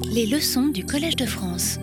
Les 0.00 0.26
leçons 0.26 0.68
du 0.68 0.86
Collège 0.86 1.16
de 1.16 1.26
France. 1.26 1.78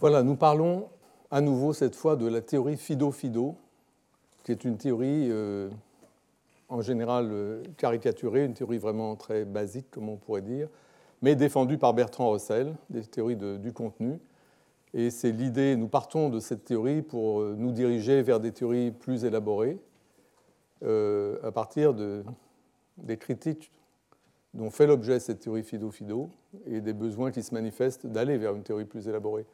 Voilà, 0.00 0.22
nous 0.22 0.36
parlons 0.36 0.88
à 1.30 1.40
nouveau 1.40 1.72
cette 1.72 1.94
fois 1.94 2.16
de 2.16 2.26
la 2.26 2.40
théorie 2.40 2.76
Fido-Fido, 2.76 3.56
qui 4.42 4.52
est 4.52 4.64
une 4.64 4.76
théorie 4.76 5.28
euh, 5.30 5.70
en 6.68 6.80
général 6.80 7.28
euh, 7.30 7.62
caricaturée, 7.76 8.44
une 8.44 8.54
théorie 8.54 8.78
vraiment 8.78 9.16
très 9.16 9.44
basique, 9.44 9.90
comme 9.90 10.08
on 10.08 10.16
pourrait 10.16 10.42
dire, 10.42 10.68
mais 11.22 11.36
défendue 11.36 11.78
par 11.78 11.94
Bertrand 11.94 12.30
Russell, 12.30 12.74
des 12.90 13.02
théories 13.02 13.36
du 13.36 13.72
contenu. 13.72 14.18
Et 14.92 15.10
c'est 15.10 15.32
l'idée, 15.32 15.76
nous 15.76 15.88
partons 15.88 16.30
de 16.30 16.40
cette 16.40 16.64
théorie 16.64 17.02
pour 17.02 17.40
euh, 17.40 17.54
nous 17.56 17.72
diriger 17.72 18.22
vers 18.22 18.40
des 18.40 18.52
théories 18.52 18.90
plus 18.90 19.24
élaborées, 19.24 19.78
à 20.82 21.50
partir 21.50 21.94
de, 21.94 22.24
des 22.98 23.16
critiques 23.16 23.70
dont 24.54 24.70
fait 24.70 24.86
l'objet 24.86 25.20
cette 25.20 25.40
théorie 25.40 25.64
Fido-Fido 25.64 26.30
et 26.66 26.80
des 26.80 26.92
besoins 26.92 27.30
qui 27.30 27.42
se 27.42 27.52
manifestent 27.52 28.06
d'aller 28.06 28.38
vers 28.38 28.54
une 28.54 28.62
théorie 28.62 28.84
plus 28.84 29.08
élaborée. 29.08 29.46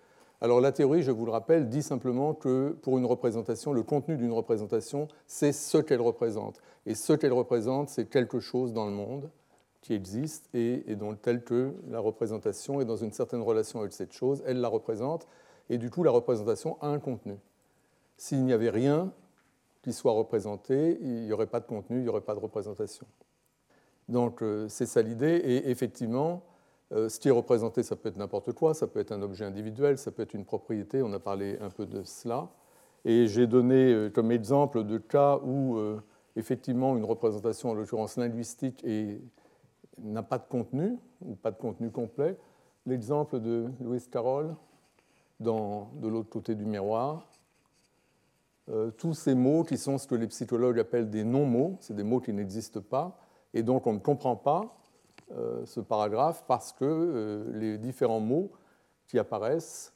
Alors 0.43 0.61
la 0.61 0.73
théorie, 0.73 1.03
je 1.03 1.11
vous 1.11 1.27
le 1.27 1.33
rappelle, 1.33 1.69
dit 1.69 1.83
simplement 1.83 2.33
que 2.33 2.77
pour 2.83 2.97
une 2.99 3.05
représentation, 3.05 3.73
le 3.73 3.83
contenu 3.83 4.17
d'une 4.17 4.33
représentation, 4.33 5.09
c'est 5.27 5.53
ce 5.53 5.79
qu'elle 5.79 6.01
représente. 6.01 6.63
Et 6.87 6.95
ce 6.95 7.13
qu'elle 7.13 7.33
représente, 7.33 7.89
c'est 7.89 8.07
quelque 8.07 8.41
chose 8.41 8.73
dans 8.73 8.87
le 8.87 8.93
monde 8.93 9.31
qui 9.83 9.95
existe 9.95 10.49
et, 10.55 10.95
dont 10.97 11.15
tel 11.15 11.43
que 11.43 11.75
la 11.89 12.01
représentation 12.01 12.81
est 12.81 12.85
dans 12.85 12.97
une 12.97 13.13
certaine 13.13 13.43
relation 13.43 13.81
avec 13.81 13.93
cette 13.93 14.13
chose, 14.13 14.43
elle 14.47 14.61
la 14.61 14.69
représente, 14.69 15.27
et 15.71 15.79
du 15.79 15.91
coup 15.91 16.03
la 16.03 16.11
représentation 16.11 16.77
a 16.81 16.89
un 16.89 16.99
contenu. 16.99 17.37
S'il 18.17 18.45
n'y 18.45 18.53
avait 18.53 18.71
rien 18.71 19.13
qui 19.83 19.95
soit 19.95 20.13
représenté, 20.13 20.99
il 21.01 21.23
n'y 21.23 21.33
aurait 21.33 21.47
pas 21.47 21.61
de 21.61 21.67
contenu, 21.67 21.99
il 21.99 22.03
n'y 22.03 22.09
aurait 22.09 22.21
pas 22.21 22.35
de 22.35 22.41
représentation. 22.41 23.07
Donc 24.11 24.43
euh, 24.43 24.67
c'est 24.69 24.87
ça 24.87 25.03
l'idée, 25.03 25.37
et 25.37 25.71
effectivement, 25.71 26.43
euh, 26.93 27.09
ce 27.09 27.21
qui 27.21 27.29
est 27.29 27.33
représenté, 27.33 27.85
ça 27.85 27.95
peut 27.95 28.09
être 28.09 28.17
n'importe 28.17 28.53
quoi, 28.53 28.75
ça 28.75 28.89
peut 28.89 28.99
être 28.99 29.13
un 29.13 29.23
objet 29.23 29.45
individuel, 29.45 29.99
ça 29.99 30.11
peut 30.11 30.23
être 30.23 30.35
une 30.35 30.45
propriété, 30.45 31.01
on 31.01 31.13
a 31.13 31.21
parlé 31.21 31.57
un 31.61 31.71
peu 31.71 31.87
de 31.87 32.03
cela. 32.03 32.49
Et 33.05 33.29
j'ai 33.29 33.47
donné 33.47 33.95
euh, 33.95 34.11
comme 34.11 34.33
exemple 34.33 34.83
de 34.83 34.99
cas 34.99 35.39
où 35.39 35.79
effectivement 36.37 36.97
une 36.97 37.05
représentation, 37.05 37.71
en 37.71 37.75
l'occurrence 37.75 38.17
linguistique, 38.17 38.85
n'a 39.99 40.23
pas 40.23 40.39
de 40.39 40.49
contenu, 40.49 40.97
ou 41.25 41.37
pas 41.37 41.53
de 41.53 41.59
contenu 41.59 41.91
complet. 41.91 42.37
L'exemple 42.87 43.41
de 43.41 43.69
Louis 43.81 44.03
Carroll, 44.11 44.57
dans, 45.39 45.91
de 46.01 46.09
l'autre 46.09 46.29
côté 46.29 46.55
du 46.55 46.65
miroir. 46.65 47.27
tous 48.97 49.15
ces 49.15 49.35
mots 49.35 49.65
qui 49.65 49.77
sont 49.77 49.99
ce 49.99 50.07
que 50.07 50.15
les 50.15 50.29
psychologues 50.29 50.79
appellent 50.79 51.11
des 51.11 51.25
non-mots, 51.25 51.77
c'est 51.81 51.95
des 51.95 52.05
mots 52.05 52.21
qui 52.21 52.33
n'existent 52.33 52.81
pas, 52.81 53.19
et 53.55 53.63
donc 53.63 53.87
on 53.87 53.93
ne 53.93 53.99
comprend 53.99 54.37
pas, 54.37 54.81
euh, 55.37 55.65
ce 55.65 55.79
paragraphe 55.79 56.43
parce 56.49 56.73
que 56.73 56.85
euh, 56.85 57.45
les 57.55 57.79
différents 57.79 58.19
mots 58.19 58.51
qui 59.07 59.17
apparaissent, 59.17 59.95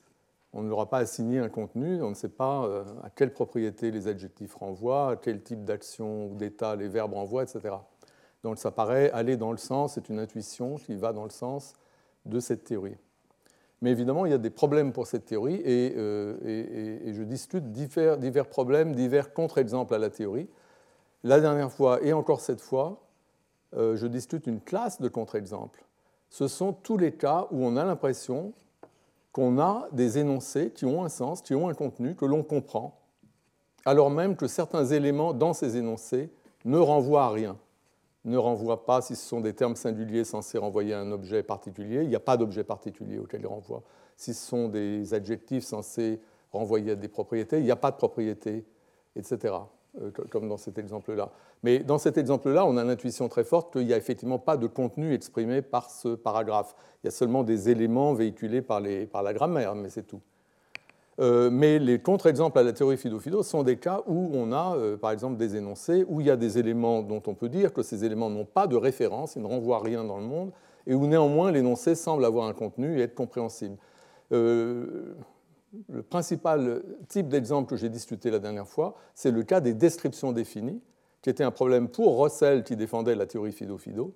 on 0.53 0.63
ne 0.63 0.69
leur 0.69 0.79
a 0.79 0.89
pas 0.89 0.99
assigné 0.99 1.41
un 1.41 1.49
contenu, 1.49 2.01
on 2.03 2.11
ne 2.11 2.15
sait 2.15 2.29
pas 2.29 2.67
euh, 2.67 2.85
à 3.03 3.11
quelle 3.11 3.33
propriété 3.33 3.91
les 3.91 4.07
adjectifs 4.07 4.55
renvoient, 4.55 5.11
à 5.11 5.17
quel 5.17 5.43
type 5.43 5.65
d'action 5.65 6.29
ou 6.29 6.37
d'état 6.37 6.77
les 6.77 6.87
verbes 6.87 7.15
renvoient, 7.15 7.43
etc. 7.43 7.75
Donc 8.45 8.59
ça 8.59 8.71
paraît 8.71 9.11
aller 9.11 9.37
dans 9.37 9.51
le 9.51 9.59
sens, 9.59 9.95
c'est 9.95 10.09
une 10.09 10.21
intuition 10.21 10.77
qui 10.77 10.95
va 10.95 11.13
dans 11.13 11.25
le 11.25 11.31
sens 11.31 11.73
de 12.27 12.39
cette 12.39 12.63
théorie. 12.63 12.97
Mais 13.83 13.91
évidemment, 13.91 14.27
il 14.27 14.31
y 14.31 14.35
a 14.37 14.39
des 14.39 14.51
problèmes 14.51 14.93
pour 14.93 15.09
cette 15.09 15.25
théorie 15.25 15.61
et, 15.65 15.95
je 15.97 17.23
discute 17.25 17.73
divers, 17.73 18.19
divers 18.19 18.47
problèmes, 18.47 18.95
divers 18.95 19.35
contre-exemples 19.35 19.95
à 19.95 19.99
la 19.99 20.11
théorie. 20.11 20.49
La 21.25 21.41
dernière 21.41 21.73
fois 21.73 22.01
et 22.03 22.13
encore 22.13 22.41
cette 22.41 22.61
fois, 22.61 23.04
euh, 23.77 23.97
je 23.97 24.07
discute 24.07 24.47
une 24.47 24.61
classe 24.61 25.01
de 25.01 25.09
contre-exemples. 25.09 25.85
Ce 26.31 26.49
sont 26.49 26.73
tous 26.73 26.97
les 26.97 27.13
cas 27.13 27.47
où 27.51 27.65
on 27.65 27.77
a 27.77 27.85
l'impression 27.85 28.53
qu'on 29.33 29.59
a 29.59 29.89
des 29.93 30.19
énoncés 30.19 30.71
qui 30.71 30.85
ont 30.85 31.05
un 31.05 31.09
sens, 31.09 31.43
qui 31.43 31.55
ont 31.55 31.69
un 31.69 31.75
contenu, 31.75 32.15
que 32.15 32.25
l'on 32.25 32.43
comprend, 32.43 33.01
alors 33.85 34.11
même 34.11 34.37
que 34.37 34.47
certains 34.47 34.87
éléments 34.87 35.35
dans 35.35 35.53
ces 35.53 35.77
énoncés 35.77 36.31
ne 36.65 36.79
renvoient 36.79 37.25
à 37.25 37.31
rien, 37.31 37.57
ne 38.25 38.39
renvoient 38.39 38.87
pas, 38.87 39.03
si 39.03 39.17
ce 39.17 39.27
sont 39.27 39.41
des 39.41 39.53
termes 39.53 39.77
singuliers 39.77 40.25
censés 40.25 40.57
renvoyer 40.57 40.95
à 40.95 41.01
un 41.01 41.13
objet 41.13 41.43
particulier, 41.43 42.03
il 42.03 42.09
n'y 42.09 42.15
a 42.15 42.21
pas 42.21 42.37
d'objet 42.37 42.65
particulier 42.65 43.19
auquel 43.19 43.43
ils 43.43 43.47
renvoient. 43.47 43.83
Si 44.17 44.33
ce 44.33 44.47
sont 44.47 44.69
des 44.69 45.13
adjectifs 45.13 45.65
censés 45.65 46.21
renvoyer 46.53 46.93
à 46.93 46.95
des 46.95 47.09
propriétés, 47.09 47.59
il 47.59 47.65
n'y 47.65 47.71
a 47.71 47.77
pas 47.77 47.91
de 47.91 47.97
propriété, 47.97 48.65
etc. 49.17 49.55
Euh, 50.03 50.11
comme 50.29 50.49
dans 50.49 50.57
cet 50.57 50.77
exemple-là. 50.77 51.31
Mais 51.63 51.79
dans 51.79 51.99
cet 51.99 52.19
exemple-là, 52.19 52.67
on 52.67 52.77
a 52.77 52.83
l'intuition 52.83 53.29
très 53.29 53.45
forte 53.45 53.73
qu'il 53.73 53.87
n'y 53.87 53.93
a 53.93 53.97
effectivement 53.97 54.41
pas 54.41 54.57
de 54.57 54.67
contenu 54.67 55.15
exprimé 55.15 55.63
par 55.63 55.89
ce 55.89 56.17
paragraphe. 56.17 56.75
Il 57.03 57.07
y 57.07 57.09
a 57.09 57.13
seulement 57.13 57.45
des 57.45 57.71
éléments 57.71 58.13
véhiculés 58.13 58.61
par, 58.61 58.81
la 58.81 59.33
grammaire, 59.33 59.77
mais 59.77 59.91
c'est 59.91 60.03
tout. 60.03 60.21
Euh, 61.21 61.49
mais 61.49 61.79
les 61.79 62.01
contre-exemples 62.01 62.59
à 62.59 62.65
la 62.65 62.73
théorie 62.73 62.97
Fido-Fido 62.97 63.45
sont 63.45 63.63
des 63.63 63.77
cas 63.77 64.03
où 64.09 64.33
on 64.35 64.51
a, 64.51 64.75
euh, 64.77 64.97
par 64.97 65.13
exemple, 65.13 65.37
des 65.37 65.55
énoncés, 65.55 66.05
où 66.09 66.21
il 66.21 66.27
y 66.27 66.31
a 66.31 66.37
des 66.37 66.59
éléments 66.59 67.01
dont 67.03 67.23
on 67.29 67.35
peut 67.35 67.49
dire 67.49 67.73
que 67.73 67.85
ces 67.85 68.05
éléments 68.05 68.31
n'ont 68.31 68.47
pas 68.47 68.67
de 68.67 68.75
référence, 68.75 69.37
ils 69.37 69.43
ne 69.43 69.47
renvoient 69.47 69.81
rien 69.81 70.03
dans 70.03 70.19
le 70.19 70.25
monde, 70.25 70.51
et 70.89 70.95
où 70.97 71.07
néanmoins 71.07 71.53
l'énoncé 71.53 71.95
semble 71.95 72.25
avoir 72.25 72.49
un 72.49 72.53
contenu 72.53 72.99
et 72.99 73.03
être 73.03 73.15
compréhensible 73.15 73.77
le 75.89 76.03
principal 76.03 76.83
type 77.09 77.29
d'exemple 77.29 77.69
que 77.69 77.77
j'ai 77.77 77.89
discuté 77.89 78.31
la 78.31 78.39
dernière 78.39 78.69
fois, 78.69 78.95
c'est 79.15 79.31
le 79.31 79.43
cas 79.43 79.61
des 79.61 79.75
descriptions 79.75 80.33
définies, 80.33 80.81
qui 81.23 81.31
était 81.31 81.45
un 81.45 81.51
problème 81.51 81.89
pour 81.89 82.23
Russell 82.23 82.65
qui 82.65 82.77
défendait 82.77 83.15
la 83.15 83.27
théorie 83.27 83.53
Fido-Fido. 83.53 84.15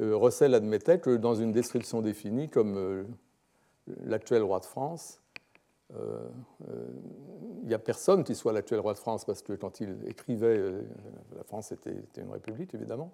Euh, 0.00 0.16
Russell 0.16 0.54
admettait 0.54 0.98
que 0.98 1.16
dans 1.16 1.34
une 1.34 1.52
description 1.52 2.02
définie, 2.02 2.48
comme 2.48 2.76
euh, 2.76 3.04
l'actuel 4.04 4.42
roi 4.42 4.60
de 4.60 4.64
France, 4.64 5.20
euh, 5.94 6.18
il 7.62 7.68
n'y 7.68 7.74
a 7.74 7.78
personne 7.78 8.24
qui 8.24 8.34
soit 8.34 8.52
l'actuel 8.52 8.80
roi 8.80 8.94
de 8.94 8.98
France, 8.98 9.24
parce 9.24 9.42
que 9.42 9.52
quand 9.52 9.80
il 9.80 9.96
écrivait, 10.06 10.58
la 11.36 11.44
France 11.44 11.72
était, 11.72 11.90
était, 11.90 12.22
une 12.22 12.32
république, 12.32 12.74
évidemment. 12.74 13.12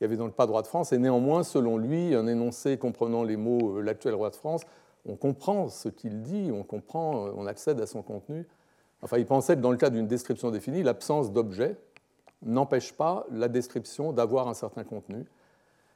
Il 0.00 0.04
n'y 0.04 0.06
avait 0.06 0.16
donc 0.16 0.34
pas 0.34 0.46
de 0.46 0.50
roi 0.50 0.62
de 0.62 0.66
France, 0.66 0.92
et 0.92 0.98
néanmoins, 0.98 1.42
selon 1.42 1.78
lui, 1.78 2.14
un 2.14 2.26
énoncé 2.26 2.76
comprenant 2.78 3.22
les 3.22 3.36
mots 3.36 3.80
l'actuel 3.80 4.14
roi 4.14 4.30
de 4.30 4.36
France 4.36 4.62
on 5.06 5.16
comprend 5.16 5.68
ce 5.68 5.88
qu'il 5.88 6.22
dit, 6.22 6.50
on 6.52 6.62
comprend, 6.62 7.28
on 7.36 7.46
accède 7.46 7.80
à 7.80 7.86
son 7.86 8.02
contenu. 8.02 8.46
Enfin, 9.02 9.18
il 9.18 9.26
pensait 9.26 9.56
que 9.56 9.60
dans 9.60 9.70
le 9.70 9.76
cas 9.76 9.90
d'une 9.90 10.06
description 10.06 10.50
définie, 10.50 10.82
l'absence 10.82 11.32
d'objet 11.32 11.76
n'empêche 12.42 12.92
pas 12.92 13.26
la 13.30 13.48
description 13.48 14.12
d'avoir 14.12 14.48
un 14.48 14.54
certain 14.54 14.84
contenu. 14.84 15.26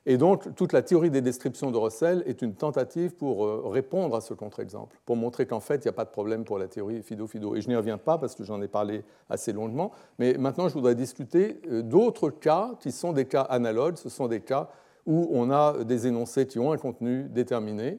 Et 0.06 0.18
donc, 0.18 0.54
toute 0.54 0.74
la 0.74 0.82
théorie 0.82 1.10
des 1.10 1.22
descriptions 1.22 1.70
de 1.70 1.78
Russell 1.78 2.22
est 2.26 2.42
une 2.42 2.54
tentative 2.54 3.14
pour 3.14 3.46
euh, 3.46 3.62
répondre 3.64 4.14
à 4.14 4.20
ce 4.20 4.34
contre-exemple, 4.34 4.98
pour 5.06 5.16
montrer 5.16 5.46
qu'en 5.46 5.60
fait, 5.60 5.76
il 5.76 5.84
n'y 5.84 5.88
a 5.88 5.94
pas 5.94 6.04
de 6.04 6.10
problème 6.10 6.44
pour 6.44 6.58
la 6.58 6.68
théorie 6.68 7.02
Fido-Fido. 7.02 7.56
Et 7.56 7.62
je 7.62 7.68
n'y 7.68 7.76
reviens 7.76 7.96
pas 7.96 8.18
parce 8.18 8.34
que 8.34 8.44
j'en 8.44 8.60
ai 8.60 8.68
parlé 8.68 9.02
assez 9.30 9.54
longuement, 9.54 9.92
mais 10.18 10.34
maintenant, 10.34 10.68
je 10.68 10.74
voudrais 10.74 10.94
discuter 10.94 11.58
euh, 11.70 11.80
d'autres 11.82 12.28
cas 12.28 12.72
qui 12.80 12.92
sont 12.92 13.14
des 13.14 13.24
cas 13.24 13.42
analogues. 13.42 13.96
Ce 13.96 14.10
sont 14.10 14.28
des 14.28 14.40
cas 14.40 14.68
où 15.06 15.28
on 15.32 15.50
a 15.50 15.84
des 15.84 16.06
énoncés 16.06 16.46
qui 16.46 16.58
ont 16.58 16.72
un 16.72 16.78
contenu 16.78 17.24
déterminé, 17.30 17.98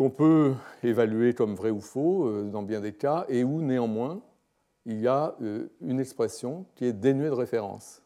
qu'on 0.00 0.08
peut 0.08 0.54
évaluer 0.82 1.34
comme 1.34 1.54
vrai 1.54 1.68
ou 1.68 1.82
faux 1.82 2.24
euh, 2.24 2.44
dans 2.44 2.62
bien 2.62 2.80
des 2.80 2.94
cas, 2.94 3.26
et 3.28 3.44
où 3.44 3.60
néanmoins 3.60 4.22
il 4.86 4.98
y 4.98 5.06
a 5.06 5.34
euh, 5.42 5.68
une 5.82 6.00
expression 6.00 6.64
qui 6.74 6.86
est 6.86 6.94
dénuée 6.94 7.28
de 7.28 7.34
référence. 7.34 8.00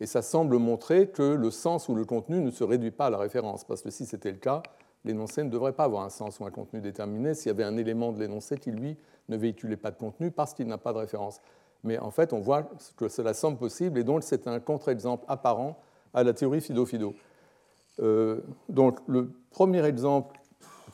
Et 0.00 0.06
ça 0.06 0.22
semble 0.22 0.58
montrer 0.58 1.06
que 1.06 1.22
le 1.22 1.52
sens 1.52 1.88
ou 1.88 1.94
le 1.94 2.04
contenu 2.04 2.40
ne 2.40 2.50
se 2.50 2.64
réduit 2.64 2.90
pas 2.90 3.06
à 3.06 3.10
la 3.10 3.18
référence, 3.18 3.62
parce 3.62 3.80
que 3.80 3.90
si 3.90 4.06
c'était 4.06 4.32
le 4.32 4.38
cas, 4.38 4.60
l'énoncé 5.04 5.44
ne 5.44 5.48
devrait 5.48 5.72
pas 5.72 5.84
avoir 5.84 6.02
un 6.02 6.10
sens 6.10 6.40
ou 6.40 6.44
un 6.46 6.50
contenu 6.50 6.80
déterminé 6.80 7.32
s'il 7.32 7.46
y 7.46 7.50
avait 7.50 7.62
un 7.62 7.76
élément 7.76 8.10
de 8.10 8.18
l'énoncé 8.18 8.58
qui, 8.58 8.72
lui, 8.72 8.96
ne 9.28 9.36
véhiculait 9.36 9.76
pas 9.76 9.92
de 9.92 9.98
contenu 9.98 10.32
parce 10.32 10.52
qu'il 10.52 10.66
n'a 10.66 10.78
pas 10.78 10.92
de 10.92 10.98
référence. 10.98 11.40
Mais 11.84 11.96
en 12.00 12.10
fait, 12.10 12.32
on 12.32 12.40
voit 12.40 12.68
que 12.96 13.06
cela 13.06 13.34
semble 13.34 13.56
possible, 13.56 14.00
et 14.00 14.02
donc 14.02 14.24
c'est 14.24 14.48
un 14.48 14.58
contre-exemple 14.58 15.24
apparent 15.28 15.78
à 16.12 16.24
la 16.24 16.32
théorie 16.32 16.60
Fido-Fido. 16.60 17.14
Euh, 18.00 18.40
donc 18.68 18.98
le 19.06 19.30
premier 19.52 19.84
exemple 19.84 20.36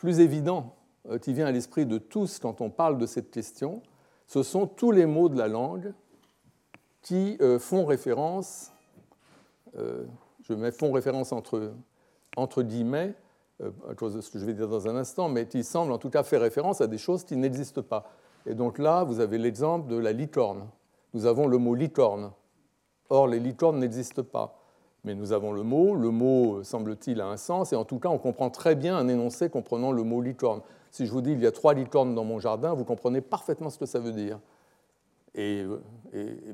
plus 0.03 0.19
évident 0.19 0.75
euh, 1.09 1.19
qui 1.19 1.33
vient 1.33 1.47
à 1.47 1.53
l'esprit 1.53 1.87
de 1.87 1.97
tous 1.97 2.41
quand 2.41 2.61
on 2.61 2.71
parle 2.71 2.99
de 2.99 3.07
cette 3.07 3.31
question, 3.31 3.83
ce 4.27 4.43
sont 4.43 4.67
tous 4.67 4.91
les 4.91 5.07
mots 5.07 5.29
de 5.29 5.39
la 5.39 5.47
langue 5.47 5.95
qui 7.03 7.37
euh, 7.41 7.61
font 7.61 7.87
référence, 7.87 8.73
euh, 9.79 10.05
je 10.43 10.55
mets 10.55 10.73
font 10.73 10.91
référence 10.91 11.31
entre, 11.31 11.73
entre 12.37 12.65
guillemets, 12.65 13.15
à 13.89 13.95
cause 13.95 14.15
de 14.15 14.21
ce 14.21 14.29
que 14.33 14.41
je 14.41 14.45
vais 14.45 14.55
dire 14.55 14.67
dans 14.67 14.89
un 14.89 14.97
instant, 14.97 15.29
mais 15.29 15.47
qui 15.47 15.63
semblent 15.63 15.93
en 15.93 15.99
tout 15.99 16.11
cas 16.11 16.25
faire 16.25 16.41
référence 16.41 16.81
à 16.81 16.89
des 16.89 16.99
choses 16.99 17.23
qui 17.23 17.37
n'existent 17.37 17.83
pas. 17.83 18.11
Et 18.45 18.57
donc 18.57 18.79
là, 18.79 19.05
vous 19.05 19.21
avez 19.21 19.39
l'exemple 19.39 19.89
de 19.89 19.97
la 19.97 20.11
licorne. 20.11 20.69
Nous 21.15 21.27
avons 21.27 21.47
le 21.47 21.59
mot 21.59 21.77
licorne. 21.77 22.33
Or, 23.09 23.29
les 23.29 23.39
licornes 23.39 23.79
n'existent 23.79 24.25
pas 24.25 24.62
mais 25.05 25.15
nous 25.15 25.33
avons 25.33 25.53
le 25.53 25.63
mot, 25.63 25.95
le 25.95 26.11
mot, 26.11 26.63
semble-t-il, 26.63 27.21
a 27.21 27.27
un 27.27 27.37
sens, 27.37 27.73
et 27.73 27.77
en 27.77 27.85
tout 27.85 27.99
cas, 27.99 28.09
on 28.09 28.19
comprend 28.19 28.51
très 28.51 28.75
bien 28.75 28.97
un 28.97 29.09
énoncé 29.09 29.51
comprenant 29.51 29.91
le 29.91 30.05
mot 30.05 30.21
licorne. 30.21 30.61
Si 30.91 31.07
je 31.07 31.13
vous 31.13 31.23
dis 31.23 31.33
il 31.33 31.41
y 31.41 31.47
a 31.47 31.53
trois 31.53 31.75
licornes 31.75 32.15
dans 32.15 32.25
mon 32.25 32.39
jardin, 32.39 32.75
vous 32.75 32.85
comprenez 32.85 33.21
parfaitement 33.21 33.71
ce 33.71 33.79
que 33.79 33.87
ça 33.87 33.99
veut 33.99 34.13
dire. 34.13 34.39
Et, 35.35 35.65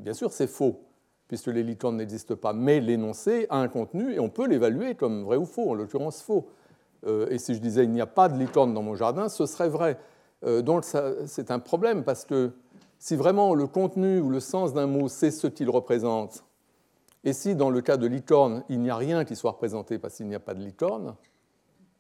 bien 0.00 0.15
sûr, 0.15 0.33
c'est 0.33 0.47
faux, 0.47 0.81
puisque 1.27 1.49
les 1.49 1.62
licornes 1.62 1.97
n'existent 1.97 2.37
pas, 2.37 2.53
mais 2.53 2.81
l'énoncé 2.81 3.47
a 3.50 3.59
un 3.59 3.69
contenu 3.69 4.15
et 4.15 4.21
on 4.21 4.31
peut 4.31 4.47
l'évaluer 4.47 4.95
comme 4.95 5.25
vrai 5.25 5.37
ou 5.37 5.45
faux, 5.45 5.71
en 5.71 5.75
l'occurrence 5.75 6.23
faux. 6.23 6.49
et 7.06 7.39
si 7.39 7.55
je 7.55 7.61
disais 7.61 7.85
il 7.85 7.91
n'y 7.91 8.00
a 8.00 8.06
pas 8.06 8.29
de 8.29 8.39
licorne 8.39 8.73
dans 8.73 8.83
mon 8.83 8.95
jardin, 8.95 9.29
ce 9.29 9.45
serait 9.47 9.69
vrai. 9.69 9.99
donc 10.62 10.85
c'est 10.85 11.50
un 11.50 11.59
problème 11.59 12.05
parce 12.05 12.25
que 12.25 12.53
si 12.99 13.15
vraiment 13.17 13.55
le 13.55 13.67
contenu 13.67 14.21
ou 14.21 14.31
le 14.31 14.41
sens 14.41 14.73
d'un 14.73 14.87
mot, 14.87 15.09
c'est 15.09 15.31
ce 15.31 15.47
qu'il 15.47 15.71
représente, 15.71 16.45
et 17.25 17.32
si 17.32 17.55
dans 17.55 17.70
le 17.70 17.81
cas 17.81 17.97
de 17.97 18.06
licorne, 18.06 18.65
il 18.69 18.81
n'y 18.81 18.91
a 18.91 18.97
rien 18.97 19.25
qui 19.25 19.37
soit 19.37 19.53
représenté 19.53 19.99
parce 19.99 20.17
qu'il 20.17 20.26
n'y 20.26 20.35
a 20.35 20.41
pas 20.41 20.55
de 20.55 20.62
licorne, 20.62 21.15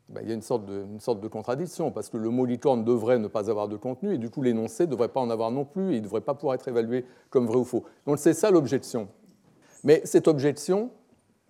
ben, 0.08 0.22
il 0.22 0.28
y 0.28 0.30
a 0.30 0.34
une 0.34 0.42
sorte, 0.42 0.64
de, 0.64 0.84
une 0.84 1.00
sorte, 1.00 1.20
de, 1.20 1.28
contradiction, 1.28 1.90
parce 1.90 2.08
que 2.08 2.16
le 2.16 2.30
mot 2.30 2.46
licorne 2.46 2.82
devrait 2.82 3.18
ne 3.18 3.28
pas 3.28 3.50
avoir 3.50 3.68
de 3.68 3.76
contenu, 3.76 4.14
et 4.14 4.18
du 4.18 4.30
coup 4.30 4.40
l'énoncé 4.42 4.86
ne 4.86 4.90
devrait 4.90 5.08
pas 5.08 5.20
en 5.20 5.28
avoir 5.28 5.50
non 5.50 5.66
plus, 5.66 5.92
et 5.92 5.96
il 5.96 5.98
ne 5.98 6.04
devrait 6.04 6.22
pas 6.22 6.34
pouvoir 6.34 6.54
être 6.54 6.66
évalué 6.66 7.04
comme 7.28 7.46
vrai 7.46 7.58
ou 7.58 7.64
faux. 7.64 7.84
Donc 8.06 8.18
c'est 8.18 8.32
ça 8.32 8.50
l'objection. 8.50 9.08
Mais 9.84 10.00
cette 10.04 10.26
objection, 10.26 10.90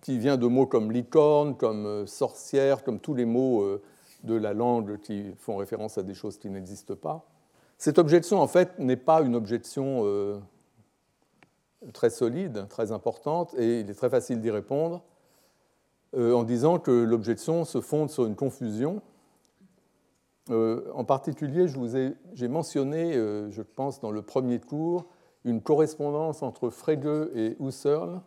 qui 0.01 0.17
vient 0.17 0.37
de 0.37 0.47
mots 0.47 0.65
comme 0.65 0.91
licorne, 0.91 1.55
comme 1.55 1.85
euh, 1.85 2.05
sorcière, 2.05 2.83
comme 2.83 2.99
tous 2.99 3.13
les 3.13 3.25
mots 3.25 3.61
euh, 3.61 3.81
de 4.23 4.35
la 4.35 4.53
langue 4.53 4.99
qui 4.99 5.31
font 5.37 5.57
référence 5.57 5.97
à 5.97 6.03
des 6.03 6.13
choses 6.13 6.37
qui 6.37 6.49
n'existent 6.49 6.95
pas, 6.95 7.25
cette 7.77 7.97
objection, 7.97 8.41
en 8.41 8.47
fait, 8.47 8.77
n'est 8.79 8.97
pas 8.97 9.21
une 9.21 9.35
objection 9.35 10.01
euh, 10.03 10.37
très 11.93 12.09
solide, 12.09 12.67
très 12.69 12.91
importante, 12.91 13.53
et 13.57 13.81
il 13.81 13.89
est 13.89 13.93
très 13.93 14.09
facile 14.09 14.41
d'y 14.41 14.51
répondre 14.51 15.01
euh, 16.15 16.33
en 16.33 16.43
disant 16.43 16.79
que 16.79 16.91
l'objection 16.91 17.65
se 17.65 17.81
fonde 17.81 18.09
sur 18.09 18.25
une 18.25 18.35
confusion. 18.35 19.01
Euh, 20.49 20.91
en 20.93 21.03
particulier, 21.03 21.67
j'ai 22.33 22.47
mentionné, 22.47 23.13
je 23.13 23.61
pense, 23.61 23.99
dans 23.99 24.11
le 24.11 24.21
premier 24.21 24.59
cours, 24.59 25.05
une 25.45 25.61
correspondance 25.61 26.41
entre 26.43 26.69
Frege 26.69 27.29
et 27.35 27.55
Husserl, 27.59 28.21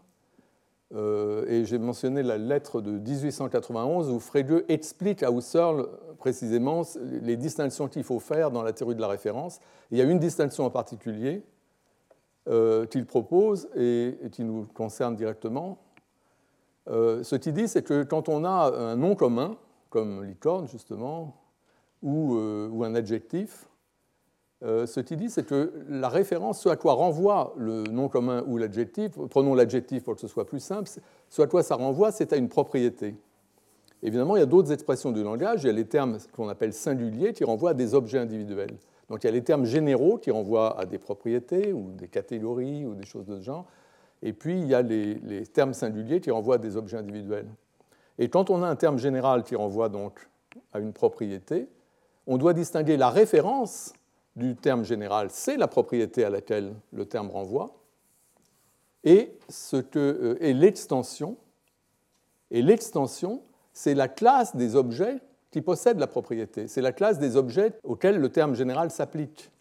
euh, 0.94 1.46
et 1.49 1.64
j'ai 1.64 1.78
mentionné 1.78 2.22
la 2.22 2.37
lettre 2.37 2.82
de 2.82 2.90
1891 2.90 4.10
où 4.10 4.20
Frege 4.20 4.62
explique 4.69 5.22
à 5.22 5.31
Husserl 5.31 5.88
précisément 6.19 6.82
les 7.00 7.37
distinctions 7.37 7.88
qu'il 7.88 8.04
faut 8.04 8.20
faire 8.20 8.50
dans 8.50 8.62
la 8.62 8.72
théorie 8.72 8.94
de 8.94 9.00
la 9.00 9.08
référence. 9.08 9.60
il 9.90 9.96
y 9.96 10.02
a 10.02 10.04
une 10.04 10.19
distinction 10.19 10.66
en 10.66 10.70
particulier 10.70 11.43
euh, 12.49 12.87
qu'il 12.87 13.06
propose 13.06 13.69
et, 13.77 14.17
qui 14.33 14.44
nous 14.44 14.67
concerne 14.75 15.17
directement. 15.17 15.79
Euh, 16.89 17.23
ce 17.23 17.37
qu'il 17.37 17.53
dit, 17.53 17.69
c'est 17.69 17.83
que 17.83 18.03
quand 18.03 18.29
on 18.29 18.44
a 18.44 18.73
un 18.77 18.97
nom 18.97 19.15
commun, 19.15 19.56
comme 19.91 20.25
licorne 20.25 20.67
justement, 20.69 21.37
ou 22.03 22.83
un 22.85 22.94
adjectif, 22.97 23.69
euh, 24.65 24.87
ce 24.87 25.00
qu'il 25.00 25.17
dit, 25.17 25.29
c'est 25.29 25.44
que 25.44 25.73
la 25.89 26.09
référence, 26.09 26.61
ce 26.61 26.69
à 26.69 26.77
quoi 26.77 26.93
renvoie 26.93 27.53
le 27.56 27.83
nom 27.85 28.09
commun 28.09 28.45
ou 28.47 28.59
l'adjectif, 28.59 29.12
prenons 29.29 29.55
l'adjectif 29.55 30.05
pour 30.05 30.15
que 30.15 30.21
ce 30.21 30.29
soit 30.29 30.47
plus 30.47 30.61
simple, 30.61 30.88
ce 31.29 31.43
à 31.43 31.47
quoi 31.49 31.65
ça 31.65 31.75
renvoie, 31.75 32.12
c'est 32.12 32.33
à 32.33 32.37
une 32.37 32.49
propriété. 32.49 33.17
Évidemment, 34.05 34.37
il 34.37 34.41
y 34.41 34.43
a 34.43 34.47
d'autres 34.47 34.73
expressions 34.73 35.11
du 35.11 35.23
langage. 35.23 35.65
Il 35.65 35.67
y 35.67 35.71
a 35.71 35.73
les 35.73 35.87
termes 35.87 36.19
qu'on 36.33 36.49
appelle 36.49 36.73
singuliers 36.73 37.33
qui 37.33 37.45
renvoient 37.45 37.71
à 37.71 37.75
des 37.75 37.95
objets 37.95 38.19
individuels. 38.19 38.77
Donc 39.12 39.23
il 39.25 39.26
y 39.26 39.29
a 39.29 39.32
les 39.32 39.44
termes 39.44 39.67
généraux 39.67 40.17
qui 40.17 40.31
renvoient 40.31 40.81
à 40.81 40.87
des 40.87 40.97
propriétés 40.97 41.75
ou 41.75 41.93
des 41.93 42.09
catégories 42.09 42.87
ou 42.87 42.94
des 42.94 43.05
choses 43.05 43.26
de 43.26 43.37
ce 43.37 43.43
genre. 43.43 43.67
Et 44.23 44.32
puis 44.32 44.59
il 44.59 44.67
y 44.67 44.75
a 44.75 44.81
les, 44.81 45.47
termes 45.53 45.75
singuliers 45.75 46.23
qui 46.23 46.31
renvoient 46.31 46.55
à 46.55 46.59
des 46.59 46.79
objets 46.79 46.97
individuels. 46.97 47.50
Et 48.19 48.31
quand 48.31 48.49
on 48.49 48.62
a 48.62 48.67
un 48.67 48.75
terme 48.75 48.97
général 48.97 49.43
qui 49.44 49.55
renvoie 49.55 49.91
donc 49.91 50.26
à 50.73 50.79
une 50.79 50.94
propriété, 50.94 51.69
on 52.26 52.38
doit 52.38 52.55
distinguer 52.55 52.97
la 52.97 53.11
référence 53.11 53.93
du 54.35 54.56
terme 54.56 54.82
général, 54.82 55.29
c'est 55.29 55.59
la 55.59 55.69
propriété 55.69 56.25
à 56.25 56.31
laquelle 56.31 56.73
le 56.94 57.05
terme 57.05 57.29
renvoie, 57.29 57.75
et, 59.05 59.37
euh, 59.75 60.37
et 60.41 60.55
l'extension. 60.55 61.37
Et 62.50 62.62
l'extension, 62.62 63.43
c'est 63.75 63.94
la 63.94 64.09
classe 64.09 64.56
des 64.56 64.75
objets 64.75 65.19
qui 65.52 65.60
possèdent 65.60 66.00
la 66.00 66.08
propriété. 66.08 66.66
C'est 66.66 66.81
la 66.81 66.93
classe 66.93 67.20
des 67.20 67.37
objets 67.37 67.78
auxquels 67.84 68.19
le 68.19 68.31
terme 68.31 68.56
général 68.56 68.90
s'applique. 68.90 69.52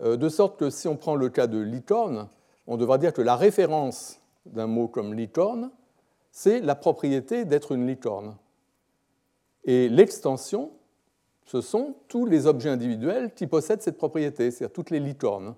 Euh, 0.00 0.16
de 0.16 0.28
sorte 0.28 0.58
que 0.58 0.70
si 0.70 0.88
on 0.88 0.96
prend 0.96 1.16
le 1.16 1.28
cas 1.28 1.46
de 1.46 1.58
licorne, 1.58 2.28
on 2.66 2.76
devra 2.78 2.96
dire 2.96 3.12
que 3.12 3.20
la 3.20 3.36
référence 3.36 4.20
d'un 4.46 4.68
mot 4.68 4.88
comme 4.88 5.12
licorne, 5.12 5.70
c'est 6.30 6.60
la 6.60 6.74
propriété 6.74 7.44
d'être 7.44 7.72
une 7.72 7.86
licorne. 7.86 8.36
Et 9.64 9.88
l'extension, 9.88 10.70
ce 11.44 11.60
sont 11.60 11.96
tous 12.08 12.24
les 12.24 12.46
objets 12.46 12.70
individuels 12.70 13.34
qui 13.34 13.46
possèdent 13.46 13.82
cette 13.82 13.98
propriété, 13.98 14.50
c'est-à-dire 14.50 14.72
toutes 14.72 14.90
les 14.90 15.00
licornes. 15.00 15.54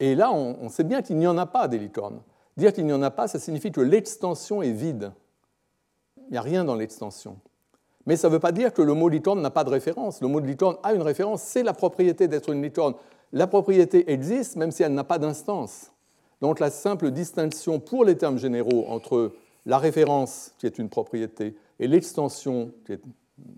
Et 0.00 0.14
là, 0.14 0.32
on, 0.32 0.68
sait 0.68 0.84
bien 0.84 1.02
qu'il 1.02 1.16
n'y 1.16 1.26
en 1.26 1.38
a 1.38 1.46
pas 1.46 1.68
des 1.68 1.78
licornes. 1.78 2.20
Dire 2.56 2.72
qu'il 2.72 2.86
n'y 2.86 2.92
en 2.92 3.02
a 3.02 3.10
pas, 3.10 3.28
ça 3.28 3.38
signifie 3.38 3.70
que 3.70 3.80
l'extension 3.80 4.62
est 4.62 4.72
vide. 4.72 5.12
Il 6.16 6.32
n'y 6.32 6.38
a 6.38 6.42
rien 6.42 6.64
dans 6.64 6.74
l'extension. 6.74 7.38
Mais 8.08 8.16
ça 8.16 8.28
ne 8.28 8.32
veut 8.32 8.40
pas 8.40 8.52
dire 8.52 8.72
que 8.72 8.80
le 8.80 8.94
mot 8.94 9.10
licorne 9.10 9.42
n'a 9.42 9.50
pas 9.50 9.64
de 9.64 9.68
référence. 9.68 10.22
Le 10.22 10.28
mot 10.28 10.40
de 10.40 10.46
licorne 10.46 10.78
a 10.82 10.94
une 10.94 11.02
référence, 11.02 11.42
c'est 11.42 11.62
la 11.62 11.74
propriété 11.74 12.26
d'être 12.26 12.48
une 12.48 12.62
licorne. 12.62 12.94
La 13.34 13.46
propriété 13.46 14.10
existe 14.10 14.56
même 14.56 14.70
si 14.70 14.82
elle 14.82 14.94
n'a 14.94 15.04
pas 15.04 15.18
d'instance. 15.18 15.92
Donc 16.40 16.58
la 16.58 16.70
simple 16.70 17.10
distinction 17.10 17.80
pour 17.80 18.06
les 18.06 18.16
termes 18.16 18.38
généraux 18.38 18.86
entre 18.88 19.32
la 19.66 19.76
référence, 19.76 20.54
qui 20.56 20.64
est 20.64 20.78
une 20.78 20.88
propriété, 20.88 21.54
et 21.78 21.86
l'extension, 21.86 22.72
qui 22.86 22.92
est 22.92 23.02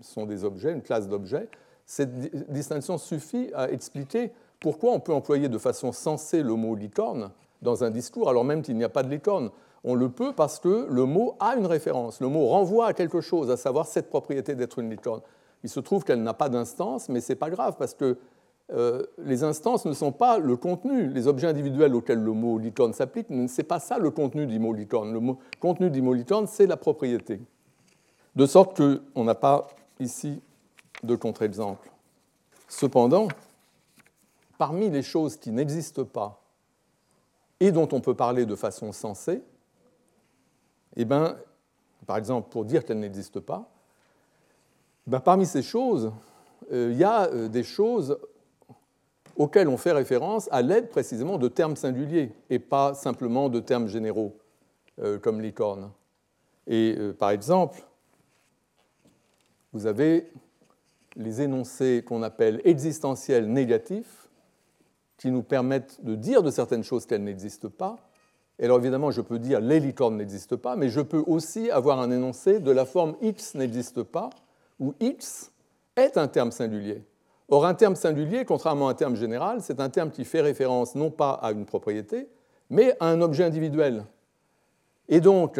sont 0.01 0.25
des 0.25 0.43
objets, 0.43 0.73
une 0.73 0.81
classe 0.81 1.07
d'objets, 1.07 1.47
cette 1.85 2.51
distinction 2.51 2.97
suffit 2.97 3.51
à 3.55 3.71
expliquer 3.71 4.31
pourquoi 4.59 4.91
on 4.91 4.99
peut 4.99 5.13
employer 5.13 5.47
de 5.47 5.57
façon 5.57 5.93
sensée 5.93 6.43
le 6.43 6.55
mot 6.55 6.75
licorne 6.75 7.31
dans 7.61 7.85
un 7.85 7.89
discours 7.89 8.29
alors 8.29 8.43
même 8.43 8.61
qu'il 8.63 8.75
n'y 8.75 8.83
a 8.83 8.89
pas 8.89 9.03
de 9.03 9.09
licorne. 9.09 9.49
On 9.83 9.95
le 9.95 10.09
peut 10.09 10.33
parce 10.33 10.59
que 10.59 10.87
le 10.89 11.05
mot 11.05 11.35
a 11.39 11.55
une 11.55 11.65
référence, 11.65 12.21
le 12.21 12.27
mot 12.27 12.47
renvoie 12.47 12.87
à 12.87 12.93
quelque 12.93 13.21
chose, 13.21 13.49
à 13.49 13.57
savoir 13.57 13.87
cette 13.87 14.09
propriété 14.09 14.53
d'être 14.55 14.79
une 14.79 14.89
licorne. 14.89 15.21
Il 15.63 15.69
se 15.69 15.79
trouve 15.79 16.03
qu'elle 16.03 16.21
n'a 16.21 16.33
pas 16.33 16.49
d'instance, 16.49 17.09
mais 17.09 17.21
ce 17.21 17.31
n'est 17.33 17.37
pas 17.37 17.49
grave 17.49 17.75
parce 17.77 17.93
que 17.93 18.17
euh, 18.73 19.03
les 19.17 19.43
instances 19.43 19.85
ne 19.85 19.93
sont 19.93 20.11
pas 20.11 20.37
le 20.37 20.55
contenu. 20.55 21.07
Les 21.07 21.27
objets 21.27 21.47
individuels 21.47 21.93
auxquels 21.93 22.21
le 22.21 22.31
mot 22.31 22.57
licorne 22.57 22.93
s'applique, 22.93 23.27
ce 23.29 23.33
n'est 23.33 23.67
pas 23.67 23.79
ça 23.79 23.97
le 23.97 24.11
contenu 24.11 24.45
du 24.45 24.59
mot 24.59 24.73
licorne. 24.73 25.13
Le 25.13 25.35
contenu 25.59 25.89
du 25.89 26.01
mot 26.01 26.13
licorne, 26.13 26.47
c'est 26.47 26.67
la 26.67 26.77
propriété. 26.77 27.41
De 28.35 28.45
sorte 28.45 28.77
qu'on 28.77 29.23
n'a 29.23 29.35
pas 29.35 29.67
ici 29.99 30.41
de 31.03 31.15
contre-exemples. 31.15 31.91
Cependant, 32.67 33.27
parmi 34.57 34.89
les 34.89 35.01
choses 35.01 35.35
qui 35.35 35.51
n'existent 35.51 36.05
pas 36.05 36.41
et 37.59 37.71
dont 37.71 37.89
on 37.91 37.99
peut 37.99 38.15
parler 38.15 38.45
de 38.45 38.55
façon 38.55 38.93
sensée, 38.93 39.43
eh 40.95 41.05
ben, 41.05 41.37
par 42.05 42.17
exemple, 42.17 42.49
pour 42.49 42.65
dire 42.65 42.83
qu'elles 42.85 42.99
n'existent 42.99 43.41
pas, 43.41 43.69
ben, 45.07 45.19
parmi 45.19 45.45
ces 45.45 45.61
choses, 45.61 46.11
euh, 46.71 46.89
il 46.91 46.97
y 46.97 47.03
a 47.03 47.27
euh, 47.27 47.47
des 47.47 47.63
choses 47.63 48.17
auxquelles 49.35 49.67
on 49.67 49.77
fait 49.77 49.91
référence 49.91 50.47
à 50.51 50.61
l'aide 50.61 50.89
précisément 50.89 51.37
de 51.37 51.47
termes 51.47 51.75
singuliers 51.75 52.31
et 52.49 52.59
pas 52.59 52.93
simplement 52.93 53.49
de 53.49 53.59
termes 53.59 53.87
généraux, 53.87 54.37
euh, 54.99 55.17
comme 55.17 55.41
licorne. 55.41 55.91
Et 56.67 56.95
par 57.17 57.31
exemple, 57.31 57.81
vous 59.73 59.87
avez 59.87 60.31
les 61.15 61.41
énoncés 61.41 62.03
qu'on 62.05 62.21
appelle 62.21 62.61
existentiels 62.65 63.51
négatifs, 63.51 64.29
qui 65.17 65.31
nous 65.31 65.43
permettent 65.43 66.03
de 66.03 66.15
dire 66.15 66.43
de 66.43 66.51
certaines 66.51 66.83
choses 66.83 67.05
qu'elles 67.05 67.23
n'existent 67.23 67.69
pas. 67.69 67.97
Et 68.61 68.65
alors 68.65 68.77
évidemment, 68.77 69.09
je 69.09 69.21
peux 69.21 69.39
dire 69.39 69.59
les 69.59 69.79
licornes 69.79 70.17
n'existent 70.17 70.55
pas, 70.55 70.75
mais 70.75 70.89
je 70.89 71.01
peux 71.01 71.23
aussi 71.25 71.71
avoir 71.71 71.99
un 71.99 72.11
énoncé 72.11 72.59
de 72.59 72.69
la 72.69 72.85
forme 72.85 73.15
X 73.19 73.55
n'existe 73.55 74.03
pas, 74.03 74.29
où 74.79 74.93
X 74.99 75.51
est 75.95 76.15
un 76.15 76.27
terme 76.27 76.51
singulier. 76.51 77.03
Or, 77.49 77.65
un 77.65 77.73
terme 77.73 77.95
singulier, 77.95 78.45
contrairement 78.45 78.87
à 78.87 78.91
un 78.91 78.93
terme 78.93 79.15
général, 79.15 79.61
c'est 79.61 79.81
un 79.81 79.89
terme 79.89 80.11
qui 80.11 80.25
fait 80.25 80.41
référence 80.41 80.93
non 80.93 81.09
pas 81.09 81.31
à 81.31 81.51
une 81.51 81.65
propriété, 81.65 82.29
mais 82.69 82.95
à 82.99 83.07
un 83.07 83.19
objet 83.21 83.43
individuel. 83.43 84.05
Et 85.09 85.21
donc, 85.21 85.59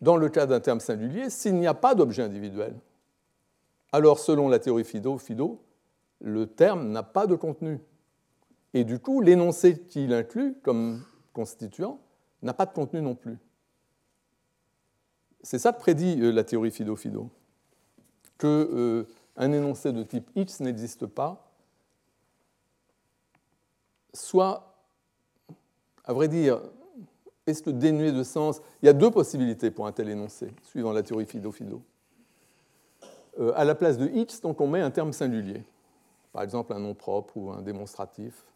dans 0.00 0.16
le 0.16 0.28
cas 0.28 0.46
d'un 0.46 0.60
terme 0.60 0.80
singulier, 0.80 1.30
s'il 1.30 1.56
n'y 1.56 1.66
a 1.66 1.74
pas 1.74 1.96
d'objet 1.96 2.22
individuel, 2.22 2.74
alors 3.90 4.20
selon 4.20 4.48
la 4.48 4.60
théorie 4.60 4.84
Fido, 4.84 5.18
Fido 5.18 5.60
le 6.20 6.46
terme 6.46 6.90
n'a 6.90 7.02
pas 7.02 7.26
de 7.26 7.34
contenu. 7.34 7.80
Et 8.72 8.84
du 8.84 9.00
coup, 9.00 9.20
l'énoncé 9.20 9.80
qu'il 9.80 10.14
inclut 10.14 10.54
comme 10.62 11.02
constituant 11.32 12.00
n'a 12.42 12.54
pas 12.54 12.66
de 12.66 12.72
contenu 12.72 13.00
non 13.00 13.14
plus. 13.14 13.38
C'est 15.42 15.58
ça 15.58 15.72
que 15.72 15.78
prédit 15.78 16.20
euh, 16.20 16.32
la 16.32 16.44
théorie 16.44 16.70
Fido-Fido, 16.70 17.30
qu'un 18.38 18.48
euh, 18.48 19.04
énoncé 19.38 19.92
de 19.92 20.02
type 20.02 20.28
X 20.34 20.60
n'existe 20.60 21.06
pas, 21.06 21.52
soit, 24.12 24.74
à 26.04 26.12
vrai 26.12 26.28
dire, 26.28 26.60
est-ce 27.46 27.62
que 27.62 27.70
dénué 27.70 28.10
de 28.10 28.24
sens? 28.24 28.60
Il 28.82 28.86
y 28.86 28.88
a 28.88 28.92
deux 28.92 29.10
possibilités 29.10 29.70
pour 29.70 29.86
un 29.86 29.92
tel 29.92 30.08
énoncé, 30.08 30.52
suivant 30.62 30.92
la 30.92 31.02
théorie 31.02 31.26
Fido-Fido. 31.26 31.82
Euh, 33.38 33.52
à 33.54 33.64
la 33.64 33.74
place 33.74 33.98
de 33.98 34.08
X, 34.08 34.40
donc 34.40 34.60
on 34.60 34.66
met 34.66 34.80
un 34.80 34.90
terme 34.90 35.12
singulier, 35.12 35.62
par 36.32 36.42
exemple 36.42 36.72
un 36.72 36.78
nom 36.80 36.94
propre 36.94 37.36
ou 37.36 37.50
un 37.50 37.62
démonstratif. 37.62 38.46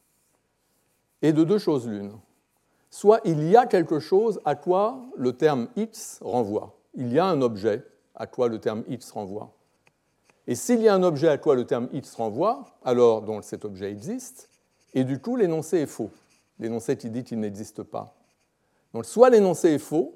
Et 1.23 1.33
de 1.33 1.45
deux 1.45 1.59
choses 1.59 1.87
l'une. 1.87 2.13
Soit 2.91 3.21
il 3.25 3.49
y 3.49 3.57
a 3.57 3.67
quelque 3.67 4.01
chose 4.01 4.41
à 4.45 4.55
quoi 4.55 5.07
le 5.17 5.33
terme 5.37 5.69
X 5.77 6.19
renvoie. 6.23 6.77
Il 6.95 7.13
y 7.13 7.19
a 7.19 7.25
un 7.25 7.41
objet 7.41 7.87
à 8.15 8.27
quoi 8.27 8.49
le 8.49 8.59
terme 8.59 8.85
X 8.89 9.11
renvoie. 9.13 9.55
Et 10.51 10.57
s'il 10.57 10.81
y 10.81 10.89
a 10.89 10.95
un 10.95 11.05
objet 11.05 11.29
à 11.29 11.39
quoi 11.39 11.55
le 11.55 11.65
terme 11.65 11.89
x 11.93 12.15
renvoie, 12.17 12.65
alors 12.85 13.23
donc 13.23 13.45
cet 13.45 13.65
objet 13.65 13.89
existe, 13.89 14.49
et 14.95 15.05
du 15.05 15.21
coup 15.21 15.37
l'énoncé 15.37 15.79
est 15.79 15.87
faux. 15.87 16.11
L'énoncé 16.59 16.97
qui 16.97 17.09
dit 17.09 17.23
qu'il 17.23 17.39
n'existe 17.39 17.85
pas. 17.85 18.17
Donc 18.93 19.07
soit 19.07 19.31
l'énoncé 19.31 19.75
est 19.75 19.79
faux, 19.79 20.13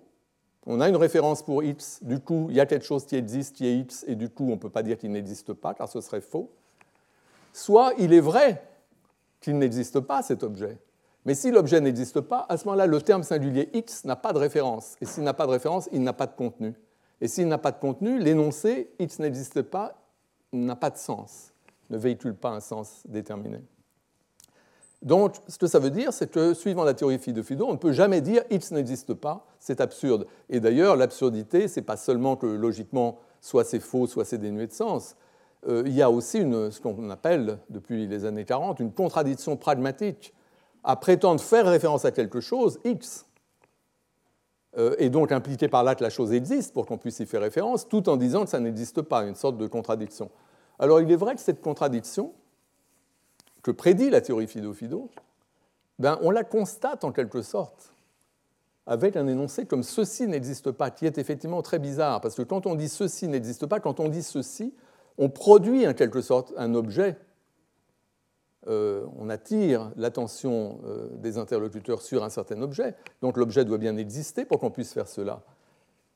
on 0.66 0.81
a 0.81 0.88
une 0.88 0.97
référence 0.97 1.45
pour 1.45 1.62
x, 1.62 2.00
du 2.02 2.19
coup 2.19 2.49
il 2.50 2.57
y 2.57 2.61
a 2.61 2.66
quelque 2.66 2.85
chose 2.85 3.07
qui 3.07 3.14
existe 3.14 3.54
qui 3.54 3.64
est 3.64 3.78
x, 3.78 4.04
et 4.09 4.16
du 4.16 4.28
coup 4.28 4.47
on 4.47 4.57
ne 4.57 4.61
peut 4.61 4.71
pas 4.71 4.83
dire 4.83 4.99
qu'il 4.99 5.12
n'existe 5.12 5.52
pas, 5.52 5.73
car 5.73 5.88
ce 5.88 6.00
serait 6.00 6.21
faux. 6.21 6.50
Soit 7.52 7.93
il 7.99 8.12
est 8.12 8.21
vrai 8.21 8.61
qu'il 9.40 9.57
n'existe 9.57 10.00
pas 10.00 10.23
cet 10.23 10.43
objet. 10.43 10.78
Mais 11.25 11.35
si 11.35 11.50
l'objet 11.50 11.81
n'existe 11.81 12.21
pas, 12.21 12.45
à 12.49 12.57
ce 12.57 12.66
moment-là, 12.66 12.87
le 12.87 13.00
terme 13.00 13.23
singulier 13.23 13.71
x 13.73 14.04
n'a 14.04 14.16
pas 14.16 14.33
de 14.33 14.38
référence. 14.38 14.97
Et 15.00 15.07
s'il 15.07 15.23
n'a 15.23 15.33
pas 15.33 15.47
de 15.47 15.52
référence, 15.52 15.88
il 15.93 16.02
n'a 16.02 16.12
pas 16.12 16.26
de 16.26 16.35
contenu. 16.35 16.75
Et 17.21 17.28
s'il 17.28 17.49
n'a 17.49 17.59
pas 17.59 17.73
de 17.73 17.78
contenu, 17.78 18.19
l'énoncé 18.19 18.90
x 18.99 19.19
n'existe 19.19 19.62
pas 19.62 20.00
n'a 20.52 20.76
pas 20.76 20.90
de 20.90 20.97
sens, 20.97 21.52
ne 21.90 21.99
véhicule 21.99 22.35
pas 22.35 22.50
un 22.50 22.61
sens 22.61 23.02
déterminé. 23.07 23.61
Donc, 25.02 25.35
ce 25.49 25.59
que 25.59 25.66
ça 25.66 25.78
veut 25.78 25.90
dire, 25.90 26.12
c'est 26.12 26.31
que, 26.31 26.54
suivant 26.54 26.85
la 26.85 26.95
théorie 26.95 27.19
de 27.19 27.43
Fido, 27.43 27.66
on 27.66 27.73
ne 27.73 27.78
peut 27.78 27.93
jamais 27.93 28.21
dire 28.21 28.43
x 28.50 28.71
n'existe 28.71 29.12
pas, 29.12 29.47
c'est 29.59 29.81
absurde. 29.81 30.26
Et 30.49 30.61
d'ailleurs, 30.61 30.97
l'absurdité, 30.97 31.69
ce 31.69 31.81
n'est 31.81 31.85
pas 31.85 31.97
seulement 31.97 32.37
que 32.37 32.47
logiquement, 32.47 33.19
soit 33.40 33.64
c'est 33.64 33.81
faux, 33.81 34.07
soit 34.07 34.25
c'est 34.25 34.38
dénué 34.38 34.66
de 34.66 34.73
sens. 34.73 35.16
Euh, 35.69 35.83
il 35.85 35.93
y 35.93 36.00
a 36.00 36.11
aussi 36.11 36.38
une, 36.38 36.71
ce 36.71 36.81
qu'on 36.81 37.11
appelle, 37.11 37.59
depuis 37.69 38.07
les 38.07 38.25
années 38.25 38.47
40, 38.47 38.81
une 38.81 38.93
contradiction 38.93 39.57
pragmatique 39.57 40.33
à 40.84 40.96
prétendre 40.96 41.40
faire 41.40 41.66
référence 41.66 42.04
à 42.04 42.12
quelque 42.12 42.40
chose, 42.40 42.78
x, 42.84 43.26
euh, 44.76 44.94
et 44.98 45.08
donc 45.08 45.32
impliquer 45.32 45.68
par 45.68 45.82
là 45.84 45.94
que 45.94 46.02
la 46.02 46.10
chose 46.10 46.32
existe 46.32 46.74
pour 46.74 46.86
qu'on 46.86 46.98
puisse 46.98 47.20
y 47.20 47.26
faire 47.26 47.40
référence, 47.40 47.88
tout 47.88 48.08
en 48.08 48.16
disant 48.16 48.44
que 48.44 48.50
ça 48.50 48.60
n'existe 48.60 49.02
pas, 49.02 49.24
une 49.24 49.34
sorte 49.34 49.56
de 49.56 49.66
contradiction. 49.66 50.30
Alors 50.78 51.00
il 51.00 51.10
est 51.10 51.16
vrai 51.16 51.34
que 51.34 51.40
cette 51.40 51.62
contradiction, 51.62 52.32
que 53.62 53.70
prédit 53.70 54.10
la 54.10 54.20
théorie 54.20 54.46
Fido-Fido, 54.46 55.08
ben, 55.98 56.18
on 56.22 56.30
la 56.30 56.44
constate 56.44 57.04
en 57.04 57.12
quelque 57.12 57.40
sorte 57.40 57.92
avec 58.86 59.16
un 59.16 59.26
énoncé 59.26 59.64
comme 59.64 59.82
ceci 59.82 60.26
n'existe 60.26 60.70
pas, 60.70 60.90
qui 60.90 61.06
est 61.06 61.16
effectivement 61.18 61.62
très 61.62 61.78
bizarre, 61.78 62.20
parce 62.20 62.34
que 62.34 62.42
quand 62.42 62.66
on 62.66 62.74
dit 62.74 62.88
ceci 62.88 63.28
n'existe 63.28 63.66
pas, 63.66 63.80
quand 63.80 64.00
on 64.00 64.08
dit 64.08 64.22
ceci, 64.22 64.74
on 65.16 65.30
produit 65.30 65.86
en 65.86 65.94
quelque 65.94 66.20
sorte 66.20 66.52
un 66.56 66.74
objet, 66.74 67.16
euh, 68.66 69.04
on 69.18 69.28
attire 69.28 69.90
l'attention 69.97 70.78
euh, 70.87 71.09
des 71.16 71.37
interlocuteurs 71.37 72.00
sur 72.00 72.25
un 72.25 72.30
certain 72.30 72.62
objet, 72.62 72.94
donc 73.21 73.37
l'objet 73.37 73.64
doit 73.64 73.76
bien 73.76 73.97
exister 73.99 74.47
pour 74.47 74.59
qu'on 74.59 74.71
puisse 74.71 74.92
faire 74.92 75.06
cela. 75.06 75.42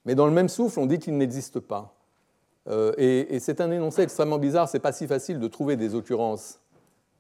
Mais 0.07 0.15
dans 0.15 0.27
le 0.27 0.33
même 0.33 0.49
souffle, 0.49 0.79
on 0.79 0.87
dit 0.87 0.99
qu'il 0.99 1.19
n'existe 1.19 1.61
pas. 1.61 1.95
Euh, 2.69 2.93
et, 2.97 3.39
c'est 3.41 3.61
un 3.61 3.71
énoncé 3.71 4.03
extrêmement 4.03 4.39
bizarre, 4.39 4.69
c'est 4.69 4.79
pas 4.79 4.93
si 4.93 5.07
facile 5.07 5.41
de 5.41 5.49
trouver 5.49 5.77
des 5.77 5.95
occurrences 5.95 6.61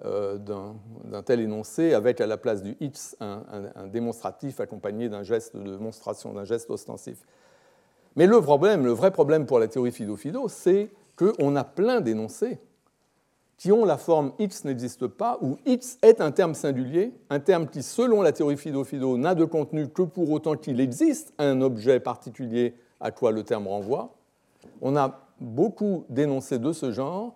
d'un 0.01 1.23
tel 1.25 1.41
énoncé 1.41 1.93
avec 1.93 2.21
à 2.21 2.27
la 2.29 2.37
place 2.37 2.63
du 2.63 2.77
X 2.79 3.17
un, 3.19 3.89
démonstratif 3.89 4.61
accompagné 4.61 5.09
d'un 5.09 5.25
geste 5.25 5.57
de 5.57 5.73
démonstration, 5.73 6.33
d'un 6.33 6.45
geste 6.45 6.71
ostensif. 6.71 7.19
Mais 8.15 8.29
le 8.29 8.41
problème, 8.41 8.85
le 8.85 8.93
vrai 8.93 9.11
problème 9.11 9.45
pour 9.45 9.59
la 9.59 9.67
théorie 9.67 9.91
Fido-Fido, 9.91 10.47
c'est 10.47 10.91
qu'on 11.17 11.57
a 11.57 11.65
plein 11.65 12.01
d'énoncés 12.01 12.61
qui 13.59 13.73
ont 13.73 13.85
la 13.85 13.99
forme 13.99 14.33
X 14.39 14.65
n'existe 14.65 15.09
pas, 15.09 15.37
où 15.43 15.59
X 15.67 15.99
est 16.03 16.21
un 16.21 16.31
terme 16.31 16.55
singulier, 16.55 17.13
un 17.29 17.41
terme 17.41 17.67
qui, 17.67 17.83
selon 17.83 18.23
la 18.23 18.31
théorie 18.31 18.57
Fido-Fido, 18.57 19.19
n'a 19.19 19.35
de 19.35 19.45
contenu 19.45 19.89
que 19.89 20.03
pour 20.03 20.31
autant 20.31 20.55
qu'il 20.55 20.81
existe 20.81 21.35
un 21.39 21.61
objet 21.61 21.99
particulier 21.99 22.75
à 23.01 23.11
quoi 23.11 23.33
le 23.33 23.43
terme 23.43 23.67
renvoie. 23.67 24.15
On 24.81 24.97
a 24.97 25.21
beaucoup 25.41 26.05
d'énoncés 26.09 26.61
de 26.61 26.73
ce 26.73 26.93
genre 26.93 27.35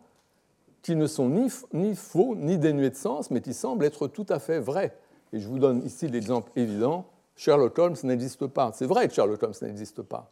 qui 0.80 0.94
ne 0.94 1.08
sont 1.08 1.28
ni, 1.72 1.94
faux 1.94 2.34
ni 2.36 2.56
dénués 2.56 2.90
de 2.90 2.96
sens, 2.96 3.30
mais 3.30 3.40
qui 3.40 3.52
semblent 3.52 3.84
être 3.84 4.06
tout 4.06 4.26
à 4.28 4.38
fait 4.38 4.60
vrais. 4.60 4.96
Et 5.32 5.40
je 5.40 5.48
vous 5.48 5.58
donne 5.58 5.84
ici 5.84 6.06
l'exemple 6.06 6.52
évident. 6.54 7.04
Sherlock 7.34 7.76
Holmes 7.78 7.96
n'existe 8.04 8.46
pas. 8.46 8.70
C'est 8.74 8.86
vrai 8.86 9.08
que 9.08 9.14
Sherlock 9.14 9.42
Holmes 9.42 9.54
n'existe 9.62 10.02
pas. 10.02 10.30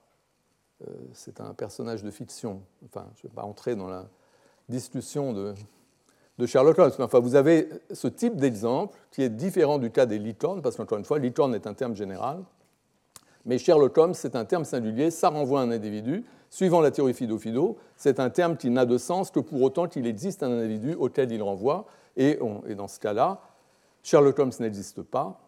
Euh, 0.87 0.93
c'est 1.15 1.41
un 1.41 1.55
personnage 1.55 2.05
de 2.05 2.11
fiction. 2.11 2.63
Enfin, 2.85 3.07
je 3.17 3.27
ne 3.27 3.31
vais 3.31 3.35
pas 3.35 3.43
entrer 3.43 3.75
dans 3.75 3.89
la 3.89 4.07
discussion 4.69 5.33
de, 5.33 5.55
de 6.41 6.47
Sherlock 6.47 6.79
Holmes. 6.79 6.93
Mais 6.99 7.05
enfin, 7.05 7.21
vous 7.21 7.35
avez 7.35 7.69
ce 7.93 8.09
type 8.09 8.37
d'exemple 8.37 8.97
qui 9.11 9.23
est 9.23 9.29
différent 9.29 9.79
du 9.79 9.91
cas 9.91 10.07
des 10.07 10.19
licornes, 10.19 10.63
parce 10.63 10.77
qu'encore 10.77 10.99
une 10.99 11.05
fois, 11.05 11.19
licorne 11.19 11.55
est 11.55 11.67
un 11.67 11.75
terme 11.75 11.95
général. 11.95 12.39
Mais 13.45 13.59
Sherlock 13.59 13.97
Holmes, 13.97 14.15
c'est 14.15 14.37
un 14.37 14.45
terme 14.45 14.65
singulier, 14.65 15.11
ça 15.11 15.29
renvoie 15.29 15.61
à 15.61 15.65
un 15.65 15.71
individu. 15.71 16.25
Suivant 16.49 16.81
la 16.81 16.91
théorie 16.91 17.15
Fido-Fido, 17.15 17.77
c'est 17.97 18.19
un 18.19 18.29
terme 18.29 18.57
qui 18.57 18.71
n'a 18.71 18.85
de 18.85 18.99
sens 18.99 19.31
que 19.31 19.39
pour 19.39 19.63
autant 19.63 19.87
qu'il 19.87 20.07
existe 20.07 20.43
un 20.43 20.51
individu 20.51 20.95
auquel 20.95 21.31
il 21.31 21.43
renvoie. 21.43 21.87
Et, 22.17 22.39
dans 22.77 22.89
ce 22.89 22.99
cas-là, 22.99 23.41
Sherlock 24.03 24.39
Holmes 24.39 24.53
n'existe 24.59 25.03
pas. 25.03 25.41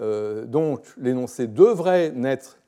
Euh, 0.00 0.44
donc 0.44 0.84
l'énoncé 0.96 1.48
devrait 1.48 2.12
naître, 2.12 2.58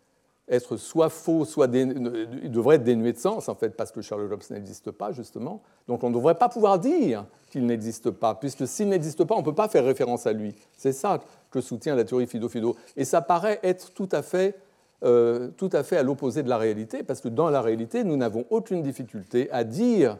être 0.50 0.76
soit 0.76 1.08
faux, 1.08 1.44
soit 1.44 1.68
il 1.74 2.50
devrait 2.50 2.76
être 2.76 2.84
dénué 2.84 3.12
de 3.12 3.18
sens, 3.18 3.48
en 3.48 3.54
fait, 3.54 3.70
parce 3.76 3.92
que 3.92 4.02
Sherlock 4.02 4.32
Holmes 4.32 4.40
n'existe 4.50 4.90
pas, 4.90 5.12
justement. 5.12 5.62
Donc 5.86 6.02
on 6.02 6.10
ne 6.10 6.14
devrait 6.14 6.34
pas 6.34 6.48
pouvoir 6.48 6.78
dire 6.78 7.24
qu'il 7.50 7.64
n'existe 7.64 8.10
pas, 8.10 8.34
puisque 8.34 8.66
s'il 8.66 8.88
n'existe 8.88 9.24
pas, 9.24 9.36
on 9.36 9.40
ne 9.40 9.44
peut 9.44 9.54
pas 9.54 9.68
faire 9.68 9.84
référence 9.84 10.26
à 10.26 10.32
lui. 10.32 10.54
C'est 10.76 10.92
ça 10.92 11.20
que 11.50 11.60
soutient 11.60 11.94
la 11.94 12.04
théorie 12.04 12.26
Fido-Fido. 12.26 12.76
Et 12.96 13.04
ça 13.04 13.22
paraît 13.22 13.60
être 13.62 13.92
tout 13.94 14.08
à 14.12 14.22
fait 14.22 14.56
euh, 15.02 15.48
tout 15.56 15.70
à 15.72 15.82
fait 15.82 15.96
à 15.96 16.02
l'opposé 16.02 16.42
de 16.42 16.50
la 16.50 16.58
réalité, 16.58 17.02
parce 17.02 17.22
que 17.22 17.28
dans 17.28 17.48
la 17.48 17.62
réalité, 17.62 18.04
nous 18.04 18.18
n'avons 18.18 18.44
aucune 18.50 18.82
difficulté 18.82 19.50
à 19.50 19.64
dire 19.64 20.18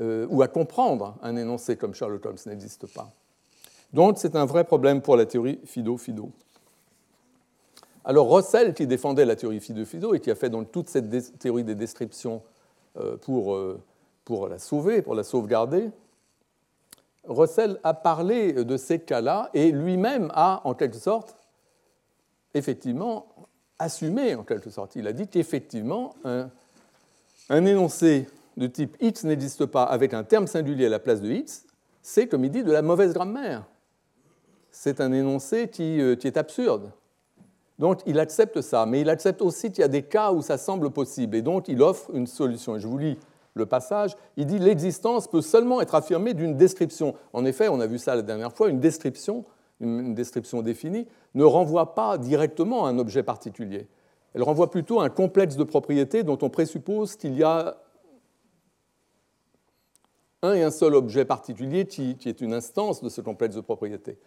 euh, 0.00 0.26
ou 0.28 0.42
à 0.42 0.48
comprendre 0.48 1.16
un 1.22 1.36
énoncé 1.36 1.76
comme 1.76 1.94
Sherlock 1.94 2.26
Holmes 2.26 2.36
n'existe 2.46 2.92
pas. 2.92 3.12
Donc 3.92 4.18
c'est 4.18 4.34
un 4.34 4.44
vrai 4.44 4.64
problème 4.64 5.02
pour 5.02 5.16
la 5.16 5.24
théorie 5.24 5.60
Fido-Fido. 5.64 6.32
Alors 8.06 8.32
Russell, 8.32 8.72
qui 8.72 8.86
défendait 8.86 9.24
la 9.24 9.36
théorie 9.36 9.60
Fido-Fido 9.60 10.14
et 10.14 10.20
qui 10.20 10.30
a 10.30 10.34
fait 10.34 10.50
toute 10.72 10.88
cette 10.88 11.38
théorie 11.38 11.64
des 11.64 11.74
descriptions 11.74 12.40
euh, 12.96 13.18
pour, 13.18 13.58
pour 14.24 14.48
la 14.48 14.58
sauver, 14.58 15.02
pour 15.02 15.14
la 15.14 15.24
sauvegarder, 15.24 15.90
Russell 17.24 17.78
a 17.82 17.94
parlé 17.94 18.52
de 18.52 18.76
ces 18.76 19.00
cas-là 19.00 19.50
et 19.52 19.72
lui-même 19.72 20.30
a, 20.34 20.60
en 20.64 20.74
quelque 20.74 20.96
sorte, 20.96 21.36
effectivement 22.54 23.26
assumé 23.78 24.34
en 24.34 24.44
quelque 24.44 24.70
sorte. 24.70 24.96
Il 24.96 25.06
a 25.06 25.12
dit 25.12 25.28
qu'effectivement, 25.28 26.14
un, 26.24 26.48
énoncé 27.50 28.28
de 28.56 28.66
type 28.66 28.96
x 29.00 29.24
n'existe 29.24 29.66
pas 29.66 29.84
avec 29.84 30.14
un 30.14 30.24
terme 30.24 30.46
singulier 30.46 30.86
à 30.86 30.90
la 30.90 30.98
place 30.98 31.20
de 31.20 31.30
x, 31.30 31.64
c'est, 32.02 32.28
comme 32.28 32.44
il 32.44 32.50
dit, 32.50 32.62
de 32.62 32.72
la 32.72 32.82
mauvaise 32.82 33.12
grammaire. 33.12 33.64
C'est 34.70 35.00
un 35.00 35.12
énoncé 35.12 35.68
qui, 35.68 36.00
euh, 36.00 36.14
qui, 36.14 36.26
est 36.26 36.36
absurde. 36.36 36.90
Donc 37.78 38.00
il 38.06 38.18
accepte 38.18 38.60
ça, 38.60 38.86
mais 38.86 39.00
il 39.00 39.10
accepte 39.10 39.42
aussi 39.42 39.70
qu'il 39.70 39.82
y 39.82 39.84
a 39.84 39.88
des 39.88 40.02
cas 40.02 40.32
où 40.32 40.42
ça 40.42 40.58
semble 40.58 40.90
possible, 40.90 41.36
et 41.36 41.42
donc 41.42 41.68
il 41.68 41.82
offre 41.82 42.10
une 42.14 42.26
solution. 42.26 42.76
Et 42.76 42.80
je 42.80 42.86
vous 42.86 42.98
lis 42.98 43.18
le 43.54 43.66
passage. 43.66 44.16
Il 44.36 44.46
dit 44.46 44.58
l'existence 44.58 45.28
peut 45.28 45.42
seulement 45.42 45.80
être 45.80 45.94
affirmée 45.94 46.34
d'une 46.34 46.56
description. 46.56 47.14
En 47.32 47.44
effet, 47.44 47.68
on 47.68 47.80
a 47.80 47.86
vu 47.86 47.98
ça 47.98 48.14
la 48.14 48.22
dernière 48.22 48.52
fois, 48.52 48.68
une 48.68 48.80
description 48.80 49.44
une 49.80 50.14
description 50.14 50.62
définie, 50.62 51.06
ne 51.34 51.44
renvoie 51.44 51.94
pas 51.94 52.18
directement 52.18 52.86
à 52.86 52.90
un 52.90 52.98
objet 52.98 53.22
particulier. 53.22 53.86
Elle 54.34 54.42
renvoie 54.42 54.70
plutôt 54.70 55.00
à 55.00 55.04
un 55.04 55.08
complexe 55.08 55.56
de 55.56 55.64
propriétés 55.64 56.22
dont 56.22 56.38
on 56.42 56.50
présuppose 56.50 57.16
qu'il 57.16 57.34
y 57.34 57.42
a 57.42 57.76
un 60.42 60.52
et 60.52 60.62
un 60.62 60.70
seul 60.70 60.94
objet 60.94 61.24
particulier 61.24 61.86
qui, 61.86 62.16
est 62.24 62.40
une 62.40 62.52
instance 62.52 63.02
de 63.02 63.08
ce 63.08 63.20
complexe 63.20 63.56
de 63.56 63.60
propriétés. 63.60 64.18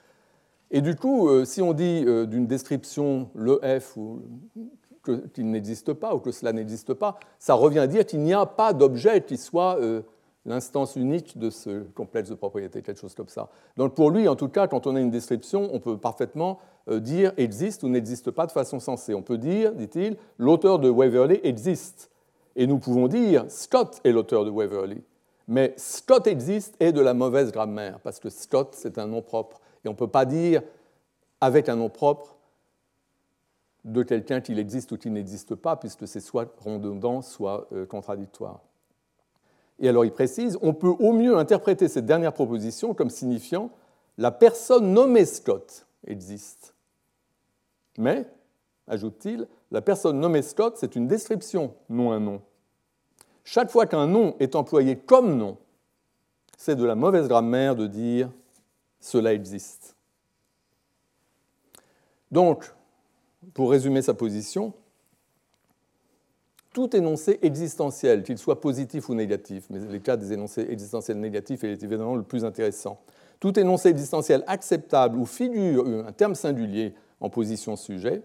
Et 0.72 0.82
du 0.82 0.96
coup, 0.96 1.30
euh, 1.30 1.46
si 1.46 1.62
on 1.62 1.74
dit 1.74 2.04
euh, 2.06 2.26
d'une 2.26 2.46
description 2.46 3.30
le 3.34 3.60
F 3.80 3.98
qu'il 5.34 5.50
n'existe 5.50 5.94
pas 5.94 6.14
ou 6.14 6.20
que 6.20 6.32
cela 6.32 6.54
n'existe 6.54 6.94
pas, 6.94 7.20
ça 7.40 7.56
revient 7.56 7.80
à 7.80 7.88
dire 7.88 8.06
qu'il 8.06 8.20
n'y 8.20 8.34
a 8.34 8.46
pas 8.46 8.74
d'objet 8.74 9.22
qui 9.22 9.38
soit 9.38 9.78
euh, 9.80 10.02
l'instance 10.46 10.96
unique 10.96 11.38
de 11.40 11.50
ce 11.50 11.82
complexe 11.96 12.30
de 12.30 12.36
propriété, 12.36 12.82
quelque 12.82 13.00
chose 13.00 13.16
comme 13.16 13.30
ça. 13.30 13.50
Donc 13.78 13.96
pour 13.96 14.12
lui, 14.12 14.28
en 14.28 14.36
tout 14.36 14.50
cas, 14.50 14.68
quand 14.68 14.86
on 14.86 14.96
a 14.96 15.00
une 15.00 15.10
description, 15.10 15.70
on 15.74 15.80
peut 15.80 15.98
parfaitement 15.98 16.60
dire 16.88 17.34
existe 17.38 17.84
ou 17.84 17.90
n'existe 17.90 18.32
pas 18.32 18.48
de 18.48 18.52
façon 18.52 18.80
sensée. 18.80 19.14
On 19.14 19.22
peut 19.22 19.38
dire, 19.38 19.74
dit-il, 19.74 20.18
l'auteur 20.38 20.80
de 20.80 20.90
Waverley 20.90 21.40
existe. 21.44 22.10
Et 22.56 22.66
nous 22.68 22.80
pouvons 22.80 23.08
dire 23.08 23.46
Scott 23.48 24.02
est 24.04 24.12
l'auteur 24.12 24.44
de 24.44 24.50
Waverley. 24.50 25.02
Mais 25.48 25.74
Scott 25.78 26.28
existe 26.28 26.76
est 26.80 26.92
de 26.92 27.02
la 27.02 27.14
mauvaise 27.14 27.52
grammaire, 27.52 28.00
parce 28.04 28.20
que 28.20 28.30
Scott, 28.30 28.76
c'est 28.78 28.98
un 29.00 29.08
nom 29.08 29.22
propre. 29.22 29.60
Et 29.84 29.88
on 29.88 29.92
ne 29.92 29.98
peut 29.98 30.08
pas 30.08 30.26
dire 30.26 30.62
avec 31.42 31.70
un 31.70 31.76
nom 31.76 31.90
propre 31.90 32.36
de 33.86 34.04
quelqu'un 34.04 34.42
qu'il 34.42 34.60
existe 34.60 34.92
ou 34.92 34.98
qu'il 34.98 35.14
n'existe 35.14 35.56
pas, 35.56 35.76
puisque 35.76 36.08
c'est 36.08 36.20
soit 36.20 36.54
redondant, 36.60 37.22
soit 37.22 37.68
euh, 37.72 37.86
contradictoire. 37.86 38.60
Et 39.80 39.88
alors 39.88 40.04
il 40.04 40.12
précise, 40.12 40.58
on 40.62 40.74
peut 40.74 40.94
au 41.00 41.14
mieux 41.14 41.38
interpréter 41.38 41.88
cette 41.88 42.06
dernière 42.06 42.34
proposition 42.34 42.94
comme 42.94 43.10
signifiant 43.10 43.72
la 44.18 44.32
personne 44.32 44.94
nommée 44.94 45.26
Scott 45.26 45.86
existe. 46.06 46.76
Mais, 47.98 48.28
ajoute-t-il, 48.88 49.48
la 49.72 49.82
personne 49.82 50.20
nommée 50.20 50.42
Scott, 50.42 50.76
c'est 50.78 50.96
une 50.96 51.08
description, 51.08 51.74
non 51.90 52.12
un 52.12 52.20
nom. 52.20 52.42
chaque 53.46 53.72
fois 53.72 53.86
qu'un 53.86 54.08
nom 54.08 54.36
est 54.40 54.56
employé 54.56 54.98
comme 54.98 55.38
nom, 55.38 55.58
c'est 56.58 56.76
de 56.76 56.84
la 56.84 56.96
mauvaise 56.96 57.30
grammaire 57.30 57.78
de 57.78 57.88
dire 57.88 58.30
cela 59.00 59.34
existe. 59.34 59.96
Donc, 62.32 62.72
pour 63.54 63.72
résumer 63.72 64.02
sa 64.02 64.14
position, 64.14 64.74
tout 66.74 66.96
énoncé 66.96 67.40
existentiel, 67.42 68.24
qu'il 68.24 68.38
soit 68.38 68.62
positif 68.62 69.10
ou 69.10 69.16
négatif, 69.16 69.66
mais 69.70 69.80
le 69.80 70.00
cas 70.00 70.18
des 70.18 70.34
énoncés 70.34 70.68
existentiels 70.70 71.20
négatifs 71.20 71.64
est 71.64 71.84
évidemment 71.84 72.16
le 72.16 72.24
plus 72.24 72.46
intéressant, 72.46 73.02
tout 73.40 73.60
énoncé 73.60 73.90
existentiel 73.90 74.44
acceptable 74.48 75.18
où 75.18 75.26
figure 75.26 75.86
un 76.06 76.12
terme 76.12 76.36
singulier 76.36 76.94
en 77.20 77.30
position 77.30 77.76
sujet, 77.76 78.22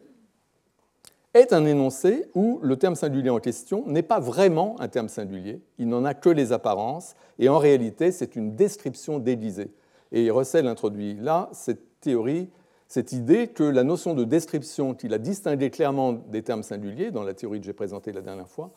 est 1.32 1.52
un 1.52 1.64
énoncé 1.64 2.26
où 2.34 2.60
le 2.62 2.76
terme 2.76 2.94
singulier 2.94 3.30
en 3.30 3.40
question 3.40 3.84
n'est 3.86 4.02
pas 4.02 4.20
vraiment 4.20 4.76
un 4.80 4.88
terme 4.88 5.08
singulier, 5.08 5.60
il 5.78 5.88
n'en 5.88 6.04
a 6.04 6.14
que 6.14 6.28
les 6.28 6.52
apparences, 6.52 7.14
et 7.38 7.48
en 7.48 7.58
réalité 7.58 8.12
c'est 8.12 8.36
une 8.36 8.54
description 8.54 9.18
déguisée. 9.18 9.72
Et 10.14 10.30
Russell 10.30 10.68
introduit 10.68 11.16
là 11.16 11.50
cette 11.52 12.00
théorie, 12.00 12.48
cette 12.86 13.10
idée 13.10 13.48
que 13.48 13.64
la 13.64 13.82
notion 13.82 14.14
de 14.14 14.22
description 14.22 14.94
qu'il 14.94 15.12
a 15.12 15.18
distinguée 15.18 15.70
clairement 15.70 16.12
des 16.12 16.42
termes 16.44 16.62
singuliers 16.62 17.10
dans 17.10 17.24
la 17.24 17.34
théorie 17.34 17.58
que 17.58 17.66
j'ai 17.66 17.72
présentée 17.72 18.12
la 18.12 18.20
dernière 18.20 18.48
fois, 18.48 18.70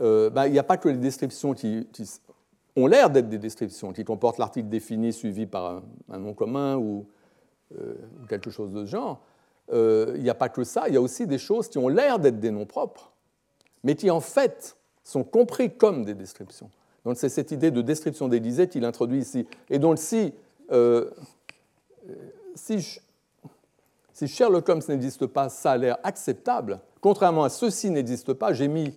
euh, 0.00 0.30
bah, 0.30 0.48
il 0.48 0.52
n'y 0.52 0.58
a 0.58 0.64
pas 0.64 0.76
que 0.76 0.88
les 0.88 0.98
descriptions 0.98 1.54
qui, 1.54 1.86
ont 2.74 2.88
l'air 2.88 3.08
d'être 3.08 3.28
des 3.28 3.38
descriptions, 3.38 3.92
qui 3.92 4.02
comportent 4.02 4.38
l'article 4.38 4.68
défini 4.68 5.12
suivi 5.12 5.46
par 5.46 5.80
un, 6.10 6.18
nom 6.18 6.34
commun 6.34 6.76
ou, 6.76 7.06
euh, 7.78 7.94
quelque 8.28 8.50
chose 8.50 8.72
de 8.72 8.84
ce 8.84 8.90
genre. 8.90 9.22
Euh, 9.72 10.14
il 10.16 10.24
n'y 10.24 10.30
a 10.30 10.34
pas 10.34 10.48
que 10.48 10.64
ça, 10.64 10.88
il 10.88 10.94
y 10.94 10.96
a 10.96 11.00
aussi 11.00 11.28
des 11.28 11.38
choses 11.38 11.68
qui 11.68 11.78
ont 11.78 11.88
l'air 11.88 12.18
d'être 12.18 12.40
des 12.40 12.50
noms 12.50 12.66
propres, 12.66 13.12
mais 13.84 13.94
qui 13.94 14.10
en 14.10 14.20
fait 14.20 14.76
sont 15.04 15.22
compris 15.22 15.76
comme 15.76 16.04
des 16.04 16.14
descriptions. 16.14 16.68
Donc 17.04 17.16
c'est 17.16 17.28
cette 17.28 17.52
idée 17.52 17.70
de 17.70 17.80
description 17.80 18.26
d'Élysée 18.26 18.66
qu'il 18.66 18.84
introduit 18.84 19.20
ici. 19.20 19.46
Et 19.70 19.78
donc 19.78 19.98
si 19.98 20.32
euh, 20.72 21.10
si, 22.54 23.00
si, 24.12 24.28
Sherlock 24.28 24.68
Holmes 24.68 24.82
n'existe 24.88 25.26
pas, 25.26 25.48
ça 25.48 25.72
a 25.72 25.76
l'air 25.76 25.98
acceptable. 26.02 26.80
Contrairement 27.00 27.44
à 27.44 27.48
ceci 27.48 27.90
n'existe 27.90 28.32
pas, 28.32 28.52
j'ai 28.52 28.68
mis 28.68 28.96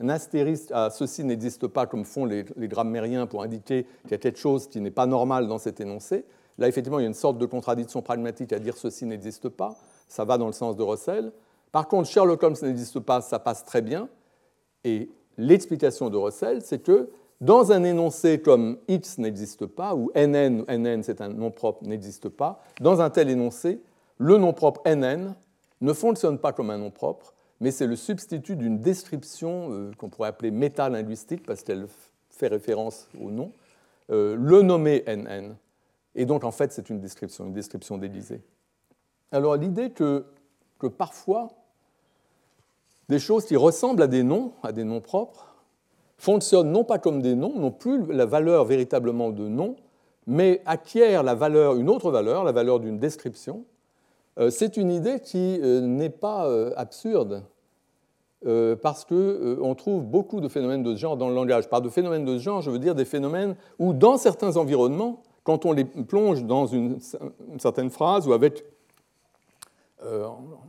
un 0.00 0.08
astérisque 0.08 0.70
à 0.72 0.90
ceci 0.90 1.24
n'existe 1.24 1.66
pas 1.66 1.86
comme 1.86 2.04
font 2.04 2.24
les, 2.24 2.44
grammairiens 2.56 3.26
pour 3.26 3.42
indiquer 3.42 3.84
qu'il 4.02 4.12
y 4.12 4.14
a 4.14 4.18
quelque 4.18 4.38
chose 4.38 4.68
qui 4.68 4.80
n'est 4.80 4.90
pas 4.90 5.06
normal 5.06 5.48
dans 5.48 5.58
cet 5.58 5.80
énoncé. 5.80 6.24
Là, 6.56 6.68
effectivement, 6.68 6.98
il 6.98 7.02
y 7.02 7.06
a 7.06 7.08
une 7.08 7.14
sorte 7.14 7.38
de 7.38 7.46
contradiction 7.46 8.02
pragmatique 8.02 8.52
à 8.52 8.58
dire 8.58 8.76
ceci 8.76 9.06
n'existe 9.06 9.48
pas. 9.48 9.76
Ça 10.08 10.24
va 10.24 10.38
dans 10.38 10.46
le 10.46 10.52
sens 10.52 10.76
de 10.76 10.82
Russell. 10.82 11.32
Par 11.72 11.88
contre, 11.88 12.08
Sherlock 12.08 12.42
Holmes 12.42 12.56
n'existe 12.62 13.00
pas, 13.00 13.20
ça 13.20 13.38
passe 13.38 13.64
très 13.64 13.82
bien. 13.82 14.08
Et 14.84 15.10
l'explication 15.36 16.10
de 16.10 16.16
Russell, 16.16 16.62
c'est 16.62 16.82
que 16.82 17.10
dans 17.40 17.70
un 17.72 17.84
énoncé 17.84 18.40
comme 18.40 18.78
X 18.88 19.18
n'existe 19.18 19.66
pas, 19.66 19.94
ou 19.94 20.10
NN, 20.14 20.64
NN 20.68 21.02
c'est 21.02 21.20
un 21.20 21.28
nom 21.28 21.50
propre, 21.50 21.84
n'existe 21.84 22.28
pas, 22.28 22.60
dans 22.80 23.00
un 23.00 23.10
tel 23.10 23.30
énoncé, 23.30 23.80
le 24.18 24.36
nom 24.36 24.52
propre 24.52 24.82
NN 24.86 25.34
ne 25.80 25.92
fonctionne 25.92 26.38
pas 26.38 26.52
comme 26.52 26.70
un 26.70 26.78
nom 26.78 26.90
propre, 26.90 27.34
mais 27.60 27.70
c'est 27.70 27.86
le 27.86 27.96
substitut 27.96 28.56
d'une 28.56 28.80
description 28.80 29.72
euh, 29.72 29.90
qu'on 29.96 30.08
pourrait 30.08 30.28
appeler 30.28 30.50
métalinguistique, 30.50 31.46
parce 31.46 31.62
qu'elle 31.62 31.86
fait 32.30 32.48
référence 32.48 33.08
au 33.20 33.30
nom, 33.30 33.52
euh, 34.10 34.36
le 34.36 34.62
nommer 34.62 35.04
NN. 35.06 35.56
Et 36.14 36.24
donc, 36.24 36.44
en 36.44 36.50
fait, 36.50 36.72
c'est 36.72 36.90
une 36.90 37.00
description, 37.00 37.46
une 37.46 37.52
description 37.52 37.98
d'Élysée. 37.98 38.42
Alors, 39.30 39.56
l'idée 39.56 39.90
que, 39.90 40.24
que 40.78 40.86
parfois, 40.86 41.48
des 43.08 43.18
choses 43.18 43.44
qui 43.44 43.56
ressemblent 43.56 44.02
à 44.02 44.06
des 44.06 44.22
noms, 44.22 44.52
à 44.62 44.72
des 44.72 44.84
noms 44.84 45.00
propres, 45.00 45.47
fonctionnent 46.18 46.70
non 46.70 46.84
pas 46.84 46.98
comme 46.98 47.22
des 47.22 47.34
noms, 47.34 47.58
n'ont 47.58 47.70
plus 47.70 48.04
la 48.12 48.26
valeur 48.26 48.64
véritablement 48.64 49.30
de 49.30 49.48
nom, 49.48 49.76
mais 50.26 50.60
acquièrent 50.66 51.22
la 51.22 51.34
valeur, 51.34 51.76
une 51.76 51.88
autre 51.88 52.10
valeur, 52.10 52.44
la 52.44 52.52
valeur 52.52 52.80
d'une 52.80 52.98
description. 52.98 53.64
Euh, 54.38 54.50
c'est 54.50 54.76
une 54.76 54.90
idée 54.90 55.20
qui 55.20 55.58
euh, 55.62 55.80
n'est 55.80 56.10
pas 56.10 56.46
euh, 56.46 56.72
absurde, 56.76 57.42
parce 58.82 59.04
qu'on 59.04 59.74
trouve 59.74 60.04
beaucoup 60.04 60.40
de 60.40 60.46
phénomènes 60.46 60.84
de 60.84 60.94
ce 60.94 61.00
genre 61.00 61.16
dans 61.16 61.28
le 61.28 61.34
langage. 61.34 61.68
Par 61.68 61.82
de 61.82 61.88
phénomènes 61.88 62.24
de 62.24 62.38
ce 62.38 62.42
genre, 62.44 62.62
je 62.62 62.70
veux 62.70 62.78
dire 62.78 62.94
des 62.94 63.04
phénomènes 63.04 63.56
où, 63.80 63.92
dans 63.92 64.16
certains 64.16 64.56
environnements, 64.56 65.22
quand 65.42 65.66
on 65.66 65.72
les 65.72 65.84
plonge 65.84 66.44
dans 66.44 66.66
une, 66.66 67.00
une 67.50 67.58
certaine 67.58 67.90
phrase 67.90 68.28
ou 68.28 68.32
avec 68.32 68.64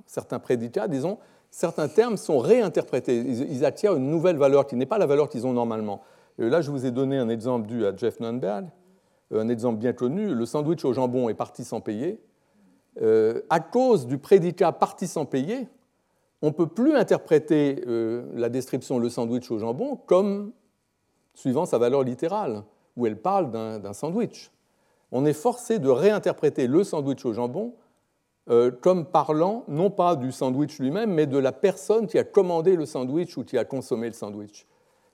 certains 0.07 0.39
prédicats, 0.39 0.87
disons, 0.87 1.19
certains 1.51 1.87
termes 1.87 2.17
sont 2.17 2.39
réinterprétés. 2.39 3.17
Ils 3.17 3.65
acquièrent 3.65 3.95
une 3.95 4.09
nouvelle 4.09 4.37
valeur 4.37 4.67
qui 4.67 4.75
n'est 4.75 4.85
pas 4.85 4.97
la 4.97 5.05
valeur 5.05 5.29
qu'ils 5.29 5.47
ont 5.47 5.53
normalement. 5.53 6.01
là, 6.37 6.61
je 6.61 6.71
vous 6.71 6.85
ai 6.85 6.91
donné 6.91 7.17
un 7.17 7.29
exemple 7.29 7.67
dû 7.67 7.85
à 7.85 7.95
Jeff 7.95 8.19
Nunberg, 8.19 8.67
euh, 9.31 9.41
un 9.41 9.49
exemple 9.49 9.77
bien 9.77 9.93
connu. 9.93 10.33
Le 10.33 10.45
sandwich 10.45 10.85
au 10.85 10.93
jambon 10.93 11.29
est 11.29 11.33
parti 11.33 11.63
sans 11.63 11.81
payer. 11.81 12.21
Euh, 13.01 13.41
à 13.49 13.59
cause 13.59 14.07
du 14.07 14.17
prédicat 14.17 14.71
parti 14.71 15.07
sans 15.07 15.25
payer, 15.25 15.67
on 16.41 16.47
ne 16.47 16.51
peut 16.53 16.67
plus 16.67 16.95
interpréter 16.95 17.83
euh, 17.87 18.25
la 18.35 18.49
description 18.49 18.99
le 18.99 19.09
sandwich 19.09 19.49
au 19.51 19.59
jambon 19.59 19.97
comme 20.05 20.51
suivant 21.33 21.65
sa 21.65 21.77
valeur 21.77 22.03
littérale, 22.03 22.63
où 22.97 23.05
elle 23.05 23.21
parle 23.21 23.51
d'un 23.51 23.93
sandwich. 23.93 24.51
On 25.11 25.25
est 25.25 25.33
forcé 25.33 25.79
de 25.79 25.89
réinterpréter 25.89 26.67
le 26.67 26.83
sandwich 26.83 27.25
au 27.25 27.33
jambon 27.33 27.67
euh, 27.67 27.88
comme 28.81 29.05
parlant 29.05 29.63
non 29.67 29.91
pas 29.91 30.15
du 30.15 30.31
sandwich 30.31 30.79
lui-même, 30.79 31.13
mais 31.13 31.27
de 31.27 31.37
la 31.37 31.51
personne 31.51 32.07
qui 32.07 32.17
a 32.17 32.23
commandé 32.23 32.75
le 32.75 32.85
sandwich 32.85 33.37
ou 33.37 33.43
qui 33.43 33.57
a 33.57 33.65
consommé 33.65 34.07
le 34.07 34.13
sandwich. 34.13 34.65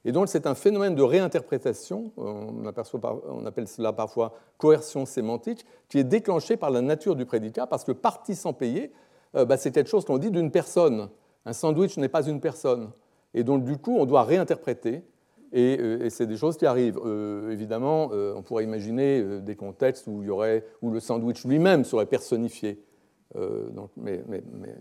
Et 0.05 0.11
donc 0.11 0.29
c'est 0.29 0.45
un 0.45 0.53
phénomène 0.53 0.93
de 0.93 1.01
réinterprétation, 1.01 2.11
on, 2.15 2.63
on, 2.63 3.45
appelle 3.45 3.67
cela 3.67 3.91
parfois 3.91 4.33
coercion 4.59 5.05
sémantique, 5.07 5.65
qui 5.89 5.97
est 5.97 6.03
déclenché 6.03 6.57
par 6.57 6.69
la 6.69 6.81
nature 6.81 7.15
du 7.15 7.25
prédicat, 7.25 7.65
parce 7.65 7.83
que 7.83 7.91
partie 7.91 8.35
sans 8.35 8.53
payer, 8.53 8.91
euh, 9.35 9.45
bah, 9.45 9.57
c'est 9.57 9.71
quelque 9.71 9.89
chose 9.89 10.05
qu'on 10.05 10.19
dit 10.19 10.29
d'une 10.29 10.51
personne. 10.51 11.09
Un 11.45 11.53
sandwich 11.53 11.97
n'est 11.97 12.07
pas 12.07 12.25
une 12.25 12.39
personne. 12.39 12.91
Et 13.33 13.43
donc 13.43 13.63
du 13.63 13.77
coup, 13.77 13.97
on 13.97 14.05
doit 14.05 14.23
réinterpréter, 14.23 15.03
et, 15.51 15.77
euh, 15.79 16.09
c'est 16.09 16.27
des 16.27 16.37
choses 16.37 16.55
qui 16.55 16.67
arrivent. 16.67 16.99
évidemment, 17.49 18.11
on 18.11 18.43
pourrait 18.43 18.63
imaginer 18.63 19.41
des 19.41 19.55
contextes 19.55 20.05
où 20.07 20.21
le 20.21 20.99
sandwich 20.99 21.45
lui-même 21.45 21.83
serait 21.83 22.05
personnifié. 22.05 22.79
Euh, 23.37 23.69
mais, 23.97 24.23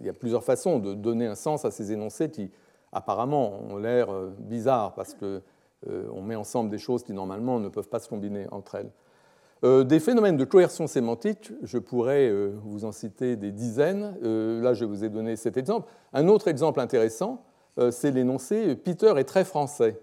il 0.01 0.07
y 0.07 0.09
a 0.09 0.13
plusieurs 0.13 0.45
façons 0.45 0.79
de 0.79 0.95
donner 0.95 1.27
un 1.27 1.35
sens 1.35 1.65
à 1.65 1.71
ces 1.71 1.93
énoncés 1.93 2.31
qui 2.31 2.51
apparemment 2.93 3.61
ont 3.69 3.77
l'air 3.77 4.13
euh, 4.13 4.31
bizarres 4.39 4.95
parce 4.95 5.15
qu'on 5.15 5.41
euh, 5.89 6.23
met 6.23 6.37
ensemble 6.37 6.71
des 6.71 6.79
choses 6.79 7.03
qui 7.03 7.13
normalement 7.13 7.59
ne 7.59 7.69
peuvent 7.69 7.89
pas 7.89 7.99
se 7.99 8.09
combiner 8.09 8.47
entre 8.51 8.77
elles. 8.77 9.87
des 9.87 9.99
phénomènes 9.99 10.37
de 10.37 10.45
coercion 10.45 10.87
sémantique, 10.87 11.53
je 11.63 11.79
pourrais 11.79 12.31
vous 12.31 12.85
en 12.85 12.93
citer 12.93 13.37
des 13.37 13.51
dizaines. 13.51 14.15
là, 14.63 14.75
je 14.75 14.85
vous 14.85 15.05
ai 15.05 15.09
donné 15.09 15.37
cet 15.37 15.57
exemple. 15.57 15.89
Un 16.13 16.29
autre 16.29 16.49
exemple 16.49 16.81
intéressant, 16.81 17.43
c'est 17.91 18.11
l'énoncé 18.11 18.77
Peter 18.77 19.15
est 19.17 19.25
très 19.25 19.45
français, 19.45 19.99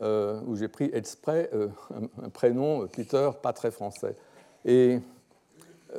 où 0.00 0.56
j'ai 0.56 0.68
pris 0.68 0.90
exprès 0.94 1.50
un, 2.22 2.30
prénom 2.30 2.86
Peter 2.86 3.30
pas 3.42 3.52
très 3.52 3.70
français. 3.70 4.16
Et 4.64 5.00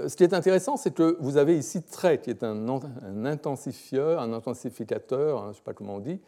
ce 0.08 0.15
qui 0.15 0.23
est 0.23 0.34
intéressant, 0.34 0.77
c'est 0.77 0.93
que 0.93 1.17
vous 1.19 1.38
avez 1.38 1.58
ici 1.58 1.82
très, 1.84 2.19
qui 2.19 2.29
est 2.29 2.43
un, 2.43 2.67
intensifieur, 3.25 4.19
un 4.19 4.34
intensificateur, 4.34 5.39
hein, 5.39 5.43
je 5.45 5.49
ne 5.49 5.53
sais 5.53 5.62
pas 5.63 5.73
comment 5.73 5.95
on 5.95 5.99
dit, 5.99 6.19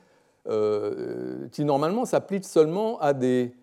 euh, 0.47 1.47
qui 1.49 1.65
normalement 1.65 2.05
s'applique 2.05 2.45
seulement 2.45 2.99
à 2.99 3.13
des, 3.13 3.53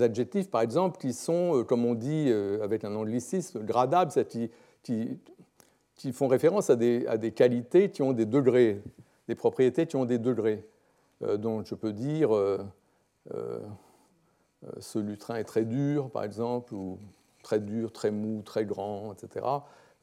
adjectifs, 0.00 0.50
par 0.50 0.60
exemple, 0.60 0.98
qui 0.98 1.12
sont, 1.12 1.58
euh, 1.58 1.64
comme 1.64 1.84
on 1.84 1.94
dit 1.94 2.32
avec 2.62 2.84
un 2.84 2.94
anglicisme, 2.94 3.64
gradables, 3.64 4.12
qui, 4.26 4.50
qui, 4.82 5.18
qui, 5.96 6.12
font 6.12 6.28
référence 6.28 6.70
à 6.70 6.76
des, 6.76 7.32
qualités 7.34 7.90
qui 7.90 8.02
ont 8.02 8.12
des 8.12 8.26
degrés, 8.26 8.80
des 9.28 9.34
propriétés 9.34 9.86
qui 9.86 9.96
ont 9.96 10.04
des 10.04 10.18
degrés. 10.18 10.64
donc 11.38 11.66
je 11.66 11.74
peux 11.74 11.92
dire 11.92 12.30
ce 14.78 14.98
lutrin 14.98 15.36
est 15.36 15.44
très 15.44 15.64
dur, 15.64 16.10
par 16.10 16.22
exemple, 16.22 16.74
ou 16.74 16.98
très 17.46 17.60
dur, 17.60 17.92
très 17.92 18.10
mou, 18.10 18.42
très 18.44 18.64
grand, 18.64 19.12
etc. 19.12 19.46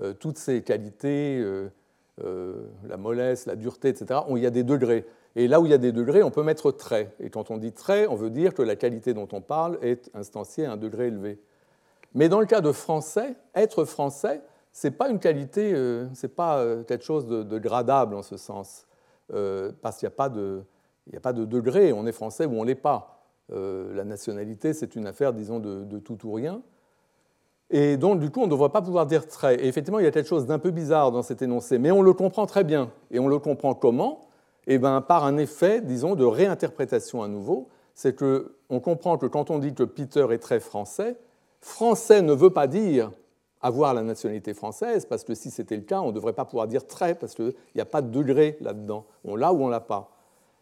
Euh, 0.02 0.14
toutes 0.14 0.38
ces 0.38 0.64
qualités, 0.64 1.38
euh, 1.42 1.68
euh, 2.24 2.68
la 2.88 2.96
mollesse, 2.96 3.48
la 3.48 3.58
dureté, 3.58 3.90
etc., 3.90 4.22
il 4.30 4.38
y 4.38 4.46
a 4.46 4.50
des 4.50 4.64
degrés. 4.64 5.06
Et 5.36 5.50
là 5.50 5.60
où 5.60 5.66
il 5.66 5.72
y 5.72 5.74
a 5.74 5.78
des 5.78 5.92
degrés, 5.92 6.24
on 6.24 6.32
peut 6.32 6.42
mettre 6.42 6.72
très. 6.72 7.14
Et 7.20 7.30
quand 7.30 7.52
on 7.52 7.58
dit 7.58 7.74
très, 7.74 8.08
on 8.08 8.16
veut 8.16 8.30
dire 8.30 8.54
que 8.54 8.62
la 8.62 8.78
qualité 8.78 9.14
dont 9.14 9.28
on 9.34 9.42
parle 9.42 9.78
est 9.82 10.10
instanciée 10.14 10.66
à 10.66 10.72
un 10.72 10.78
degré 10.78 11.08
élevé. 11.08 11.38
Mais 12.14 12.30
dans 12.30 12.40
le 12.40 12.46
cas 12.46 12.62
de 12.62 12.72
français, 12.72 13.36
être 13.56 13.84
français, 13.84 14.42
ce 14.72 14.88
n'est 14.88 14.92
pas 14.92 15.10
une 15.10 15.20
qualité, 15.20 15.74
ce 15.74 16.08
n'est 16.22 16.32
pas 16.32 16.64
quelque 16.88 17.04
chose 17.04 17.28
de, 17.28 17.60
gradable 17.60 18.16
en 18.16 18.22
ce 18.22 18.38
sens, 18.38 18.88
parce 19.82 19.98
qu'il 19.98 20.08
n'y 20.08 20.14
a, 20.14 20.16
pas 20.16 20.30
de, 20.30 20.64
a 21.14 21.20
pas 21.20 21.34
de 21.34 21.46
degré, 21.46 21.92
on 21.92 22.06
est 22.06 22.12
français 22.12 22.46
ou 22.46 22.54
on 22.54 22.62
ne 22.62 22.68
l'est 22.68 22.76
pas. 22.76 23.26
la 23.50 24.04
nationalité, 24.04 24.74
c'est 24.74 24.96
une 24.96 25.08
affaire, 25.08 25.34
disons, 25.34 25.60
de, 25.60 26.00
tout 26.00 26.28
ou 26.28 26.34
rien. 26.34 26.62
Et 27.70 27.98
donc, 27.98 28.20
du 28.20 28.30
coup, 28.30 28.42
on 28.42 28.46
ne 28.46 28.52
devrait 28.52 28.70
pas 28.70 28.82
pouvoir 28.82 29.06
dire 29.06 29.28
très. 29.28 29.56
Et 29.56 29.68
effectivement, 29.68 30.00
il 30.00 30.06
y 30.06 30.08
a 30.08 30.12
quelque 30.12 30.30
chose 30.30 30.46
d'un 30.46 30.60
peu 30.60 30.72
bizarre 30.72 31.12
dans 31.12 31.24
cet 31.24 31.42
énoncé, 31.42 31.80
mais 31.80 31.92
on 31.92 32.02
le 32.02 32.14
comprend 32.14 32.46
très 32.46 32.64
bien. 32.64 32.92
Et 33.12 33.20
on 33.20 33.28
le 33.28 33.40
comprend 33.40 33.74
comment? 33.74 34.22
Eh 34.68 34.78
ben, 34.78 35.02
par 35.02 35.26
un 35.26 35.38
effet, 35.38 35.82
disons, 35.82 36.16
de 36.16 36.26
réinterprétation 36.26 37.24
à 37.24 37.28
nouveau. 37.28 37.70
C'est 37.96 38.18
qu'on 38.18 38.80
comprend 38.80 39.18
que 39.18 39.26
quand 39.26 39.52
on 39.52 39.60
dit 39.60 39.74
que 39.74 39.84
Peter 39.84 40.26
est 40.32 40.40
très 40.40 40.60
français, 40.60 41.16
français 41.62 42.22
ne 42.22 42.34
veut 42.34 42.50
pas 42.50 42.68
dire 42.68 43.12
avoir 43.62 43.94
la 43.94 44.04
nationalité 44.04 44.54
française, 44.54 45.06
parce 45.06 45.24
que 45.24 45.34
si 45.34 45.50
c'était 45.50 45.78
le 45.78 45.84
cas, 45.84 46.02
on 46.02 46.08
ne 46.08 46.12
devrait 46.12 46.34
pas 46.34 46.44
pouvoir 46.44 46.68
dire 46.68 46.86
très, 46.86 47.16
parce 47.16 47.34
qu'il 47.34 47.54
n'y 47.76 47.82
a 47.82 47.86
pas 47.86 48.02
de 48.02 48.10
degré 48.10 48.58
là-dedans. 48.62 49.06
On 49.24 49.36
l'a 49.36 49.54
ou 49.54 49.64
on 49.64 49.70
l'a 49.70 49.80
pas. 49.80 50.12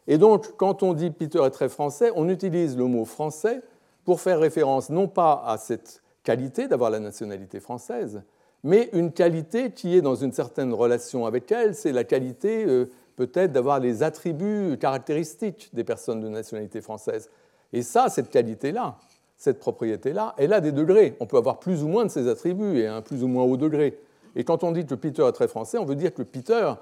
Et 0.08 0.18
donc, 0.18 0.56
quand 0.58 0.84
on 0.84 0.94
dit 0.94 1.10
Peter 1.10 1.42
est 1.44 1.52
très 1.52 1.70
français, 1.70 2.12
on 2.16 2.30
utilise 2.30 2.78
le 2.78 2.86
mot 2.86 3.06
français 3.06 3.62
pour 4.06 4.22
faire 4.22 4.40
référence 4.40 4.90
non 4.90 5.08
pas 5.08 5.44
à 5.46 5.58
cette 5.58 6.01
qualité 6.24 6.68
d'avoir 6.68 6.90
la 6.90 7.00
nationalité 7.00 7.60
française, 7.60 8.22
mais 8.64 8.90
une 8.94 9.12
qualité 9.12 9.72
qui 9.72 9.96
est 9.96 10.02
dans 10.02 10.16
une 10.16 10.32
certaine 10.32 10.74
relation 10.74 11.26
avec 11.26 11.52
elle, 11.52 11.74
c'est 11.74 11.92
la 11.92 12.04
qualité 12.04 12.66
euh, 12.66 12.86
peut-être 13.16 13.52
d'avoir 13.52 13.80
les 13.80 14.04
attributs 14.04 14.78
caractéristiques 14.80 15.70
des 15.74 15.84
personnes 15.84 16.22
de 16.22 16.30
nationalité 16.30 16.82
française. 16.82 17.30
Et 17.74 17.82
ça, 17.82 18.10
cette 18.10 18.30
qualité-là, 18.30 18.98
cette 19.38 19.60
propriété-là, 19.60 20.36
elle 20.38 20.54
a 20.54 20.62
des 20.62 20.72
degrés. 20.72 21.16
On 21.20 21.26
peut 21.26 21.38
avoir 21.38 21.60
plus 21.60 21.84
ou 21.84 21.88
moins 21.88 22.06
de 22.06 22.12
ces 22.12 22.28
attributs 22.28 22.80
et 22.80 22.88
un 22.88 23.02
plus 23.02 23.24
ou 23.24 23.28
moins 23.28 23.44
haut 23.44 23.58
degré. 23.58 23.98
Et 24.36 24.44
quand 24.44 24.64
on 24.64 24.72
dit 24.72 24.86
que 24.86 24.96
Peter 24.96 25.24
est 25.24 25.32
très 25.32 25.48
français, 25.48 25.78
on 25.78 25.86
veut 25.86 25.96
dire 25.96 26.14
que 26.14 26.22
Peter, 26.22 26.74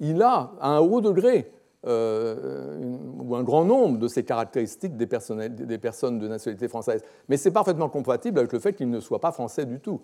il 0.00 0.22
a 0.22 0.52
un 0.60 0.78
haut 0.78 1.00
degré 1.00 1.50
euh, 1.86 2.96
ou 3.18 3.36
un 3.36 3.42
grand 3.42 3.64
nombre 3.64 3.98
de 3.98 4.08
ces 4.08 4.24
caractéristiques 4.24 4.96
des, 4.96 5.06
personnes 5.06 6.18
de 6.18 6.28
nationalité 6.28 6.68
française. 6.68 7.02
Mais 7.28 7.36
c'est 7.36 7.50
parfaitement 7.50 7.88
compatible 7.88 8.38
avec 8.38 8.52
le 8.52 8.58
fait 8.58 8.72
qu'il 8.72 8.90
ne 8.90 8.98
soit 8.98 9.20
pas 9.20 9.30
français 9.30 9.66
du 9.66 9.78
tout. 9.78 10.00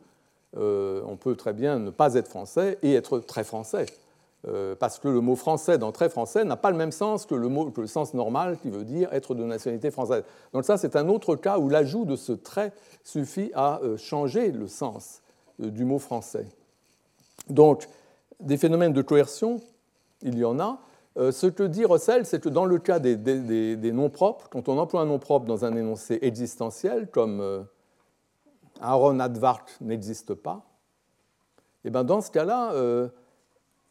Euh, 0.57 1.03
on 1.07 1.17
peut 1.17 1.35
très 1.35 1.53
bien 1.53 1.79
ne 1.79 1.91
pas 1.91 2.15
être 2.15 2.29
français 2.29 2.79
et 2.83 2.95
être 2.95 3.19
très 3.19 3.43
français. 3.43 3.87
Euh, 4.47 4.75
parce 4.75 4.99
que 4.99 5.09
le 5.09 5.21
mot 5.21 5.37
français 5.37 5.79
dans 5.79 5.93
très 5.93 6.09
français 6.09 6.45
n'a 6.45 6.57
pas 6.57 6.71
le 6.71 6.77
même 6.77 6.93
sens 6.93 7.27
que 7.27 7.35
le, 7.35 7.87
sens 7.87 8.13
normal 8.13 8.59
qui 8.61 8.71
veut 8.71 8.85
dire 8.85 9.13
être 9.13 9.35
de 9.35 9.45
nationalité 9.45 9.91
française. 9.91 10.25
Donc 10.53 10.65
ça, 10.65 10.77
c'est 10.77 10.95
un 10.95 11.09
autre 11.09 11.37
cas 11.37 11.59
où 11.59 11.69
l'ajout 11.69 12.05
de 12.05 12.17
ce 12.17 12.33
trait 12.33 12.73
suffit 13.03 13.51
à 13.55 13.81
changer 13.97 14.51
le 14.53 14.69
sens 14.69 15.23
du 15.59 15.85
mot 15.85 15.99
français. 15.99 16.47
Donc, 17.49 17.89
des 18.41 18.57
phénomènes 18.57 18.93
de 18.93 19.03
coercion, 19.03 19.61
il 20.23 20.39
y 20.39 20.45
en 20.45 20.59
a. 20.61 20.79
ce 21.17 21.47
que 21.47 21.63
dit 21.63 21.85
Russell, 21.85 22.25
c'est 22.25 22.43
que 22.43 22.49
dans 22.49 22.65
le 22.65 22.79
cas 22.79 22.99
des, 22.99 23.93
noms 23.93 24.11
propres, 24.11 24.49
quand 24.49 24.69
on 24.69 24.79
emploie 24.79 25.03
un 25.03 25.07
nom 25.07 25.19
propre 25.19 25.47
dans 25.47 25.65
un 25.65 25.77
énoncé 25.77 26.19
existentiel, 26.23 27.09
comme 27.11 27.67
Aaron 28.81 29.21
Advart 29.21 29.67
n'existe 29.81 30.35
pas, 30.35 30.65
et 31.85 31.89
eh 31.89 31.91
bien 31.91 32.05
dans 32.05 32.21
ce 32.21 32.31
cas-là, 32.31 32.73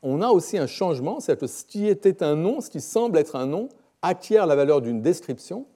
on 0.01 0.21
a 0.21 0.29
aussi 0.29 0.57
un 0.57 0.67
changement, 0.67 1.19
c'est-à-dire 1.19 1.41
que 1.41 1.47
ce 1.47 1.63
qui 1.63 1.88
était 1.88 2.23
un 2.23 2.36
nom, 2.36 2.62
ce 2.62 2.69
qui 2.69 2.81
semble 2.81 3.17
être 3.17 3.36
un 3.36 3.45
nom, 3.45 3.69
acquiert 4.01 4.47
la 4.47 4.55
valeur 4.55 4.81
d'une 4.81 5.01
description, 5.01 5.67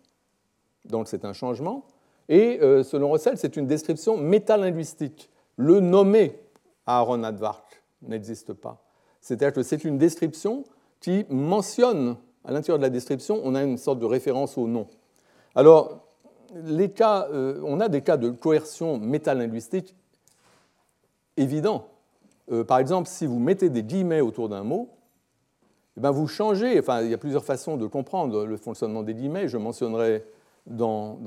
donc 0.85 1.07
c'est 1.07 1.25
un 1.25 1.33
changement, 1.33 1.85
et 2.27 2.59
euh, 2.61 2.83
selon 2.83 3.11
Russell, 3.11 3.37
c'est 3.37 3.55
une 3.55 3.67
description 3.67 4.17
métalinguistique. 4.17 5.29
Le 5.57 5.79
nommé 5.79 6.39
Aaron 6.85 7.23
Advart 7.23 7.67
n'existe 8.01 8.53
pas. 8.53 8.83
C'est-à-dire 9.21 9.53
que 9.53 9.63
c'est 9.63 9.83
une 9.83 9.97
description 9.97 10.63
qui 11.05 11.23
mentionne, 11.29 12.15
à 12.43 12.51
l'intérieur 12.51 12.79
de 12.79 12.83
la 12.83 12.89
description, 12.89 13.39
on 13.43 13.53
a 13.53 13.61
une 13.61 13.77
sorte 13.77 13.99
de 13.99 14.07
référence 14.07 14.57
au 14.57 14.67
nom. 14.67 14.87
Alors, 15.53 15.99
les 16.55 16.89
cas, 16.89 17.27
euh, 17.31 17.61
on 17.63 17.79
a 17.79 17.89
des 17.89 18.01
cas 18.01 18.17
de 18.17 18.31
coercion 18.31 18.97
métalinguistique 18.97 19.95
évidents. 21.37 21.85
Euh, 22.51 22.63
par 22.63 22.79
exemple, 22.79 23.07
si 23.07 23.27
vous 23.27 23.37
mettez 23.37 23.69
des 23.69 23.83
guillemets 23.83 24.21
autour 24.21 24.49
d'un 24.49 24.63
mot, 24.63 24.89
eh 25.95 25.99
ben, 25.99 26.09
vous 26.09 26.25
changez, 26.27 26.79
enfin, 26.79 27.03
il 27.03 27.11
y 27.11 27.13
a 27.13 27.19
plusieurs 27.19 27.45
façons 27.45 27.77
de 27.77 27.85
comprendre 27.85 28.43
le 28.43 28.57
fonctionnement 28.57 29.03
des 29.03 29.13
guillemets. 29.13 29.47
Je 29.47 29.59
mentionnerai 29.59 30.25
dans, 30.65 31.19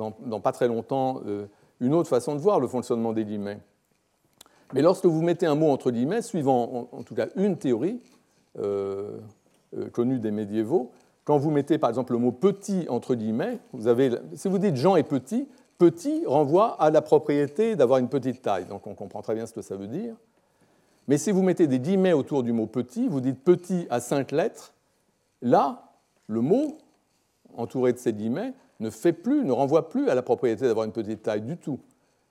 pas 0.42 0.50
très 0.50 0.66
longtemps 0.66 1.20
euh, 1.24 1.46
une 1.78 1.94
autre 1.94 2.08
façon 2.08 2.34
de 2.34 2.40
voir 2.40 2.58
le 2.58 2.66
fonctionnement 2.66 3.12
des 3.12 3.24
guillemets. 3.24 3.60
Mais 4.74 4.82
lorsque 4.82 5.06
vous 5.06 5.22
mettez 5.22 5.46
un 5.46 5.54
mot 5.54 5.70
entre 5.70 5.92
guillemets, 5.92 6.22
suivant 6.22 6.88
en, 6.90 7.04
tout 7.04 7.14
cas 7.14 7.28
une 7.36 7.56
théorie 7.56 8.00
connue 9.92 10.18
des 10.18 10.30
médiévaux, 10.30 10.90
quand 11.24 11.36
vous 11.36 11.50
mettez 11.50 11.78
par 11.78 11.90
exemple 11.90 12.12
le 12.12 12.18
mot 12.18 12.32
petit 12.32 12.86
entre 12.88 13.14
guillemets, 13.14 13.58
vous 13.72 13.86
avez, 13.86 14.12
si 14.34 14.48
vous 14.48 14.58
dites 14.58 14.76
Jean 14.76 14.96
est 14.96 15.02
petit, 15.02 15.46
petit 15.76 16.24
renvoie 16.26 16.80
à 16.80 16.90
la 16.90 17.02
propriété 17.02 17.76
d'avoir 17.76 17.98
une 17.98 18.08
petite 18.08 18.42
taille. 18.42 18.64
Donc 18.64 18.86
on 18.86 18.94
comprend 18.94 19.22
très 19.22 19.34
bien 19.34 19.46
ce 19.46 19.52
que 19.52 19.62
ça 19.62 19.76
veut 19.76 19.88
dire. 19.88 20.14
Mais 21.06 21.16
si 21.16 21.30
vous 21.30 21.42
mettez 21.42 21.66
des 21.66 21.80
guillemets 21.80 22.12
autour 22.12 22.42
du 22.42 22.52
mot 22.52 22.66
petit, 22.66 23.08
vous 23.08 23.20
dites 23.20 23.42
petit 23.42 23.86
à 23.88 24.00
cinq 24.00 24.30
lettres, 24.30 24.74
là, 25.40 25.92
le 26.26 26.40
mot, 26.40 26.78
entouré 27.56 27.92
de 27.92 27.98
ces 27.98 28.12
guillemets, 28.12 28.52
ne 28.80 28.90
fait 28.90 29.12
plus, 29.12 29.44
ne 29.44 29.52
renvoie 29.52 29.88
plus 29.88 30.08
à 30.08 30.14
la 30.14 30.22
propriété 30.22 30.66
d'avoir 30.66 30.84
une 30.84 30.92
petite 30.92 31.22
taille 31.22 31.42
du 31.42 31.56
tout. 31.56 31.78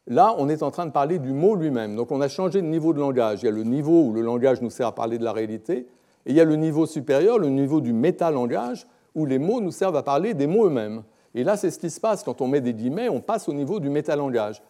Là, 0.06 0.36
on 0.38 0.47
est 0.47 0.63
en 0.63 0.71
train 0.71 0.86
de 0.86 0.91
parler 0.91 1.19
du 1.19 1.34
mot 1.34 1.56
lui-même. 1.56 1.95
Donc 1.95 2.12
on 2.12 2.21
a 2.21 2.30
changé 2.30 2.62
de 2.62 2.67
niveau 2.67 2.93
de 2.93 3.00
langage. 3.00 3.43
Il 3.43 3.45
y 3.45 3.50
a 3.50 3.52
le 3.52 3.63
niveau 3.63 4.04
où 4.04 4.13
le 4.13 4.21
langage 4.21 4.62
nous 4.62 4.69
sert 4.69 4.88
à 4.88 4.95
parler 4.95 5.17
de 5.17 5.23
la 5.23 5.34
réalité, 5.34 5.88
et 6.28 6.32
il 6.32 6.36
y 6.36 6.42
a 6.42 6.46
le 6.46 6.58
niveau 6.58 6.86
supérieur, 6.86 7.40
le 7.40 7.48
niveau 7.48 7.80
du 7.80 7.94
métalangage, 7.94 8.86
où 9.16 9.26
les 9.26 9.40
mots 9.40 9.62
nous 9.62 9.72
servent 9.72 9.96
à 9.96 10.04
parler 10.04 10.34
des 10.34 10.46
mots 10.46 10.66
eux-mêmes. 10.66 11.04
Et 11.34 11.46
là, 11.46 11.56
c'est 11.56 11.72
ce 11.72 11.80
qui 11.80 11.90
se 11.90 12.02
passe 12.02 12.22
quand 12.22 12.42
on 12.42 12.48
met 12.48 12.60
des 12.60 12.74
guillemets, 12.74 13.08
on 13.08 13.22
passe 13.22 13.48
au 13.48 13.54
niveau 13.54 13.80
du 13.80 13.90
métalangage. 13.90 14.62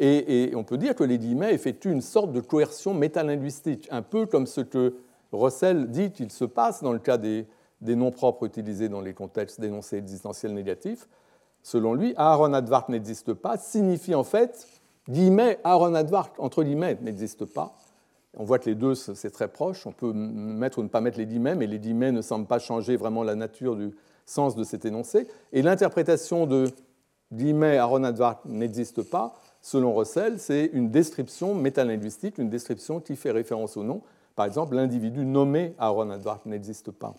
Et, 0.00 0.50
on 0.56 0.64
peut 0.64 0.76
dire 0.76 0.96
que 0.96 1.04
les 1.04 1.18
guillemets 1.18 1.54
effectuent 1.54 1.92
une 1.92 2.00
sorte 2.00 2.32
de 2.32 2.40
coercion 2.40 2.94
métalinguistique, 2.94 3.86
un 3.92 4.02
peu 4.02 4.26
comme 4.26 4.48
ce 4.48 4.60
que 4.60 4.96
Russell 5.30 5.88
dit 5.88 6.10
qu'il 6.10 6.32
se 6.32 6.44
passe 6.44 6.82
dans 6.82 6.92
le 6.92 6.98
cas 6.98 7.16
des, 7.16 7.46
noms 7.80 8.10
propres 8.10 8.44
utilisés 8.44 8.88
dans 8.88 9.00
les 9.00 9.14
contextes 9.14 9.60
d'énoncés 9.60 9.98
existentiels 9.98 10.52
négatifs. 10.52 11.08
Selon 11.62 11.94
lui, 11.94 12.12
Aaron 12.16 12.54
Advart 12.54 12.90
n'existe 12.90 13.34
pas 13.34 13.56
signifie 13.56 14.16
en 14.16 14.24
fait 14.24 14.66
guillemets 15.08 15.60
Aaron 15.62 15.94
Advart, 15.94 16.32
entre 16.38 16.64
guillemets, 16.64 16.98
n'existe 17.00 17.44
pas. 17.44 17.76
On 18.36 18.44
voit 18.44 18.58
que 18.58 18.68
les 18.68 18.74
deux, 18.74 18.94
c'est 18.94 19.30
très 19.30 19.48
proche. 19.48 19.86
On 19.86 19.92
peut 19.92 20.12
mettre 20.12 20.78
ou 20.78 20.82
ne 20.82 20.88
pas 20.88 21.00
mettre 21.00 21.18
les 21.18 21.26
guillemets, 21.26 21.54
mais 21.54 21.66
les 21.66 21.78
guillemets 21.78 22.12
ne 22.12 22.22
semblent 22.22 22.46
pas 22.46 22.58
changer 22.58 22.96
vraiment 22.96 23.22
la 23.22 23.34
nature 23.34 23.76
du 23.76 23.90
sens 24.26 24.56
de 24.56 24.64
cet 24.64 24.84
énoncé. 24.84 25.28
Et 25.52 25.62
l'interprétation 25.62 26.46
de 26.46 26.70
Aaron 27.62 28.04
Advart 28.04 28.40
n'existe 28.44 29.02
pas 29.02 29.34
selon 29.64 29.94
Russell, 29.94 30.38
c'est 30.38 30.66
une 30.74 30.90
description 30.90 31.54
métalinguistique, 31.54 32.36
une 32.36 32.50
description 32.50 33.00
qui 33.00 33.16
fait 33.16 33.30
référence 33.30 33.78
au 33.78 33.82
nom. 33.82 34.02
Par 34.36 34.44
exemple, 34.44 34.74
l'individu 34.74 35.24
nommé 35.24 35.74
Aaron 35.78 36.10
Advart 36.10 36.40
n'existe 36.44 36.90
pas. 36.90 37.14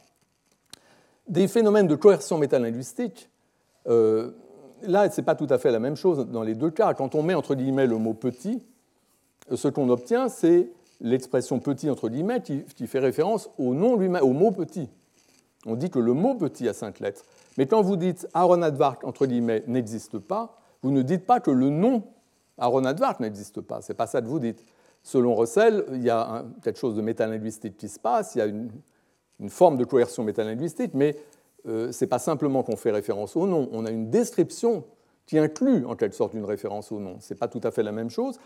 Des 1.27 1.47
phénomènes 1.47 1.87
de 1.87 1.95
coercion 1.95 2.37
métalinguistique, 2.37 3.31
euh, 3.87 4.29
là, 4.83 5.09
ce 5.09 5.19
n'est 5.19 5.25
pas 5.25 5.33
tout 5.33 5.47
à 5.49 5.57
fait 5.57 5.71
la 5.71 5.79
même 5.79 5.95
chose 5.95 6.27
dans 6.29 6.43
les 6.43 6.53
deux 6.53 6.69
cas. 6.69 6.93
Quand 6.93 7.15
on 7.15 7.23
met 7.23 7.33
entre 7.33 7.55
guillemets 7.55 7.87
le 7.87 7.97
mot 7.97 8.13
petit, 8.13 8.61
ce 9.51 9.67
qu'on 9.67 9.89
obtient, 9.89 10.29
c'est 10.29 10.69
l'expression 11.01 11.59
petit 11.59 11.89
entre 11.89 12.09
guillemets 12.09 12.41
qui, 12.41 12.87
fait 12.87 12.99
référence 12.99 13.49
au 13.57 13.73
nom 13.73 13.95
lui-même, 13.95 14.23
au 14.23 14.33
mot 14.33 14.51
petit. 14.51 14.89
On 15.65 15.75
dit 15.75 15.89
que 15.89 15.99
le 15.99 16.13
mot 16.13 16.35
petit 16.35 16.67
a 16.67 16.73
cinq 16.73 16.99
lettres. 16.99 17.23
Mais 17.57 17.67
quand 17.67 17.81
vous 17.81 17.95
dites 17.95 18.27
Aaron 18.33 18.61
Advart 18.61 18.99
entre 19.03 19.25
guillemets 19.25 19.63
n'existe 19.67 20.19
pas, 20.19 20.59
vous 20.81 20.91
ne 20.91 21.01
dites 21.01 21.25
pas 21.25 21.39
que 21.39 21.51
le 21.51 21.69
nom 21.69 22.03
Aaron 22.57 22.85
Advart 22.85 23.21
n'existe 23.21 23.61
pas, 23.61 23.81
c'est 23.81 23.93
pas 23.93 24.07
ça 24.07 24.21
que 24.21 24.27
vous 24.27 24.39
dites. 24.39 24.63
Selon 25.03 25.35
Russell, 25.35 25.85
il 25.91 26.03
y 26.03 26.09
a 26.09 26.45
quelque 26.63 26.79
chose 26.79 26.95
de 26.95 27.01
métalinguistique 27.01 27.77
qui 27.77 27.89
se 27.89 27.99
passe, 27.99 28.35
il 28.35 28.39
y 28.39 28.41
a 28.41 28.45
une, 28.45 28.69
forme 29.49 29.77
de 29.77 29.83
coercion 29.83 30.23
métalinguistique, 30.23 30.91
mais 30.93 31.15
euh, 31.67 31.91
ce 31.91 32.03
n'est 32.03 32.09
pas 32.09 32.19
simplement 32.19 32.63
qu'on 32.63 32.77
fait 32.77 32.91
référence 32.91 33.35
au 33.35 33.45
nom, 33.45 33.69
on 33.71 33.85
a 33.85 33.91
une 33.91 34.09
description 34.09 34.85
qui 35.25 35.37
inclut 35.37 35.85
en 35.85 35.95
quelque 35.95 36.15
sorte 36.15 36.33
une 36.33 36.45
référence 36.45 36.91
au 36.91 36.99
nom. 36.99 37.17
Ce 37.19 37.33
n'est 37.33 37.37
pas 37.37 37.47
tout 37.47 37.61
à 37.63 37.71
fait 37.71 37.83
la 37.83 37.91
même 37.91 38.09
chose. 38.09 38.39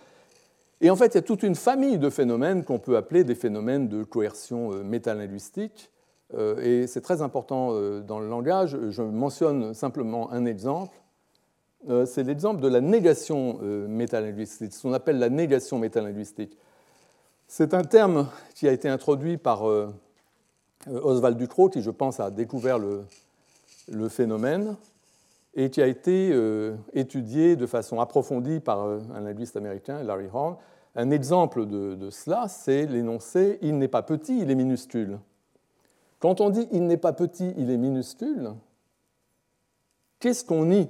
Et 0.82 0.90
en 0.90 0.96
fait, 0.96 1.08
il 1.08 1.16
y 1.16 1.18
a 1.18 1.22
toute 1.22 1.44
une 1.44 1.56
famille 1.56 1.98
de 1.98 2.10
phénomènes 2.10 2.64
qu'on 2.64 2.80
peut 2.80 2.98
appeler 2.98 3.24
des 3.24 3.36
phénomènes 3.36 3.88
de 3.88 4.04
coercion 4.04 4.74
euh, 4.74 4.84
métalinguistique. 4.84 5.92
Euh, 6.34 6.62
et 6.62 6.88
c'est 6.88 7.02
très 7.02 7.22
important 7.22 7.74
dans 8.02 8.20
le 8.20 8.30
langage. 8.30 8.78
Je 8.90 9.02
mentionne 9.02 9.74
simplement 9.74 10.32
un 10.32 10.46
exemple. 10.46 10.96
Euh, 11.88 12.06
c'est 12.06 12.24
l'exemple 12.24 12.62
de 12.62 12.68
la 12.68 12.82
négation 12.82 13.60
euh, 13.64 13.88
métalinguistique, 13.88 14.74
ce 14.74 14.82
qu'on 14.82 14.94
appelle 14.94 15.18
la 15.18 15.30
négation 15.30 15.80
métalinguistique. 15.80 16.58
C'est 17.48 17.74
un 17.74 17.84
terme 17.84 18.28
qui 18.54 18.68
a 18.68 18.74
été 18.74 18.90
introduit 18.90 19.38
par 19.38 19.68
euh, 19.68 19.88
Oswald 20.88 21.38
Ducrot, 21.38 21.70
qui, 21.70 21.82
je 21.82 21.90
pense, 21.90 22.20
a 22.20 22.32
découvert 22.32 22.80
le, 22.80 23.06
phénomène 24.10 24.76
et 25.60 25.70
qui 25.70 25.82
a 25.82 25.88
été 25.88 26.34
étudié 26.94 27.58
de 27.58 27.66
façon 27.66 28.00
approfondie 28.00 28.62
par 28.62 28.80
un 28.80 29.20
linguiste 29.20 29.58
américain, 29.58 30.02
Larry 30.04 30.28
Horn. 30.32 30.56
Un 30.96 31.12
exemple 31.12 31.66
de, 31.66 31.96
de 31.96 32.10
cela, 32.10 32.48
c'est 32.48 32.86
l'énoncé 32.86 33.60
Il 33.62 33.78
n'est 33.78 33.90
pas 33.90 34.02
petit, 34.02 34.40
il 34.40 34.50
est 34.50 34.56
minuscule. 34.56 35.20
Quand 36.20 36.40
on 36.40 36.50
dit 36.50 36.66
Il 36.72 36.88
n'est 36.88 36.96
pas 36.96 37.12
petit, 37.12 37.54
il 37.58 37.70
est 37.72 37.78
minuscule, 37.78 38.54
qu'est-ce 40.20 40.46
qu'on 40.46 40.64
nie 40.66 40.90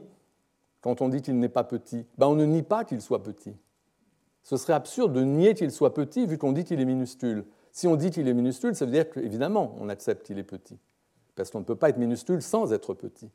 quand 0.82 1.02
on 1.02 1.10
dit 1.10 1.24
qu'il 1.24 1.40
n'est 1.40 1.50
pas 1.50 1.64
petit? 1.64 2.06
Ben, 2.20 2.28
On 2.28 2.36
ne 2.36 2.46
nie 2.46 2.62
pas 2.62 2.86
qu'il 2.86 3.02
soit 3.02 3.24
petit. 3.24 3.56
Ce 4.44 4.56
serait 4.56 4.74
absurde 4.74 5.14
de 5.14 5.24
nier 5.24 5.56
qu'il 5.56 5.72
soit 5.72 5.96
petit 5.96 6.28
vu 6.28 6.38
qu'on 6.38 6.52
dit 6.52 6.64
qu'il 6.64 6.80
est 6.80 6.86
minuscule. 6.86 7.44
Si 7.72 7.88
on 7.88 7.96
dit 7.96 8.12
qu'il 8.12 8.28
est 8.28 8.34
minuscule, 8.36 8.76
ça 8.76 8.86
veut 8.86 8.92
dire 8.92 9.10
qu'évidemment, 9.10 9.76
on 9.80 9.90
accepte 9.90 10.28
qu'il 10.28 10.38
est 10.38 10.44
petit. 10.44 10.78
parce 11.36 11.50
qu'on 11.50 11.60
ne 11.60 11.66
peut 11.66 11.76
pas 11.76 11.90
être 11.90 11.98
minuscule 11.98 12.44
sans 12.44 12.72
être 12.72 12.94
petit. 12.94 13.32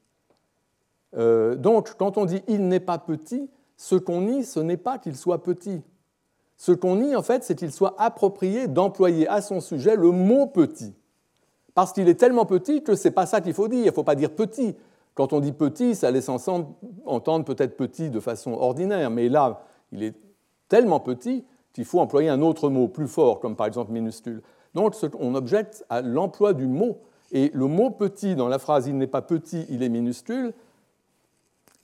Euh, 1.16 1.54
donc, 1.54 1.94
quand 1.96 2.18
on 2.18 2.24
dit 2.24 2.42
il 2.48 2.68
n'est 2.68 2.80
pas 2.80 2.98
petit, 2.98 3.48
ce 3.76 3.94
qu'on 3.94 4.22
nie, 4.22 4.44
ce 4.44 4.60
n'est 4.60 4.76
pas 4.76 4.98
qu'il 4.98 5.16
soit 5.16 5.42
petit. 5.42 5.82
Ce 6.56 6.72
qu'on 6.72 6.96
nie, 6.96 7.16
en 7.16 7.22
fait, 7.22 7.44
c'est 7.44 7.56
qu'il 7.56 7.72
soit 7.72 7.94
approprié 7.98 8.68
d'employer 8.68 9.28
à 9.28 9.40
son 9.42 9.60
sujet 9.60 9.96
le 9.96 10.10
mot 10.10 10.46
petit. 10.46 10.94
Parce 11.74 11.92
qu'il 11.92 12.08
est 12.08 12.14
tellement 12.14 12.46
petit 12.46 12.82
que 12.82 12.94
ce 12.94 13.08
n'est 13.08 13.14
pas 13.14 13.26
ça 13.26 13.40
qu'il 13.40 13.54
faut 13.54 13.68
dire. 13.68 13.80
Il 13.80 13.86
ne 13.86 13.92
faut 13.92 14.04
pas 14.04 14.14
dire 14.14 14.30
petit. 14.30 14.76
Quand 15.14 15.32
on 15.32 15.40
dit 15.40 15.52
petit, 15.52 15.94
ça 15.94 16.10
laisse 16.10 16.28
entendre 16.28 17.44
peut-être 17.44 17.76
petit 17.76 18.10
de 18.10 18.20
façon 18.20 18.52
ordinaire, 18.52 19.10
mais 19.10 19.28
là, 19.28 19.64
il 19.92 20.02
est 20.02 20.14
tellement 20.68 21.00
petit 21.00 21.44
qu'il 21.72 21.84
faut 21.84 22.00
employer 22.00 22.28
un 22.28 22.42
autre 22.42 22.68
mot 22.68 22.88
plus 22.88 23.08
fort, 23.08 23.40
comme 23.40 23.56
par 23.56 23.66
exemple 23.66 23.92
minuscule. 23.92 24.42
Donc, 24.74 24.94
on 25.20 25.34
objecte 25.34 25.84
à 25.88 26.00
l'emploi 26.00 26.52
du 26.52 26.66
mot. 26.66 26.98
Et 27.32 27.50
le 27.54 27.66
mot 27.66 27.90
petit 27.90 28.36
dans 28.36 28.48
la 28.48 28.58
phrase 28.58 28.86
il 28.86 28.96
n'est 28.96 29.08
pas 29.08 29.22
petit, 29.22 29.66
il 29.68 29.82
est 29.82 29.88
minuscule, 29.88 30.52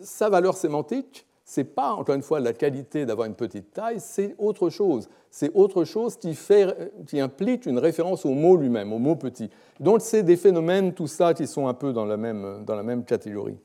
sa 0.00 0.28
valeur 0.28 0.56
sémantique, 0.56 1.26
ce 1.44 1.60
n'est 1.60 1.64
pas, 1.64 1.94
encore 1.94 2.14
une 2.14 2.22
fois, 2.22 2.38
la 2.38 2.52
qualité 2.52 3.04
d'avoir 3.04 3.26
une 3.26 3.34
petite 3.34 3.72
taille, 3.72 3.98
c'est 3.98 4.36
autre 4.38 4.70
chose. 4.70 5.08
C'est 5.32 5.50
autre 5.54 5.84
chose 5.84 6.16
qui, 6.16 7.20
implique 7.20 7.66
une 7.66 7.78
référence 7.78 8.24
au 8.24 8.30
mot 8.30 8.56
lui-même, 8.56 8.92
au 8.92 8.98
mot 8.98 9.16
petit. 9.16 9.50
Donc 9.80 10.00
c'est 10.00 10.22
des 10.22 10.36
phénomènes, 10.36 10.94
tout 10.94 11.08
ça, 11.08 11.34
qui 11.34 11.46
sont 11.46 11.66
un 11.66 11.74
peu 11.74 11.92
dans 11.92 12.04
la 12.04 12.16
même, 12.16 12.64
dans 12.64 12.76
la 12.76 12.82
même 12.82 13.04
catégorie. 13.04 13.58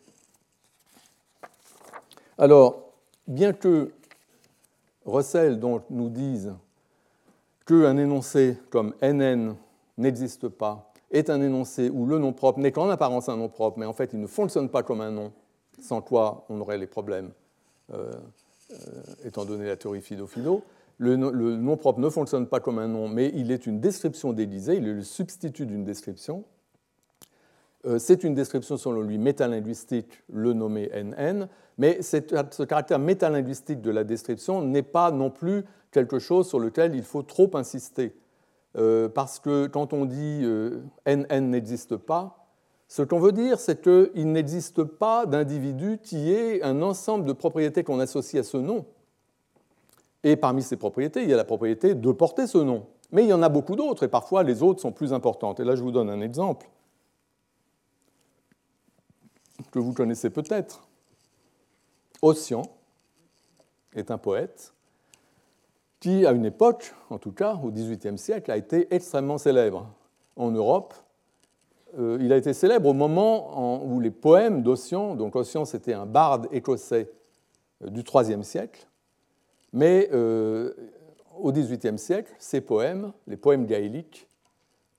Alors, 2.37 2.91
bien 3.27 3.53
que 3.53 3.91
Russell 5.05 5.59
nous 5.89 6.09
dise 6.09 6.53
qu'un 7.65 7.97
énoncé 7.97 8.57
comme 8.69 8.93
NN 9.01 9.55
n'existe 9.97 10.47
pas, 10.49 10.91
est 11.11 11.29
un 11.29 11.41
énoncé 11.41 11.89
où 11.89 12.05
le 12.05 12.17
nom 12.17 12.33
propre 12.33 12.59
n'est 12.59 12.71
qu'en 12.71 12.89
apparence 12.89 13.29
un 13.29 13.37
nom 13.37 13.47
propre, 13.47 13.79
mais 13.79 13.85
en 13.85 13.93
fait 13.93 14.11
il 14.13 14.19
ne 14.19 14.27
fonctionne 14.27 14.69
pas 14.69 14.83
comme 14.83 15.01
un 15.01 15.11
nom, 15.11 15.31
sans 15.81 16.01
quoi 16.01 16.45
on 16.49 16.59
aurait 16.61 16.77
les 16.77 16.87
problèmes 16.87 17.31
euh, 17.93 18.11
euh, 18.71 18.75
étant 19.25 19.45
donné 19.45 19.67
la 19.67 19.77
théorie 19.77 20.01
Fido-Fido. 20.01 20.63
Le, 20.97 21.15
nom 21.17 21.77
propre 21.77 21.99
ne 21.99 22.09
fonctionne 22.09 22.47
pas 22.47 22.59
comme 22.59 22.79
un 22.79 22.87
nom, 22.87 23.07
mais 23.07 23.31
il 23.35 23.51
est 23.51 23.67
une 23.67 23.79
description 23.79 24.33
d'Élysée, 24.33 24.77
il 24.77 24.87
est 24.87 24.93
le 24.93 25.03
substitut 25.03 25.65
d'une 25.65 25.83
description. 25.83 26.45
Euh, 27.85 27.99
c'est 27.99 28.23
une 28.23 28.33
description 28.33 28.77
selon 28.77 29.01
lui 29.01 29.17
métalinguistique, 29.17 30.23
le 30.31 30.53
nommé 30.53 30.89
NN, 30.95 31.47
mais 31.77 32.01
ce 32.01 32.63
caractère 32.63 32.97
métalinguistique 32.97 33.81
de 33.81 33.91
la 33.91 34.03
description 34.03 34.61
n'est 34.61 34.81
pas 34.81 35.11
non 35.11 35.29
plus 35.29 35.65
quelque 35.91 36.17
chose 36.17 36.47
sur 36.47 36.59
lequel 36.59 36.95
il 36.95 37.03
faut 37.03 37.23
trop 37.23 37.51
insister. 37.55 38.15
parce 39.13 39.39
que 39.39 39.67
quand 39.67 39.93
on 39.93 40.05
dit 40.05 40.43
NN 41.05 41.49
n'existe 41.49 41.97
pas, 41.97 42.44
ce 42.87 43.01
qu'on 43.01 43.19
veut 43.19 43.31
dire, 43.31 43.59
c'est 43.59 43.81
qu'il 43.81 44.31
n'existe 44.31 44.83
pas 44.83 45.25
d'individu 45.25 45.99
qui 46.01 46.31
ait 46.31 46.61
un 46.61 46.81
ensemble 46.81 47.25
de 47.25 47.33
propriétés 47.33 47.83
qu'on 47.83 47.99
associe 47.99 48.45
à 48.45 48.47
ce 48.47 48.57
nom. 48.57 48.85
Et 50.23 50.35
parmi 50.35 50.61
ces 50.61 50.77
propriétés, 50.77 51.23
il 51.23 51.29
y 51.29 51.33
a 51.33 51.37
la 51.37 51.45
propriété 51.45 51.95
de 51.95 52.11
porter 52.11 52.47
ce 52.47 52.57
nom. 52.59 52.87
Mais 53.11 53.23
il 53.23 53.29
y 53.29 53.33
en 53.33 53.43
a 53.43 53.49
beaucoup 53.49 53.75
d'autres, 53.75 54.03
et 54.03 54.07
parfois 54.07 54.43
les 54.43 54.63
autres 54.63 54.81
sont 54.81 54.91
plus 54.91 55.13
importantes. 55.13 55.59
Et 55.59 55.63
là, 55.63 55.75
je 55.75 55.83
vous 55.83 55.91
donne 55.91 56.09
un 56.09 56.21
exemple 56.21 56.67
que 59.71 59.79
vous 59.79 59.93
connaissez 59.93 60.29
peut-être. 60.29 60.87
Ossian 62.21 62.63
est 63.93 64.11
un 64.11 64.17
poète 64.17 64.73
qui, 65.99 66.25
à 66.25 66.31
une 66.31 66.45
époque, 66.45 66.93
en 67.09 67.17
tout 67.17 67.31
cas 67.31 67.55
au 67.63 67.71
XVIIIe 67.71 68.17
siècle, 68.17 68.51
a 68.51 68.57
été 68.57 68.93
extrêmement 68.93 69.37
célèbre 69.37 69.89
en 70.35 70.51
Europe 70.51 70.93
euh, 71.97 72.17
il 72.19 72.33
a 72.33 72.37
été 72.37 72.53
célèbre 72.53 72.89
au 72.89 72.93
moment 72.93 73.83
où 73.85 73.99
les 73.99 74.11
poèmes 74.11 74.63
d'Ossian, 74.63 75.15
donc 75.15 75.35
Ossian 75.35 75.65
c'était 75.65 75.93
un 75.93 76.05
barde 76.05 76.47
écossais 76.51 77.09
euh, 77.83 77.89
du 77.89 78.01
IIIe 78.01 78.43
siècle, 78.43 78.87
mais 79.71 80.09
euh, 80.11 80.73
au 81.39 81.51
XVIIIe 81.51 81.97
siècle, 81.97 82.33
ces 82.37 82.61
poèmes, 82.61 83.13
les 83.27 83.37
poèmes 83.37 83.65
gaéliques, 83.65 84.27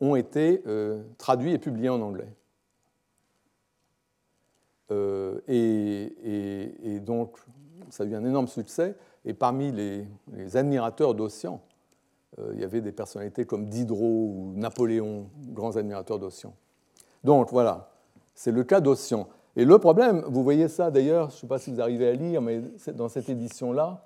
ont 0.00 0.14
été 0.14 0.62
traduits 1.16 1.54
et 1.54 1.58
publiés 1.58 1.88
en 1.88 2.02
anglais. 2.02 2.28
Et, 5.48 7.00
donc, 7.00 7.38
ça 7.88 8.02
a 8.02 8.06
eu 8.06 8.14
un 8.14 8.26
énorme 8.26 8.46
succès. 8.46 8.94
Et 9.24 9.32
parmi 9.32 9.72
les, 9.72 10.06
les 10.34 10.58
admirateurs 10.58 11.14
d'Ossian, 11.14 11.62
il 12.52 12.60
y 12.60 12.64
avait 12.64 12.82
des 12.82 12.92
personnalités 12.92 13.46
comme 13.46 13.70
Diderot 13.70 14.34
ou 14.34 14.52
Napoléon, 14.54 15.30
grands 15.48 15.78
admirateurs 15.78 16.18
d'Ossian. 16.18 16.52
Donc 17.24 17.50
voilà, 17.50 17.90
c'est 18.34 18.52
le 18.52 18.64
cas 18.64 18.80
d'Ossian. 18.80 19.28
Et 19.56 19.64
le 19.64 19.78
problème, 19.78 20.22
vous 20.28 20.42
voyez 20.42 20.68
ça 20.68 20.90
d'ailleurs, 20.90 21.30
je 21.30 21.36
ne 21.36 21.40
sais 21.40 21.46
pas 21.46 21.58
si 21.58 21.72
vous 21.72 21.80
arrivez 21.80 22.08
à 22.08 22.12
lire, 22.12 22.42
mais 22.42 22.60
dans 22.94 23.08
cette 23.08 23.28
édition-là, 23.28 24.04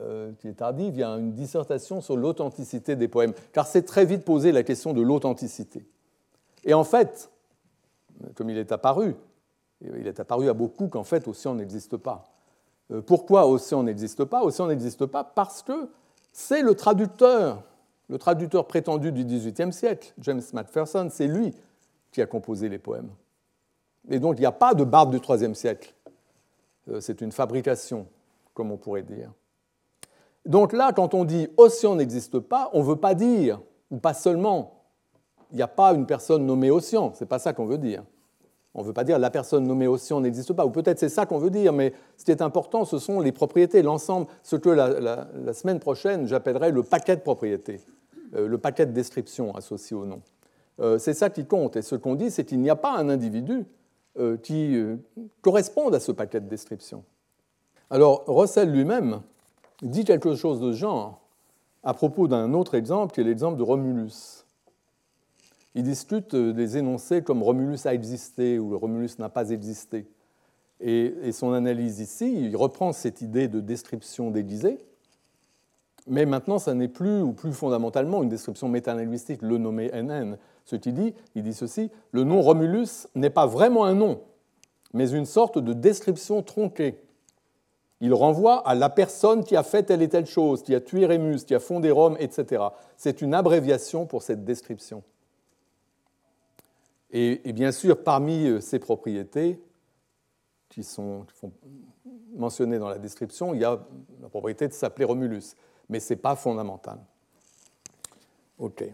euh, 0.00 0.32
qui 0.40 0.48
est 0.48 0.54
tardive, 0.54 0.94
il 0.94 1.00
y 1.00 1.04
a 1.04 1.10
une 1.10 1.32
dissertation 1.32 2.00
sur 2.00 2.16
l'authenticité 2.16 2.96
des 2.96 3.06
poèmes, 3.06 3.32
car 3.52 3.66
c'est 3.66 3.82
très 3.82 4.04
vite 4.04 4.24
posé 4.24 4.50
la 4.50 4.64
question 4.64 4.92
de 4.92 5.00
l'authenticité. 5.00 5.86
Et 6.64 6.74
en 6.74 6.82
fait, 6.82 7.30
comme 8.34 8.50
il 8.50 8.58
est 8.58 8.72
apparu, 8.72 9.14
il 9.80 10.06
est 10.06 10.18
apparu 10.18 10.48
à 10.48 10.52
beaucoup 10.52 10.88
qu'en 10.88 11.04
fait 11.04 11.28
Ossian 11.28 11.54
n'existe 11.54 11.96
pas. 11.96 12.24
Euh, 12.90 13.00
pourquoi 13.00 13.46
Ossian 13.46 13.84
n'existe 13.84 14.24
pas? 14.24 14.42
Ossian 14.42 14.66
n'existe 14.66 15.06
pas 15.06 15.22
parce 15.22 15.62
que 15.62 15.88
c'est 16.32 16.62
le 16.62 16.74
traducteur, 16.74 17.62
le 18.08 18.18
traducteur 18.18 18.66
prétendu 18.66 19.12
du 19.12 19.24
XVIIIe 19.24 19.72
siècle, 19.72 20.12
James 20.18 20.42
Macpherson, 20.52 21.08
c'est 21.10 21.28
lui 21.28 21.54
qui 22.14 22.22
a 22.22 22.26
composé 22.26 22.68
les 22.68 22.78
poèmes. 22.78 23.10
Et 24.08 24.20
donc 24.20 24.36
il 24.38 24.40
n'y 24.40 24.46
a 24.46 24.52
pas 24.52 24.72
de 24.72 24.84
barde 24.84 25.10
du 25.10 25.18
IIIe 25.18 25.54
siècle. 25.54 25.92
Euh, 26.88 27.00
c'est 27.00 27.20
une 27.20 27.32
fabrication, 27.32 28.06
comme 28.54 28.70
on 28.70 28.76
pourrait 28.76 29.02
dire. 29.02 29.30
Donc 30.46 30.72
là, 30.72 30.92
quand 30.92 31.14
on 31.14 31.24
dit 31.24 31.48
Ossian 31.56 31.96
n'existe 31.96 32.38
pas, 32.38 32.70
on 32.72 32.80
ne 32.80 32.84
veut 32.84 32.96
pas 32.96 33.14
dire, 33.14 33.60
ou 33.90 33.96
pas 33.96 34.14
seulement, 34.14 34.84
il 35.50 35.56
n'y 35.56 35.62
a 35.62 35.68
pas 35.68 35.92
une 35.92 36.06
personne 36.06 36.46
nommée 36.46 36.70
Ossian, 36.70 37.12
ce 37.14 37.24
n'est 37.24 37.28
pas 37.28 37.38
ça 37.38 37.52
qu'on 37.52 37.66
veut 37.66 37.78
dire. 37.78 38.04
On 38.74 38.82
ne 38.82 38.86
veut 38.86 38.92
pas 38.92 39.04
dire 39.04 39.18
la 39.18 39.30
personne 39.30 39.66
nommée 39.66 39.88
Ossian 39.88 40.20
n'existe 40.20 40.52
pas, 40.52 40.66
ou 40.66 40.70
peut-être 40.70 40.98
c'est 40.98 41.08
ça 41.08 41.26
qu'on 41.26 41.38
veut 41.38 41.50
dire, 41.50 41.72
mais 41.72 41.92
ce 42.16 42.24
qui 42.24 42.30
est 42.30 42.42
important, 42.42 42.84
ce 42.84 42.98
sont 42.98 43.20
les 43.20 43.32
propriétés, 43.32 43.82
l'ensemble, 43.82 44.26
ce 44.42 44.56
que 44.56 44.68
la, 44.68 45.52
semaine 45.52 45.80
prochaine 45.80 46.28
j'appellerai 46.28 46.70
le 46.70 46.82
paquet 46.82 47.16
de 47.16 47.22
propriétés, 47.22 47.80
euh, 48.34 48.46
le 48.46 48.58
paquet 48.58 48.86
de 48.86 48.92
descriptions 48.92 49.54
associé 49.54 49.96
au 49.96 50.04
nom. 50.04 50.20
Euh, 50.80 50.98
c'est 50.98 51.14
ça 51.14 51.30
qui 51.30 51.46
compte. 51.46 51.76
Et 51.76 51.82
ce 51.82 51.94
qu'on 51.94 52.14
dit, 52.14 52.30
c'est 52.30 52.44
qu'il 52.44 52.60
n'y 52.60 52.70
a 52.70 52.76
pas 52.76 52.96
un 52.96 53.08
individu 53.08 53.64
euh, 54.18 54.36
qui 54.36 54.76
euh, 54.76 54.96
corresponde 55.40 55.94
à 55.94 56.00
ce 56.00 56.12
paquet 56.12 56.40
de 56.40 56.48
descriptions. 56.48 57.04
Alors, 57.90 58.24
Russell 58.26 58.70
lui-même 58.70 59.20
dit 59.82 60.04
quelque 60.04 60.34
chose 60.34 60.60
de 60.60 60.72
genre 60.72 61.20
à 61.82 61.92
propos 61.92 62.28
d'un 62.28 62.54
autre 62.54 62.74
exemple, 62.74 63.12
qui 63.12 63.20
est 63.20 63.24
l'exemple 63.24 63.58
de 63.58 63.62
Romulus. 63.62 64.46
Il 65.74 65.82
discute 65.82 66.34
des 66.34 66.78
énoncés 66.78 67.22
comme 67.22 67.42
Romulus 67.42 67.84
a 67.84 67.92
existé 67.92 68.58
ou 68.58 68.78
Romulus 68.78 69.18
n'a 69.18 69.28
pas 69.28 69.50
existé. 69.50 70.06
Et, 70.80 71.32
son 71.32 71.52
analyse 71.52 72.00
ici, 72.00 72.46
il 72.46 72.56
reprend 72.56 72.92
cette 72.92 73.20
idée 73.20 73.48
de 73.48 73.60
description 73.60 74.30
déguisée, 74.30 74.78
mais 76.06 76.26
maintenant, 76.26 76.58
ça 76.58 76.74
n'est 76.74 76.88
plus, 76.88 77.22
ou 77.22 77.32
plus 77.32 77.52
fondamentalement, 77.52 78.22
une 78.22 78.28
description 78.28 78.68
métalinguistique, 78.68 79.40
le 79.42 79.58
nommer 79.58 79.90
NN, 79.90 80.36
ce 80.64 80.76
qu'il 80.76 80.94
dit, 80.94 81.14
il 81.34 81.42
dit 81.42 81.54
ceci, 81.54 81.90
le 82.12 82.24
nom 82.24 82.42
Romulus 82.42 83.06
n'est 83.14 83.30
pas 83.30 83.46
vraiment 83.46 83.84
un 83.84 83.94
nom, 83.94 84.20
mais 84.92 85.10
une 85.10 85.26
sorte 85.26 85.58
de 85.58 85.72
description 85.72 86.42
tronquée. 86.42 87.00
Il 88.00 88.12
renvoie 88.12 88.56
à 88.68 88.74
la 88.74 88.90
personne 88.90 89.44
qui 89.44 89.56
a 89.56 89.62
fait 89.62 89.84
telle 89.84 90.02
et 90.02 90.08
telle 90.08 90.26
chose, 90.26 90.62
qui 90.62 90.74
a 90.74 90.80
tué 90.80 91.06
Rémus, 91.06 91.44
qui 91.46 91.54
a 91.54 91.60
fondé 91.60 91.90
Rome, 91.90 92.16
etc. 92.18 92.64
C'est 92.96 93.22
une 93.22 93.32
abréviation 93.32 94.04
pour 94.04 94.22
cette 94.22 94.44
description. 94.44 95.02
Et, 97.16 97.52
bien 97.52 97.70
sûr, 97.70 98.02
parmi 98.02 98.46
euh, 98.46 98.60
ces 98.60 98.80
propriétés 98.80 99.60
qui 100.68 100.82
sont, 100.82 101.24
mentionnées 102.34 102.80
dans 102.80 102.88
la 102.88 102.98
description, 102.98 103.54
il 103.54 103.60
y 103.60 103.64
a 103.64 103.80
la 104.20 104.28
propriété 104.28 104.66
de 104.66 104.72
s'appeler 104.72 105.04
Romulus, 105.04 105.54
mais 105.88 106.00
ce 106.00 106.12
n'est 106.14 106.20
pas 106.20 106.36
fondamental. 106.36 106.98
OK. 108.58 108.84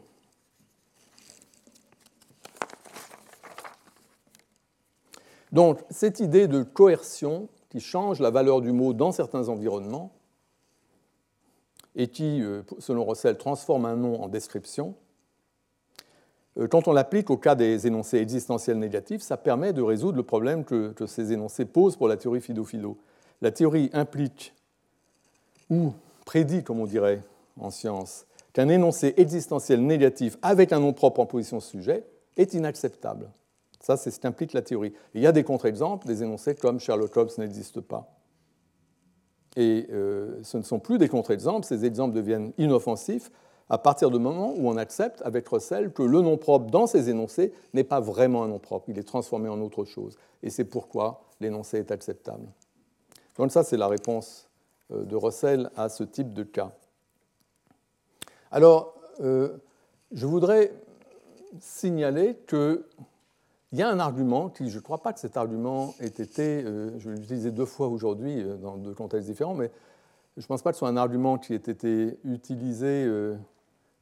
Donc, 5.52 5.80
cette 5.90 6.20
idée 6.20 6.46
de 6.46 6.62
coercion 6.62 7.48
qui 7.70 7.80
change 7.80 8.20
la 8.20 8.30
valeur 8.30 8.60
du 8.60 8.72
mot 8.72 8.92
dans 8.92 9.12
certains 9.12 9.48
environnements 9.48 10.12
et 11.96 12.08
qui, 12.08 12.40
euh, 12.42 12.62
selon 12.78 13.04
Russell, 13.04 13.36
transforme 13.36 13.84
un 13.84 13.96
nom 13.96 14.22
en 14.22 14.28
description, 14.28 14.94
euh, 16.58 16.68
quand 16.68 16.88
on 16.88 16.92
l'applique 16.92 17.30
au 17.30 17.36
cas 17.36 17.54
des 17.54 17.86
énoncés 17.86 18.18
existentiels 18.18 18.78
négatifs, 18.78 19.22
ça 19.22 19.36
permet 19.36 19.72
de 19.72 19.82
résoudre 19.82 20.16
le 20.16 20.22
problème 20.22 20.64
que, 20.64 20.94
ces 21.06 21.32
énoncés 21.32 21.64
posent 21.64 21.96
pour 21.96 22.08
la 22.08 22.16
théorie 22.16 22.40
Fido-Fido. 22.40 22.96
La 23.40 23.50
théorie 23.50 23.90
implique 23.92 24.54
ou 25.68 25.92
prédit, 26.30 26.62
comme 26.62 26.78
on 26.78 26.86
dirait 26.86 27.24
en 27.58 27.70
science, 27.70 28.24
qu'un 28.52 28.68
énoncé 28.68 29.14
existentiel 29.16 29.84
négatif 29.84 30.38
avec 30.42 30.72
un 30.72 30.78
nom 30.78 30.92
propre 30.92 31.18
en 31.18 31.26
position 31.26 31.58
sujet 31.58 32.04
est 32.36 32.54
inacceptable. 32.54 33.32
Ça, 33.80 33.96
c'est 33.96 34.12
ce 34.12 34.20
qu'implique 34.20 34.52
la 34.52 34.62
théorie. 34.62 34.92
il 35.14 35.22
y 35.22 35.26
a 35.26 35.32
des 35.32 35.42
contre-exemples, 35.42 36.06
des 36.06 36.22
énoncés 36.22 36.54
comme 36.54 36.78
Sherlock 36.78 37.16
Holmes 37.16 37.30
n'existe 37.38 37.80
pas. 37.80 38.14
Et 39.56 39.88
euh, 39.90 40.38
ce 40.44 40.56
ne 40.56 40.62
sont 40.62 40.78
plus 40.78 40.98
des 40.98 41.08
contre-exemples, 41.08 41.66
ces 41.66 41.84
exemples 41.84 42.14
deviennent 42.14 42.52
inoffensifs 42.58 43.32
à 43.68 43.78
partir 43.78 44.12
du 44.12 44.20
moment 44.20 44.54
où 44.56 44.68
on 44.68 44.76
accepte 44.76 45.22
avec 45.22 45.48
Russell 45.48 45.92
que 45.92 46.04
le 46.04 46.20
nom 46.20 46.36
propre 46.36 46.70
dans 46.70 46.86
ces 46.86 47.10
énoncés 47.10 47.52
n'est 47.74 47.82
pas 47.82 47.98
vraiment 47.98 48.44
un 48.44 48.48
nom 48.48 48.60
propre, 48.60 48.88
il 48.88 49.00
est 49.00 49.02
transformé 49.02 49.48
en 49.48 49.60
autre 49.60 49.84
chose. 49.84 50.16
Et 50.44 50.50
c'est 50.50 50.64
pourquoi 50.64 51.24
l'énoncé 51.40 51.78
est 51.78 51.90
acceptable. 51.90 52.46
Donc 53.36 53.50
ça, 53.50 53.64
c'est 53.64 53.76
la 53.76 53.88
réponse 53.88 54.49
de 54.90 55.16
Russell 55.16 55.70
à 55.76 55.88
ce 55.88 56.04
type 56.04 56.32
de 56.32 56.42
cas. 56.42 56.72
Alors, 58.50 58.94
euh, 59.20 59.56
je 60.12 60.26
voudrais 60.26 60.72
signaler 61.60 62.36
qu'il 62.48 62.82
y 63.72 63.82
a 63.82 63.88
un 63.88 64.00
argument 64.00 64.48
qui, 64.48 64.68
je 64.70 64.78
ne 64.78 64.82
crois 64.82 64.98
pas 64.98 65.12
que 65.12 65.20
cet 65.20 65.36
argument 65.36 65.94
ait 66.00 66.06
été, 66.06 66.64
euh, 66.64 66.98
je 66.98 67.10
l'ai 67.10 67.20
utilisé 67.20 67.50
deux 67.50 67.64
fois 67.64 67.88
aujourd'hui 67.88 68.44
dans 68.60 68.76
deux 68.76 68.94
contextes 68.94 69.28
différents, 69.28 69.54
mais 69.54 69.70
je 70.36 70.42
ne 70.42 70.46
pense 70.46 70.62
pas 70.62 70.70
que 70.70 70.76
ce 70.76 70.80
soit 70.80 70.88
un 70.88 70.96
argument 70.96 71.38
qui 71.38 71.54
ait 71.54 71.56
été 71.56 72.18
utilisé 72.24 73.06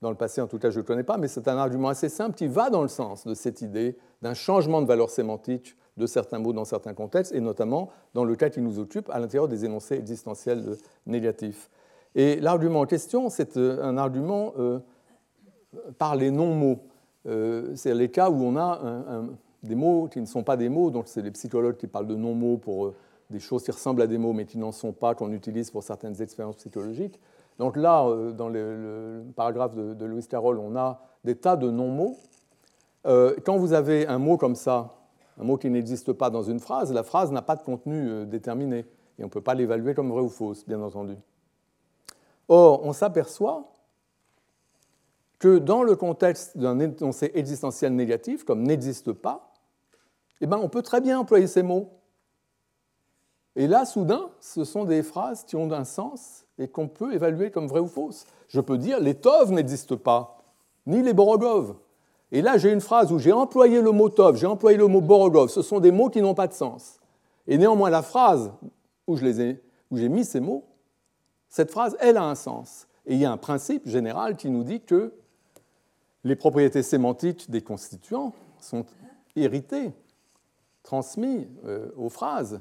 dans 0.03 0.11
le 0.11 0.17
passé, 0.17 0.41
en 0.41 0.47
tout 0.47 0.59
cas 0.59 0.71
je 0.71 0.77
ne 0.77 0.83
le 0.83 0.87
connais 0.87 1.03
pas, 1.03 1.17
mais 1.17 1.29
c'est 1.29 1.49
un 1.49 1.57
argument 1.57 1.89
assez 1.89 2.09
simple 2.09 2.37
qui 2.37 2.47
va 2.47 2.71
dans 2.71 2.83
le 2.83 2.89
sens 2.89 3.27
de 3.27 3.35
cette 3.35 3.63
idée 3.63 3.97
d'un 4.23 4.35
changement 4.35 4.81
de 4.81 4.87
valeur 4.87 5.11
sémantique 5.11 5.77
de 5.99 6.07
certains 6.07 6.39
mots 6.39 6.53
dans 6.53 6.65
certains 6.65 6.95
contextes, 6.95 7.35
et 7.35 7.41
notamment 7.41 7.91
dans 8.15 8.25
le 8.25 8.37
cas 8.37 8.49
qui 8.49 8.61
nous 8.61 8.79
occupe, 8.79 9.11
à 9.11 9.19
l'intérieur 9.19 9.49
des 9.49 9.65
énoncés 9.65 9.97
existentiels 9.97 10.77
négatifs. 11.07 11.69
Et 12.15 12.37
l'argument 12.41 12.81
en 12.81 12.87
question, 12.87 13.29
c'est 13.29 13.57
euh, 13.57 13.83
un 13.83 13.99
argument 13.99 14.55
euh, 14.59 14.79
par 15.99 16.17
les 16.17 16.31
non-mots. 16.31 16.81
Euh, 17.27 17.73
c'est 17.75 17.95
les 17.95 18.11
cas 18.11 18.31
où 18.31 18.43
on 18.43 18.57
a 18.57 18.81
des 19.63 19.75
mots 19.75 20.09
qui 20.09 20.21
ne 20.21 20.27
sont 20.27 20.45
pas 20.45 20.57
des 20.57 20.69
mots, 20.69 20.91
donc 20.91 21.09
c'est 21.09 21.21
les 21.21 21.33
psychologues 21.33 21.77
qui 21.77 21.89
parlent 21.89 22.07
de 22.07 22.15
non-mots 22.15 22.57
pour 22.57 22.95
des 23.29 23.41
choses 23.41 23.65
qui 23.65 23.71
ressemblent 23.71 24.01
à 24.03 24.07
des 24.07 24.17
mots 24.17 24.33
mais 24.33 24.47
qui 24.47 24.57
n'en 24.57 24.73
sont 24.73 24.93
pas, 24.93 25.15
qu'on 25.15 25.33
utilise 25.33 25.71
pour 25.71 25.83
certaines 25.83 26.23
expériences 26.23 26.57
psychologiques. 26.57 27.21
Donc 27.59 27.77
là, 27.77 28.09
dans 28.37 28.49
le, 28.49 29.25
paragraphe 29.35 29.75
de, 29.75 29.95
de, 29.95 30.05
Louis 30.07 30.25
Carroll, 30.27 30.59
on 30.59 30.77
a 30.77 31.01
des 31.25 31.35
tas 31.35 31.57
de 31.57 31.71
non-mots. 31.71 32.17
quand 33.05 33.59
vous 33.59 33.73
avez 33.73 34.07
un 34.07 34.19
mot 34.19 34.37
comme 34.37 34.55
ça, 34.55 34.98
un 35.39 35.45
mot 35.45 35.57
qui 35.57 35.71
n'existe 35.71 36.13
pas 36.13 36.31
dans 36.31 36.43
une 36.43 36.61
phrase, 36.61 36.93
la 36.93 37.03
phrase 37.03 37.31
n'a 37.31 37.43
pas 37.43 37.57
de 37.57 37.63
contenu 37.63 38.09
euh, 38.09 38.25
déterminé. 38.25 38.87
Et 39.19 39.23
on 39.23 39.27
ne 39.27 39.31
peut 39.31 39.41
pas 39.41 39.55
l'évaluer 39.55 39.95
comme 39.95 40.11
vrai 40.11 40.21
ou 40.21 40.29
fausse, 40.29 40.65
bien 40.67 40.81
entendu. 40.81 41.17
Or, 42.49 42.85
on 42.85 42.93
s'aperçoit 42.93 43.73
que 45.39 45.59
dans 45.59 45.83
le 45.83 45.95
contexte 45.97 46.57
d'un 46.57 46.79
énoncé 46.81 47.31
existentiel 47.35 47.95
négatif, 47.95 48.45
comme 48.45 48.63
n'existe 48.63 49.13
pas, 49.13 49.53
eh 50.41 50.47
ben, 50.47 50.59
on 50.59 50.69
peut 50.69 50.83
très 50.83 51.01
bien 51.01 51.19
employer 51.19 51.47
ces 51.47 51.63
mots. 51.63 51.91
Et 53.55 53.67
là, 53.67 53.85
soudain, 53.85 54.31
ce 54.41 54.65
sont 54.65 54.85
des 54.85 55.03
phrases 55.03 55.45
qui 55.45 55.57
ont 55.57 55.71
un 55.73 55.85
sens 55.85 56.45
et 56.59 56.69
qu'on 56.69 56.89
peut 56.89 57.13
évaluer 57.13 57.51
comme 57.51 57.67
vraies 57.67 57.81
ou 57.81 57.89
fausses. 57.89 58.27
Je 58.49 58.61
peux 58.61 58.79
dire 58.79 59.01
les 59.01 59.15
Tov 59.15 59.53
n'existent 59.53 59.97
pas, 59.97 60.39
ni 60.87 61.03
les 61.03 61.13
Borogov. 61.13 61.75
Et 62.31 62.43
là, 62.43 62.59
j'ai 62.59 62.73
une 62.73 62.81
phrase 62.81 63.11
où 63.11 63.19
j'ai 63.19 63.33
employé 63.33 63.81
le 63.81 63.91
mot 63.91 64.11
Tov, 64.11 64.37
j'ai 64.37 64.47
employé 64.47 64.77
le 64.77 64.87
mot 64.87 65.01
Borogov. 65.01 65.49
Ce 65.49 65.63
sont 65.63 65.81
des 65.81 65.91
mots 65.91 66.11
qui 66.11 66.21
n'ont 66.21 66.35
pas 66.35 66.47
de 66.47 66.53
sens. 66.53 67.01
Et 67.47 67.57
néanmoins, 67.57 67.89
la 67.89 68.03
phrase 68.03 68.53
où 69.07 69.17
j'ai 69.17 70.09
mis 70.09 70.25
ces 70.25 70.41
mots, 70.41 70.65
cette 71.49 71.71
phrase, 71.71 71.97
elle 72.01 72.19
a 72.19 72.25
un 72.25 72.35
sens. 72.35 72.87
Et 73.07 73.15
il 73.15 73.21
y 73.21 73.25
a 73.25 73.33
un 73.33 73.39
principe 73.39 73.89
général 73.89 74.37
qui 74.37 74.51
nous 74.51 74.65
dit 74.65 74.81
que 74.81 75.15
les 76.25 76.37
propriétés 76.37 76.83
sémantiques 76.83 77.51
des 77.51 77.63
constituants 77.63 78.35
sont 78.61 78.85
héritées, 79.35 79.93
transmises 80.83 81.47
euh, 81.65 81.91
aux 81.97 82.11
phrases 82.11 82.61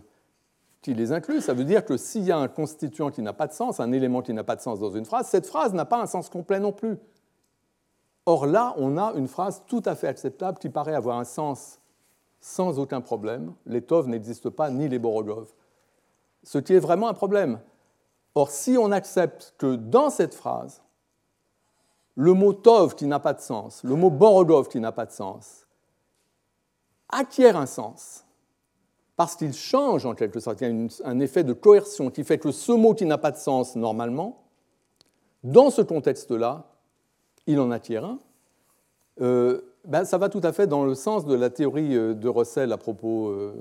qui 0.82 0.94
les 0.94 1.12
incluent. 1.12 1.42
Ça 1.42 1.54
veut 1.54 1.66
dire 1.66 1.84
que 1.84 1.98
s'il 1.98 2.24
y 2.24 2.32
a 2.32 2.38
un 2.38 2.48
constituant 2.48 3.12
qui 3.12 3.22
n'a 3.22 3.34
pas 3.34 3.48
de 3.48 3.54
sens, 3.54 3.82
un 3.82 3.92
élément 3.92 4.22
qui 4.22 4.34
n'a 4.34 4.44
pas 4.46 4.56
de 4.56 4.62
sens 4.62 4.80
dans 4.80 4.92
une 4.92 5.06
phrase, 5.06 5.28
cette 5.28 5.48
phrase 5.48 5.74
n'a 5.74 5.86
pas 5.86 6.02
un 6.02 6.06
sens 6.06 6.30
complet 6.30 6.62
non 6.62 6.72
plus. 6.72 6.98
Or 8.28 8.46
là, 8.46 8.74
on 8.76 8.98
a 8.98 9.14
une 9.14 9.30
phrase 9.30 9.64
tout 9.68 9.82
à 9.86 9.96
fait 9.96 10.10
acceptable 10.10 10.58
qui 10.60 10.68
paraît 10.68 10.94
avoir 10.94 11.18
un 11.18 11.24
sens 11.24 11.80
sans 12.42 12.78
aucun 12.78 13.00
problème. 13.00 13.54
Les 13.66 13.82
Tov 13.82 14.10
n'existent 14.10 14.52
pas, 14.52 14.70
ni 14.70 14.90
les 14.90 15.00
Borogov. 15.00 15.48
Ce 16.44 16.58
qui 16.58 16.74
est 16.74 16.80
vraiment 16.80 17.08
un 17.08 17.14
problème. 17.14 17.62
Or, 18.36 18.52
si 18.52 18.78
on 18.78 18.92
accepte 18.92 19.56
que 19.58 19.78
dans 19.78 20.10
cette 20.10 20.36
phrase, 20.36 20.82
le 22.16 22.34
mot 22.34 22.52
Tov 22.52 22.96
qui 22.96 23.06
n'a 23.08 23.22
pas 23.22 23.34
de 23.34 23.40
sens, 23.40 23.82
le 23.86 23.96
mot 23.96 24.10
Borogov 24.10 24.68
qui 24.68 24.82
n'a 24.82 24.92
pas 24.92 25.06
de 25.06 25.12
sens, 25.12 25.66
acquiert 27.08 27.56
un 27.56 27.66
sens, 27.66 28.26
parce 29.16 29.38
qu'il 29.38 29.54
change 29.54 30.06
en 30.06 30.16
quelque 30.16 30.42
sorte, 30.42 30.60
il 30.60 30.68
y 30.68 31.04
a 31.04 31.10
un 31.10 31.20
effet 31.22 31.46
de 31.46 31.54
coercion 31.54 32.12
qui 32.12 32.26
fait 32.26 32.40
que 32.40 32.52
ce 32.52 32.74
mot 32.74 32.94
qui 32.94 33.06
n'a 33.06 33.18
pas 33.18 33.32
de 33.32 33.38
sens 33.38 33.78
normalement, 33.78 34.44
dans 35.46 35.70
ce 35.70 35.82
contexte-là, 35.82 36.66
il 37.48 37.60
en 37.60 37.72
attire 37.72 38.06
un, 38.06 38.20
euh, 39.22 39.62
ben, 39.86 40.06
ça 40.06 40.18
va 40.18 40.30
tout 40.30 40.42
à 40.44 40.52
fait 40.52 40.68
dans 40.68 40.86
le 40.86 40.94
sens 40.94 41.26
de 41.26 41.34
la 41.34 41.50
théorie 41.50 41.96
euh, 41.96 42.14
de 42.14 42.28
Russell 42.28 42.72
à 42.72 42.78
propos 42.78 43.30
euh, 43.30 43.54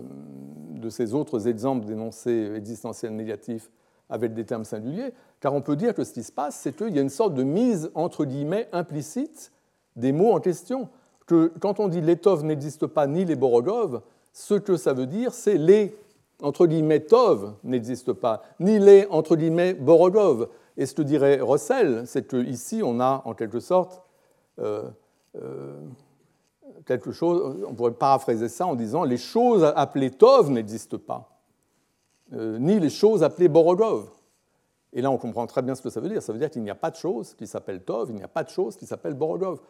de 0.71 0.91
ces 0.91 1.15
autres 1.15 1.49
exemples 1.49 1.87
d'énoncés 1.87 2.53
existentiels 2.55 3.15
négatifs 3.15 3.71
avec 4.11 4.35
des 4.35 4.45
termes 4.45 4.65
singuliers, 4.65 5.13
car 5.41 5.55
on 5.55 5.63
peut 5.63 5.77
dire 5.77 5.95
que 5.95 6.05
ce 6.05 6.13
qui 6.13 6.23
se 6.23 6.31
passe, 6.31 6.57
c'est 6.57 6.77
qu'il 6.77 6.95
y 6.95 6.99
a 6.99 7.03
une 7.03 7.11
sorte 7.11 7.35
de 7.35 7.43
mise 7.43 7.91
entre 7.95 8.25
guillemets 8.25 8.69
implicite 8.73 9.51
des 9.97 10.13
mots 10.13 10.33
en 10.33 10.41
question. 10.41 10.89
Que 11.27 11.53
quand 11.61 11.81
on 11.81 11.89
dit 11.89 12.01
l'étov 12.01 12.45
n'existe 12.45 12.87
pas 12.87 13.09
ni 13.09 13.25
les 13.25 13.35
Borogov, 13.35 14.03
ce 14.33 14.55
que 14.55 14.77
ça 14.77 14.93
veut 14.93 15.07
dire, 15.07 15.33
c'est 15.33 15.59
les 15.59 15.97
entre 16.43 16.67
guillemets 16.67 17.01
tov 17.01 17.55
n'existe 17.65 18.13
pas, 18.13 18.43
ni 18.61 18.79
les 18.79 19.07
entre 19.11 19.37
guillemets 19.37 19.75
Borogov. 19.75 20.49
Et 20.77 20.87
ce 20.87 20.95
que 20.95 21.03
dirait 21.03 21.41
Russell, 21.41 22.07
c'est 22.07 22.29
qu'ici, 22.29 22.83
on 22.85 23.01
a 23.01 23.23
en 23.25 23.35
quelque 23.35 23.61
sorte 23.61 24.03
euh, 24.59 24.89
euh, 25.37 25.75
quelque 26.87 27.13
chose, 27.13 27.65
on 27.67 27.75
pourrait 27.75 27.93
paraphraser 27.93 28.49
ça 28.49 28.67
en 28.67 28.75
disant 28.75 29.05
les 29.05 29.17
choses 29.17 29.65
appelées 29.77 30.11
Tov 30.11 30.51
n'existent 30.51 30.99
pas, 30.99 31.41
euh, 32.33 32.59
ni 32.59 32.79
les 32.79 32.91
choses 32.91 33.23
appelées 33.23 33.49
Borogov. 33.49 34.09
Et 34.93 35.03
là, 35.03 35.11
on 35.11 35.19
comprend 35.19 35.47
très 35.47 35.63
bien 35.63 35.75
ce 35.75 35.83
que 35.83 35.91
ça 35.91 36.01
veut 36.01 36.09
dire. 36.09 36.23
Ça 36.23 36.33
veut 36.33 36.39
dire 36.39 36.51
qu'il 36.51 36.63
n'y 36.63 36.71
a 36.71 36.75
pas 36.75 36.91
de 36.91 36.97
chose 36.97 37.35
qui 37.35 37.47
s'appelle 37.47 37.83
Tov, 37.83 38.11
il 38.11 38.17
n'y 38.17 38.23
a 38.23 38.29
pas 38.29 38.45
de 38.45 38.51
chose 38.51 38.77
qui 38.77 38.87
s'appelle 38.87 39.15
Borogov. 39.15 39.61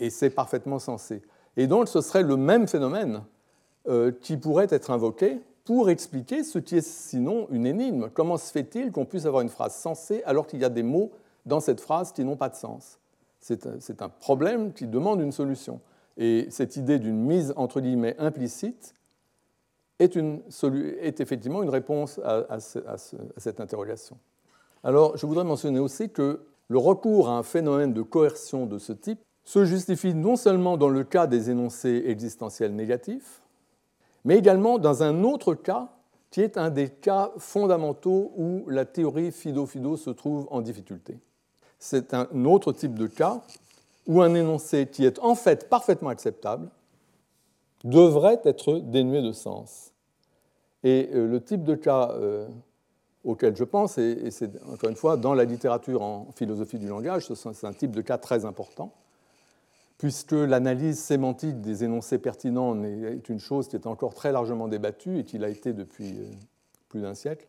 Et 0.00 0.10
c'est 0.10 0.30
parfaitement 0.30 0.78
sensé. 0.78 1.22
Et 1.56 1.66
donc, 1.66 1.88
ce 1.88 2.00
serait 2.00 2.22
le 2.22 2.36
même 2.36 2.66
phénomène 2.66 3.24
qui 4.20 4.36
pourrait 4.36 4.66
être 4.70 4.90
invoqué 4.90 5.40
pour 5.68 5.90
expliquer 5.90 6.44
ce 6.44 6.58
qui 6.58 6.78
est 6.78 6.88
sinon 6.88 7.46
une 7.50 7.66
énigme. 7.66 8.08
Comment 8.14 8.38
se 8.38 8.50
fait-il 8.50 8.90
qu'on 8.90 9.04
puisse 9.04 9.26
avoir 9.26 9.42
une 9.42 9.50
phrase 9.50 9.74
sensée 9.74 10.22
alors 10.24 10.46
qu'il 10.46 10.60
y 10.60 10.64
a 10.64 10.70
des 10.70 10.82
mots 10.82 11.12
dans 11.44 11.60
cette 11.60 11.82
phrase 11.82 12.10
qui 12.10 12.24
n'ont 12.24 12.38
pas 12.38 12.48
de 12.48 12.54
sens? 12.54 12.98
C'est 13.38 14.00
un 14.00 14.08
problème 14.08 14.72
qui 14.72 14.86
demande 14.86 15.20
une 15.20 15.30
solution. 15.30 15.82
Et 16.16 16.46
cette 16.48 16.76
idée 16.76 16.98
d'une 16.98 17.20
mise 17.20 17.52
entre 17.54 17.82
guillemets 17.82 18.16
implicite 18.18 18.94
est, 19.98 20.16
effectivement 21.20 21.62
une 21.62 21.68
réponse 21.68 22.18
à, 22.24 22.46
à 22.48 22.96
cette 23.36 23.60
interrogation. 23.60 24.16
Alors, 24.82 25.18
je 25.18 25.26
voudrais 25.26 25.44
mentionner 25.44 25.80
aussi 25.80 26.08
que 26.08 26.46
le 26.68 26.78
recours 26.78 27.28
à 27.28 27.32
un 27.32 27.42
phénomène 27.42 27.92
de 27.92 28.00
coercion 28.00 28.64
de 28.64 28.78
ce 28.78 28.94
type 28.94 29.20
se 29.44 29.66
justifie 29.66 30.14
non 30.14 30.36
seulement 30.36 30.78
dans 30.78 30.88
le 30.88 31.04
cas 31.04 31.26
des 31.26 31.50
énoncés 31.50 32.04
existentiels 32.06 32.74
négatifs, 32.74 33.42
mais 34.24 34.36
également 34.36 34.78
dans 34.78 35.02
un 35.02 35.24
autre 35.24 35.54
cas 35.54 35.88
qui 36.30 36.42
est 36.42 36.58
un 36.58 36.70
des 36.70 36.90
cas 36.90 37.30
fondamentaux 37.38 38.32
où 38.36 38.64
la 38.68 38.84
théorie 38.84 39.32
Fido-Fido 39.32 39.96
se 39.96 40.10
trouve 40.10 40.46
en 40.50 40.60
difficulté. 40.60 41.18
C'est 41.78 42.12
un 42.12 42.26
autre 42.44 42.72
type 42.72 42.94
de 42.94 43.06
cas 43.06 43.40
où 44.06 44.20
un 44.22 44.34
énoncé 44.34 44.86
qui 44.86 45.04
est 45.04 45.18
en 45.20 45.34
fait 45.34 45.68
parfaitement 45.68 46.10
acceptable 46.10 46.68
devrait 47.84 48.40
être 48.44 48.78
dénué 48.78 49.22
de 49.22 49.32
sens. 49.32 49.92
Et 50.82 51.08
euh, 51.12 51.26
le 51.26 51.42
type 51.42 51.64
de 51.64 51.74
cas 51.74 52.10
euh, 52.12 52.48
auquel 53.24 53.56
je 53.56 53.64
pense, 53.64 53.98
et 53.98 54.30
c'est 54.30 54.50
encore 54.70 54.90
une 54.90 54.96
fois 54.96 55.16
dans 55.16 55.34
la 55.34 55.44
littérature 55.44 56.02
en 56.02 56.28
philosophie 56.34 56.78
du 56.78 56.88
langage, 56.88 57.32
c'est 57.32 57.66
un 57.66 57.72
type 57.72 57.92
de 57.92 58.00
cas 58.00 58.18
très 58.18 58.44
important, 58.44 58.92
puisque 59.98 60.32
l'analyse 60.32 61.00
sémantique 61.00 61.60
des 61.60 61.82
énoncés 61.82 62.18
pertinents 62.18 62.82
est 62.84 63.28
une 63.28 63.40
chose 63.40 63.68
qui 63.68 63.74
est 63.74 63.86
encore 63.86 64.14
très 64.14 64.30
largement 64.30 64.68
débattue 64.68 65.18
et 65.18 65.24
qui 65.24 65.38
l'a 65.38 65.48
été 65.48 65.72
depuis 65.72 66.20
euh, 66.20 66.30
plus 66.88 67.00
d'un 67.00 67.14
siècle. 67.14 67.46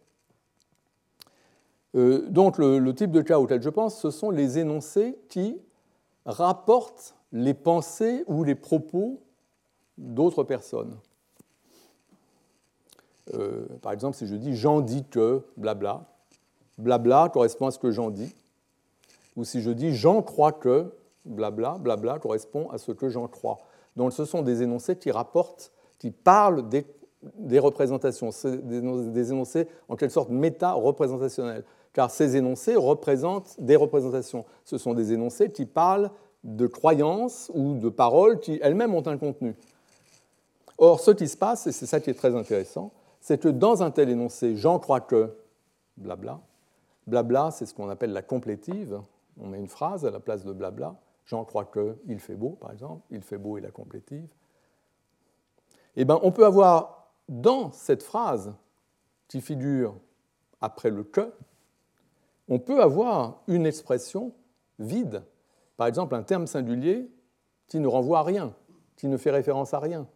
Euh, 1.96 2.28
donc 2.30 2.58
le, 2.58 2.94
type 2.94 3.12
de 3.12 3.22
cas 3.22 3.40
auquel 3.40 3.62
je 3.62 3.70
pense, 3.70 4.00
ce 4.00 4.10
sont 4.12 4.32
les 4.32 4.58
énoncés 4.58 5.18
qui 5.30 5.58
rapportent 6.26 7.16
les 7.32 7.54
pensées 7.54 8.24
ou 8.28 8.44
les 8.44 8.56
propos 8.56 9.22
d'autres 9.98 10.44
personnes. 10.44 10.98
Euh, 13.36 13.68
par 13.84 13.92
exemple, 13.92 14.18
si 14.18 14.26
je 14.26 14.36
dis 14.36 14.56
j'en 14.56 14.82
dis 14.82 15.04
que, 15.06 15.44
blabla, 15.56 16.06
blabla 16.80 17.30
correspond 17.30 17.68
à 17.68 17.72
ce 17.72 17.78
que 17.78 17.92
j'en 17.92 18.10
dis. 18.10 18.34
Ou 19.36 19.44
si 19.44 19.62
je 19.62 19.70
dis 19.70 19.96
j'en 19.96 20.24
crois 20.24 20.52
que, 20.52 20.92
blabla, 21.30 21.78
blabla 21.80 22.20
correspond 22.20 22.70
à 22.70 22.78
ce 22.78 22.92
que 22.92 23.10
j'en 23.10 23.28
crois. 23.28 23.60
donc 23.96 24.14
ce 24.14 24.26
sont 24.26 24.42
des 24.42 24.64
énoncés 24.64 24.98
qui 24.98 25.12
rapportent, 25.12 25.72
qui 26.00 26.12
parlent 26.12 26.68
des, 26.70 27.60
représentations, 27.60 28.32
des, 28.44 29.32
énoncés 29.32 29.68
en 29.88 29.96
quelque 29.96 30.12
sorte 30.12 30.30
méta-représentationnels, 30.30 31.64
car 31.94 32.12
ces 32.12 32.36
énoncés 32.36 32.76
représentent 32.76 33.56
des 33.60 33.76
représentations. 33.76 34.46
Ce 34.64 34.78
sont 34.78 34.94
des 34.94 35.14
énoncés 35.14 35.50
qui 35.50 35.66
parlent 35.66 36.12
de 36.44 36.68
croyances 36.68 37.52
ou 37.54 37.76
de 37.76 37.90
paroles 37.90 38.40
qui 38.40 38.60
elles-mêmes 38.62 38.96
ont 38.96 39.06
un 39.08 39.18
contenu. 39.18 39.56
Or, 40.78 41.02
ce 41.02 41.12
qui 41.12 41.28
se 41.28 41.36
passe, 41.36 41.68
et 41.68 41.72
c'est 41.74 41.86
ça 41.86 42.00
qui 42.00 42.10
est 42.10 42.14
très 42.14 42.36
intéressant, 42.36 42.92
c'est 43.20 43.38
que 43.38 43.50
dans 43.50 43.84
un 43.84 43.92
tel 43.92 44.10
énoncé, 44.10 44.56
j'en 44.56 44.80
crois 44.80 45.02
que, 45.02 45.36
blabla, 45.98 46.40
blabla, 47.06 47.52
c'est 47.52 47.66
ce 47.66 47.74
qu'on 47.74 47.90
appelle 47.90 48.14
la 48.14 48.22
complétive, 48.22 49.02
on 49.42 49.48
met 49.48 49.60
une 49.60 49.68
phrase 49.68 50.06
à 50.06 50.12
la 50.12 50.20
place 50.22 50.46
de 50.46 50.54
blabla, 50.54 50.96
j'en 51.30 51.46
crois 51.46 51.66
que, 51.66 51.96
il 52.08 52.20
fait 52.20 52.36
beau, 52.36 52.58
par 52.60 52.72
exemple, 52.72 53.06
il 53.12 53.22
fait 53.22 53.38
beau 53.38 53.60
et 53.60 53.62
la 53.62 53.70
complétive. 53.70 54.28
Eh 55.96 56.04
bien, 56.04 56.20
on 56.24 56.32
peut 56.32 56.46
avoir 56.46 57.14
dans 57.28 57.72
cette 57.72 58.02
phrase 58.02 58.54
qui 59.28 59.40
figure 59.40 59.96
après 60.60 60.90
le 60.90 61.04
que, 61.04 61.32
on 62.48 62.58
peut 62.58 62.82
avoir 62.82 63.44
une 63.48 63.68
expression 63.68 64.34
vide, 64.80 65.24
par 65.78 65.86
exemple 65.86 66.16
un 66.16 66.24
terme 66.24 66.48
singulier 66.48 67.12
qui 67.68 67.80
ne 67.80 67.88
renvoie 67.88 68.20
à 68.20 68.24
rien, 68.24 68.56
qui 68.96 69.08
ne 69.08 69.16
fait 69.16 69.30
référence 69.30 69.76
à 69.76 69.80
rien. 69.80 70.08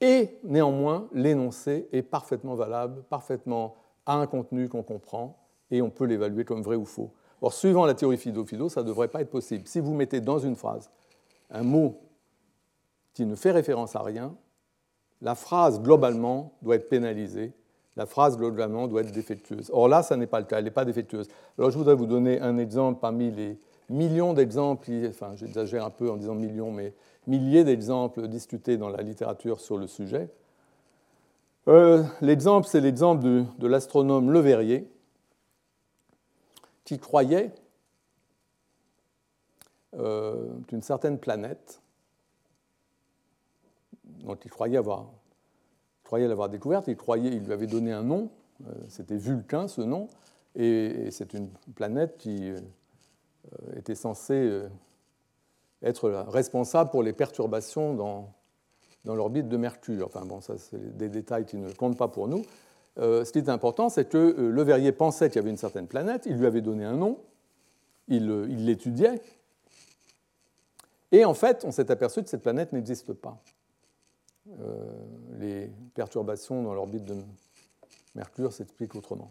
Et 0.00 0.38
néanmoins, 0.44 1.08
l'énoncé 1.12 1.88
est 1.90 2.02
parfaitement 2.02 2.54
valable, 2.54 3.02
parfaitement 3.10 3.74
à 4.06 4.14
un 4.14 4.28
contenu 4.28 4.68
qu'on 4.68 4.84
comprend, 4.84 5.40
et 5.72 5.82
on 5.82 5.90
peut 5.90 6.04
l'évaluer 6.04 6.44
comme 6.44 6.62
vrai 6.62 6.76
ou 6.76 6.84
faux. 6.84 7.10
Or, 7.42 7.52
suivant 7.52 7.84
la 7.86 7.94
théorie 7.94 8.16
Fido-Fido, 8.16 8.68
ça 8.68 8.82
ne 8.82 8.86
devrait 8.86 9.08
pas 9.08 9.20
être 9.20 9.30
possible. 9.30 9.66
Si 9.66 9.80
vous 9.80 9.94
mettez 9.94 10.20
dans 10.20 10.38
une 10.38 10.56
phrase 10.56 10.90
un 11.50 11.62
mot 11.62 12.00
qui 13.12 13.26
ne 13.26 13.34
fait 13.34 13.50
référence 13.50 13.96
à 13.96 14.02
rien, 14.02 14.34
la 15.22 15.34
phrase 15.34 15.80
globalement 15.80 16.52
doit 16.62 16.76
être 16.76 16.88
pénalisée, 16.88 17.52
la 17.96 18.06
phrase 18.06 18.36
globalement 18.36 18.88
doit 18.88 19.02
être 19.02 19.12
défectueuse. 19.12 19.70
Or 19.72 19.88
là, 19.88 20.02
ça 20.02 20.16
n'est 20.16 20.26
pas 20.26 20.40
le 20.40 20.46
cas, 20.46 20.58
elle 20.58 20.64
n'est 20.64 20.70
pas 20.70 20.84
défectueuse. 20.84 21.28
Alors 21.58 21.70
je 21.70 21.78
voudrais 21.78 21.94
vous 21.94 22.06
donner 22.06 22.40
un 22.40 22.58
exemple 22.58 23.00
parmi 23.00 23.30
les 23.30 23.58
millions 23.88 24.32
d'exemples, 24.32 24.90
enfin 25.08 25.34
j'exagère 25.36 25.84
un 25.84 25.90
peu 25.90 26.10
en 26.10 26.16
disant 26.16 26.34
millions, 26.34 26.72
mais 26.72 26.92
milliers 27.26 27.64
d'exemples 27.64 28.26
discutés 28.28 28.76
dans 28.76 28.88
la 28.88 29.02
littérature 29.02 29.60
sur 29.60 29.76
le 29.76 29.86
sujet. 29.86 30.28
Euh, 31.68 32.02
l'exemple, 32.20 32.66
c'est 32.66 32.80
l'exemple 32.80 33.22
de, 33.22 33.66
l'astronome 33.66 34.30
Le 34.30 34.40
Verrier, 34.40 34.86
qui 36.84 36.98
croyait 36.98 37.52
euh, 39.94 40.48
qu'une 40.68 40.82
certaine 40.82 41.18
planète, 41.18 41.80
dont 44.04 44.36
il 44.36 44.50
croyait 44.50 44.76
avoir, 44.76 45.06
l'avoir 46.12 46.48
découverte, 46.48 46.86
il, 46.88 47.44
lui 47.44 47.52
avait 47.52 47.66
donné 47.66 47.92
un 47.92 48.02
nom, 48.02 48.30
euh, 48.66 48.72
c'était 48.88 49.16
Vulcain 49.16 49.66
ce 49.68 49.80
nom, 49.80 50.08
et, 50.54 51.10
c'est 51.10 51.34
une 51.34 51.48
planète 51.74 52.16
qui 52.18 52.52
était 53.76 53.96
censée 53.96 54.62
être 55.82 56.10
responsable 56.28 56.90
pour 56.90 57.02
les 57.02 57.12
perturbations 57.12 57.94
dans, 57.94 58.32
dans 59.04 59.14
l'orbite 59.14 59.48
de 59.48 59.56
Mercure. 59.56 60.06
Enfin 60.06 60.24
bon, 60.24 60.40
ça 60.40 60.58
c'est 60.58 60.96
des 60.96 61.08
détails 61.08 61.44
qui 61.44 61.56
ne 61.56 61.70
comptent 61.72 61.98
pas 61.98 62.08
pour 62.08 62.28
nous. 62.28 62.42
Euh, 62.98 63.24
ce 63.24 63.32
qui 63.32 63.38
est 63.38 63.48
important, 63.48 63.88
c'est 63.88 64.08
que 64.08 64.16
euh, 64.16 64.50
Le 64.50 64.62
Verrier 64.62 64.92
pensait 64.92 65.28
qu'il 65.28 65.36
y 65.36 65.38
avait 65.40 65.50
une 65.50 65.56
certaine 65.56 65.88
planète, 65.88 66.26
il 66.26 66.36
lui 66.36 66.46
avait 66.46 66.60
donné 66.60 66.84
un 66.84 66.96
nom, 66.96 67.18
il 68.08 68.30
euh, 68.30 68.46
l'étudiait, 68.46 69.20
et 71.10 71.24
en 71.24 71.34
fait, 71.34 71.64
on 71.64 71.72
s'est 71.72 71.90
aperçu 71.90 72.22
que 72.22 72.28
cette 72.28 72.42
planète 72.42 72.72
n'existe 72.72 73.12
pas. 73.12 73.38
les 75.38 75.70
perturbations 75.94 76.62
dans 76.62 76.74
l'orbite 76.74 77.04
de 77.04 77.14
Mercure 78.14 78.52
s'expliquent 78.52 78.96
autrement. 78.96 79.30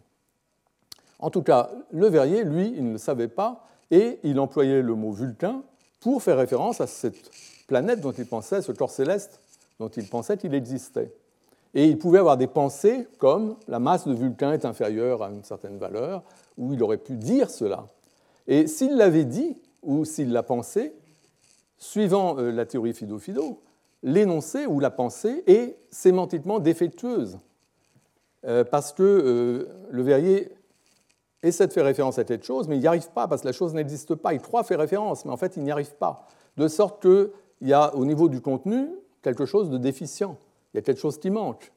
En 1.19 1.29
tout 1.29 1.43
cas, 1.43 1.71
Le 1.91 2.07
Verrier, 2.07 2.43
lui, 2.45 2.73
il 2.75 2.85
ne 2.85 2.91
le 2.93 2.97
savait 2.97 3.27
pas, 3.27 3.67
et 3.91 4.19
il 4.23 4.39
employait 4.39 4.81
le 4.81 4.95
mot 4.95 5.11
Vulcain 5.11 5.63
pour 5.99 6.23
faire 6.23 6.37
référence 6.37 6.81
à 6.81 6.87
cette 6.87 7.31
planète 7.67 8.01
dont 8.01 8.11
il 8.11 8.25
pensait, 8.25 8.61
ce 8.61 8.71
corps 8.71 8.91
céleste 8.91 9.41
dont 9.79 9.89
il 9.89 10.07
pensait 10.07 10.37
qu'il 10.37 10.53
existait. 10.53 11.13
Et 11.73 11.87
il 11.87 11.97
pouvait 11.97 12.19
avoir 12.19 12.37
des 12.37 12.47
pensées 12.47 13.07
comme 13.17 13.55
la 13.67 13.79
masse 13.79 14.07
de 14.07 14.13
Vulcain 14.13 14.53
est 14.53 14.65
inférieure 14.65 15.23
à 15.23 15.29
une 15.29 15.43
certaine 15.43 15.77
valeur, 15.77 16.23
ou 16.57 16.73
il 16.73 16.83
aurait 16.83 16.97
pu 16.97 17.15
dire 17.15 17.49
cela. 17.49 17.87
Et 18.47 18.67
s'il 18.67 18.95
l'avait 18.95 19.25
dit, 19.25 19.57
ou 19.81 20.05
s'il 20.05 20.31
l'a 20.31 20.43
pensé, 20.43 20.93
suivant 21.77 22.37
euh, 22.37 22.51
la 22.51 22.65
théorie 22.65 22.93
Fido-Fido, 22.93 23.61
l'énoncé 24.03 24.65
ou 24.65 24.79
la 24.79 24.91
pensée 24.91 25.43
est 25.47 25.77
sémantiquement 25.89 26.59
défectueuse. 26.59 27.39
Euh, 28.45 28.63
parce 28.63 28.91
que 28.91 29.03
euh, 29.03 29.69
le 29.89 30.03
Verrier 30.03 30.51
essaie 31.41 31.67
de 31.67 31.73
faire 31.73 31.85
référence 31.85 32.19
à 32.19 32.25
cette 32.25 32.43
chose, 32.43 32.67
mais 32.67 32.75
il 32.75 32.81
n'y 32.81 32.87
arrive 32.87 33.09
pas 33.11 33.27
parce 33.27 33.41
que 33.41 33.47
la 33.47 33.53
chose 33.53 33.73
n'existe 33.73 34.15
pas. 34.15 34.33
Il 34.33 34.41
croit 34.41 34.63
faire 34.63 34.79
référence, 34.79 35.25
mais 35.25 35.31
en 35.31 35.37
fait, 35.37 35.55
il 35.57 35.63
n'y 35.63 35.71
arrive 35.71 35.95
pas. 35.95 36.27
De 36.57 36.67
sorte 36.67 37.01
qu'il 37.01 37.29
y 37.61 37.73
a 37.73 37.95
au 37.95 38.05
niveau 38.05 38.29
du 38.29 38.41
contenu 38.41 38.89
quelque 39.21 39.45
chose 39.45 39.69
de 39.69 39.77
déficient. 39.77 40.37
Il 40.73 40.77
y 40.77 40.79
a 40.79 40.81
quelque 40.81 40.99
chose 40.99 41.17
qui 41.17 41.29
manque. 41.29 41.71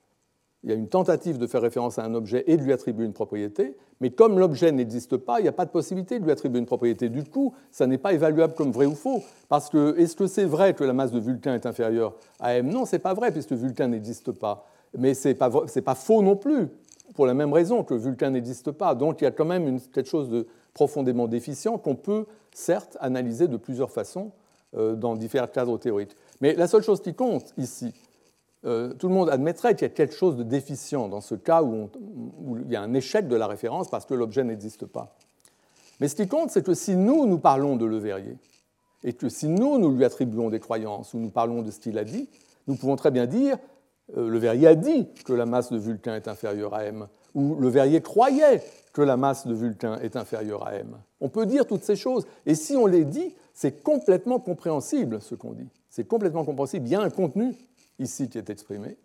Il 0.64 0.70
y 0.70 0.72
a 0.72 0.76
une 0.76 0.88
tentative 0.88 1.38
de 1.38 1.46
faire 1.46 1.62
référence 1.62 1.98
à 1.98 2.04
un 2.04 2.14
objet 2.14 2.42
et 2.46 2.56
de 2.56 2.62
lui 2.62 2.72
attribuer 2.72 3.04
une 3.04 3.12
propriété, 3.12 3.76
mais 4.00 4.10
comme 4.10 4.38
l'objet 4.38 4.72
n'existe 4.72 5.16
pas, 5.16 5.38
il 5.38 5.44
n'y 5.44 5.48
a 5.48 5.52
pas 5.52 5.64
de 5.64 5.70
possibilité 5.70 6.18
de 6.18 6.24
lui 6.24 6.32
attribuer 6.32 6.58
une 6.58 6.66
propriété. 6.66 7.08
Du 7.08 7.22
coup, 7.24 7.54
ça 7.70 7.86
n'est 7.86 7.98
pas 7.98 8.12
évaluable 8.12 8.54
comme 8.54 8.72
vrai 8.72 8.86
ou 8.86 8.94
faux. 8.94 9.22
Parce 9.48 9.68
que 9.68 9.96
est-ce 9.96 10.16
que 10.16 10.26
c'est 10.26 10.44
vrai 10.44 10.74
que 10.74 10.82
la 10.82 10.92
masse 10.92 11.12
de 11.12 11.20
Vulcain 11.20 11.54
est 11.54 11.66
inférieure 11.66 12.14
à 12.40 12.54
m? 12.56 12.68
Non, 12.68 12.84
ce 12.84 12.96
n'est 12.96 13.00
pas 13.00 13.14
vrai, 13.14 13.30
puisque 13.30 13.52
Vulcain 13.52 13.88
n'existe 13.88 14.32
pas. 14.32 14.66
Mais 14.98 15.14
ce 15.14 15.28
n'est 15.28 15.34
pas, 15.34 15.50
pas 15.50 15.94
faux 15.94 16.22
non 16.22 16.36
plus 16.36 16.68
pour 17.14 17.26
la 17.26 17.34
même 17.34 17.52
raison 17.52 17.84
que 17.84 17.94
Vulcain 17.94 18.30
n'existe 18.30 18.72
pas. 18.72 18.94
Donc 18.94 19.20
il 19.20 19.24
y 19.24 19.26
a 19.26 19.30
quand 19.30 19.44
même 19.44 19.68
une, 19.68 19.80
quelque 19.80 20.08
chose 20.08 20.28
de 20.28 20.46
profondément 20.74 21.28
déficient 21.28 21.78
qu'on 21.78 21.94
peut 21.94 22.26
certes 22.52 22.96
analyser 23.00 23.48
de 23.48 23.56
plusieurs 23.56 23.90
façons 23.90 24.32
euh, 24.76 24.94
dans 24.94 25.14
différents 25.14 25.46
cadres 25.46 25.78
théoriques. 25.78 26.16
Mais 26.40 26.54
la 26.54 26.66
seule 26.66 26.82
chose 26.82 27.00
qui 27.00 27.14
compte 27.14 27.54
ici, 27.56 27.94
euh, 28.64 28.94
tout 28.94 29.08
le 29.08 29.14
monde 29.14 29.30
admettrait 29.30 29.74
qu'il 29.74 29.82
y 29.82 29.90
a 29.90 29.94
quelque 29.94 30.14
chose 30.14 30.36
de 30.36 30.42
déficient 30.42 31.08
dans 31.08 31.20
ce 31.20 31.34
cas 31.34 31.62
où, 31.62 31.88
il 32.64 32.72
y 32.72 32.76
a 32.76 32.82
un 32.82 32.94
échec 32.94 33.28
de 33.28 33.36
la 33.36 33.46
référence 33.46 33.88
parce 33.88 34.06
que 34.06 34.14
l'objet 34.14 34.44
n'existe 34.44 34.86
pas. 34.86 35.16
Mais 36.00 36.08
ce 36.08 36.16
qui 36.16 36.26
compte, 36.26 36.50
c'est 36.50 36.64
que 36.64 36.74
si 36.74 36.96
nous, 36.96 37.26
nous 37.26 37.38
parlons 37.38 37.76
de 37.76 37.84
Le 37.84 37.98
Verrier, 37.98 38.36
et 39.04 39.12
que 39.12 39.28
si 39.28 39.48
nous, 39.48 39.78
nous 39.78 39.92
lui 39.92 40.04
attribuons 40.04 40.50
des 40.50 40.60
croyances 40.60 41.14
ou 41.14 41.18
nous 41.18 41.30
parlons 41.30 41.62
de 41.62 41.70
ce 41.70 41.78
qu'il 41.80 41.98
a 41.98 42.04
dit, 42.04 42.28
nous 42.66 42.76
pouvons 42.76 42.96
très 42.96 43.10
bien 43.10 43.26
dire 43.26 43.58
euh, 44.16 44.28
le 44.28 44.38
Verrier 44.38 44.68
a 44.68 44.74
dit 44.74 45.08
que 45.24 45.32
la 45.32 45.46
masse 45.46 45.72
de 45.72 45.78
Vulcain 45.78 46.14
est 46.14 46.28
inférieure 46.28 46.74
à 46.74 46.84
m, 46.84 47.06
ou 47.34 47.56
le 47.56 47.68
Verrier 47.68 48.00
croyait 48.00 48.62
que 48.92 49.02
la 49.02 49.16
masse 49.16 49.46
de 49.46 49.54
Vulcain 49.54 49.98
est 50.00 50.16
inférieure 50.16 50.66
à 50.66 50.74
m. 50.74 50.96
On 51.20 51.28
peut 51.28 51.46
dire 51.46 51.66
toutes 51.66 51.84
ces 51.84 51.96
choses, 51.96 52.26
et 52.46 52.54
si 52.54 52.76
on 52.76 52.86
les 52.86 53.04
dit, 53.04 53.34
c'est 53.52 53.82
complètement 53.82 54.38
compréhensible 54.38 55.20
ce 55.20 55.34
qu'on 55.34 55.52
dit. 55.52 55.68
C'est 55.90 56.06
complètement 56.06 56.44
compréhensible. 56.44 56.86
Il 56.86 56.92
y 56.92 56.94
a 56.94 57.00
un 57.00 57.10
contenu 57.10 57.54
ici 57.98 58.28
qui 58.28 58.38
est 58.38 58.50
exprimé, 58.50 58.96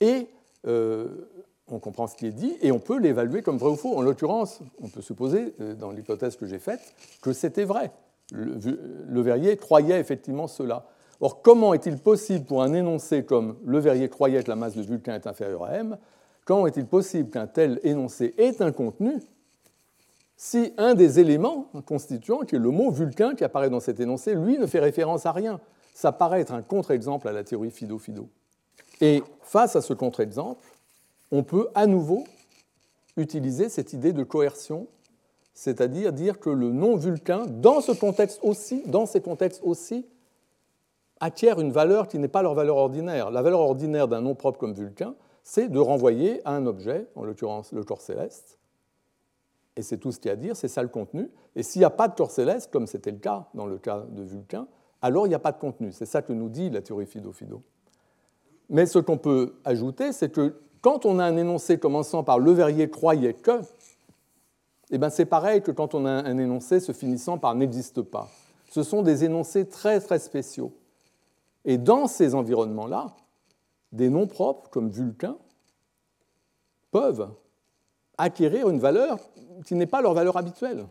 et 0.00 0.28
euh, 0.66 1.28
on 1.68 1.78
comprend 1.78 2.06
ce 2.06 2.16
qui 2.16 2.26
est 2.26 2.32
dit, 2.32 2.56
et 2.60 2.72
on 2.72 2.78
peut 2.78 2.98
l'évaluer 2.98 3.42
comme 3.42 3.58
vrai 3.58 3.70
ou 3.70 3.76
faux. 3.76 3.96
En 3.96 4.02
l'occurrence, 4.02 4.60
on 4.80 4.88
peut 4.88 5.02
supposer, 5.02 5.54
euh, 5.60 5.74
dans 5.74 5.90
l'hypothèse 5.90 6.36
que 6.36 6.46
j'ai 6.46 6.58
faite, 6.58 6.80
que 7.22 7.32
c'était 7.32 7.64
vrai. 7.64 7.92
le 8.32 9.20
Verrier 9.20 9.56
croyait 9.56 10.00
effectivement 10.00 10.48
cela. 10.48 10.86
Or, 11.20 11.40
comment 11.40 11.72
est-il 11.72 11.98
possible 11.98 12.44
pour 12.44 12.64
un 12.64 12.74
énoncé 12.74 13.24
comme 13.24 13.56
le 13.64 13.78
Verrier 13.78 14.08
croyait 14.08 14.42
que 14.42 14.50
la 14.50 14.56
masse 14.56 14.74
de 14.74 14.82
Vulcain 14.82 15.14
est 15.14 15.28
inférieure 15.28 15.64
à 15.64 15.74
m, 15.74 15.96
comment 16.44 16.66
est-il 16.66 16.84
possible 16.84 17.30
qu'un 17.30 17.46
tel 17.46 17.78
énoncé 17.84 18.34
ait 18.38 18.60
un 18.60 18.72
contenu 18.72 19.20
si 20.36 20.72
un 20.76 20.94
des 20.94 21.20
éléments 21.20 21.70
constituants, 21.86 22.40
qui 22.40 22.56
est 22.56 22.58
le 22.58 22.70
mot 22.70 22.90
Vulcain 22.90 23.36
qui 23.36 23.44
apparaît 23.44 23.70
dans 23.70 23.78
cet 23.78 24.00
énoncé, 24.00 24.34
lui 24.34 24.58
ne 24.58 24.66
fait 24.66 24.80
référence 24.80 25.24
à 25.24 25.30
rien? 25.30 25.60
Ça 25.92 26.12
paraît 26.12 26.40
être 26.40 26.52
un 26.52 26.62
contre-exemple 26.62 27.28
à 27.28 27.32
la 27.32 27.44
théorie 27.44 27.70
Fido-Fido. 27.70 28.28
Et 29.00 29.22
face 29.42 29.76
à 29.76 29.80
ce 29.80 29.92
contre-exemple, 29.92 30.66
on 31.30 31.42
peut 31.42 31.68
à 31.74 31.86
nouveau 31.86 32.24
utiliser 33.16 33.68
cette 33.68 33.92
idée 33.92 34.12
de 34.12 34.22
coercion, 34.22 34.86
c'est-à-dire 35.54 36.12
dire 36.12 36.40
que 36.40 36.50
le 36.50 36.72
nom 36.72 36.96
Vulcain, 36.96 37.44
dans 37.46 37.80
ce 37.80 37.92
contexte 37.92 38.40
aussi, 38.42 38.82
dans 38.86 39.06
ces 39.06 39.20
contextes 39.20 39.60
aussi, 39.64 40.06
acquièrent 41.20 41.60
une 41.60 41.72
valeur 41.72 42.08
qui 42.08 42.18
n'est 42.18 42.28
pas 42.28 42.42
leur 42.42 42.54
valeur 42.54 42.76
ordinaire. 42.76 43.30
La 43.30 43.42
valeur 43.42 43.60
ordinaire 43.60 44.08
d'un 44.08 44.20
nom 44.20 44.34
propre 44.34 44.58
comme 44.58 44.72
Vulcain, 44.72 45.14
c'est 45.42 45.68
de 45.68 45.78
renvoyer 45.78 46.40
à 46.46 46.52
un 46.52 46.66
objet, 46.66 47.06
en 47.14 47.24
l'occurrence 47.24 47.72
le 47.72 47.84
corps 47.84 48.00
céleste, 48.00 48.58
et 49.76 49.82
c'est 49.82 49.98
tout 49.98 50.12
ce 50.12 50.18
qu'il 50.18 50.28
y 50.28 50.30
a 50.30 50.34
à 50.34 50.36
dire, 50.36 50.56
c'est 50.56 50.68
ça 50.68 50.82
le 50.82 50.88
contenu. 50.88 51.30
Et 51.56 51.62
s'il 51.62 51.80
n'y 51.80 51.84
a 51.86 51.90
pas 51.90 52.08
de 52.08 52.14
corps 52.14 52.30
céleste, 52.30 52.70
comme 52.70 52.86
c'était 52.86 53.10
le 53.10 53.18
cas 53.18 53.48
dans 53.54 53.66
le 53.66 53.78
cas 53.78 54.04
de 54.10 54.22
Vulcain, 54.22 54.66
alors 55.02 55.26
il 55.26 55.30
n'y 55.30 55.34
a 55.34 55.40
pas 55.40 55.52
de 55.52 55.58
contenu. 55.58 55.92
C'est 55.92 56.06
ça 56.06 56.22
que 56.22 56.32
nous 56.32 56.48
dit 56.48 56.70
la 56.70 56.80
théorie 56.80 57.06
Fido-Fido. 57.06 57.62
Mais 58.70 58.86
ce 58.86 58.98
qu'on 58.98 59.18
peut 59.18 59.56
ajouter, 59.64 60.12
c'est 60.12 60.30
que 60.30 60.54
quand 60.80 61.04
on 61.04 61.18
a 61.18 61.24
un 61.24 61.36
énoncé 61.36 61.78
commençant 61.78 62.24
par 62.24 62.38
le 62.38 62.52
verrier 62.52 62.88
croyait 62.88 63.34
que, 63.34 63.60
eh 64.90 64.98
ben 64.98 65.10
c'est 65.10 65.26
pareil 65.26 65.62
que 65.62 65.70
quand 65.70 65.94
on 65.94 66.06
a 66.06 66.10
un 66.10 66.38
énoncé 66.38 66.80
se 66.80 66.92
finissant 66.92 67.38
par 67.38 67.54
n'existe 67.54 68.02
pas. 68.02 68.28
Ce 68.70 68.82
sont 68.82 69.02
des 69.02 69.24
énoncés 69.24 69.68
très 69.68 70.00
très 70.00 70.18
spéciaux. 70.18 70.72
Et 71.64 71.78
dans 71.78 72.06
ces 72.06 72.34
environnements-là, 72.34 73.14
des 73.92 74.08
noms 74.08 74.26
propres 74.26 74.70
comme 74.70 74.88
Vulcain 74.88 75.36
peuvent 76.90 77.28
acquérir 78.18 78.68
une 78.68 78.78
valeur 78.78 79.18
qui 79.66 79.74
n'est 79.74 79.86
pas 79.86 80.02
leur 80.02 80.14
valeur 80.14 80.36
habituelle. 80.36 80.86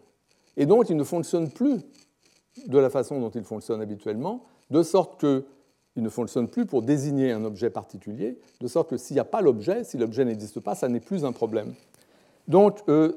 Et 0.58 0.66
donc, 0.66 0.90
ils 0.90 0.98
ne 0.98 1.04
fonctionnent 1.04 1.50
plus 1.50 1.82
de 2.68 2.78
la 2.78 2.90
façon 2.90 3.20
dont 3.20 3.30
ils 3.30 3.44
fonctionnent 3.44 3.82
habituellement, 3.82 4.44
de 4.70 4.84
sorte 4.84 5.20
qu'ils 5.20 5.44
ne 6.04 6.10
fonctionnent 6.10 6.50
plus 6.50 6.66
pour 6.66 6.82
désigner 6.82 7.32
un 7.32 7.44
objet 7.46 7.70
particulier, 7.70 8.40
de 8.60 8.68
sorte 8.68 8.90
que 8.90 8.98
s'il 8.98 9.16
n'y 9.16 9.20
a 9.20 9.26
pas 9.26 9.42
l'objet, 9.42 9.84
si 9.84 9.98
l'objet 9.98 10.26
n'existe 10.26 10.60
pas, 10.60 10.76
ça 10.76 10.90
n'est 10.90 11.00
plus 11.00 11.26
un 11.26 11.32
problème. 11.32 11.74
Donc, 12.48 12.80
euh, 12.90 13.14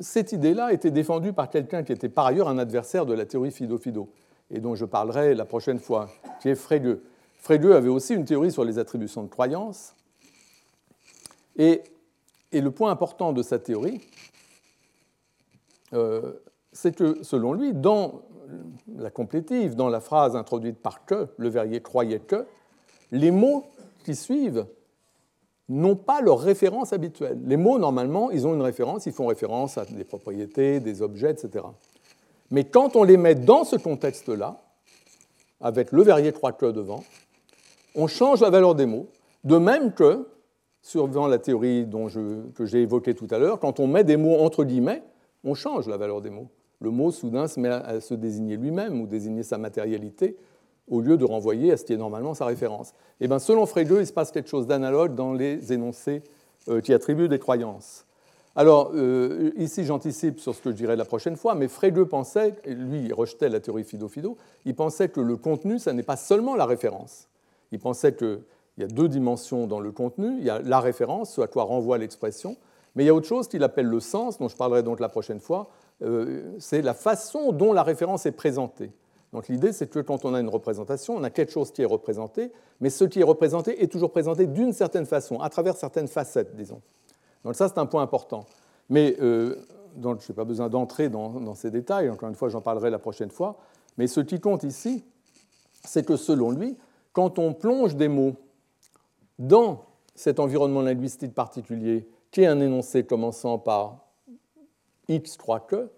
cette 0.00 0.32
idée-là 0.32 0.72
été 0.72 0.90
défendue 0.90 1.32
par 1.32 1.50
quelqu'un 1.50 1.82
qui 1.82 1.92
était 1.92 2.08
par 2.08 2.26
ailleurs 2.26 2.48
un 2.48 2.58
adversaire 2.58 3.06
de 3.06 3.14
la 3.14 3.26
théorie 3.26 3.50
Fido-Fido, 3.50 4.08
et 4.50 4.60
dont 4.60 4.74
je 4.74 4.84
parlerai 4.84 5.34
la 5.34 5.44
prochaine 5.44 5.78
fois, 5.78 6.08
qui 6.40 6.48
est 6.48 6.54
Frege. 6.54 6.98
Frege 7.38 7.66
avait 7.66 7.88
aussi 7.88 8.14
une 8.14 8.24
théorie 8.24 8.52
sur 8.52 8.64
les 8.64 8.78
attributions 8.78 9.22
de 9.22 9.28
croyance, 9.28 9.94
et, 11.56 11.82
le 12.52 12.70
point 12.70 12.90
important 12.90 13.32
de 13.32 13.42
sa 13.42 13.58
théorie, 13.58 14.00
euh, 15.92 16.32
c'est 16.80 16.94
que, 16.94 17.24
selon 17.24 17.54
lui, 17.54 17.72
dans 17.72 18.22
la 18.96 19.10
complétive, 19.10 19.74
dans 19.74 19.88
la 19.88 19.98
phrase 19.98 20.36
introduite 20.36 20.78
par 20.78 21.04
que, 21.04 21.26
le 21.36 21.48
verrier 21.48 21.82
croyait 21.82 22.20
que, 22.20 22.46
les 23.10 23.32
mots 23.32 23.64
qui 24.04 24.14
suivent 24.14 24.64
n'ont 25.68 25.96
pas 25.96 26.20
leur 26.20 26.38
référence 26.38 26.92
habituelle. 26.92 27.40
Les 27.44 27.56
mots, 27.56 27.80
normalement, 27.80 28.30
ils 28.30 28.46
ont 28.46 28.54
une 28.54 28.62
référence, 28.62 29.06
ils 29.06 29.12
font 29.12 29.26
référence 29.26 29.76
à 29.76 29.86
des 29.86 30.04
propriétés, 30.04 30.78
des 30.78 31.02
objets, 31.02 31.32
etc. 31.32 31.64
Mais 32.52 32.62
quand 32.62 32.94
on 32.94 33.02
les 33.02 33.16
met 33.16 33.34
dans 33.34 33.64
ce 33.64 33.74
contexte-là, 33.74 34.56
avec 35.60 35.90
le 35.90 36.04
verrier 36.04 36.30
croit 36.30 36.52
que 36.52 36.66
devant, 36.66 37.02
on 37.96 38.06
change 38.06 38.40
la 38.40 38.50
valeur 38.50 38.76
des 38.76 38.86
mots, 38.86 39.08
de 39.42 39.56
même 39.56 39.92
que, 39.94 40.28
suivant 40.80 41.26
la 41.26 41.38
théorie 41.38 41.88
que 42.54 42.66
j'ai 42.66 42.82
évoquée 42.82 43.16
tout 43.16 43.26
à 43.32 43.38
l'heure, 43.38 43.58
quand 43.58 43.80
on 43.80 43.88
met 43.88 44.04
des 44.04 44.16
mots 44.16 44.38
entre 44.38 44.62
guillemets, 44.62 45.02
on 45.42 45.54
change 45.54 45.88
la 45.88 45.96
valeur 45.96 46.20
des 46.20 46.30
mots. 46.30 46.48
Le 46.80 46.90
mot 46.90 47.10
soudain 47.10 47.48
se 47.48 47.58
met 47.58 47.68
à 47.68 48.00
se 48.00 48.14
désigner 48.14 48.56
lui-même 48.56 49.00
ou 49.00 49.06
désigner 49.06 49.42
sa 49.42 49.58
matérialité 49.58 50.36
au 50.90 51.00
lieu 51.00 51.16
de 51.16 51.24
renvoyer 51.24 51.72
à 51.72 51.76
ce 51.76 51.84
qui 51.84 51.92
est 51.92 51.98
normalement 51.98 52.34
sa 52.34 52.46
référence. 52.46 52.90
Et 53.20 53.24
eh 53.24 53.28
bien, 53.28 53.38
selon 53.38 53.66
Frege, 53.66 53.90
il 53.90 54.06
se 54.06 54.12
passe 54.12 54.30
quelque 54.30 54.48
chose 54.48 54.66
d'analogue 54.66 55.14
dans 55.14 55.32
les 55.32 55.72
énoncés 55.72 56.22
euh, 56.68 56.80
qui 56.80 56.94
attribuent 56.94 57.28
des 57.28 57.38
croyances. 57.38 58.06
Alors, 58.56 58.90
euh, 58.94 59.52
ici, 59.56 59.84
j'anticipe 59.84 60.40
sur 60.40 60.54
ce 60.54 60.60
que 60.60 60.70
je 60.70 60.76
dirai 60.76 60.96
la 60.96 61.04
prochaine 61.04 61.36
fois, 61.36 61.54
mais 61.54 61.68
Frege 61.68 62.02
pensait, 62.04 62.54
lui, 62.66 63.02
il 63.04 63.14
rejetait 63.14 63.48
la 63.48 63.60
théorie 63.60 63.84
Fido-Fido, 63.84 64.36
il 64.64 64.74
pensait 64.74 65.08
que 65.08 65.20
le 65.20 65.36
contenu, 65.36 65.78
ça 65.78 65.92
n'est 65.92 66.02
pas 66.02 66.16
seulement 66.16 66.56
la 66.56 66.66
référence. 66.66 67.28
Il 67.70 67.78
pensait 67.78 68.14
qu'il 68.14 68.40
y 68.78 68.82
a 68.82 68.88
deux 68.88 69.08
dimensions 69.08 69.66
dans 69.66 69.80
le 69.80 69.92
contenu. 69.92 70.38
Il 70.38 70.44
y 70.44 70.50
a 70.50 70.60
la 70.60 70.80
référence, 70.80 71.34
ce 71.34 71.40
à 71.40 71.46
quoi 71.46 71.64
renvoie 71.64 71.98
l'expression, 71.98 72.56
mais 72.94 73.04
il 73.04 73.06
y 73.06 73.10
a 73.10 73.14
autre 73.14 73.28
chose 73.28 73.46
qu'il 73.46 73.62
appelle 73.62 73.86
le 73.86 74.00
sens, 74.00 74.38
dont 74.38 74.48
je 74.48 74.56
parlerai 74.56 74.82
donc 74.82 74.98
la 74.98 75.08
prochaine 75.08 75.40
fois. 75.40 75.68
Euh, 76.02 76.54
c'est 76.58 76.82
la 76.82 76.94
façon 76.94 77.52
dont 77.52 77.72
la 77.72 77.82
référence 77.82 78.26
est 78.26 78.32
présentée. 78.32 78.92
Donc 79.32 79.48
l'idée, 79.48 79.72
c'est 79.72 79.90
que 79.90 79.98
quand 79.98 80.24
on 80.24 80.34
a 80.34 80.40
une 80.40 80.48
représentation, 80.48 81.16
on 81.16 81.24
a 81.24 81.30
quelque 81.30 81.52
chose 81.52 81.70
qui 81.70 81.82
est 81.82 81.86
représenté, 81.86 82.52
mais 82.80 82.88
ce 82.88 83.04
qui 83.04 83.20
est 83.20 83.24
représenté 83.24 83.82
est 83.82 83.88
toujours 83.88 84.10
présenté 84.10 84.46
d'une 84.46 84.72
certaine 84.72 85.06
façon, 85.06 85.40
à 85.40 85.50
travers 85.50 85.76
certaines 85.76 86.08
facettes, 86.08 86.54
disons. 86.56 86.80
Donc 87.44 87.54
ça, 87.54 87.68
c'est 87.68 87.78
un 87.78 87.86
point 87.86 88.02
important. 88.02 88.46
Mais 88.88 89.16
euh, 89.20 89.56
je 90.02 90.08
n'ai 90.08 90.34
pas 90.34 90.44
besoin 90.44 90.68
d'entrer 90.68 91.08
dans, 91.08 91.54
ces 91.54 91.70
détails, 91.70 92.08
encore 92.08 92.28
une 92.28 92.34
fois, 92.34 92.48
j'en 92.48 92.60
parlerai 92.60 92.90
la 92.90 92.98
prochaine 92.98 93.30
fois. 93.30 93.58
Mais 93.98 94.06
ce 94.06 94.20
qui 94.20 94.40
compte 94.40 94.62
ici, 94.62 95.04
c'est 95.84 96.06
que 96.06 96.16
selon 96.16 96.50
lui, 96.50 96.76
quand 97.12 97.38
on 97.38 97.52
plonge 97.52 97.96
des 97.96 98.08
mots 98.08 98.36
dans 99.38 99.84
cet 100.14 100.40
environnement 100.40 100.82
linguistique 100.82 101.34
particulier, 101.34 102.08
qui 102.30 102.42
est 102.42 102.46
un 102.46 102.60
énoncé 102.60 103.04
commençant 103.04 103.58
par 103.58 104.07
X 105.08 105.36
croit 105.36 105.60
que, 105.60 105.90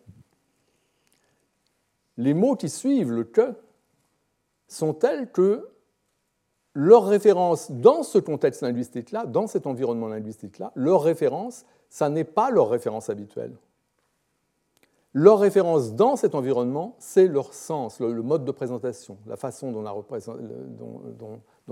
les 2.17 2.35
mots 2.35 2.57
qui 2.57 2.69
suivent 2.69 3.13
le 3.13 3.25
que 3.25 3.55
sont 4.69 4.95
tels 4.95 5.31
que 5.31 5.69
leur 6.75 7.07
référence 7.07 7.71
dans 7.71 8.03
ce 8.03 8.19
contexte 8.19 8.63
linguistique-là, 8.63 9.27
dans 9.27 9.47
cet 9.47 9.67
environnement 9.67 10.09
linguistique-là, 10.09 10.73
leur 10.75 11.03
référence, 11.03 11.65
ça 11.89 12.09
n'est 12.09 12.25
pas 12.25 12.51
leur 12.51 12.71
référence 12.71 13.11
habituelle. 13.11 13.57
Leur 15.13 15.41
référence 15.41 15.95
dans 15.95 16.15
cet 16.15 16.37
environnement, 16.37 16.95
c'est 17.01 17.27
leur 17.27 17.53
sens, 17.53 17.99
le, 17.99 18.23
mode 18.23 18.45
de 18.45 18.53
présentation, 18.53 19.19
la 19.27 19.37
façon 19.37 19.73
dont 19.73 19.83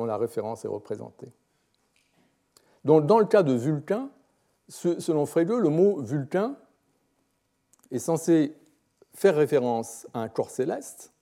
la, 0.04 0.16
référence 0.16 0.64
est 0.64 0.68
représentée. 0.68 1.28
Donc, 2.84 3.06
dans 3.06 3.20
le 3.20 3.26
cas 3.26 3.44
de 3.44 3.52
Vulcain, 3.52 4.10
selon 4.68 5.24
Frege, 5.24 5.50
le 5.50 5.68
mot 5.68 6.00
Vulcain 6.00 6.56
est 7.90 7.98
censé 7.98 8.54
faire 9.14 9.36
référence 9.36 10.06
à 10.14 10.20
un 10.20 10.28
corps 10.28 10.50
céleste. 10.50 11.12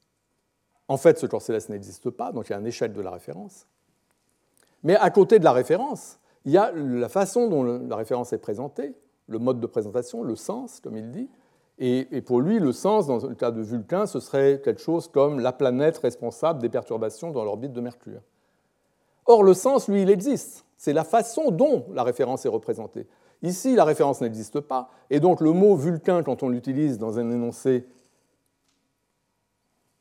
En 0.88 0.96
fait, 0.96 1.18
ce 1.18 1.26
corps 1.26 1.42
céleste 1.42 1.68
n'existe 1.68 2.10
pas, 2.10 2.32
donc 2.32 2.48
il 2.48 2.52
y 2.52 2.54
a 2.54 2.58
un 2.58 2.64
échec 2.64 2.92
de 2.92 3.00
la 3.00 3.10
référence. 3.10 3.66
Mais 4.82 4.96
à 4.96 5.10
côté 5.10 5.38
de 5.38 5.44
la 5.44 5.52
référence, 5.52 6.18
il 6.44 6.52
y 6.52 6.58
a 6.58 6.70
la 6.72 7.08
façon 7.08 7.48
dont 7.48 7.64
la 7.64 7.96
référence 7.96 8.32
est 8.32 8.38
présentée, 8.38 8.94
le 9.26 9.38
mode 9.38 9.60
de 9.60 9.66
présentation, 9.66 10.22
le 10.22 10.36
sens, 10.36 10.80
comme 10.80 10.96
il 10.96 11.10
dit. 11.10 11.28
Et, 11.78 12.22
pour 12.22 12.40
lui, 12.40 12.58
le 12.58 12.72
sens, 12.72 13.06
dans 13.06 13.18
le 13.18 13.34
cas 13.34 13.50
de 13.50 13.60
Vulcain, 13.60 14.06
ce 14.06 14.20
serait 14.20 14.62
quelque 14.64 14.80
chose 14.80 15.08
comme 15.08 15.40
la 15.40 15.52
planète 15.52 15.98
responsable 15.98 16.60
des 16.60 16.70
perturbations 16.70 17.32
dans 17.32 17.44
l'orbite 17.44 17.72
de 17.72 17.80
Mercure. 17.80 18.22
Or, 19.26 19.42
le 19.42 19.52
sens, 19.52 19.88
lui, 19.88 20.02
il 20.02 20.10
existe. 20.10 20.64
C'est 20.78 20.92
la 20.92 21.04
façon 21.04 21.50
dont 21.50 21.84
la 21.92 22.02
référence 22.02 22.46
est 22.46 22.50
représentée. 22.50 23.06
Ici, 23.42 23.74
la 23.74 23.84
référence 23.84 24.20
n'existe 24.20 24.60
pas, 24.60 24.90
et 25.10 25.20
donc 25.20 25.40
le 25.40 25.52
mot 25.52 25.76
Vulcain, 25.76 26.22
quand 26.22 26.42
on 26.42 26.48
l'utilise 26.48 26.98
dans 26.98 27.18
un 27.18 27.30
énoncé 27.30 27.86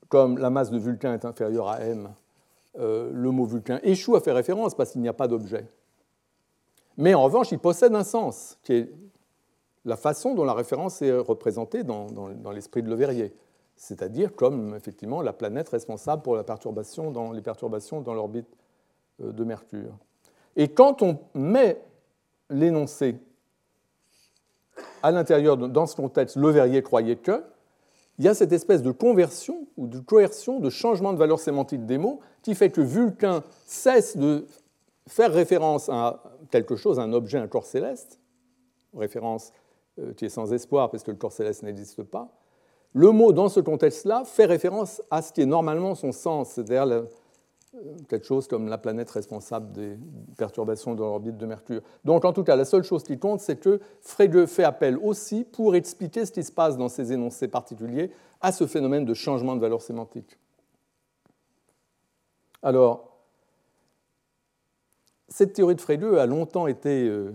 comme 0.10 0.38
la 0.38 0.50
masse 0.50 0.72
de 0.72 0.78
Vulcain 0.78 1.14
est 1.14 1.26
inférieure 1.26 1.68
à 1.68 1.82
m, 1.82 2.14
euh, 2.80 3.10
le 3.14 3.32
mot 3.32 3.46
Vulcain 3.46 3.80
échoue 3.84 4.16
à 4.16 4.22
faire 4.22 4.36
référence 4.36 4.76
parce 4.76 4.92
qu'il 4.92 5.02
n'y 5.02 5.10
a 5.10 5.14
pas 5.14 5.28
d'objet. 5.28 5.68
Mais 6.98 7.14
en 7.14 7.24
revanche, 7.24 7.52
il 7.52 7.60
possède 7.60 7.94
un 7.96 8.04
sens, 8.04 8.58
qui 8.64 8.74
est 8.74 8.90
la 9.84 9.98
façon 9.98 10.34
dont 10.34 10.46
la 10.46 10.54
référence 10.54 11.02
est 11.02 11.12
représentée 11.12 11.84
dans, 11.84 12.08
l'esprit 12.52 12.82
de 12.82 12.90
Le 12.90 12.96
Verrier, 12.96 13.34
c'est-à-dire 13.76 14.36
comme 14.36 14.76
effectivement 14.76 15.22
la 15.22 15.34
planète 15.34 15.70
responsable 15.70 16.22
pour 16.22 16.42
dans, 17.12 17.32
les 17.32 17.42
perturbations 17.42 18.02
dans 18.02 18.14
l'orbite 18.14 18.48
euh, 19.22 19.32
de 19.32 19.44
Mercure. 19.44 19.98
Et 20.56 20.70
quand 20.70 21.02
on 21.02 21.20
met 21.34 21.82
l'énoncé 22.50 23.18
à 25.06 25.12
l'intérieur, 25.12 25.56
dans 25.56 25.86
ce 25.86 25.96
contexte, 25.96 26.36
le 26.36 26.50
verrier 26.50 26.82
croyait 26.82 27.18
que, 27.18 27.44
il 28.18 28.26
y 28.26 28.28
a 28.28 28.34
cette 28.34 28.52
espèce 28.52 28.82
de 28.82 28.90
conversion 28.90 29.68
ou 29.78 29.86
de 29.86 30.00
coercion, 30.00 30.60
de 30.60 30.72
changement 30.72 31.14
de 31.14 31.20
valeur 31.20 31.40
sémantique 31.40 31.86
des 31.86 32.00
mots, 32.00 32.22
qui 32.42 32.56
fait 32.56 32.72
que 32.72 32.82
Vulcain 32.82 33.44
cesse 33.68 34.18
de 34.18 34.48
faire 35.08 35.32
référence 35.32 35.90
à 35.90 36.24
quelque 36.50 36.76
chose, 36.76 37.00
à 37.00 37.04
un 37.04 37.14
objet, 37.14 37.38
un 37.38 37.48
corps 37.48 37.68
céleste, 37.68 38.20
référence 38.98 39.52
euh, 40.00 40.14
qui 40.14 40.26
est 40.26 40.30
sans 40.30 40.52
espoir 40.54 40.90
parce 40.90 41.04
que 41.04 41.12
le 41.12 41.18
corps 41.18 41.34
céleste 41.34 41.62
n'existe 41.62 42.02
pas. 42.02 42.32
Le 42.94 43.12
mot, 43.12 43.32
dans 43.32 43.50
ce 43.50 43.60
contexte-là, 43.60 44.24
fait 44.26 44.46
référence 44.46 45.04
à 45.12 45.22
ce 45.22 45.32
qui 45.32 45.42
est 45.42 45.46
normalement 45.46 45.94
son 45.94 46.14
sens, 46.14 46.50
c'est-à-dire 46.50 47.06
quelque 48.08 48.26
chose 48.26 48.48
comme 48.48 48.68
la 48.68 48.78
planète 48.78 49.10
responsable 49.10 49.72
des 49.72 49.98
perturbations 50.38 50.96
dans 50.96 51.06
l'orbite 51.06 51.38
de 51.38 51.46
Mercure. 51.46 51.82
Donc 52.04 52.26
en 52.26 52.34
tout 52.34 52.44
cas, 52.44 52.56
la 52.56 52.66
seule 52.66 52.84
chose 52.84 53.04
qui 53.04 53.18
compte, 53.18 53.40
c'est 53.42 53.58
que 53.58 53.80
Frege 54.02 54.46
fait 54.46 54.64
appel 54.64 54.98
aussi, 54.98 55.44
pour 55.44 55.76
expliquer 55.76 56.26
ce 56.26 56.32
qui 56.32 56.44
se 56.44 56.52
passe 56.52 56.78
dans 56.78 56.90
ces 56.90 57.12
énoncés 57.12 57.48
particuliers, 57.48 58.12
à 58.42 58.52
ce 58.52 58.68
phénomène 58.68 59.06
de 59.06 59.14
changement 59.14 59.56
de 59.56 59.62
valeur 59.62 59.82
sémantique. 59.82 60.38
Alors, 62.62 63.18
cette 65.28 65.54
théorie 65.54 65.76
de 65.76 65.82
Frege 65.82 66.04
a 66.04 66.26
longtemps 66.26 66.68
été 66.68 67.08
euh, 67.08 67.34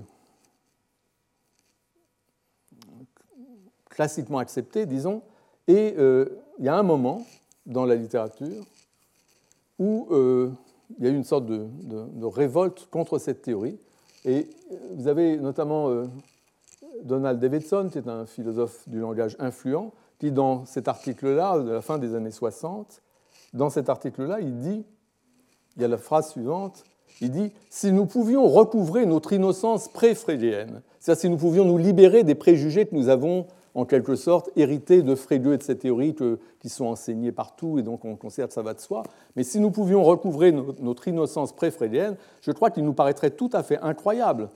classiquement 3.89 4.39
acceptée, 4.39 4.87
disons, 4.87 5.23
et 5.69 5.95
euh, 5.99 6.27
il 6.59 6.65
y 6.65 6.69
a 6.69 6.77
un 6.77 6.83
moment 6.83 7.27
dans 7.67 7.85
la 7.85 7.95
littérature 7.95 8.65
où 9.81 10.07
euh, 10.13 10.51
il 10.99 11.07
y 11.07 11.09
a 11.09 11.11
eu 11.11 11.17
une 11.17 11.25
sorte 11.25 11.47
de, 11.47 12.25
révolte 12.25 12.87
contre 12.91 13.19
cette 13.19 13.43
théorie. 13.43 13.79
Et 14.25 14.49
vous 14.93 15.09
avez 15.09 15.39
notamment 15.39 15.89
euh, 15.89 16.05
Donald 17.03 17.41
Davidson, 17.41 17.89
qui 17.91 17.99
est 17.99 18.07
un 18.07 18.27
philosophe 18.27 18.89
du 18.89 19.01
langage 19.01 19.37
influent, 19.41 19.93
qui 20.19 20.31
dans 20.31 20.67
cet 20.67 20.87
article-là, 20.87 21.59
de 21.61 21.71
la 21.71 21.81
fin 21.81 21.99
des 21.99 22.15
années 22.15 22.31
60, 22.31 23.01
dans 23.55 23.71
cet 23.71 23.89
article-là, 23.89 24.41
il 24.41 24.59
dit, 24.59 24.85
il 25.77 25.83
y 25.83 25.85
a 25.85 25.89
la 25.89 25.97
phrase 25.97 26.31
suivante, 26.31 26.85
il 27.23 27.31
dit 27.31 27.53
Si 27.71 27.91
nous 27.91 28.05
pouvions 28.05 28.47
recouvrer 28.47 29.07
notre 29.07 29.33
innocence 29.33 29.89
pré-frégéenne, 29.89 30.83
c'est-à-dire 30.99 31.21
si 31.21 31.31
nous 31.31 31.39
pouvions 31.39 31.65
nous 31.65 31.79
libérer 31.79 32.23
des 32.23 32.35
préjugés 32.35 32.87
que 32.87 32.95
nous 32.95 33.09
avons 33.09 33.47
en 33.75 33.85
quelque 33.85 34.17
sorte 34.17 34.51
hérité 34.57 35.03
de 35.03 35.15
Frege 35.15 35.47
et 35.47 35.57
de 35.57 35.63
ces 35.63 35.79
théories 35.79 36.15
qui 36.59 36.69
sont 36.69 36.87
enseignées 36.87 37.33
partout, 37.33 37.79
et 37.79 37.83
donc 37.83 38.05
on 38.05 38.17
considère 38.17 38.49
que 38.49 38.55
ça 38.55 38.63
va 38.63 38.75
de 38.75 38.81
soi. 38.81 39.03
Mais 39.37 39.45
si 39.45 39.61
nous 39.61 39.71
pouvions 39.71 40.03
recouvrer 40.03 40.53
notre 40.53 41.09
innocence 41.09 41.53
pré-freudienne, 41.53 42.17
je 42.43 42.51
crois 42.53 42.71
qu'il 42.71 42.85
nous 42.85 42.93
paraîtrait 42.93 43.31
tout 43.31 43.51
à 43.53 43.63
fait 43.63 43.79
incroyable 43.79 44.49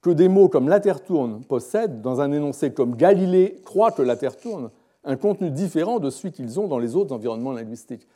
que 0.00 0.10
des 0.10 0.28
mots 0.28 0.48
comme 0.48 0.68
la 0.68 0.80
Terre 0.80 1.02
tourne 1.02 1.42
possèdent, 1.42 2.00
dans 2.00 2.20
un 2.20 2.32
énoncé 2.32 2.72
comme 2.72 2.96
Galilée 2.96 3.60
croit 3.64 3.90
que 3.90 4.02
la 4.02 4.16
Terre 4.16 4.36
tourne, 4.36 4.70
un 5.04 5.16
contenu 5.16 5.50
différent 5.50 5.98
de 5.98 6.10
celui 6.10 6.32
qu'ils 6.32 6.58
ont 6.60 6.68
dans 6.68 6.78
les 6.78 6.96
autres 6.96 7.14
environnements 7.14 7.52
linguistiques. 7.52 8.06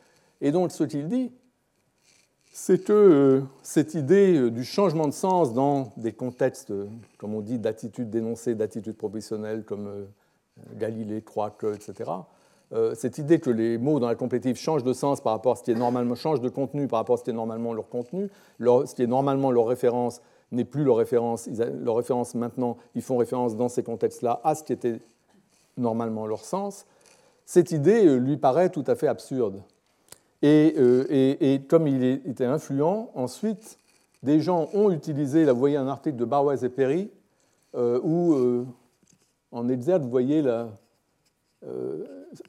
Et 0.41 0.51
donc 0.51 0.71
ce 0.71 0.83
qu'il 0.83 1.07
dit, 1.07 1.31
c'est 2.53 2.83
que 2.83 2.91
euh, 2.91 3.41
cette 3.63 3.93
idée 3.93 4.37
euh, 4.37 4.51
du 4.51 4.65
changement 4.65 5.07
de 5.07 5.13
sens 5.13 5.53
dans 5.53 5.93
des 5.95 6.11
contextes, 6.11 6.71
euh, 6.71 6.87
comme 7.17 7.33
on 7.33 7.41
dit, 7.41 7.59
d'attitude 7.59 8.09
dénoncée, 8.09 8.55
d'attitude 8.55 8.97
proportionnelle, 8.97 9.63
comme 9.63 10.07
Galilée 10.75 11.21
croit 11.21 11.51
que, 11.51 11.73
etc., 11.73 12.11
cette 12.95 13.17
idée 13.17 13.41
que 13.41 13.49
les 13.49 13.77
mots 13.77 13.99
dans 13.99 14.07
la 14.07 14.15
complétive 14.15 14.55
changent 14.55 14.85
de 14.85 14.93
sens 14.93 15.19
par 15.19 15.33
rapport 15.33 15.51
à 15.51 15.55
ce 15.57 15.63
qui 15.63 15.71
est 15.71 15.75
normalement, 15.75 16.15
changent 16.15 16.39
de 16.39 16.47
contenu 16.47 16.87
par 16.87 16.99
rapport 16.99 17.15
à 17.15 17.17
ce 17.17 17.23
qui 17.25 17.29
est 17.29 17.33
normalement 17.33 17.73
leur 17.73 17.89
contenu, 17.89 18.29
ce 18.61 18.95
qui 18.95 19.03
est 19.03 19.07
normalement 19.07 19.51
leur 19.51 19.67
référence 19.67 20.21
n'est 20.53 20.63
plus 20.63 20.85
leur 20.85 20.95
référence, 20.95 21.49
leur 21.49 21.97
référence 21.97 22.33
maintenant, 22.33 22.77
ils 22.95 23.01
font 23.01 23.17
référence 23.17 23.57
dans 23.57 23.67
ces 23.67 23.83
contextes-là 23.83 24.39
à 24.45 24.55
ce 24.55 24.63
qui 24.63 24.71
était 24.71 25.01
normalement 25.75 26.25
leur 26.25 26.45
sens, 26.45 26.85
cette 27.45 27.71
idée 27.71 28.17
lui 28.17 28.37
paraît 28.37 28.69
tout 28.69 28.85
à 28.87 28.95
fait 28.95 29.07
absurde. 29.07 29.61
Euh, 30.43 31.05
et, 31.09 31.61
comme 31.67 31.87
il 31.87 32.03
était 32.03 32.45
influent, 32.45 33.11
ensuite, 33.13 33.77
des 34.23 34.39
gens 34.39 34.69
ont 34.73 34.91
utilisé, 34.91 35.45
là 35.45 35.53
vous 35.53 35.59
voyez 35.59 35.77
un 35.77 35.87
article 35.87 36.17
de 36.17 36.25
Barwes 36.25 36.63
et 36.63 36.69
Perry, 36.69 37.09
euh, 37.75 37.99
où 38.03 38.33
euh, 38.33 38.65
en 39.51 39.69
exergue, 39.69 40.03
vous 40.03 40.09
voyez 40.09 40.43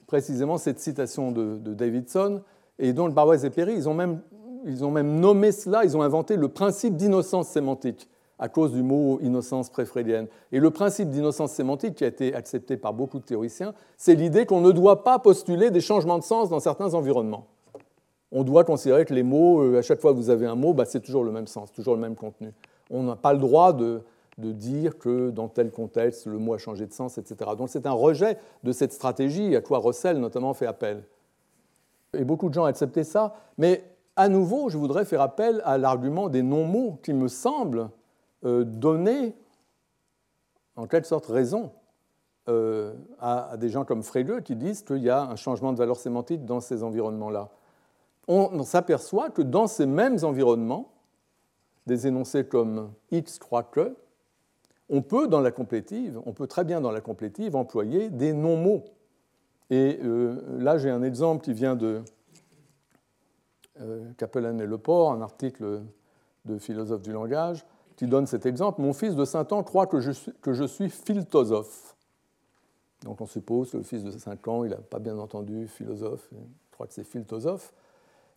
précisément 0.07 0.59
cette 0.59 0.78
citation 0.78 1.32
de, 1.32 1.59
Davidson, 1.74 2.42
et 2.78 2.92
donc 2.92 3.14
Barwes 3.14 3.44
et 3.44 3.50
Perry, 3.50 3.74
ils 3.74 3.88
ont, 3.88 3.94
même, 3.94 4.20
ils 4.64 4.84
ont 4.84 4.90
même 4.90 5.20
nommé 5.20 5.53
cela, 5.53 5.84
ils 5.84 5.96
ont 5.96 6.03
inventé 6.03 6.36
le 6.36 6.48
principe 6.48 6.96
d'innocence 6.96 7.48
sémantique 7.48 8.09
à 8.38 8.48
cause 8.48 8.72
du 8.72 8.82
mot 8.82 9.20
innocence 9.22 9.70
préfrédienne. 9.70 10.26
Et 10.50 10.59
le 10.59 10.70
principe 10.70 11.11
d'innocence 11.11 11.53
sémantique 11.53 11.94
qui 11.94 12.05
a 12.05 12.09
été 12.09 12.34
accepté 12.34 12.76
par 12.76 12.92
beaucoup 12.92 13.20
de 13.20 13.24
théoriciens, 13.24 13.72
c'est 13.96 14.14
l'idée 14.14 14.46
qu'on 14.46 14.61
ne 14.61 14.72
doit 14.72 15.05
pas 15.05 15.20
postuler 15.20 15.70
des 15.70 15.80
changements 15.80 16.18
de 16.18 16.24
sens 16.24 16.48
dans 16.48 16.59
certains 16.59 16.94
environnements 16.94 17.46
on 18.32 18.44
doit 18.44 18.64
considérer 18.64 19.05
que 19.05 19.14
les 19.14 19.22
mots, 19.22 19.61
euh, 19.61 19.78
à 19.78 19.82
chaque 19.82 20.00
fois 20.00 20.12
que 20.12 20.16
vous 20.16 20.30
avez 20.30 20.46
un 20.46 20.55
mot, 20.55 20.72
bah, 20.72 20.86
c'est 20.86 21.00
toujours 21.00 21.22
le 21.22 21.30
même 21.30 21.46
sens, 21.46 21.70
toujours 21.70 21.94
le 21.94 22.00
même 22.00 22.16
contenu. 22.16 22.53
On 22.90 23.03
n'a 23.03 23.16
pas 23.16 23.34
le 23.34 23.38
droit 23.38 23.72
de, 23.72 24.00
dire 24.38 24.98
que 24.98 25.30
dans 25.30 25.48
tel 25.48 25.70
contexte, 25.70 26.26
le 26.26 26.38
mot 26.38 26.54
a 26.54 26.58
changé 26.58 26.86
de 26.86 26.92
sens, 26.92 27.18
etc. 27.18 27.50
Donc 27.56 27.68
c'est 27.68 27.86
un 27.86 27.92
rejet 27.92 28.38
de 28.62 28.72
cette 28.72 28.92
stratégie 28.92 29.54
à 29.56 29.60
quoi 29.60 29.78
Russell 29.78 30.18
notamment 30.18 30.54
fait 30.54 30.66
appel. 30.66 31.04
Et 32.14 32.24
beaucoup 32.24 32.48
de 32.48 32.54
gens 32.54 32.62
ont 32.62 32.66
accepté 32.66 33.04
ça, 33.04 33.34
mais 33.58 33.84
à 34.16 34.28
nouveau, 34.28 34.68
je 34.68 34.76
voudrais 34.76 35.04
faire 35.04 35.20
appel 35.20 35.62
à 35.64 35.78
l'argument 35.78 36.28
des 36.28 36.42
non-mots 36.42 36.98
qui 37.02 37.14
me 37.14 37.28
semble 37.28 37.88
euh, 38.44 38.64
donner, 38.64 39.34
en 40.76 40.86
quelque 40.86 41.06
sorte, 41.06 41.26
raison 41.26 41.70
euh, 42.48 42.92
à, 43.18 43.56
des 43.56 43.68
gens 43.68 43.84
comme 43.84 44.02
Frege 44.02 44.42
qui 44.42 44.56
disent 44.56 44.82
qu'il 44.82 44.98
y 44.98 45.10
a 45.10 45.22
un 45.22 45.36
changement 45.36 45.72
de 45.72 45.78
valeur 45.78 45.96
sémantique 45.96 46.44
dans 46.44 46.60
ces 46.60 46.82
environnements-là 46.82 47.48
on 48.28 48.62
s'aperçoit 48.62 49.30
que 49.30 49.42
dans 49.42 49.66
ces 49.66 49.86
mêmes 49.86 50.18
environnements, 50.22 50.92
des 51.86 52.06
énoncés 52.06 52.44
comme 52.44 52.92
X 53.10 53.38
croit 53.38 53.64
que, 53.64 53.96
on 54.93 55.01
peut 55.01 55.26
dans 55.26 55.40
la 55.40 55.51
complétive, 55.51 56.20
on 56.26 56.34
peut 56.34 56.47
très 56.47 56.64
bien 56.64 56.82
dans 56.82 56.93
la 56.93 57.01
complétive 57.01 57.57
employer 57.57 58.11
des 58.11 58.34
non-mots. 58.34 58.84
Et 59.70 59.99
euh, 60.05 60.59
là, 60.59 60.76
j'ai 60.76 60.90
un 60.90 61.03
exemple 61.03 61.43
qui 61.43 61.55
vient 61.55 61.76
de 61.76 62.03
euh, 63.80 64.12
Capellan 64.18 64.59
et 64.59 64.66
Leport, 64.66 65.12
un 65.12 65.22
article 65.22 65.80
de 66.45 66.59
philosophe 66.59 67.01
du 67.01 67.11
langage, 67.11 67.64
qui 67.97 68.07
donne 68.07 68.26
cet 68.26 68.45
exemple. 68.45 68.82
Mon 68.82 68.93
fils 68.93 69.16
de 69.16 69.24
5 69.24 69.53
ans 69.53 69.62
croit 69.62 69.86
que 69.86 69.99
je 69.99 70.11
suis, 70.11 70.32
que 70.43 70.53
je 70.53 70.64
suis 70.64 70.90
philosophe. 70.90 71.97
Donc 73.03 73.22
on 73.22 73.26
suppose 73.26 73.70
que 73.70 73.78
le 73.78 73.84
fils 73.84 74.05
de 74.05 74.11
5 74.11 74.47
ans, 74.49 74.64
il 74.64 74.70
n'a 74.70 74.76
pas 74.76 74.99
bien 74.99 75.16
entendu 75.16 75.68
philosophe, 75.68 76.28
il 76.32 76.38
croit 76.70 76.86
que 76.86 76.93
c'est 76.93 77.05
philosophe. 77.05 77.72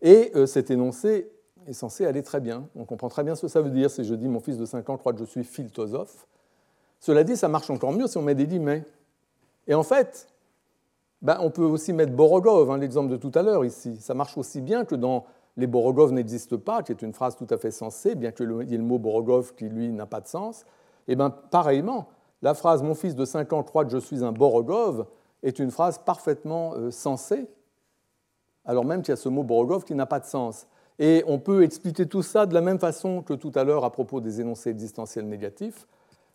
Et 0.02 0.32
euh, 0.36 0.46
cet 0.46 0.72
énoncé 0.72 1.30
est 1.68 1.74
censé 1.74 2.06
aller 2.06 2.24
très 2.24 2.40
bien. 2.40 2.70
On 2.78 2.86
comprend 2.86 3.10
très 3.10 3.26
bien 3.26 3.36
ce 3.36 3.42
que 3.42 3.48
ça 3.50 3.62
veut 3.62 3.72
dire 3.72 3.92
si 3.92 4.06
je 4.06 4.16
dis 4.16 4.30
mon 4.30 4.40
fils 4.40 4.58
de 4.58 4.66
5 4.66 4.90
ans 4.90 4.98
croit 4.98 5.12
que 5.12 5.20
je 5.20 5.26
suis 5.26 5.44
philosophe. 5.44 6.26
Cela 7.06 7.24
dit, 7.24 7.38
ça 7.38 7.48
marche 7.48 7.70
encore 7.70 7.92
mieux 7.92 8.08
si 8.08 8.18
on 8.18 8.24
met 8.24 8.34
des 8.34 8.48
guillemets. 8.48 8.84
Et 9.68 9.76
en 9.76 9.84
fait, 9.84 10.28
ben, 11.22 11.38
on 11.40 11.52
peut 11.52 11.62
aussi 11.64 11.94
mettre 11.94 12.14
Borogov, 12.14 12.72
hein, 12.72 12.80
l'exemple 12.80 13.12
de 13.12 13.18
tout 13.18 13.32
à 13.36 13.44
l'heure 13.44 13.64
ici. 13.64 13.98
Ça 13.98 14.16
marche 14.16 14.36
aussi 14.40 14.60
bien 14.60 14.86
que 14.86 14.96
dans 14.96 15.26
Les 15.56 15.68
Borogov 15.68 16.12
n'existent 16.12 16.58
pas, 16.58 16.82
qui 16.82 16.92
est 16.92 17.04
une 17.04 17.14
phrase 17.14 17.36
tout 17.36 17.46
à 17.52 17.58
fait 17.58 17.70
sensée, 17.70 18.16
bien 18.16 18.32
qu'il 18.32 18.50
y 18.68 18.74
ait 18.74 18.78
le 18.78 18.84
mot 18.84 18.98
Borogov 18.98 19.54
qui, 19.54 19.70
lui, 19.70 19.90
n'a 19.90 20.08
pas 20.08 20.20
de 20.20 20.28
sens. 20.28 20.66
Et 21.08 21.16
bien, 21.16 21.30
pareillement, 21.30 22.08
la 22.42 22.56
phrase 22.56 22.82
Mon 22.82 22.96
fils 22.96 23.14
de 23.14 23.24
5 23.24 23.54
ans 23.54 23.62
croit 23.62 23.86
que 23.86 23.92
je 23.92 24.00
suis 24.00 24.24
un 24.24 24.32
Borogov 24.32 25.06
est 25.44 25.60
une 25.60 25.70
phrase 25.70 26.00
parfaitement 26.00 26.74
euh, 26.74 26.90
sensée 26.90 27.48
alors 28.66 28.84
même 28.84 29.02
qu'il 29.02 29.12
y 29.12 29.14
a 29.14 29.18
ce 29.18 29.30
mot 29.30 29.44
Borogov 29.44 29.84
qui 29.84 29.94
n'a 29.94 30.06
pas 30.06 30.20
de 30.20 30.26
sens. 30.26 30.68
Et 30.98 31.24
on 31.28 31.40
peut 31.40 31.64
expliquer 31.64 32.08
tout 32.08 32.24
ça 32.24 32.46
de 32.46 32.54
la 32.54 32.62
même 32.62 32.80
façon 32.80 33.22
que 33.22 33.34
tout 33.34 33.52
à 33.56 33.64
l'heure 33.64 33.84
à 33.84 33.92
propos 33.92 34.22
des 34.22 34.42
énoncés 34.42 34.70
existentiels 34.70 35.28
négatifs, 35.28 35.88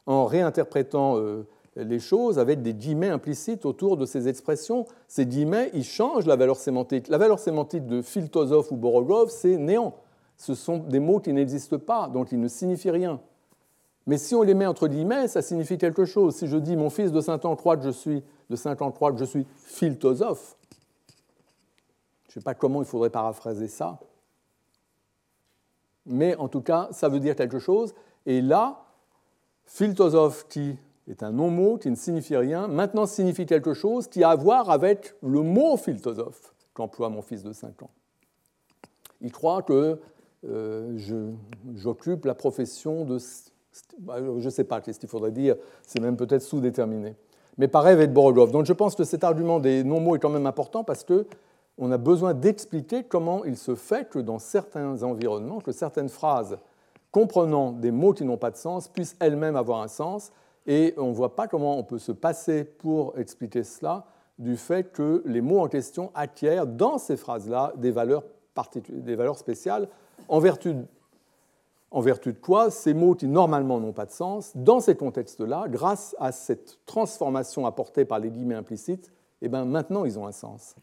en 0.06 0.24
réinterprétant 0.26 1.18
euh, 1.18 1.46
les 1.76 2.00
choses 2.00 2.38
avec 2.38 2.62
des 2.62 2.74
guillemets 2.74 3.08
implicites 3.08 3.64
autour 3.64 3.96
de 3.96 4.06
ces 4.06 4.28
expressions. 4.28 4.86
Ces 5.08 5.26
guillemets, 5.26 5.70
ils 5.74 5.84
changent 5.84 6.26
la 6.26 6.36
valeur 6.36 6.56
sémantique. 6.56 7.08
La 7.08 7.18
valeur 7.18 7.38
sémantique 7.38 7.86
de 7.86 8.02
Filtosov 8.02 8.68
ou 8.70 8.76
Borogov, 8.76 9.30
c'est 9.30 9.56
néant. 9.56 9.94
Ce 10.36 10.54
sont 10.54 10.78
des 10.78 11.00
mots 11.00 11.20
qui 11.20 11.32
n'existent 11.32 11.78
pas, 11.78 12.08
donc 12.08 12.32
ils 12.32 12.40
ne 12.40 12.48
signifient 12.48 12.90
rien. 12.90 13.20
Mais 14.06 14.18
si 14.18 14.34
on 14.34 14.42
les 14.42 14.54
met 14.54 14.66
entre 14.66 14.88
guillemets, 14.88 15.28
ça 15.28 15.42
signifie 15.42 15.78
quelque 15.78 16.04
chose. 16.04 16.34
Si 16.34 16.46
je 16.46 16.56
dis 16.56 16.76
mon 16.76 16.90
fils 16.90 17.12
de 17.12 17.20
5 17.20 17.44
ans 17.44 17.56
croit 17.56 17.76
que 17.76 17.84
je 17.84 17.90
suis, 17.90 18.24
de 18.48 18.56
5 18.56 18.80
ans 18.82 18.90
croit 18.90 19.12
que 19.12 19.18
je 19.18 19.24
suis 19.24 19.46
philosophe, 19.64 20.56
je 22.28 22.30
ne 22.30 22.40
sais 22.40 22.44
pas 22.44 22.54
comment 22.54 22.80
il 22.80 22.86
faudrait 22.86 23.10
paraphraser 23.10 23.68
ça. 23.68 23.98
Mais 26.06 26.34
en 26.36 26.48
tout 26.48 26.62
cas, 26.62 26.88
ça 26.92 27.08
veut 27.08 27.20
dire 27.20 27.36
quelque 27.36 27.58
chose. 27.58 27.94
Et 28.24 28.40
là, 28.40 28.82
philosophe 29.70 30.46
qui 30.48 30.76
est 31.08 31.22
un 31.22 31.30
non-mot, 31.30 31.78
qui 31.78 31.90
ne 31.90 31.96
signifie 31.96 32.36
rien, 32.36 32.66
maintenant 32.66 33.06
signifie 33.06 33.46
quelque 33.46 33.72
chose 33.72 34.08
qui 34.08 34.24
a 34.24 34.30
à 34.30 34.36
voir 34.36 34.68
avec 34.68 35.14
le 35.22 35.42
mot 35.42 35.76
philosophe 35.76 36.54
qu'emploie 36.74 37.08
mon 37.08 37.22
fils 37.22 37.42
de 37.42 37.52
5 37.52 37.82
ans. 37.82 37.90
Il 39.20 39.30
croit 39.32 39.62
que 39.62 40.00
euh, 40.48 40.98
j'occupe 41.76 42.24
la 42.24 42.34
profession 42.34 43.04
de... 43.04 43.18
Je 43.18 44.44
ne 44.44 44.50
sais 44.50 44.64
pas 44.64 44.80
qu'est-ce 44.80 44.98
qu'il 44.98 45.08
faudrait 45.08 45.30
dire, 45.30 45.56
c'est 45.86 46.00
même 46.00 46.16
peut-être 46.16 46.42
sous-déterminé. 46.42 47.14
Mais 47.56 47.68
pareil 47.68 47.92
avec 47.92 48.12
Borogov. 48.12 48.50
Donc 48.50 48.66
je 48.66 48.72
pense 48.72 48.96
que 48.96 49.04
cet 49.04 49.22
argument 49.22 49.60
des 49.60 49.84
non-mots 49.84 50.16
est 50.16 50.18
quand 50.18 50.30
même 50.30 50.46
important 50.46 50.82
parce 50.82 51.04
que 51.04 51.26
on 51.78 51.92
a 51.92 51.98
besoin 51.98 52.34
d'expliquer 52.34 53.04
comment 53.04 53.44
il 53.44 53.56
se 53.56 53.74
fait 53.74 54.08
que 54.08 54.18
dans 54.18 54.38
certains 54.38 55.02
environnements, 55.02 55.60
que 55.60 55.72
certaines 55.72 56.08
phrases 56.08 56.58
comprenant 57.10 57.72
des 57.72 57.90
mots 57.90 58.12
qui 58.12 58.24
n'ont 58.24 58.36
pas 58.36 58.50
de 58.50 58.56
sens 58.56 58.88
puissent 58.88 59.16
elles-mêmes 59.20 59.56
avoir 59.56 59.82
un 59.82 59.88
sens. 59.88 60.32
Et 60.66 60.94
on 60.96 61.08
ne 61.08 61.14
voit 61.14 61.36
pas 61.36 61.48
comment 61.48 61.78
on 61.78 61.82
peut 61.82 61.98
se 61.98 62.12
passer 62.12 62.64
pour 62.64 63.18
expliquer 63.18 63.64
cela 63.64 64.06
du 64.38 64.56
fait 64.56 64.92
que 64.92 65.22
les 65.26 65.40
mots 65.40 65.60
en 65.60 65.68
question 65.68 66.10
acquièrent 66.14 66.66
dans 66.66 66.98
ces 66.98 67.16
phrases-là 67.16 67.72
des 67.76 67.90
valeurs, 67.90 68.24
des 68.88 69.14
valeurs 69.14 69.38
spéciales, 69.38 69.88
en 70.28 70.38
vertu, 70.38 70.74
en 71.90 72.00
vertu 72.00 72.32
de 72.32 72.38
quoi 72.38 72.70
ces 72.70 72.94
mots 72.94 73.14
qui 73.14 73.26
normalement 73.26 73.80
n'ont 73.80 73.92
pas 73.92 74.06
de 74.06 74.12
sens, 74.12 74.52
dans 74.54 74.80
ces 74.80 74.94
contextes-là, 74.94 75.66
grâce 75.68 76.16
à 76.18 76.32
cette 76.32 76.78
transformation 76.86 77.66
apportée 77.66 78.04
par 78.04 78.18
les 78.18 78.30
guillemets 78.30 78.54
implicites, 78.54 79.12
eh 79.42 79.48
bien, 79.48 79.64
maintenant 79.64 80.04
ils 80.04 80.18
ont 80.18 80.26
un 80.26 80.32
sens. 80.32 80.74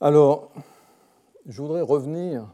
Alors, 0.00 0.50
je 1.46 1.62
voudrais 1.62 1.82
revenir 1.82 2.48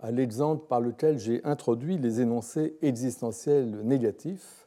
à 0.00 0.10
l'exemple 0.10 0.66
par 0.66 0.80
lequel 0.80 1.18
j'ai 1.18 1.44
introduit 1.44 1.98
les 1.98 2.20
énoncés 2.20 2.76
existentiels 2.82 3.82
négatifs. 3.84 4.66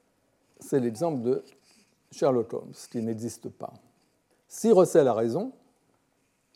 C'est 0.59 0.79
l'exemple 0.79 1.21
de 1.21 1.43
Sherlock 2.11 2.53
Holmes, 2.53 2.73
qui 2.91 3.01
n'existe 3.01 3.49
pas. 3.49 3.73
Si 4.47 4.71
Russell 4.71 5.07
a 5.07 5.13
raison, 5.13 5.51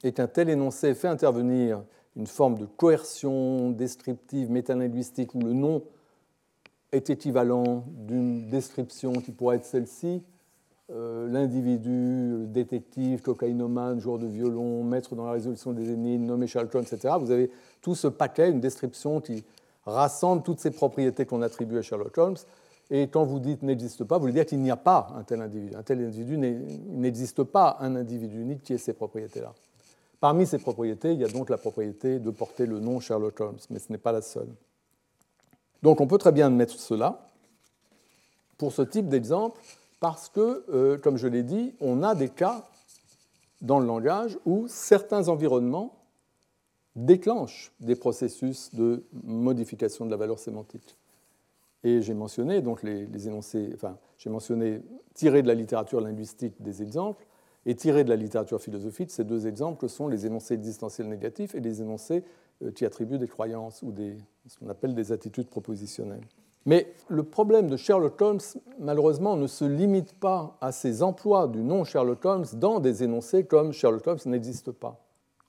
et 0.04 0.12
qu'un 0.12 0.28
tel 0.28 0.50
énoncé 0.50 0.94
fait 0.94 1.08
intervenir 1.08 1.84
une 2.16 2.28
forme 2.28 2.58
de 2.58 2.66
coercion 2.66 3.72
descriptive 3.72 4.52
métalinguistique 4.52 5.34
où 5.34 5.40
le 5.40 5.54
nom 5.54 5.84
est 6.92 7.10
équivalent 7.10 7.84
d'une 7.90 8.50
description 8.50 9.14
qui 9.14 9.32
pourrait 9.32 9.58
être 9.58 9.66
celle-ci, 9.66 10.22
euh, 10.90 11.28
l'individu, 11.30 12.48
détective, 12.48 13.22
cocaïnomane, 13.22 14.00
joueur 14.00 14.20
de 14.20 14.28
violon, 14.28 14.84
maître 14.84 15.16
dans 15.16 15.26
la 15.26 15.34
résolution 15.34 15.74
des 15.74 15.92
énigmes, 15.92 16.26
nommé 16.26 16.48
Sherlock 16.48 16.76
Holmes, 16.76 16.86
etc. 16.90 17.16
Vous 17.20 17.32
avez 17.32 17.52
tout 17.82 17.94
ce 17.94 18.08
paquet, 18.08 18.50
une 18.50 18.62
description 18.62 19.20
qui 19.20 19.44
rassemble 19.86 20.44
toutes 20.44 20.60
ces 20.60 20.72
propriétés 20.72 21.26
qu'on 21.26 21.42
attribue 21.42 21.78
à 21.78 21.82
Sherlock 21.82 22.18
Holmes. 22.18 22.38
Et 22.90 23.10
quand 23.10 23.26
vous 23.26 23.40
dites 23.40 23.64
n'existe 23.64 24.06
pas, 24.06 24.16
vous 24.16 24.22
voulez 24.22 24.34
dire 24.34 24.46
qu'il 24.46 24.62
n'y 24.62 24.72
a 24.72 24.78
pas 24.78 25.10
un 25.18 25.24
tel 25.24 25.42
individu. 25.42 25.76
Un 25.76 25.84
tel 25.84 26.00
individu 26.00 26.38
n'existe 26.38 27.44
pas 27.44 27.78
un 27.82 27.96
individu 27.96 28.42
unique 28.42 28.64
qui 28.64 28.74
ait 28.74 28.78
ces 28.78 28.94
propriétés-là. 28.94 29.54
Parmi 30.20 30.48
ces 30.48 30.58
propriétés, 30.58 31.12
il 31.12 31.20
y 31.20 31.26
a 31.26 31.28
donc 31.28 31.50
la 31.50 31.58
propriété 31.58 32.20
de 32.20 32.32
porter 32.32 32.66
le 32.66 32.80
nom 32.80 33.00
Sherlock 33.00 33.40
Holmes, 33.40 33.60
mais 33.70 33.80
ce 33.80 33.92
n'est 33.92 33.98
pas 33.98 34.14
la 34.14 34.22
seule. 34.22 34.48
Donc 35.84 36.02
on 36.02 36.08
peut 36.08 36.18
très 36.18 36.32
bien 36.32 36.50
mettre 36.50 36.80
cela 36.80 37.28
pour 38.58 38.72
ce 38.72 38.82
type 38.82 39.10
d'exemple, 39.10 39.60
parce 40.00 40.30
que, 40.30 40.66
euh, 40.70 40.98
comme 40.98 41.18
je 41.18 41.28
l'ai 41.28 41.44
dit, 41.44 41.74
on 41.80 42.04
a 42.04 42.16
des 42.16 42.30
cas 42.30 42.68
dans 43.62 43.80
le 43.80 43.88
langage 43.88 44.38
où 44.46 44.68
certains 44.68 45.28
environnements 45.30 45.98
déclenchent 46.96 47.72
des 47.80 47.96
processus 47.96 48.74
de 48.74 49.04
modification 49.24 50.06
de 50.06 50.12
la 50.12 50.18
valeur 50.18 50.40
sémantique. 50.40 50.98
Et 51.84 52.02
j'ai 52.02 52.14
mentionné 52.14 52.62
donc 52.62 52.84
les, 52.84 53.28
énoncés, 53.28 53.72
enfin, 53.74 53.98
j'ai 54.18 54.30
mentionné 54.30 54.82
tiré 55.14 55.42
de 55.42 55.48
la 55.48 55.54
littérature 55.54 56.02
linguistique 56.02 56.56
des 56.60 56.82
exemples 56.82 57.26
et 57.66 57.76
tiré 57.76 58.04
de 58.04 58.10
la 58.10 58.16
littérature 58.16 58.62
philosophique 58.62 59.12
ces 59.12 59.24
deux 59.24 59.48
exemples 59.48 59.80
que 59.80 59.88
sont 59.88 60.08
les 60.08 60.26
énoncés 60.26 60.56
existentiels 60.56 61.08
négatifs 61.08 61.54
et 61.54 61.60
les 61.60 61.82
énoncés 61.82 62.24
euh, 62.64 62.72
qui 62.72 62.86
attribuent 62.86 63.20
des 63.20 63.28
croyances 63.28 63.84
ou 63.84 63.94
ce 64.48 64.58
qu'on 64.58 64.70
appelle 64.70 64.96
des 64.96 65.12
attitudes 65.12 65.48
propositionnelles. 65.48 66.26
Mais 66.68 66.94
le 67.08 67.24
problème 67.24 67.70
de 67.70 67.78
Sherlock 67.78 68.22
Holmes, 68.22 68.42
malheureusement, 68.78 69.38
ne 69.38 69.48
se 69.48 69.64
limite 69.64 70.14
pas 70.14 70.58
à 70.60 70.74
ces 70.74 71.02
emplois 71.02 71.48
du 71.48 71.64
nom 71.64 71.86
Sherlock 71.86 72.26
Holmes 72.26 72.46
dans 72.56 72.82
des 72.82 73.04
énoncés 73.04 73.46
comme 73.46 73.72
Sherlock 73.72 74.06
Holmes 74.06 74.20
n'existe 74.26 74.72
pas. 74.72 75.00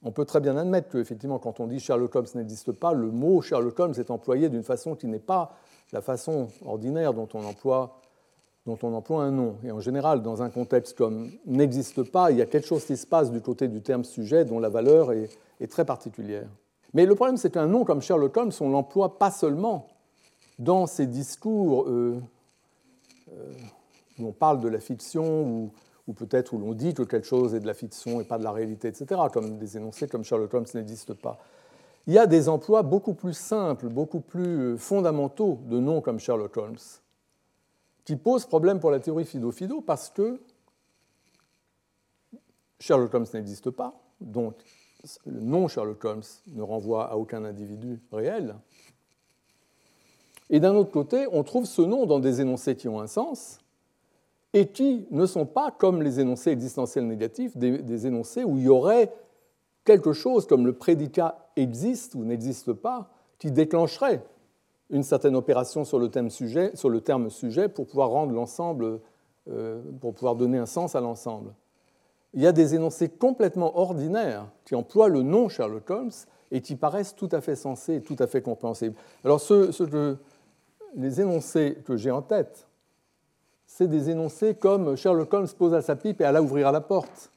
On 0.04 0.12
peut 0.12 0.24
très 0.24 0.38
bien 0.38 0.56
admettre 0.56 0.90
qu'effectivement, 0.90 1.40
quand 1.40 1.58
on 1.58 1.66
dit 1.66 1.80
Sherlock 1.80 2.14
Holmes 2.14 2.28
n'existe 2.36 2.70
pas, 2.70 2.92
le 2.92 3.10
mot 3.10 3.42
Sherlock 3.42 3.80
Holmes 3.80 3.94
est 3.98 4.12
employé 4.12 4.48
d'une 4.48 4.62
façon 4.62 4.94
qui 4.94 5.08
n'est 5.08 5.18
pas 5.18 5.56
la 5.92 6.02
façon 6.02 6.46
ordinaire 6.64 7.12
dont 7.12 7.28
on 7.34 7.44
emploie 7.44 7.98
dont 8.64 8.78
on 8.82 8.94
emploie 8.94 9.24
un 9.24 9.30
nom. 9.32 9.56
Et 9.64 9.72
en 9.72 9.80
général, 9.80 10.22
dans 10.22 10.42
un 10.42 10.50
contexte 10.50 10.96
comme 10.96 11.30
n'existe 11.46 12.02
pas, 12.02 12.30
il 12.30 12.36
y 12.36 12.42
a 12.42 12.46
quelque 12.46 12.66
chose 12.66 12.84
qui 12.84 12.96
se 12.96 13.06
passe 13.06 13.32
du 13.32 13.40
côté 13.40 13.66
du 13.66 13.80
terme 13.80 14.04
sujet 14.04 14.44
dont 14.44 14.60
la 14.60 14.68
valeur 14.68 15.10
est, 15.12 15.30
très 15.68 15.84
particulière. 15.84 16.46
Mais 16.94 17.06
le 17.06 17.14
problème, 17.16 17.38
c'est 17.38 17.50
qu'un 17.50 17.66
nom 17.66 17.84
comme 17.84 18.02
Sherlock 18.02 18.36
Holmes, 18.36 18.52
on 18.60 18.68
l'emploie 18.68 19.18
pas 19.18 19.30
seulement 19.30 19.88
dans 20.58 20.86
ces 20.86 21.06
discours 21.06 21.88
euh, 21.88 22.20
euh, 23.32 23.52
où 24.18 24.28
on 24.28 24.32
parle 24.32 24.60
de 24.60 24.68
la 24.68 24.80
fiction, 24.80 25.70
ou, 26.06 26.12
peut-être 26.14 26.54
où 26.54 26.58
l'on 26.58 26.72
dit 26.72 26.94
que 26.94 27.02
quelque 27.02 27.26
chose 27.26 27.54
est 27.54 27.60
de 27.60 27.66
la 27.66 27.74
fiction 27.74 28.20
et 28.20 28.24
pas 28.24 28.38
de 28.38 28.44
la 28.44 28.52
réalité, 28.52 28.88
etc., 28.88 29.20
comme 29.32 29.58
des 29.58 29.76
énoncés 29.76 30.08
comme 30.08 30.24
Sherlock 30.24 30.54
Holmes 30.54 30.66
n'existe 30.74 31.14
pas 31.14 31.38
il 32.08 32.14
y 32.14 32.18
a 32.18 32.26
des 32.26 32.48
emplois 32.48 32.82
beaucoup 32.82 33.12
plus 33.12 33.34
simples, 33.34 33.88
beaucoup 33.88 34.20
plus 34.20 34.72
euh, 34.72 34.76
fondamentaux 34.78 35.60
de 35.66 35.78
noms 35.78 36.00
comme 36.00 36.18
Sherlock 36.18 36.56
Holmes, 36.56 36.78
qui 38.06 38.16
posent 38.16 38.46
problème 38.46 38.80
pour 38.80 38.90
la 38.90 38.98
théorie 38.98 39.26
Fido-Fido 39.26 39.82
parce 39.82 40.08
que 40.08 40.40
Sherlock 42.80 43.12
Holmes 43.12 43.26
n'existe 43.34 43.70
pas, 43.70 44.00
donc 44.22 44.54
le 45.26 45.40
nom 45.40 45.68
Sherlock 45.68 46.02
Holmes 46.02 46.22
ne 46.46 46.62
renvoie 46.62 47.10
à 47.10 47.16
aucun 47.16 47.44
individu 47.44 48.00
réel. 48.10 48.54
Et 50.50 50.60
d'un 50.60 50.74
autre 50.74 50.90
côté, 50.90 51.26
on 51.32 51.42
trouve 51.42 51.66
ce 51.66 51.82
nom 51.82 52.06
dans 52.06 52.20
des 52.20 52.40
énoncés 52.40 52.74
qui 52.74 52.88
ont 52.88 53.00
un 53.00 53.06
sens 53.06 53.58
et 54.54 54.68
qui 54.68 55.06
ne 55.10 55.26
sont 55.26 55.46
pas 55.46 55.70
comme 55.70 56.02
les 56.02 56.20
énoncés 56.20 56.50
existentiels 56.50 57.06
négatifs, 57.06 57.56
des, 57.56 58.06
énoncés 58.06 58.44
où 58.44 58.56
il 58.56 58.64
y 58.64 58.68
aurait 58.68 59.12
quelque 59.84 60.12
chose 60.12 60.46
comme 60.46 60.64
le 60.64 60.72
prédicat 60.72 61.50
existe 61.56 62.14
ou 62.14 62.24
n'existe 62.24 62.72
pas 62.72 63.10
qui 63.38 63.50
déclencherait 63.50 64.22
une 64.90 65.02
certaine 65.02 65.36
opération 65.36 65.84
sur 65.84 65.98
le, 65.98 66.08
thème 66.08 66.30
sujet, 66.30 66.70
sur 66.74 66.88
le 66.88 67.02
terme 67.02 67.28
sujet 67.28 67.68
pour 67.68 67.86
pouvoir 67.86 68.08
rendre 68.08 68.32
l'ensemble, 68.32 69.00
euh, 69.50 69.82
pour 70.00 70.14
pouvoir 70.14 70.34
donner 70.34 70.56
un 70.56 70.66
sens 70.66 70.94
à 70.94 71.00
l'ensemble. 71.00 71.52
Il 72.32 72.42
y 72.42 72.46
a 72.46 72.52
des 72.52 72.74
énoncés 72.74 73.08
complètement 73.08 73.78
ordinaires 73.78 74.46
qui 74.64 74.74
emploient 74.74 75.08
le 75.08 75.22
nom 75.22 75.48
Sherlock 75.48 75.90
Holmes 75.90 76.10
et 76.50 76.62
qui 76.62 76.74
paraissent 76.74 77.14
tout 77.14 77.28
à 77.32 77.42
fait 77.42 77.56
sensés 77.56 78.00
tout 78.00 78.16
à 78.18 78.26
fait 78.26 78.40
compréhensibles. 78.40 78.96
Alors, 79.24 79.40
les 80.94 81.20
énoncés 81.20 81.78
que 81.84 81.96
j'ai 81.96 82.10
en 82.10 82.22
tête, 82.22 82.66
c'est 83.66 83.88
des 83.88 84.10
énoncés 84.10 84.54
comme 84.54 84.96
Sherlock 84.96 85.32
Holmes 85.32 85.48
pose 85.56 85.74
à 85.74 85.82
sa 85.82 85.96
pipe 85.96 86.20
et 86.20 86.24
alla 86.24 86.42
ouvrir 86.42 86.72
la 86.72 86.80
porte 86.80 87.30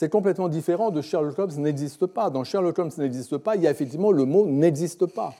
c'est 0.00 0.08
complètement 0.08 0.48
différent 0.48 0.90
de 0.90 1.02
Sherlock 1.02 1.38
Holmes 1.38 1.58
n'existe 1.58 2.06
pas. 2.06 2.30
Dans 2.30 2.42
Sherlock 2.42 2.78
Holmes 2.78 2.90
n'existe 2.96 3.36
pas, 3.36 3.56
il 3.56 3.62
y 3.62 3.66
a 3.66 3.70
effectivement 3.70 4.12
le 4.12 4.24
mot 4.24 4.46
n'existe 4.46 5.04
pas, 5.04 5.34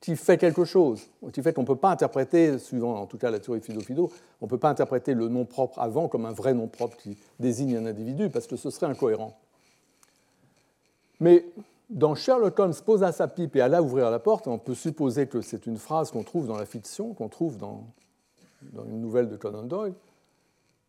qui 0.00 0.14
fait 0.14 0.36
quelque 0.36 0.66
chose, 0.66 1.08
qui 1.32 1.42
fait 1.42 1.54
qu'on 1.54 1.62
ne 1.62 1.66
peut 1.66 1.76
pas 1.76 1.90
interpréter, 1.90 2.58
suivant 2.58 2.96
en 2.96 3.06
tout 3.06 3.16
cas 3.16 3.30
la 3.30 3.38
théorie 3.38 3.62
Fido-Fido, 3.62 4.10
on 4.42 4.44
ne 4.44 4.50
peut 4.50 4.58
pas 4.58 4.68
interpréter 4.68 5.14
le 5.14 5.28
nom 5.28 5.46
propre 5.46 5.78
avant 5.78 6.08
comme 6.08 6.26
un 6.26 6.32
vrai 6.32 6.52
nom 6.52 6.66
propre 6.66 6.98
qui 6.98 7.16
désigne 7.40 7.76
un 7.78 7.86
individu, 7.86 8.28
parce 8.28 8.46
que 8.46 8.56
ce 8.56 8.68
serait 8.68 8.86
incohérent. 8.86 9.38
Mais 11.20 11.46
dans 11.90 12.14
Sherlock 12.14 12.58
Holmes 12.58 12.74
posa 12.84 13.12
sa 13.12 13.28
pipe 13.28 13.56
et 13.56 13.60
alla 13.60 13.82
ouvrir 13.82 14.10
la 14.10 14.18
porte, 14.18 14.46
on 14.46 14.58
peut 14.58 14.74
supposer 14.74 15.26
que 15.26 15.40
c'est 15.40 15.66
une 15.66 15.78
phrase 15.78 16.10
qu'on 16.10 16.22
trouve 16.22 16.46
dans 16.46 16.56
la 16.56 16.66
fiction, 16.66 17.14
qu'on 17.14 17.28
trouve 17.28 17.56
dans, 17.56 17.84
une 18.86 19.00
nouvelle 19.00 19.28
de 19.28 19.36
Conan 19.36 19.62
Doyle. 19.62 19.94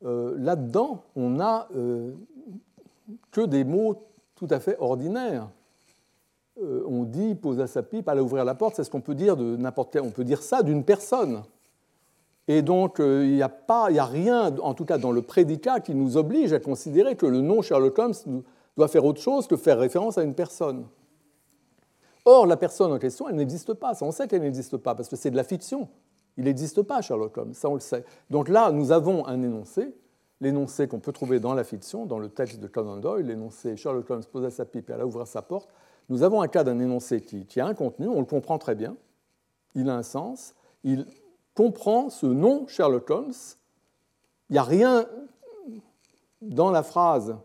Euh, 0.05 0.35
là-dedans, 0.37 1.03
on 1.15 1.39
a 1.39 1.67
euh, 1.75 2.11
que 3.31 3.41
des 3.41 3.63
mots 3.63 4.03
tout 4.35 4.47
à 4.49 4.59
fait 4.59 4.77
ordinaires. 4.79 5.49
Euh, 6.61 6.83
on 6.87 7.03
dit 7.03 7.35
posa 7.35 7.67
sa 7.67 7.83
pipe, 7.83 8.09
à 8.09 8.15
ouvrir 8.15 8.43
la 8.43 8.55
porte, 8.55 8.75
c'est 8.75 8.83
ce 8.83 8.89
qu'on 8.89 9.01
peut 9.01 9.15
dire 9.15 9.37
de 9.37 9.55
n'importe 9.55 9.93
quel. 9.93 10.01
On 10.01 10.11
peut 10.11 10.25
dire 10.25 10.41
ça 10.41 10.63
d'une 10.63 10.83
personne. 10.83 11.43
Et 12.49 12.61
donc, 12.61 12.95
il 12.99 13.35
n'y 13.35 13.43
a, 13.43 13.51
a 13.67 14.05
rien, 14.05 14.57
en 14.57 14.73
tout 14.73 14.83
cas 14.83 14.97
dans 14.97 15.11
le 15.11 15.21
prédicat, 15.21 15.81
qui 15.81 15.93
nous 15.93 16.17
oblige 16.17 16.51
à 16.51 16.59
considérer 16.59 17.15
que 17.15 17.27
le 17.27 17.41
nom 17.41 17.61
Sherlock 17.61 17.99
Holmes 17.99 18.41
doit 18.79 18.87
faire 18.87 19.05
autre 19.05 19.21
chose 19.21 19.47
que 19.47 19.57
faire 19.57 19.77
référence 19.77 20.17
à 20.17 20.23
une 20.23 20.33
personne. 20.33 20.87
Or, 22.25 22.47
la 22.47 22.57
personne 22.57 22.91
en 22.91 22.99
question, 22.99 23.29
elle 23.29 23.35
n'existe 23.35 23.73
pas. 23.73 23.93
Ça, 23.93 24.05
on 24.05 24.11
sait 24.11 24.27
qu'elle 24.27 24.41
n'existe 24.41 24.77
pas, 24.77 24.95
parce 24.95 25.09
que 25.09 25.15
c'est 25.15 25.31
de 25.31 25.35
la 25.35 25.43
fiction. 25.43 25.87
Il 26.37 26.45
n'existe 26.45 26.81
pas, 26.81 27.01
Sherlock 27.01 27.37
Holmes, 27.37 27.53
ça 27.53 27.69
on 27.69 27.73
le 27.73 27.79
sait. 27.79 28.03
Donc 28.29 28.49
là, 28.49 28.71
nous 28.71 28.91
avons 28.91 29.25
un 29.27 29.41
énoncé 29.43 29.93
l'énoncé 30.41 30.87
qu'on 30.87 30.99
peut 30.99 31.11
trouver 31.11 31.39
dans 31.39 31.53
la 31.53 31.63
fiction, 31.63 32.05
dans 32.05 32.19
le 32.19 32.29
texte 32.29 32.59
de 32.59 32.67
Conan 32.67 32.97
Doyle, 32.97 33.25
l'énoncé 33.25 33.75
Sherlock 33.75 34.09
Holmes 34.09 34.23
posa 34.23 34.49
sa 34.49 34.65
pipe 34.65 34.89
et 34.89 34.93
alla 34.93 35.05
ouvrir 35.05 35.27
sa 35.27 35.41
porte, 35.41 35.69
nous 36.07 36.23
avons 36.23 36.41
un 36.41 36.47
cas 36.47 36.63
d'un 36.63 36.79
énoncé 36.79 37.21
qui, 37.21 37.59
a 37.59 37.65
un 37.65 37.73
contenu, 37.73 38.07
on 38.07 38.19
le 38.19 38.25
comprend 38.25 38.57
très 38.57 38.75
bien, 38.75 38.95
il 39.75 39.89
a 39.89 39.95
un 39.95 40.03
sens, 40.03 40.55
il 40.83 41.05
comprend 41.55 42.09
ce 42.09 42.25
nom 42.25 42.67
Sherlock 42.67 43.09
Holmes, 43.09 43.33
il 44.49 44.53
n'y 44.53 44.59
a 44.59 44.63
rien 44.63 45.05
dans 46.41 46.71
la 46.71 46.83
phrase 46.83 47.35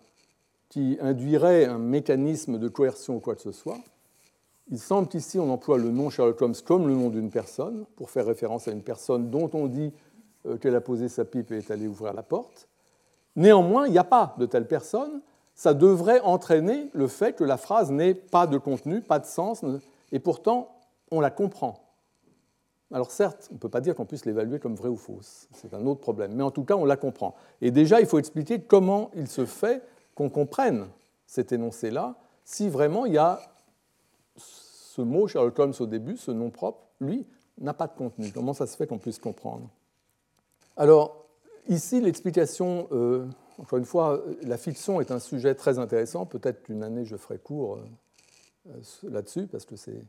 qui 0.75 0.99
induirait 1.01 1.66
un 1.66 1.79
mécanisme 1.79 2.59
de 2.59 2.66
coercion 2.66 3.14
ou 3.14 3.20
quoi 3.20 3.37
que 3.37 3.41
ce 3.41 3.53
soit. 3.53 3.79
Il 4.72 4.81
semble 4.81 5.07
qu'ici 5.07 5.39
on 5.39 5.49
emploie 5.53 5.79
le 5.79 5.91
nom 5.91 6.11
Sherlock 6.11 6.43
Holmes 6.43 6.57
comme 6.64 6.89
le 6.89 6.95
nom 6.95 7.11
d'une 7.11 7.31
personne, 7.31 7.85
pour 7.95 8.11
faire 8.11 8.27
référence 8.27 8.66
à 8.66 8.72
une 8.72 8.83
personne 8.83 9.31
dont 9.31 9.49
on 9.53 9.68
dit 9.68 9.93
euh, 10.47 10.57
qu'elle 10.57 10.75
a 10.75 10.81
posé 10.81 11.09
sa 11.09 11.25
pipe 11.25 11.53
et 11.53 11.59
est 11.59 11.70
allée 11.70 11.87
ouvrir 11.87 12.12
la 12.12 12.25
porte. 12.25 12.66
Néanmoins, 13.37 13.87
il 13.87 13.93
n'y 13.93 13.99
a 13.99 14.05
pas 14.05 14.35
de 14.37 14.47
telle 14.47 14.66
personne. 14.66 15.20
Ça 15.55 15.75
devrait 15.75 16.18
entraîner 16.22 16.91
le 16.93 17.07
fait 17.07 17.35
que 17.35 17.45
la 17.45 17.57
phrase 17.57 17.93
n'ait 17.93 18.14
pas 18.14 18.49
de 18.49 18.59
contenu, 18.59 19.01
pas 19.01 19.20
de 19.20 19.27
sens, 19.27 19.64
et 20.11 20.18
pourtant, 20.18 20.77
on 21.12 21.20
la 21.20 21.31
comprend. 21.31 21.85
Alors 22.93 23.12
certes, 23.12 23.47
on 23.53 23.55
ne 23.55 23.59
peut 23.61 23.68
pas 23.68 23.81
dire 23.81 23.95
qu'on 23.95 24.07
puisse 24.07 24.25
l'évaluer 24.25 24.59
comme 24.59 24.75
vraie 24.75 24.89
ou 24.89 24.97
fausse, 24.97 25.47
c'est 25.53 25.72
un 25.72 25.87
autre 25.87 26.01
problème, 26.01 26.33
mais 26.35 26.43
en 26.43 26.51
tout 26.51 26.64
cas, 26.64 26.75
on 26.75 26.85
la 26.85 26.97
comprend. 26.97 27.37
Et 27.61 27.70
déjà, 27.70 28.01
il 28.01 28.07
faut 28.07 28.18
expliquer 28.18 28.61
comment 28.61 29.12
il 29.14 29.29
se 29.29 29.47
fait 29.47 29.85
qu'on 30.14 30.30
comprenne 30.30 30.86
cet 31.26 31.52
énoncé-là, 31.52 32.16
si 32.44 32.68
vraiment 32.68 33.06
il 33.06 33.14
y 33.14 33.18
a 33.18 33.40
ce 34.36 35.02
mot 35.02 35.26
Sherlock 35.26 35.58
Holmes 35.58 35.74
au 35.80 35.86
début, 35.86 36.16
ce 36.16 36.30
nom 36.30 36.50
propre, 36.50 36.86
lui, 37.00 37.26
n'a 37.58 37.74
pas 37.74 37.86
de 37.86 37.94
contenu. 37.96 38.30
Comment 38.32 38.54
ça 38.54 38.66
se 38.66 38.76
fait 38.76 38.86
qu'on 38.86 38.98
puisse 38.98 39.18
comprendre? 39.18 39.68
Alors, 40.76 41.24
Ici, 41.68 42.00
l'explication, 42.00 42.88
euh, 42.92 43.26
encore 43.58 43.78
une 43.78 43.86
fois, 43.86 44.22
la 44.42 44.58
fiction 44.58 45.00
est 45.00 45.10
un 45.10 45.18
sujet 45.18 45.54
très 45.54 45.78
intéressant. 45.78 46.26
Peut-être 46.26 46.62
qu'une 46.62 46.82
année, 46.82 47.06
je 47.06 47.16
ferai 47.16 47.38
court 47.38 47.76
euh, 47.76 48.70
euh, 48.70 49.10
là-dessus, 49.10 49.46
parce 49.46 49.64
que 49.64 49.76
c'est. 49.76 50.02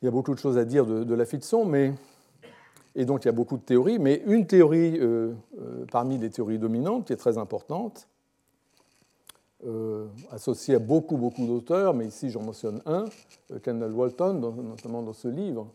Il 0.00 0.06
y 0.06 0.08
a 0.08 0.10
beaucoup 0.10 0.32
de 0.32 0.38
choses 0.38 0.56
à 0.56 0.64
dire 0.64 0.86
de, 0.86 1.14
la 1.14 1.26
fiction, 1.26 1.66
mais. 1.66 1.92
Et 2.94 3.04
donc, 3.04 3.24
il 3.24 3.26
y 3.26 3.28
a 3.28 3.32
beaucoup 3.32 3.58
de 3.58 3.62
théories, 3.62 3.98
mais 3.98 4.22
une 4.24 4.46
théorie 4.46 4.98
parmi 5.92 6.18
les 6.18 6.30
théories 6.30 6.58
dominantes, 6.58 7.06
qui 7.06 7.12
est 7.12 7.16
très 7.16 7.36
importante, 7.36 8.08
associée 10.30 10.76
à 10.76 10.78
beaucoup, 10.78 11.16
beaucoup 11.16 11.46
d'auteurs, 11.46 11.94
mais 11.94 12.06
ici 12.06 12.30
j'en 12.30 12.42
mentionne 12.42 12.80
un, 12.86 13.04
Kendall 13.62 13.92
Walton, 13.92 14.34
notamment 14.34 15.02
dans 15.02 15.12
ce 15.12 15.28
livre. 15.28 15.68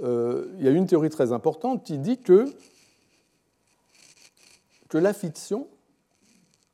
il 0.00 0.62
y 0.62 0.68
a 0.68 0.70
une 0.70 0.86
théorie 0.86 1.10
très 1.10 1.32
importante 1.32 1.84
qui 1.84 1.98
dit 1.98 2.18
que 2.18 2.46
que 4.94 4.98
la 4.98 5.12
fiction, 5.12 5.66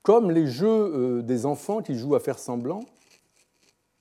comme 0.02 0.30
les 0.30 0.46
jeux 0.46 0.68
euh, 0.68 1.22
des 1.22 1.46
enfants 1.46 1.80
qui 1.80 1.96
jouent 1.96 2.14
à 2.14 2.20
faire 2.20 2.38
semblant, 2.38 2.84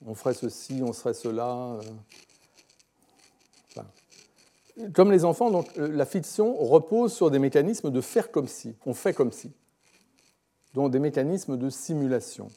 on 0.04 0.14
ferait 0.14 0.34
ceci, 0.34 0.82
on 0.84 0.92
serait 0.92 1.14
cela, 1.14 1.78
euh, 3.78 3.82
comme 4.92 5.10
les 5.10 5.24
enfants, 5.24 5.50
donc, 5.50 5.68
euh, 5.78 5.88
la 5.88 6.04
fiction 6.04 6.54
repose 6.54 7.14
sur 7.14 7.30
des 7.30 7.38
mécanismes 7.38 7.90
de 7.90 8.00
faire 8.02 8.30
comme 8.30 8.46
si, 8.46 8.76
on 8.84 8.92
fait 8.92 9.14
comme 9.14 9.32
si, 9.32 9.52
donc 10.74 10.90
des 10.90 10.98
mécanismes 10.98 11.56
de 11.56 11.68
simulation. 11.70 12.48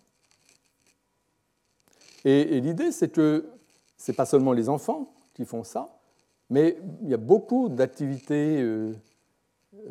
Et, 2.26 2.62
l'idée, 2.62 2.92
c'est 2.92 3.10
que 3.10 3.46
ce 3.98 4.12
n'est 4.12 4.16
pas 4.16 4.26
seulement 4.26 4.54
les 4.54 4.70
enfants 4.70 5.14
qui 5.34 5.46
font 5.46 5.64
ça, 5.64 6.00
mais 6.50 6.78
il 7.02 7.10
y 7.10 7.14
a 7.14 7.18
beaucoup 7.18 7.70
d'activités 7.70 8.62
euh, 8.62 8.94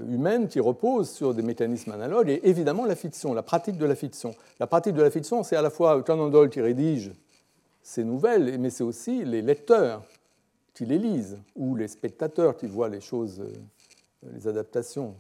humaines 0.09 0.49
qui 0.49 0.61
reposent 0.61 1.11
sur 1.11 1.35
des 1.35 1.43
mécanismes 1.43 1.93
analogues, 1.93 2.31
et 2.31 2.49
évidemment 2.49 2.87
la 2.87 2.97
fiction, 2.97 3.35
la 3.35 3.43
pratique 3.43 3.77
de 3.77 3.85
la 3.85 3.95
fiction. 3.95 4.35
La 4.61 4.66
pratique 4.66 4.95
de 4.95 5.03
la 5.03 5.11
fiction, 5.11 5.43
c'est 5.43 5.57
à 5.57 5.62
la 5.62 5.70
fois 5.70 6.03
Conan 6.03 6.29
Doyle 6.29 6.49
qui 6.49 6.61
rédige 6.61 7.12
ces 7.83 8.05
nouvelles, 8.05 8.59
mais 8.59 8.70
c'est 8.70 8.85
aussi 8.85 9.25
les 9.25 9.43
lecteurs 9.43 10.05
qui 10.73 10.87
les 10.87 10.99
lisent, 10.99 11.39
ou 11.55 11.77
les 11.77 11.89
spectateurs 11.89 12.57
qui 12.57 12.66
voient 12.66 12.89
les 12.89 13.01
choses, 13.01 13.41
euh, 13.41 14.33
les 14.33 14.49
adaptations. 14.49 15.14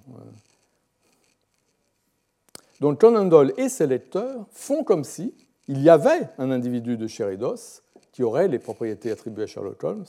Donc 2.82 3.00
Conan 3.00 3.26
Doyle 3.26 3.52
et 3.58 3.68
ses 3.68 3.86
lecteurs 3.86 4.44
font 4.50 4.82
comme 4.82 5.04
si 5.04 5.32
il 5.68 5.80
y 5.80 5.88
avait 5.88 6.28
un 6.36 6.50
individu 6.50 6.96
de 6.96 7.06
Sheridos 7.06 7.80
qui 8.10 8.24
aurait 8.24 8.48
les 8.48 8.58
propriétés 8.58 9.12
attribuées 9.12 9.44
à 9.44 9.46
Sherlock 9.46 9.84
Holmes. 9.84 10.04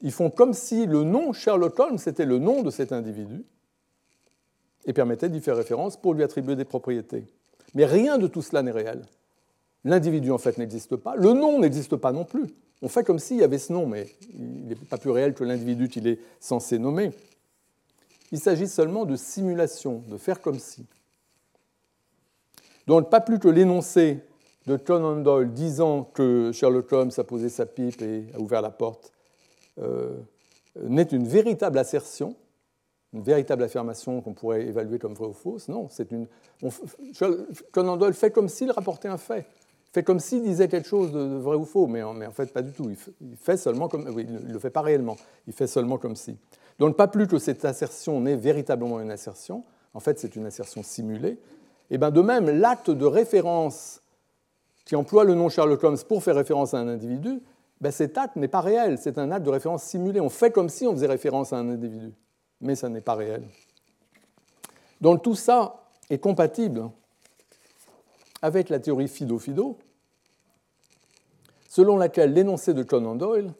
Ils 0.00 0.10
font 0.10 0.30
comme 0.30 0.54
si 0.54 0.86
le 0.86 1.04
nom 1.04 1.34
Sherlock 1.34 1.78
Holmes 1.78 1.98
était 2.06 2.24
le 2.24 2.38
nom 2.38 2.62
de 2.62 2.70
cet 2.70 2.92
individu 2.92 3.44
et 4.86 4.94
permettait 4.94 5.28
d'y 5.28 5.42
faire 5.42 5.58
référence 5.58 5.98
pour 5.98 6.14
lui 6.14 6.22
attribuer 6.22 6.56
des 6.56 6.64
propriétés. 6.64 7.26
Mais 7.74 7.84
rien 7.84 8.16
de 8.16 8.26
tout 8.26 8.40
cela 8.40 8.62
n'est 8.62 8.70
réel. 8.70 9.02
L'individu, 9.84 10.30
en 10.30 10.38
fait, 10.38 10.56
n'existe 10.56 10.96
pas. 10.96 11.14
Le 11.14 11.34
nom 11.34 11.58
n'existe 11.58 11.96
pas 11.96 12.12
non 12.12 12.24
plus. 12.24 12.46
On 12.80 12.88
fait 12.88 13.04
comme 13.04 13.18
s'il 13.18 13.36
y 13.36 13.44
avait 13.44 13.58
ce 13.58 13.70
nom, 13.70 13.86
mais 13.86 14.08
il 14.32 14.66
n'est 14.68 14.76
pas 14.76 14.96
plus 14.96 15.10
réel 15.10 15.34
que 15.34 15.44
l'individu 15.44 15.90
qu'il 15.90 16.06
est 16.06 16.20
censé 16.40 16.78
nommer. 16.78 17.10
Il 18.32 18.40
s'agit 18.40 18.66
seulement 18.66 19.04
de 19.04 19.14
simulation, 19.14 20.02
de 20.08 20.16
faire 20.16 20.40
comme 20.40 20.58
si. 20.58 20.86
Donc, 22.86 23.10
pas 23.10 23.20
plus 23.20 23.38
que 23.38 23.48
l'énoncé 23.48 24.20
de 24.66 24.76
Conan 24.76 25.16
Doyle 25.16 25.52
disant 25.52 26.04
que 26.04 26.52
Sherlock 26.52 26.92
Holmes 26.92 27.10
a 27.16 27.24
posé 27.24 27.48
sa 27.48 27.66
pipe 27.66 28.00
et 28.02 28.26
a 28.34 28.38
ouvert 28.38 28.62
la 28.62 28.70
porte 28.70 29.12
euh, 29.80 30.16
n'est 30.82 31.02
une 31.02 31.26
véritable 31.26 31.78
assertion, 31.78 32.34
une 33.12 33.22
véritable 33.22 33.62
affirmation 33.62 34.20
qu'on 34.20 34.32
pourrait 34.32 34.66
évaluer 34.66 34.98
comme 34.98 35.14
vraie 35.14 35.28
ou 35.28 35.32
fausse. 35.32 35.68
Non, 35.68 35.88
c'est 35.90 36.10
une. 36.12 36.26
Conan 37.72 37.96
Doyle 37.96 38.14
fait 38.14 38.30
comme 38.30 38.48
s'il 38.48 38.70
rapportait 38.70 39.08
un 39.08 39.18
fait 39.18 39.46
fait 39.94 40.02
comme 40.02 40.18
s'il 40.18 40.42
disait 40.42 40.66
quelque 40.66 40.88
chose 40.88 41.12
de, 41.12 41.20
vrai 41.20 41.54
ou 41.54 41.64
faux, 41.64 41.86
mais 41.86 42.02
en, 42.02 42.30
fait 42.32 42.52
pas 42.52 42.62
du 42.62 42.72
tout. 42.72 42.90
Il 42.90 43.36
fait, 43.36 43.56
seulement 43.56 43.86
comme, 43.86 44.08
oui, 44.12 44.26
il 44.28 44.52
le 44.52 44.58
fait 44.58 44.70
pas 44.70 44.82
réellement, 44.82 45.16
il 45.46 45.52
fait 45.52 45.68
seulement 45.68 45.98
comme 45.98 46.16
si. 46.16 46.36
Donc 46.80 46.96
pas 46.96 47.06
plus 47.06 47.28
que 47.28 47.38
cette 47.38 47.64
assertion 47.64 48.20
n'est 48.20 48.34
véritablement 48.34 49.00
une 49.00 49.12
assertion, 49.12 49.62
en 49.94 50.00
fait 50.00 50.18
c'est 50.18 50.34
une 50.34 50.46
assertion 50.46 50.82
simulée. 50.82 51.38
Et 51.90 51.98
bien 51.98 52.10
de 52.10 52.20
même, 52.20 52.48
l'acte 52.48 52.90
de 52.90 53.04
référence 53.04 54.00
qui 54.84 54.96
emploie 54.96 55.24
le 55.24 55.34
nom 55.34 55.48
Sherlock 55.48 55.82
Holmes 55.82 55.98
pour 56.08 56.22
faire 56.22 56.36
référence 56.36 56.74
à 56.74 56.78
un 56.78 56.88
individu, 56.88 57.40
ben 57.80 57.90
cet 57.90 58.16
acte 58.18 58.36
n'est 58.36 58.48
pas 58.48 58.60
réel, 58.60 58.98
c'est 58.98 59.18
un 59.18 59.30
acte 59.30 59.44
de 59.44 59.50
référence 59.50 59.82
simulé. 59.82 60.20
On 60.20 60.28
fait 60.28 60.50
comme 60.50 60.68
si 60.68 60.86
on 60.86 60.92
faisait 60.92 61.06
référence 61.06 61.52
à 61.52 61.58
un 61.58 61.68
individu, 61.68 62.12
mais 62.60 62.74
ça 62.76 62.88
n'est 62.88 63.00
pas 63.00 63.14
réel. 63.14 63.44
Donc 65.00 65.22
tout 65.22 65.34
ça 65.34 65.84
est 66.10 66.18
compatible 66.18 66.88
avec 68.42 68.68
la 68.68 68.78
théorie 68.78 69.08
Fido-Fido, 69.08 69.78
selon 71.68 71.96
laquelle 71.96 72.32
l'énoncé 72.32 72.74
de 72.74 72.82
Conan 72.82 73.14
Doyle 73.14 73.52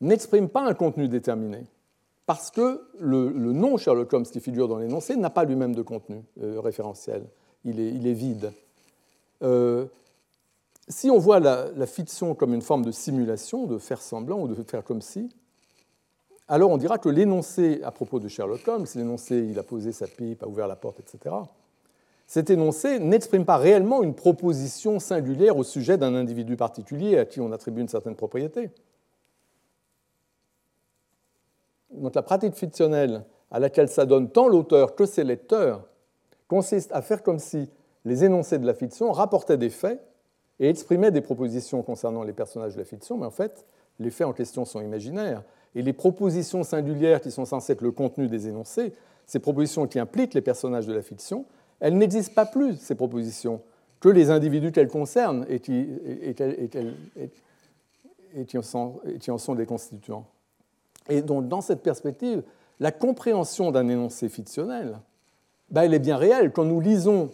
n'exprime 0.00 0.48
pas 0.48 0.62
un 0.62 0.74
contenu 0.74 1.08
déterminé, 1.08 1.64
parce 2.26 2.50
que 2.50 2.88
le, 2.98 3.30
nom 3.30 3.76
Sherlock 3.76 4.12
Holmes 4.12 4.24
qui 4.24 4.40
figure 4.40 4.66
dans 4.66 4.78
l'énoncé 4.78 5.16
n'a 5.16 5.30
pas 5.30 5.44
lui-même 5.44 5.74
de 5.74 5.82
contenu 5.82 6.22
euh, 6.42 6.60
référentiel, 6.60 7.24
il 7.64 8.06
est, 8.06 8.12
vide. 8.12 8.52
Euh, 9.42 9.86
si 10.88 11.10
on 11.10 11.18
voit 11.18 11.40
la, 11.40 11.86
fiction 11.86 12.34
comme 12.34 12.54
une 12.54 12.62
forme 12.62 12.84
de 12.84 12.92
simulation, 12.92 13.66
de 13.66 13.78
faire 13.78 14.02
semblant 14.02 14.40
ou 14.40 14.48
de 14.48 14.62
faire 14.62 14.84
comme 14.84 15.00
si, 15.00 15.30
alors 16.46 16.70
on 16.70 16.76
dira 16.76 16.98
que 16.98 17.08
l'énoncé 17.08 17.80
à 17.82 17.90
propos 17.90 18.20
de 18.20 18.28
Sherlock 18.28 18.66
Holmes, 18.68 18.86
l'énoncé 18.94 19.38
il 19.38 19.58
a 19.58 19.62
posé 19.62 19.92
sa 19.92 20.06
pipe, 20.06 20.42
a 20.42 20.46
ouvert 20.46 20.68
la 20.68 20.76
porte, 20.76 21.00
etc., 21.00 21.34
cet 22.26 22.48
énoncé 22.48 22.98
n'exprime 23.00 23.44
pas 23.44 23.58
réellement 23.58 24.02
une 24.02 24.14
proposition 24.14 24.98
singulière 24.98 25.58
au 25.58 25.64
sujet 25.64 25.98
d'un 25.98 26.14
individu 26.14 26.56
particulier 26.56 27.18
à 27.18 27.26
qui 27.26 27.40
on 27.40 27.52
attribue 27.52 27.82
une 27.82 27.88
certaine 27.88 28.16
propriété. 28.16 28.70
Donc 31.90 32.14
la 32.14 32.22
pratique 32.22 32.54
fictionnelle 32.54 33.24
à 33.50 33.58
laquelle 33.60 33.88
s'adonne 33.88 34.30
tant 34.30 34.48
l'auteur 34.48 34.94
que 34.94 35.06
ses 35.06 35.22
lecteurs 35.22 35.86
consiste 36.48 36.92
à 36.92 37.02
faire 37.02 37.22
comme 37.22 37.38
si 37.38 37.70
les 38.04 38.24
énoncés 38.24 38.58
de 38.58 38.66
la 38.66 38.74
fiction 38.74 39.12
rapportaient 39.12 39.56
des 39.56 39.70
faits 39.70 40.00
et 40.60 40.68
exprimaient 40.68 41.10
des 41.10 41.20
propositions 41.20 41.82
concernant 41.82 42.22
les 42.22 42.32
personnages 42.32 42.74
de 42.74 42.78
la 42.78 42.84
fiction, 42.84 43.16
mais 43.16 43.26
en 43.26 43.30
fait, 43.30 43.64
les 43.98 44.10
faits 44.10 44.26
en 44.26 44.32
question 44.32 44.64
sont 44.64 44.80
imaginaires. 44.80 45.42
Et 45.74 45.82
les 45.82 45.92
propositions 45.92 46.62
singulières 46.62 47.20
qui 47.20 47.30
sont 47.30 47.44
censées 47.44 47.72
être 47.72 47.80
le 47.80 47.90
contenu 47.90 48.28
des 48.28 48.48
énoncés, 48.48 48.92
ces 49.26 49.38
propositions 49.38 49.86
qui 49.86 49.98
impliquent 49.98 50.34
les 50.34 50.42
personnages 50.42 50.86
de 50.86 50.92
la 50.92 51.02
fiction, 51.02 51.46
elles 51.80 51.96
n'existent 51.96 52.34
pas 52.34 52.46
plus, 52.46 52.76
ces 52.76 52.94
propositions, 52.94 53.60
que 54.00 54.08
les 54.08 54.30
individus 54.30 54.70
qu'elles 54.70 54.88
concernent 54.88 55.46
et 55.48 55.60
qui, 55.60 55.88
en 58.58 58.62
sont, 59.38 59.54
des 59.54 59.66
constituants. 59.66 60.26
Et 61.08 61.22
donc, 61.22 61.48
dans 61.48 61.60
cette 61.60 61.82
perspective, 61.82 62.42
la 62.80 62.92
compréhension 62.92 63.70
d'un 63.72 63.88
énoncé 63.88 64.28
fictionnel, 64.28 64.98
ben, 65.70 65.82
elle 65.82 65.94
est 65.94 65.98
bien 65.98 66.16
réelle. 66.16 66.52
Quand 66.52 66.64
nous 66.64 66.80
lisons 66.80 67.30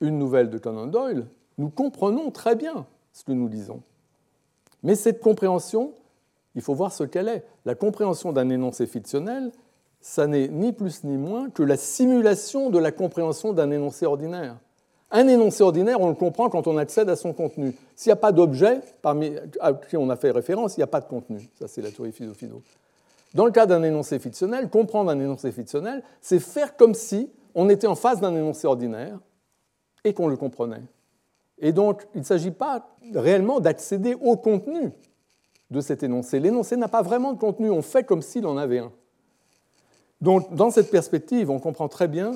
une 0.00 0.18
nouvelle 0.18 0.50
de 0.50 0.58
Conan 0.58 0.86
Doyle, 0.86 1.26
nous 1.58 1.70
comprenons 1.70 2.30
très 2.30 2.54
bien 2.54 2.86
ce 3.12 3.24
que 3.24 3.32
nous 3.32 3.48
lisons. 3.48 3.82
Mais 4.82 4.94
cette 4.94 5.20
compréhension, 5.20 5.92
il 6.54 6.62
faut 6.62 6.74
voir 6.74 6.92
ce 6.92 7.04
qu'elle 7.04 7.28
est. 7.28 7.44
La 7.64 7.74
compréhension 7.74 8.32
d'un 8.32 8.48
énoncé 8.48 8.86
fictionnel, 8.86 9.50
ça 10.00 10.26
n'est 10.26 10.48
ni 10.48 10.72
plus 10.72 11.04
ni 11.04 11.16
moins 11.16 11.50
que 11.50 11.62
la 11.62 11.76
simulation 11.76 12.70
de 12.70 12.78
la 12.78 12.92
compréhension 12.92 13.52
d'un 13.52 13.70
énoncé 13.70 14.06
ordinaire. 14.06 14.56
Un 15.10 15.26
énoncé 15.26 15.62
ordinaire, 15.62 16.00
on 16.00 16.08
le 16.08 16.14
comprend 16.14 16.50
quand 16.50 16.66
on 16.66 16.76
accède 16.76 17.08
à 17.08 17.16
son 17.16 17.32
contenu. 17.32 17.74
S'il 17.96 18.10
n'y 18.10 18.12
a 18.12 18.16
pas 18.16 18.30
d'objet 18.30 18.80
à 19.60 19.72
qui 19.72 19.96
on 19.96 20.10
a 20.10 20.16
fait 20.16 20.30
référence, 20.30 20.76
il 20.76 20.80
n'y 20.80 20.84
a 20.84 20.88
pas 20.88 21.00
de 21.00 21.06
contenu. 21.06 21.48
Ça, 21.58 21.66
c'est 21.66 21.80
la 21.80 21.90
théorie 21.90 22.12
philo 22.12 22.34
Dans 23.34 23.46
le 23.46 23.50
cas 23.50 23.66
d'un 23.66 23.82
énoncé 23.82 24.18
fictionnel, 24.18 24.68
comprendre 24.68 25.10
un 25.10 25.18
énoncé 25.18 25.50
fictionnel, 25.50 26.02
c'est 26.20 26.38
faire 26.38 26.76
comme 26.76 26.94
si 26.94 27.30
on 27.60 27.68
était 27.68 27.88
en 27.88 27.96
face 27.96 28.20
d'un 28.20 28.36
énoncé 28.36 28.68
ordinaire 28.68 29.18
et 30.04 30.14
qu'on 30.14 30.28
le 30.28 30.36
comprenait. 30.36 30.84
Et 31.58 31.72
donc, 31.72 32.06
il 32.14 32.20
ne 32.20 32.24
s'agit 32.24 32.52
pas 32.52 32.94
réellement 33.12 33.58
d'accéder 33.58 34.14
au 34.14 34.36
contenu 34.36 34.92
de 35.68 35.80
cet 35.80 36.04
énoncé. 36.04 36.38
L'énoncé 36.38 36.76
n'a 36.76 36.86
pas 36.86 37.02
vraiment 37.02 37.32
de 37.32 37.38
contenu, 37.38 37.68
on 37.68 37.82
fait 37.82 38.04
comme 38.04 38.22
s'il 38.22 38.46
en 38.46 38.56
avait 38.56 38.78
un. 38.78 38.92
Donc, 40.20 40.54
dans 40.54 40.70
cette 40.70 40.88
perspective, 40.88 41.50
on 41.50 41.58
comprend 41.58 41.88
très 41.88 42.06
bien 42.06 42.30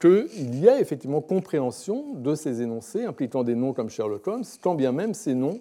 qu'il 0.00 0.60
y 0.60 0.68
a 0.68 0.80
effectivement 0.80 1.20
compréhension 1.20 2.14
de 2.14 2.36
ces 2.36 2.62
énoncés 2.62 3.04
impliquant 3.04 3.42
des 3.42 3.56
noms 3.56 3.72
comme 3.72 3.90
Sherlock 3.90 4.28
Holmes, 4.28 4.44
quand 4.62 4.76
bien 4.76 4.92
même 4.92 5.12
ces 5.12 5.34
noms 5.34 5.58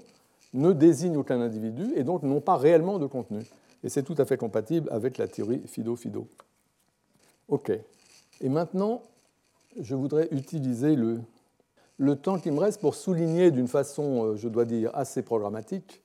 ne 0.53 0.73
désignent 0.73 1.17
aucun 1.17 1.41
individu 1.41 1.91
et 1.95 2.03
donc 2.03 2.21
n'ont 2.21 2.39
pas 2.39 2.55
réellement 2.55 2.99
de 2.99 3.07
contenu. 3.07 3.39
Et 3.83 3.89
c'est 3.89 4.03
tout 4.03 4.15
à 4.19 4.25
fait 4.25 4.37
compatible 4.37 4.87
avec 4.91 5.17
la 5.17 5.27
théorie 5.27 5.63
Fido-Fido. 5.65 6.27
OK. 7.47 7.71
Et 8.41 8.49
maintenant, 8.49 9.01
je 9.79 9.95
voudrais 9.95 10.27
utiliser 10.31 10.95
le, 10.95 12.15
temps 12.15 12.39
qui 12.39 12.51
me 12.51 12.59
reste 12.59 12.81
pour 12.81 12.95
souligner 12.95 13.51
d'une 13.51 13.67
façon, 13.67 14.23
euh, 14.23 14.35
je 14.35 14.47
dois 14.47 14.65
dire, 14.65 14.91
assez 14.93 15.21
programmatique, 15.23 16.01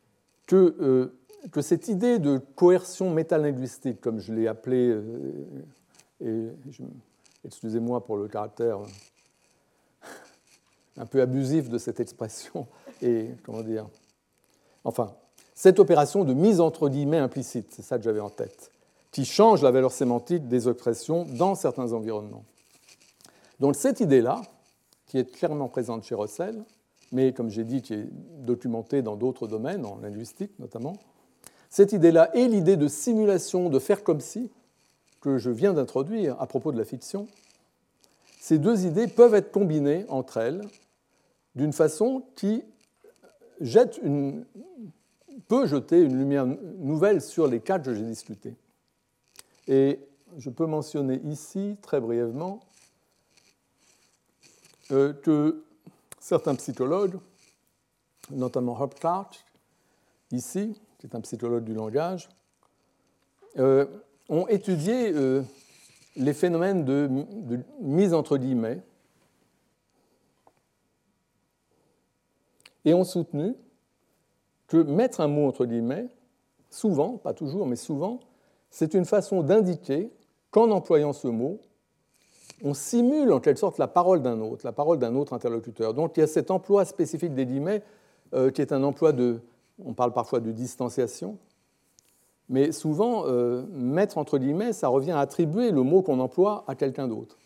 que 0.46 0.76
euh, 0.80 1.18
que 1.50 1.60
cette 1.60 1.88
idée 1.88 2.18
de 2.18 2.38
coercion 2.38 3.10
métalinguistique, 3.10 4.00
comme 4.00 4.20
je 4.20 4.32
l'ai 4.32 4.46
appelée, 4.46 4.90
euh, 4.90 5.44
et 6.20 6.48
excusez-moi 7.44 8.04
pour 8.04 8.16
le 8.16 8.28
caractère 8.28 8.78
un 10.96 11.06
peu 11.06 11.20
abusif 11.20 11.68
de 11.68 11.78
cette 11.78 11.98
expression, 11.98 12.66
et 13.02 13.30
comment 13.42 13.62
dire, 13.62 13.88
enfin, 14.84 15.14
cette 15.54 15.80
opération 15.80 16.24
de 16.24 16.32
mise 16.32 16.60
entre 16.60 16.88
guillemets 16.88 17.18
implicite, 17.18 17.72
c'est 17.72 17.82
ça 17.82 17.98
que 17.98 18.04
j'avais 18.04 18.20
en 18.20 18.30
tête, 18.30 18.71
qui 19.12 19.24
change 19.24 19.62
la 19.62 19.70
valeur 19.70 19.92
sémantique 19.92 20.48
des 20.48 20.68
expressions 20.68 21.26
dans 21.26 21.54
certains 21.54 21.92
environnements. 21.92 22.44
Donc 23.60 23.76
cette 23.76 24.00
idée-là, 24.00 24.42
qui 25.06 25.18
est 25.18 25.30
clairement 25.30 25.68
présente 25.68 26.04
chez 26.04 26.14
Russell, 26.14 26.64
mais 27.12 27.32
comme 27.34 27.50
j'ai 27.50 27.64
dit, 27.64 27.82
qui 27.82 27.94
est 27.94 28.08
documentée 28.38 29.02
dans 29.02 29.16
d'autres 29.16 29.46
domaines, 29.46 29.84
en 29.84 29.98
linguistique 29.98 30.58
notamment, 30.58 30.94
cette 31.68 31.92
idée-là 31.92 32.34
et 32.34 32.48
l'idée 32.48 32.76
de 32.76 32.88
simulation, 32.88 33.68
de 33.68 33.78
faire 33.78 34.02
comme 34.02 34.20
si, 34.20 34.50
que 35.20 35.38
je 35.38 35.50
viens 35.50 35.74
d'introduire 35.74 36.40
à 36.40 36.46
propos 36.46 36.72
de 36.72 36.78
la 36.78 36.84
fiction, 36.84 37.28
ces 38.40 38.58
deux 38.58 38.86
idées 38.86 39.06
peuvent 39.06 39.34
être 39.34 39.52
combinées 39.52 40.04
entre 40.08 40.38
elles 40.38 40.62
d'une 41.54 41.72
façon 41.72 42.24
qui 42.34 42.64
jette 43.60 44.00
une, 44.02 44.44
peut 45.48 45.66
jeter 45.66 46.00
une 46.00 46.18
lumière 46.18 46.46
nouvelle 46.46 47.20
sur 47.20 47.46
les 47.46 47.60
cas 47.60 47.78
que 47.78 47.94
j'ai 47.94 48.02
discutés. 48.02 48.56
Et 49.68 50.00
je 50.38 50.50
peux 50.50 50.66
mentionner 50.66 51.20
ici, 51.24 51.76
très 51.82 52.00
brièvement, 52.00 52.60
euh, 54.90 55.12
que 55.12 55.64
certains 56.18 56.54
psychologues, 56.54 57.18
notamment 58.30 58.74
Rob 58.74 58.94
Clark, 58.94 59.44
ici, 60.30 60.80
qui 60.98 61.06
est 61.06 61.14
un 61.14 61.20
psychologue 61.20 61.64
du 61.64 61.74
langage, 61.74 62.28
euh, 63.58 63.86
ont 64.28 64.46
étudié 64.48 65.12
euh, 65.12 65.42
les 66.16 66.32
phénomènes 66.32 66.84
de, 66.84 67.08
mise 67.80 68.14
entre 68.14 68.38
guillemets 68.38 68.80
et 72.84 72.94
ont 72.94 73.04
soutenu 73.04 73.54
que 74.66 74.78
mettre 74.78 75.20
un 75.20 75.28
mot 75.28 75.46
entre 75.46 75.66
guillemets, 75.66 76.08
souvent, 76.70 77.18
pas 77.18 77.34
toujours, 77.34 77.66
mais 77.66 77.76
souvent, 77.76 78.20
c'est 78.72 78.94
une 78.94 79.04
façon 79.04 79.42
d'indiquer 79.42 80.10
qu'en 80.50 80.70
employant 80.70 81.12
ce 81.12 81.28
mot, 81.28 81.60
on 82.64 82.74
simule 82.74 83.30
en 83.32 83.38
quelque 83.38 83.58
sorte 83.58 83.78
la 83.78 83.86
parole 83.86 84.22
d'un 84.22 84.40
autre, 84.40 84.64
la 84.64 84.72
parole 84.72 84.98
d'un 84.98 85.14
autre 85.14 85.34
interlocuteur. 85.34 85.94
Donc 85.94 86.16
il 86.16 86.20
y 86.20 86.22
a 86.22 86.26
cet 86.26 86.50
emploi 86.50 86.84
spécifique 86.86 87.34
des 87.34 87.44
guillemets 87.44 87.82
euh, 88.34 88.50
qui 88.50 88.62
est 88.62 88.72
un 88.72 88.82
emploi 88.82 89.12
de, 89.12 89.40
on 89.84 89.92
parle 89.92 90.12
parfois 90.12 90.40
de 90.40 90.50
distanciation, 90.52 91.36
mais 92.48 92.72
souvent, 92.72 93.24
euh, 93.26 93.62
mettre 93.72 94.16
entre 94.16 94.38
guillemets, 94.38 94.72
ça 94.72 94.88
revient 94.88 95.12
à 95.12 95.20
attribuer 95.20 95.70
le 95.70 95.82
mot 95.82 96.00
qu'on 96.00 96.18
emploie 96.18 96.64
à 96.66 96.74
quelqu'un 96.74 97.08
d'autre. 97.08 97.36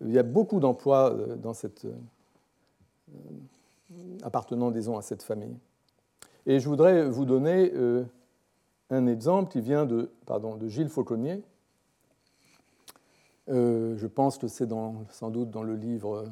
Il 0.00 0.12
y 0.12 0.18
a 0.18 0.22
beaucoup 0.22 0.60
d'emplois 0.60 1.12
euh, 1.12 1.36
appartenant, 4.22 4.70
disons, 4.70 4.96
à 4.96 5.02
cette 5.02 5.22
famille. 5.22 5.56
Et 6.46 6.58
je 6.58 6.68
voudrais 6.68 7.08
vous 7.08 7.24
donner 7.24 7.72
un 8.90 9.06
exemple 9.06 9.50
qui 9.50 9.60
vient 9.60 9.86
de, 9.86 10.10
Gilles 10.66 10.88
Fauconnier, 10.88 11.42
euh, 13.48 13.96
je 13.96 14.06
pense 14.06 14.38
que 14.38 14.48
c'est 14.48 14.68
sans 15.10 15.30
doute 15.30 15.50
dans 15.50 15.62
le 15.62 15.76
livre 15.76 16.30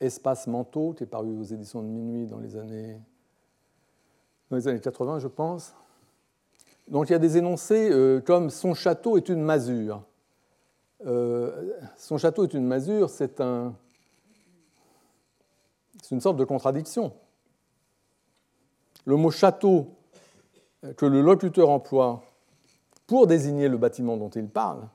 Espace 0.00 0.46
mentaux, 0.46 0.92
qui 0.92 1.04
est 1.04 1.06
paru 1.06 1.36
aux 1.36 1.44
éditions 1.44 1.82
de 1.82 1.88
Minuit 1.88 2.26
dans 2.26 2.38
les 2.38 2.56
années, 2.56 3.00
dans 4.50 4.56
les 4.56 4.68
années 4.68 4.80
80, 4.80 5.20
je 5.20 5.28
pense. 5.28 5.74
Donc 6.88 7.08
il 7.08 7.12
y 7.12 7.16
a 7.16 7.18
des 7.18 7.38
énoncés 7.38 7.90
euh, 7.90 8.20
comme 8.20 8.50
Son 8.50 8.74
château 8.74 9.16
est 9.16 9.28
une 9.28 9.42
masure. 9.42 10.02
Euh, 11.06 11.72
son 11.96 12.16
château 12.16 12.44
est 12.44 12.54
une 12.54 12.64
masure, 12.66 13.10
c'est 13.10 13.40
un, 13.40 13.74
c'est 16.00 16.14
une 16.14 16.20
sorte 16.20 16.36
de 16.36 16.44
contradiction. 16.44 17.12
Le 19.04 19.16
mot 19.16 19.30
château 19.30 19.88
que 20.96 21.06
le 21.06 21.20
locuteur 21.20 21.70
emploie 21.70 22.22
pour 23.06 23.26
désigner 23.26 23.68
le 23.68 23.76
bâtiment 23.76 24.16
dont 24.16 24.30
il 24.30 24.48
parle 24.48 24.88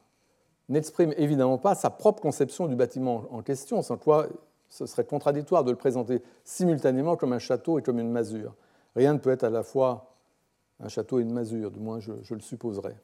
n'exprime 0.69 1.13
évidemment 1.17 1.57
pas 1.57 1.75
sa 1.75 1.89
propre 1.89 2.21
conception 2.21 2.67
du 2.67 2.75
bâtiment 2.75 3.23
en 3.31 3.41
question, 3.41 3.81
sans 3.81 3.97
quoi 3.97 4.27
ce 4.69 4.85
serait 4.85 5.05
contradictoire 5.05 5.63
de 5.63 5.71
le 5.71 5.77
présenter 5.77 6.21
simultanément 6.43 7.15
comme 7.15 7.33
un 7.33 7.39
château 7.39 7.79
et 7.79 7.81
comme 7.81 7.99
une 7.99 8.11
masure. 8.11 8.53
Rien 8.95 9.13
ne 9.13 9.19
peut 9.19 9.29
être 9.29 9.43
à 9.43 9.49
la 9.49 9.63
fois 9.63 10.13
un 10.79 10.89
château 10.89 11.19
et 11.19 11.21
une 11.21 11.31
masure, 11.31 11.71
du 11.71 11.79
moins 11.79 11.99
je, 11.99 12.11
le 12.33 12.41
supposerais. 12.41 12.97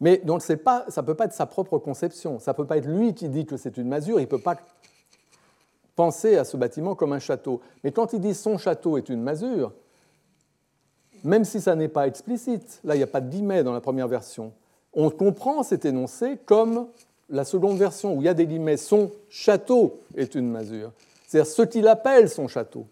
Mais 0.00 0.18
donc 0.18 0.42
ça 0.42 0.54
ne 0.54 1.02
peut 1.02 1.14
pas 1.14 1.24
être 1.24 1.32
sa 1.32 1.46
propre 1.46 1.78
conception, 1.78 2.38
ça 2.38 2.52
ne 2.52 2.56
peut 2.56 2.66
pas 2.66 2.76
être 2.76 2.86
lui 2.86 3.14
qui 3.14 3.28
dit 3.28 3.46
que 3.46 3.56
c'est 3.56 3.76
une 3.76 3.88
masure, 3.88 4.20
il 4.20 4.24
ne 4.24 4.28
peut 4.28 4.40
pas 4.40 4.56
penser 5.96 6.36
à 6.36 6.44
ce 6.44 6.56
bâtiment 6.56 6.94
comme 6.94 7.12
un 7.12 7.18
château. 7.18 7.60
Mais 7.82 7.90
quand 7.90 8.12
il 8.12 8.20
dit 8.20 8.34
son 8.34 8.58
château 8.58 8.96
est 8.96 9.08
une 9.08 9.22
masure, 9.22 9.72
même 11.24 11.44
si 11.44 11.60
ça 11.60 11.74
n'est 11.74 11.88
pas 11.88 12.06
explicite, 12.06 12.80
là 12.84 12.94
il 12.94 12.98
n'y 12.98 13.04
a 13.04 13.08
pas 13.08 13.20
de 13.20 13.30
guillemets 13.30 13.62
dans 13.62 13.72
la 13.72 13.80
première 13.80 14.08
version, 14.08 14.52
on 14.92 15.10
comprend 15.10 15.62
cet 15.62 15.84
énoncé 15.84 16.38
comme 16.44 16.88
la 17.30 17.44
seconde 17.44 17.78
version, 17.78 18.14
où 18.14 18.22
il 18.22 18.24
y 18.24 18.28
a 18.28 18.34
des 18.34 18.46
guillemets, 18.46 18.76
son 18.76 19.10
château 19.28 20.00
est 20.16 20.34
une 20.34 20.50
masure. 20.50 20.92
C'est-à-dire 21.26 21.50
ce 21.50 21.62
qu'il 21.62 21.86
appelle 21.86 22.30
son 22.30 22.48
château, 22.48 22.86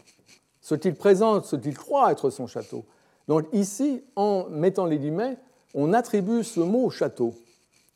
ce 0.61 0.75
qu'il 0.75 0.95
présente, 0.95 1.47
ce 1.47 1.57
qu'il 1.57 1.77
croit 1.77 2.13
être 2.13 2.31
son 2.31 2.47
château. 2.47 2.85
Donc 3.29 3.47
ici, 3.53 4.03
en 4.15 4.47
mettant 4.51 4.87
les 4.87 4.99
guillemets, 4.99 5.37
on 5.75 5.93
attribue 5.93 6.45
ce 6.45 6.61
mot 6.61 6.91
château, 6.91 7.35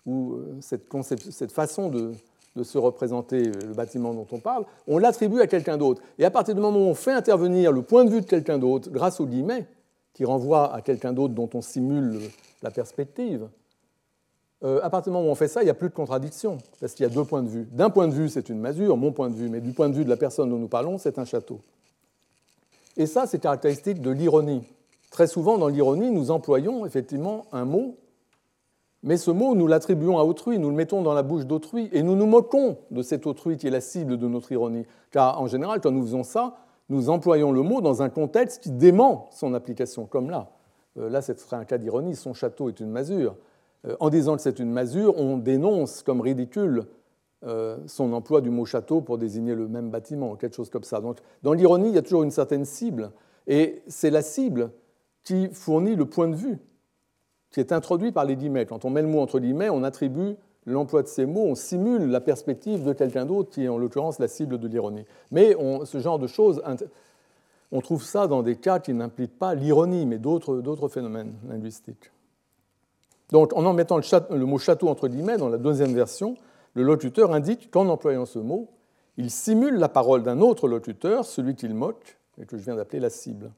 ou 0.06 0.34
euh, 0.34 0.58
cette, 0.60 1.52
façon 1.52 1.88
de, 1.88 2.12
de, 2.56 2.62
se 2.64 2.78
représenter 2.78 3.42
le 3.42 3.74
bâtiment 3.74 4.14
dont 4.14 4.26
on 4.32 4.38
parle, 4.38 4.64
on 4.88 4.98
l'attribue 4.98 5.40
à 5.40 5.46
quelqu'un 5.46 5.76
d'autre. 5.76 6.02
Et 6.18 6.24
à 6.24 6.30
partir 6.30 6.54
du 6.54 6.60
moment 6.60 6.78
où 6.78 6.88
on 6.88 6.94
fait 6.94 7.12
intervenir 7.12 7.70
le 7.70 7.82
point 7.82 8.04
de 8.04 8.10
vue 8.10 8.22
de 8.22 8.26
quelqu'un 8.26 8.58
d'autre 8.58 8.90
grâce 8.90 9.20
aux 9.20 9.26
guillemets, 9.26 9.66
qui 10.12 10.24
renvoient 10.24 10.74
à 10.74 10.80
quelqu'un 10.82 11.12
d'autre 11.12 11.34
dont 11.34 11.48
on 11.54 11.62
simule 11.62 12.20
la 12.62 12.70
perspective, 12.70 13.48
euh, 14.62 14.80
à 14.82 14.90
partir 14.90 15.10
du 15.10 15.16
moment 15.16 15.28
où 15.28 15.32
on 15.32 15.36
fait 15.36 15.48
ça, 15.48 15.62
il 15.62 15.64
n'y 15.64 15.70
a 15.70 15.74
plus 15.74 15.88
de 15.88 15.94
contradiction, 15.94 16.58
parce 16.80 16.92
qu'il 16.92 17.04
y 17.04 17.06
a 17.06 17.12
deux 17.12 17.24
points 17.24 17.42
de 17.42 17.48
vue. 17.48 17.66
D'un 17.72 17.88
point 17.88 18.08
de 18.08 18.12
vue, 18.12 18.28
c'est 18.28 18.48
une 18.50 18.58
masure, 18.58 18.96
mon 18.96 19.12
point 19.12 19.30
de 19.30 19.34
vue, 19.34 19.48
mais 19.48 19.60
du 19.60 19.72
point 19.72 19.88
de 19.88 19.94
vue 19.94 20.04
de 20.04 20.10
la 20.10 20.18
personne 20.18 20.50
dont 20.50 20.58
nous 20.58 20.68
parlons, 20.68 20.98
c'est 20.98 21.18
un 21.18 21.24
château. 21.24 21.60
Et 22.96 23.06
ça, 23.06 23.26
c'est 23.26 23.38
caractéristique 23.38 24.02
de 24.02 24.10
l'ironie. 24.10 24.64
Très 25.10 25.26
souvent, 25.26 25.56
dans 25.56 25.68
l'ironie, 25.68 26.10
nous 26.10 26.30
employons 26.30 26.84
effectivement 26.84 27.46
un 27.52 27.64
mot, 27.64 27.96
mais 29.02 29.16
ce 29.16 29.30
mot, 29.30 29.54
nous 29.54 29.66
l'attribuons 29.66 30.18
à 30.18 30.24
autrui, 30.24 30.58
nous 30.58 30.68
le 30.68 30.76
mettons 30.76 31.00
dans 31.00 31.14
la 31.14 31.22
bouche 31.22 31.46
d'autrui, 31.46 31.88
et 31.92 32.02
nous 32.02 32.16
nous 32.16 32.26
moquons 32.26 32.76
de 32.90 33.02
cet 33.02 33.26
autrui 33.26 33.56
qui 33.56 33.66
est 33.66 33.70
la 33.70 33.80
cible 33.80 34.18
de 34.18 34.28
notre 34.28 34.52
ironie. 34.52 34.84
Car 35.10 35.40
en 35.40 35.46
général, 35.46 35.80
quand 35.80 35.90
nous 35.90 36.02
faisons 36.02 36.22
ça, 36.22 36.58
nous 36.90 37.08
employons 37.08 37.52
le 37.52 37.62
mot 37.62 37.80
dans 37.80 38.02
un 38.02 38.10
contexte 38.10 38.62
qui 38.62 38.70
dément 38.70 39.28
son 39.32 39.54
application, 39.54 40.06
comme 40.06 40.28
là. 40.28 40.50
Euh, 40.98 41.08
là, 41.08 41.22
ce 41.22 41.32
serait 41.34 41.56
un 41.56 41.64
cas 41.64 41.78
d'ironie, 41.78 42.16
son 42.16 42.34
château 42.34 42.68
est 42.68 42.80
une 42.80 42.90
masure. 42.90 43.36
Euh, 43.86 43.96
en 44.00 44.10
disant 44.10 44.36
que 44.36 44.42
c'est 44.42 44.58
une 44.58 44.72
masure, 44.72 45.16
on 45.16 45.38
dénonce 45.38 46.02
comme 46.02 46.20
ridicule 46.20 46.86
euh, 47.46 47.78
son 47.86 48.12
emploi 48.12 48.40
du 48.40 48.50
mot 48.50 48.66
château 48.66 49.00
pour 49.00 49.16
désigner 49.16 49.54
le 49.54 49.68
même 49.68 49.88
bâtiment, 49.88 50.34
quelque 50.36 50.56
chose 50.56 50.68
comme 50.68 50.82
ça. 50.82 51.00
Donc, 51.00 51.18
dans 51.42 51.52
l'ironie, 51.52 51.88
il 51.88 51.94
y 51.94 51.98
a 51.98 52.02
toujours 52.02 52.24
une 52.24 52.32
certaine 52.32 52.64
cible, 52.64 53.12
et 53.46 53.82
c'est 53.86 54.10
la 54.10 54.22
cible 54.22 54.72
qui 55.22 55.48
fournit 55.52 55.94
le 55.94 56.06
point 56.06 56.28
de 56.28 56.34
vue, 56.34 56.58
qui 57.50 57.60
est 57.60 57.72
introduit 57.72 58.10
par 58.12 58.24
les 58.24 58.36
guillemets. 58.36 58.66
Quand 58.66 58.84
on 58.84 58.90
met 58.90 59.02
le 59.02 59.08
mot 59.08 59.20
entre 59.20 59.38
guillemets, 59.38 59.70
on 59.70 59.84
attribue 59.84 60.34
l'emploi 60.66 61.02
de 61.02 61.08
ces 61.08 61.26
mots, 61.26 61.46
on 61.46 61.54
simule 61.54 62.10
la 62.10 62.20
perspective 62.20 62.84
de 62.84 62.92
quelqu'un 62.92 63.24
d'autre 63.24 63.50
qui 63.50 63.64
est 63.64 63.68
en 63.68 63.78
l'occurrence 63.78 64.18
la 64.18 64.28
cible 64.28 64.58
de 64.58 64.68
l'ironie. 64.68 65.04
Mais 65.30 65.56
ce 65.84 65.98
genre 66.00 66.18
de 66.18 66.26
choses, 66.26 66.62
on 67.72 67.80
trouve 67.80 68.02
ça 68.02 68.26
dans 68.26 68.42
des 68.42 68.56
cas 68.56 68.78
qui 68.78 68.92
n'impliquent 68.92 69.38
pas 69.38 69.54
l'ironie, 69.54 70.06
mais 70.06 70.18
d'autres 70.18 70.88
phénomènes 70.88 71.34
linguistiques. 71.48 72.10
Donc, 73.30 73.52
en 73.54 73.64
en 73.64 73.72
mettant 73.72 73.98
le, 73.98 74.44
mot 74.44 74.58
château 74.58 74.88
entre 74.88 75.08
guillemets 75.08 75.36
dans 75.36 75.48
la 75.48 75.58
deuxième 75.58 75.94
version, 75.94 76.36
le 76.74 76.82
locuteur 76.82 77.32
indique 77.32 77.70
qu'en 77.70 77.88
employant 77.88 78.26
ce 78.26 78.38
mot, 78.38 78.68
il 79.16 79.30
simule 79.30 79.76
la 79.76 79.88
parole 79.88 80.22
d'un 80.22 80.40
autre 80.40 80.68
locuteur, 80.68 81.24
celui 81.24 81.54
qu'il 81.54 81.74
moque, 81.74 82.18
et 82.40 82.46
que 82.46 82.56
je 82.56 82.64
viens 82.64 82.74
d'appeler 82.74 83.00
la 83.00 83.10
cible. 83.10 83.52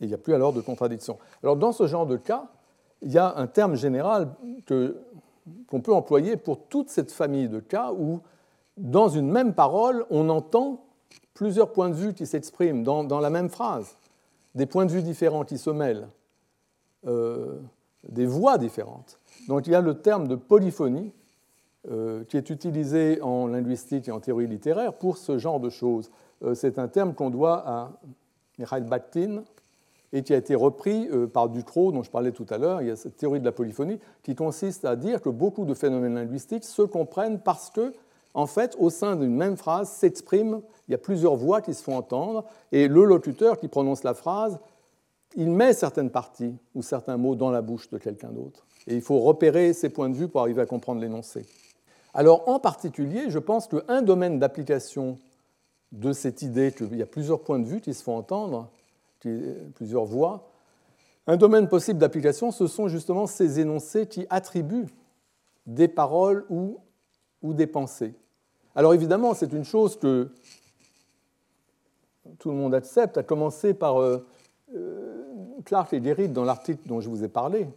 Et 0.00 0.04
il 0.04 0.08
n'y 0.08 0.14
a 0.14 0.18
plus 0.18 0.34
alors 0.34 0.52
de 0.52 0.60
contradiction. 0.60 1.18
Alors, 1.42 1.56
dans 1.56 1.72
ce 1.72 1.86
genre 1.86 2.06
de 2.06 2.16
cas, 2.16 2.46
il 3.02 3.12
y 3.12 3.18
a 3.18 3.34
un 3.36 3.46
terme 3.46 3.76
général 3.76 4.28
qu'on 5.68 5.80
peut 5.80 5.94
employer 5.94 6.36
pour 6.36 6.66
toute 6.68 6.90
cette 6.90 7.12
famille 7.12 7.48
de 7.48 7.60
cas 7.60 7.92
où, 7.92 8.20
dans 8.76 9.08
une 9.08 9.30
même 9.30 9.54
parole, 9.54 10.04
on 10.10 10.28
entend 10.28 10.84
plusieurs 11.34 11.72
points 11.72 11.90
de 11.90 11.94
vue 11.94 12.14
qui 12.14 12.26
s'expriment 12.26 12.82
dans, 12.82 13.20
la 13.20 13.30
même 13.30 13.48
phrase, 13.48 13.96
des 14.54 14.66
points 14.66 14.86
de 14.86 14.92
vue 14.92 15.02
différents 15.02 15.44
qui 15.44 15.58
se 15.58 15.70
mêlent. 15.70 16.08
Euh, 17.06 17.60
des 18.08 18.26
voix 18.26 18.58
différentes. 18.58 19.18
Donc 19.48 19.66
il 19.66 19.72
y 19.72 19.74
a 19.74 19.80
le 19.80 19.94
terme 19.94 20.28
de 20.28 20.36
polyphonie 20.36 21.12
euh, 21.90 22.24
qui 22.24 22.36
est 22.36 22.50
utilisé 22.50 23.20
en 23.22 23.46
linguistique 23.46 24.08
et 24.08 24.10
en 24.10 24.20
théorie 24.20 24.46
littéraire 24.46 24.92
pour 24.92 25.16
ce 25.16 25.38
genre 25.38 25.60
de 25.60 25.70
choses. 25.70 26.10
Euh, 26.42 26.54
c'est 26.54 26.78
un 26.78 26.88
terme 26.88 27.14
qu'on 27.14 27.30
doit 27.30 27.62
à 27.66 27.92
Mikhail 28.58 28.82
Bakhtin 28.82 29.44
et 30.14 30.22
qui 30.22 30.32
a 30.32 30.36
été 30.38 30.54
repris 30.54 31.08
euh, 31.10 31.26
par 31.26 31.50
Ducrot, 31.50 31.92
dont 31.92 32.02
je 32.02 32.10
parlais 32.10 32.32
tout 32.32 32.46
à 32.48 32.56
l'heure. 32.56 32.80
Il 32.80 32.88
y 32.88 32.90
a 32.90 32.96
cette 32.96 33.16
théorie 33.16 33.40
de 33.40 33.44
la 33.44 33.52
polyphonie 33.52 33.98
qui 34.22 34.34
consiste 34.34 34.86
à 34.86 34.96
dire 34.96 35.20
que 35.20 35.28
beaucoup 35.28 35.66
de 35.66 35.74
phénomènes 35.74 36.14
linguistiques 36.14 36.64
se 36.64 36.82
comprennent 36.82 37.40
parce 37.40 37.68
que, 37.68 37.92
en 38.32 38.46
fait, 38.46 38.76
au 38.78 38.88
sein 38.88 39.16
d'une 39.16 39.34
même 39.34 39.56
phrase 39.58 39.90
s'expriment, 39.90 40.62
il 40.88 40.92
y 40.92 40.94
a 40.94 40.98
plusieurs 40.98 41.36
voix 41.36 41.60
qui 41.60 41.74
se 41.74 41.82
font 41.82 41.96
entendre, 41.96 42.44
et 42.72 42.88
le 42.88 43.04
locuteur 43.04 43.58
qui 43.58 43.68
prononce 43.68 44.04
la 44.04 44.14
phrase 44.14 44.58
il 45.36 45.50
met 45.50 45.72
certaines 45.72 46.10
parties 46.10 46.54
ou 46.74 46.82
certains 46.82 47.16
mots 47.16 47.34
dans 47.34 47.50
la 47.50 47.62
bouche 47.62 47.90
de 47.90 47.98
quelqu'un 47.98 48.30
d'autre. 48.30 48.66
Et 48.86 48.94
il 48.94 49.02
faut 49.02 49.18
repérer 49.18 49.72
ses 49.72 49.88
points 49.88 50.08
de 50.08 50.14
vue 50.14 50.28
pour 50.28 50.40
arriver 50.40 50.62
à 50.62 50.66
comprendre 50.66 51.00
l'énoncé. 51.00 51.46
Alors 52.12 52.48
en 52.48 52.60
particulier, 52.60 53.30
je 53.30 53.38
pense 53.38 53.66
qu'un 53.66 54.02
domaine 54.02 54.38
d'application 54.38 55.18
de 55.92 56.12
cette 56.12 56.42
idée 56.42 56.72
qu'il 56.72 56.96
y 56.96 57.02
a 57.02 57.06
plusieurs 57.06 57.40
points 57.40 57.58
de 57.58 57.66
vue 57.66 57.80
qui 57.80 57.94
se 57.94 58.02
font 58.02 58.16
entendre, 58.16 58.68
plusieurs 59.74 60.04
voix, 60.04 60.50
un 61.26 61.36
domaine 61.36 61.68
possible 61.68 61.98
d'application, 61.98 62.50
ce 62.50 62.66
sont 62.66 62.88
justement 62.88 63.26
ces 63.26 63.60
énoncés 63.60 64.06
qui 64.06 64.26
attribuent 64.28 64.88
des 65.66 65.88
paroles 65.88 66.44
ou, 66.50 66.78
ou 67.42 67.54
des 67.54 67.66
pensées. 67.66 68.14
Alors 68.74 68.92
évidemment, 68.92 69.34
c'est 69.34 69.52
une 69.52 69.64
chose 69.64 69.98
que 69.98 70.30
tout 72.38 72.50
le 72.50 72.56
monde 72.56 72.74
accepte, 72.74 73.16
à 73.18 73.22
commencer 73.22 73.74
par 73.74 74.00
euh, 74.00 74.26
euh, 74.74 75.24
Clark 75.64 75.92
et 75.92 76.00
Derrida, 76.00 76.32
dans 76.32 76.44
l'article 76.44 76.86
dont 76.86 77.00
je 77.00 77.08
vous 77.08 77.24
ai 77.24 77.28
parlé, 77.28 77.68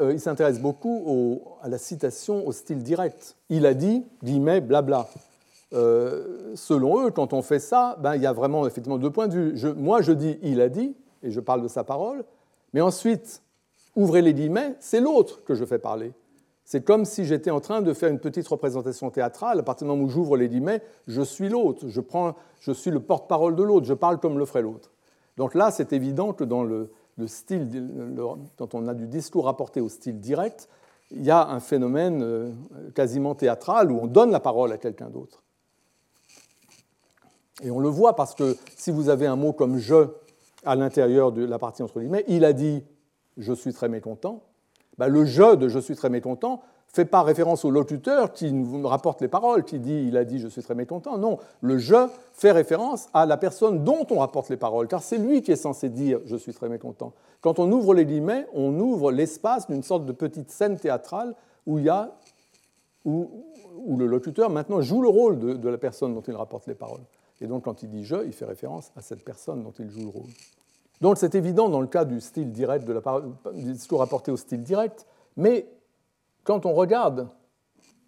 euh, 0.00 0.12
il 0.12 0.20
s'intéresse 0.20 0.60
beaucoup 0.60 1.42
à 1.62 1.68
la 1.68 1.78
citation 1.78 2.46
au 2.46 2.52
style 2.52 2.82
direct. 2.82 3.36
Il 3.48 3.64
a 3.66 3.74
dit, 3.74 4.04
guillemets, 4.22 4.60
blabla. 4.60 5.08
Euh, 5.72 6.52
selon 6.54 7.06
eux, 7.06 7.10
quand 7.10 7.32
on 7.32 7.42
fait 7.42 7.58
ça, 7.58 7.96
ben, 8.00 8.14
il 8.14 8.22
y 8.22 8.26
a 8.26 8.32
vraiment 8.32 8.66
effectivement 8.66 8.98
deux 8.98 9.10
points 9.10 9.28
de 9.28 9.34
vue. 9.34 9.74
moi, 9.74 10.00
je 10.00 10.12
dis 10.12 10.38
il 10.42 10.60
a 10.60 10.68
dit, 10.68 10.94
et 11.22 11.30
je 11.30 11.40
parle 11.40 11.62
de 11.62 11.68
sa 11.68 11.82
parole, 11.82 12.24
mais 12.72 12.80
ensuite, 12.80 13.42
ouvrez 13.96 14.22
les 14.22 14.34
guillemets, 14.34 14.76
c'est 14.80 15.00
l'autre 15.00 15.42
que 15.44 15.54
je 15.54 15.64
fais 15.64 15.78
parler. 15.78 16.12
C'est 16.64 16.84
comme 16.84 17.04
si 17.04 17.24
j'étais 17.24 17.50
en 17.50 17.60
train 17.60 17.80
de 17.80 17.92
faire 17.92 18.10
une 18.10 18.18
petite 18.18 18.46
représentation 18.48 19.10
théâtrale. 19.10 19.60
À 19.60 19.62
partir 19.62 19.86
du 19.86 19.92
moment 19.92 20.04
où 20.04 20.08
j'ouvre 20.08 20.36
les 20.36 20.48
guillemets, 20.48 20.82
je 21.06 21.22
suis 21.22 21.48
l'autre, 21.48 21.86
je, 21.88 22.00
je 22.60 22.72
suis 22.72 22.90
le 22.90 22.98
porte-parole 22.98 23.54
de 23.54 23.62
l'autre, 23.62 23.86
je 23.86 23.94
parle 23.94 24.18
comme 24.18 24.36
le 24.36 24.44
ferait 24.44 24.62
l'autre. 24.62 24.90
Donc 25.36 25.54
là, 25.54 25.70
c'est 25.70 25.92
évident 25.92 26.32
que 26.32 26.42
dans 26.42 26.64
le, 26.64 26.90
style, 27.26 27.68
quand 28.56 28.74
on 28.74 28.88
a 28.88 28.94
du 28.94 29.06
discours 29.06 29.44
rapporté 29.44 29.80
au 29.80 29.88
style 29.88 30.18
direct, 30.18 30.68
il 31.12 31.24
y 31.24 31.30
a 31.30 31.48
un 31.48 31.60
phénomène 31.60 32.22
euh, 32.22 32.50
quasiment 32.96 33.36
théâtral 33.36 33.92
où 33.92 34.00
on 34.02 34.08
donne 34.08 34.32
la 34.32 34.40
parole 34.40 34.72
à 34.72 34.76
quelqu'un 34.76 35.08
d'autre. 35.08 35.44
Et 37.62 37.70
on 37.70 37.78
le 37.78 37.88
voit 37.88 38.16
parce 38.16 38.34
que 38.34 38.56
si 38.76 38.90
vous 38.90 39.08
avez 39.08 39.26
un 39.26 39.36
mot 39.36 39.52
comme 39.52 39.78
je 39.78 40.08
à 40.64 40.74
l'intérieur 40.74 41.32
de 41.32 41.44
la 41.44 41.58
partie 41.58 41.82
entre 41.82 42.00
guillemets, 42.00 42.24
il 42.28 42.44
a 42.44 42.52
dit 42.52 42.82
je 43.36 43.52
suis 43.52 43.72
très 43.72 43.88
mécontent, 43.88 44.42
bah, 44.98 45.08
le 45.08 45.24
je 45.24 45.56
de 45.56 45.68
je 45.68 45.78
suis 45.78 45.96
très 45.96 46.10
mécontent 46.10 46.62
fait 46.96 47.04
pas 47.04 47.22
référence 47.22 47.64
au 47.64 47.70
locuteur 47.70 48.32
qui 48.32 48.52
nous 48.52 48.88
rapporte 48.88 49.20
les 49.20 49.28
paroles, 49.28 49.64
qui 49.64 49.78
dit 49.78 50.06
il 50.08 50.16
a 50.16 50.24
dit 50.24 50.38
je 50.38 50.48
suis 50.48 50.62
très 50.62 50.74
mécontent. 50.74 51.18
Non, 51.18 51.38
le 51.60 51.78
je 51.78 52.08
fait 52.32 52.52
référence 52.52 53.08
à 53.12 53.26
la 53.26 53.36
personne 53.36 53.84
dont 53.84 54.06
on 54.10 54.18
rapporte 54.18 54.48
les 54.48 54.56
paroles, 54.56 54.88
car 54.88 55.02
c'est 55.02 55.18
lui 55.18 55.42
qui 55.42 55.52
est 55.52 55.56
censé 55.56 55.90
dire 55.90 56.20
je 56.24 56.36
suis 56.36 56.54
très 56.54 56.70
mécontent. 56.70 57.12
Quand 57.42 57.58
on 57.58 57.70
ouvre 57.70 57.92
les 57.94 58.06
guillemets, 58.06 58.46
on 58.54 58.78
ouvre 58.80 59.12
l'espace 59.12 59.66
d'une 59.66 59.82
sorte 59.82 60.06
de 60.06 60.12
petite 60.12 60.50
scène 60.50 60.78
théâtrale 60.78 61.34
où 61.66 61.78
il 61.78 61.84
y 61.84 61.90
a 61.90 62.12
où, 63.04 63.28
le 63.96 64.06
locuteur 64.06 64.50
maintenant 64.50 64.80
joue 64.80 65.00
le 65.00 65.08
rôle 65.08 65.38
de, 65.38 65.52
de 65.52 65.68
la 65.68 65.78
personne 65.78 66.14
dont 66.14 66.22
il 66.22 66.34
rapporte 66.34 66.66
les 66.66 66.74
paroles. 66.74 67.02
Et 67.40 67.46
donc 67.46 67.64
quand 67.64 67.82
il 67.82 67.90
dit 67.90 68.04
je, 68.04 68.24
il 68.24 68.32
fait 68.32 68.44
référence 68.44 68.92
à 68.96 69.02
cette 69.02 69.24
personne 69.24 69.62
dont 69.62 69.74
il 69.78 69.90
joue 69.90 70.02
le 70.02 70.08
rôle. 70.08 70.30
Donc 71.00 71.18
c'est 71.18 71.34
évident 71.34 71.68
dans 71.68 71.80
le 71.80 71.86
cas 71.86 72.04
du 72.04 72.20
style 72.20 72.52
direct, 72.52 72.86
du 73.54 73.72
discours 73.72 74.00
rapporté 74.00 74.30
au 74.30 74.36
style 74.36 74.62
direct, 74.62 75.06
mais 75.36 75.66
quand 76.44 76.64
on 76.64 76.72
regarde 76.72 77.28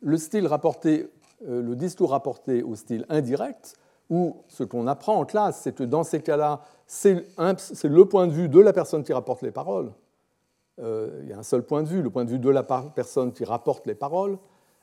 le, 0.00 0.16
style 0.16 0.46
rapporté, 0.46 1.10
euh, 1.46 1.60
le 1.60 1.76
discours 1.76 2.10
rapporté 2.10 2.62
au 2.62 2.74
style 2.76 3.04
indirect, 3.08 3.76
où 4.10 4.36
ce 4.48 4.64
qu'on 4.64 4.86
apprend 4.86 5.16
en 5.18 5.24
classe, 5.24 5.60
c'est 5.62 5.74
que 5.74 5.84
dans 5.84 6.02
ces 6.02 6.20
cas-là, 6.20 6.62
c'est 6.86 7.26
le 7.36 8.04
point 8.04 8.26
de 8.26 8.32
vue 8.32 8.48
de 8.48 8.58
la 8.58 8.72
personne 8.72 9.02
qui 9.02 9.12
rapporte 9.12 9.42
les 9.42 9.50
paroles. 9.50 9.92
Euh, 10.80 11.20
il 11.22 11.28
y 11.28 11.32
a 11.32 11.38
un 11.38 11.42
seul 11.42 11.62
point 11.62 11.82
de 11.82 11.88
vue, 11.88 12.00
le 12.00 12.10
point 12.10 12.24
de 12.24 12.30
vue 12.30 12.38
de 12.38 12.48
la 12.48 12.62
personne 12.62 13.32
qui 13.32 13.44
rapporte 13.44 13.86
les 13.86 13.94
paroles. 13.94 14.38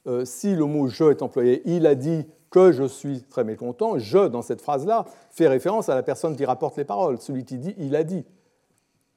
Euh, 0.07 0.25
si 0.25 0.55
le 0.55 0.65
mot 0.65 0.87
je 0.87 1.05
est 1.05 1.21
employé, 1.23 1.63
il 1.65 1.87
a 1.87 1.95
dit 1.95 2.25
que 2.55 2.71
je 2.71 2.85
suis 2.85 3.21
très 3.23 3.43
mécontent, 3.43 3.99
je, 3.99 4.29
dans 4.29 4.41
cette 4.41 4.61
phrase-là, 4.61 5.03
fait 5.29 5.49
référence 5.49 5.89
à 5.89 5.95
la 5.95 6.03
personne 6.03 6.37
qui 6.37 6.45
rapporte 6.45 6.77
les 6.77 6.85
paroles. 6.85 7.19
Celui 7.19 7.43
qui 7.43 7.57
dit, 7.57 7.75
il 7.77 7.97
a 7.97 8.05
dit. 8.05 8.23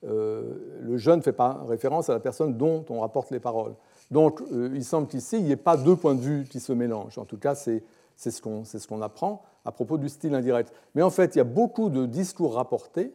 Euh, 0.05 0.80
le 0.80 0.97
je 0.97 1.11
ne 1.12 1.20
fait 1.20 1.32
pas 1.32 1.64
référence 1.68 2.09
à 2.09 2.14
la 2.14 2.20
personne 2.20 2.57
dont 2.57 2.84
on 2.89 3.01
rapporte 3.01 3.30
les 3.30 3.39
paroles. 3.39 3.74
Donc, 4.11 4.41
euh, 4.53 4.70
il 4.74 4.84
semble 4.84 5.07
qu'ici, 5.07 5.36
il 5.39 5.45
n'y 5.45 5.53
ait 5.53 5.57
pas 5.57 5.76
deux 5.76 5.95
points 5.95 6.16
de 6.16 6.20
vue 6.20 6.45
qui 6.51 6.59
se 6.59 6.72
mélangent. 6.72 7.18
En 7.18 7.24
tout 7.24 7.39
cas, 7.39 7.55
c'est 7.55 7.82
ce 8.16 8.43
qu'on 8.43 8.64
ce 8.64 9.03
apprend 9.03 9.43
à 9.64 9.70
propos 9.70 9.99
du 9.99 10.09
style 10.09 10.34
indirect. 10.34 10.72
Mais 10.97 11.03
en 11.03 11.11
fait, 11.11 11.36
il 11.36 11.39
y 11.39 11.41
a 11.41 11.45
beaucoup 11.45 11.91
de 11.91 12.07
discours 12.07 12.55
rapportés 12.55 13.12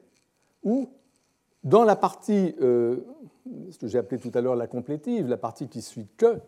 où, 0.64 0.90
dans 1.66 1.84
la 1.84 1.98
partie, 1.98 2.56
euh, 2.62 2.98
ce 3.72 3.78
que 3.78 3.88
j'ai 3.88 3.98
appelé 3.98 4.20
tout 4.20 4.32
à 4.34 4.40
l'heure 4.40 4.56
la 4.56 4.68
complétive, 4.68 5.28
la 5.28 5.38
partie 5.38 5.68
qui 5.68 5.82
suit 5.82 6.08
que, 6.16 6.40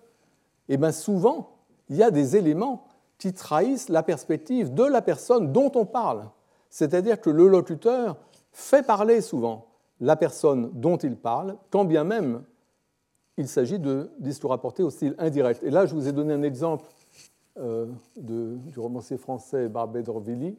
eh 0.69 0.77
bien 0.77 0.93
souvent, 0.93 1.57
il 1.89 1.97
y 1.97 2.03
a 2.03 2.11
des 2.11 2.35
éléments 2.37 2.85
qui 3.17 3.33
trahissent 3.33 3.89
la 3.89 4.03
perspective 4.03 4.73
de 4.73 4.83
la 4.83 5.01
personne 5.01 5.51
dont 5.51 5.71
on 5.75 5.85
parle. 5.85 6.25
C'est-à-dire 6.69 7.21
que 7.21 7.29
le 7.29 7.47
locuteur 7.47 8.17
fait 8.51 8.85
parler 8.85 9.21
souvent 9.21 9.67
la 10.01 10.15
personne 10.15 10.71
dont 10.73 10.97
il 10.97 11.15
parle, 11.15 11.55
quand 11.69 11.85
bien 11.85 12.03
même 12.03 12.43
il 13.37 13.47
s'agit 13.47 13.79
de 13.79 14.11
discours 14.19 14.51
rapportés 14.51 14.83
au 14.83 14.89
style 14.89 15.15
indirect. 15.17 15.63
Et 15.63 15.69
là, 15.69 15.85
je 15.85 15.93
vous 15.93 16.07
ai 16.07 16.13
donné 16.13 16.33
un 16.33 16.43
exemple 16.43 16.85
euh, 17.57 17.87
du 18.15 18.79
romancier 18.79 19.17
français 19.17 19.67
Barbet 19.67 20.03
d'Orvilly, 20.03 20.57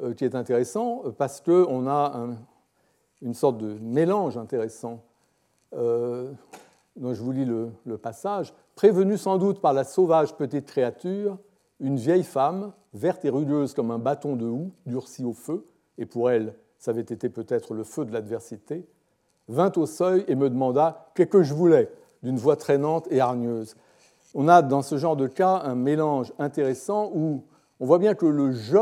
euh, 0.00 0.14
qui 0.14 0.24
est 0.24 0.34
intéressant 0.34 1.02
parce 1.18 1.40
qu'on 1.40 1.88
a 1.88 2.28
une 3.22 3.34
sorte 3.34 3.58
de 3.58 3.78
mélange 3.80 4.36
intéressant. 4.36 5.02
Euh, 5.74 6.32
dont 6.96 7.14
je 7.14 7.22
vous 7.22 7.32
lis 7.32 7.44
le, 7.44 7.70
le 7.86 7.98
passage. 7.98 8.52
Prévenu 8.74 9.16
sans 9.16 9.38
doute 9.38 9.60
par 9.60 9.72
la 9.72 9.84
sauvage 9.84 10.34
petite 10.34 10.66
créature, 10.66 11.38
une 11.80 11.96
vieille 11.96 12.24
femme, 12.24 12.72
verte 12.92 13.24
et 13.24 13.30
rugueuse 13.30 13.74
comme 13.74 13.90
un 13.90 13.98
bâton 13.98 14.36
de 14.36 14.46
houx, 14.46 14.70
durci 14.86 15.24
au 15.24 15.32
feu, 15.32 15.64
et 15.98 16.06
pour 16.06 16.30
elle, 16.30 16.54
ça 16.78 16.90
avait 16.92 17.00
été 17.00 17.28
peut-être 17.28 17.74
le 17.74 17.84
feu 17.84 18.04
de 18.04 18.12
l'adversité, 18.12 18.86
vint 19.48 19.72
au 19.76 19.86
seuil 19.86 20.24
et 20.28 20.34
me 20.34 20.48
demanda 20.48 21.10
qu'est-ce 21.14 21.28
que 21.28 21.42
je 21.42 21.54
voulais, 21.54 21.90
d'une 22.22 22.36
voix 22.36 22.56
traînante 22.56 23.06
et 23.10 23.20
hargneuse. 23.20 23.76
On 24.34 24.46
a 24.48 24.62
dans 24.62 24.82
ce 24.82 24.96
genre 24.96 25.16
de 25.16 25.26
cas 25.26 25.62
un 25.64 25.74
mélange 25.74 26.32
intéressant 26.38 27.10
où 27.14 27.44
on 27.80 27.86
voit 27.86 27.98
bien 27.98 28.14
que 28.14 28.26
le 28.26 28.52
je, 28.52 28.78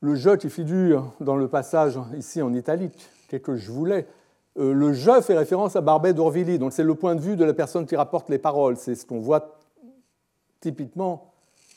le 0.00 0.14
je 0.14 0.30
qui 0.30 0.50
figure 0.50 1.12
dans 1.20 1.36
le 1.36 1.48
passage 1.48 1.98
ici 2.16 2.42
en 2.42 2.52
italique, 2.54 3.08
qu'est-ce 3.28 3.42
que 3.42 3.56
je 3.56 3.70
voulais, 3.70 4.06
euh, 4.58 4.72
le 4.72 4.92
je 4.92 5.20
fait 5.20 5.36
référence 5.36 5.76
à 5.76 5.80
Barbet 5.82 6.14
d'Orvilly, 6.14 6.58
donc 6.58 6.72
c'est 6.72 6.82
le 6.82 6.94
point 6.94 7.14
de 7.14 7.20
vue 7.20 7.36
de 7.36 7.44
la 7.44 7.52
personne 7.52 7.86
qui 7.86 7.96
rapporte 7.96 8.30
les 8.30 8.38
paroles, 8.38 8.76
c'est 8.76 8.94
ce 8.94 9.04
qu'on 9.04 9.20
voit 9.20 9.55
typiquement 10.66 11.30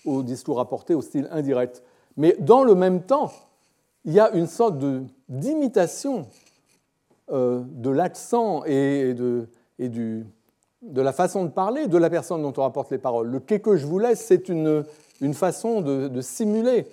au 0.03 0.23
discours 0.23 0.57
rapporté 0.57 0.95
au 0.95 1.01
style 1.01 1.27
indirect. 1.31 1.83
Mais 2.17 2.35
dans 2.39 2.63
le 2.63 2.73
même 2.73 3.03
temps, 3.03 3.31
il 4.03 4.13
y 4.13 4.19
a 4.19 4.31
une 4.31 4.47
sorte 4.47 4.77
d'imitation 5.27 6.25
euh, 7.31 7.61
de 7.65 7.91
l'accent 7.91 8.63
et, 8.65 9.13
de, 9.13 9.47
et 9.77 9.89
du, 9.89 10.25
de, 10.81 11.01
la 11.03 11.13
façon 11.13 11.43
de 11.43 11.49
parler 11.49 11.85
de 11.85 11.97
la 11.99 12.09
personne 12.09 12.41
dont 12.41 12.53
on 12.57 12.63
rapporte 12.63 12.89
les 12.89 12.97
paroles. 12.97 13.27
Le 13.27 13.39
quai 13.39 13.59
que 13.59 13.77
je 13.77 13.85
vous 13.85 13.99
laisse, 13.99 14.25
c'est 14.25 14.49
une, 14.49 14.83
une, 15.21 15.35
façon 15.35 15.81
de, 15.81 16.21
simuler 16.21 16.87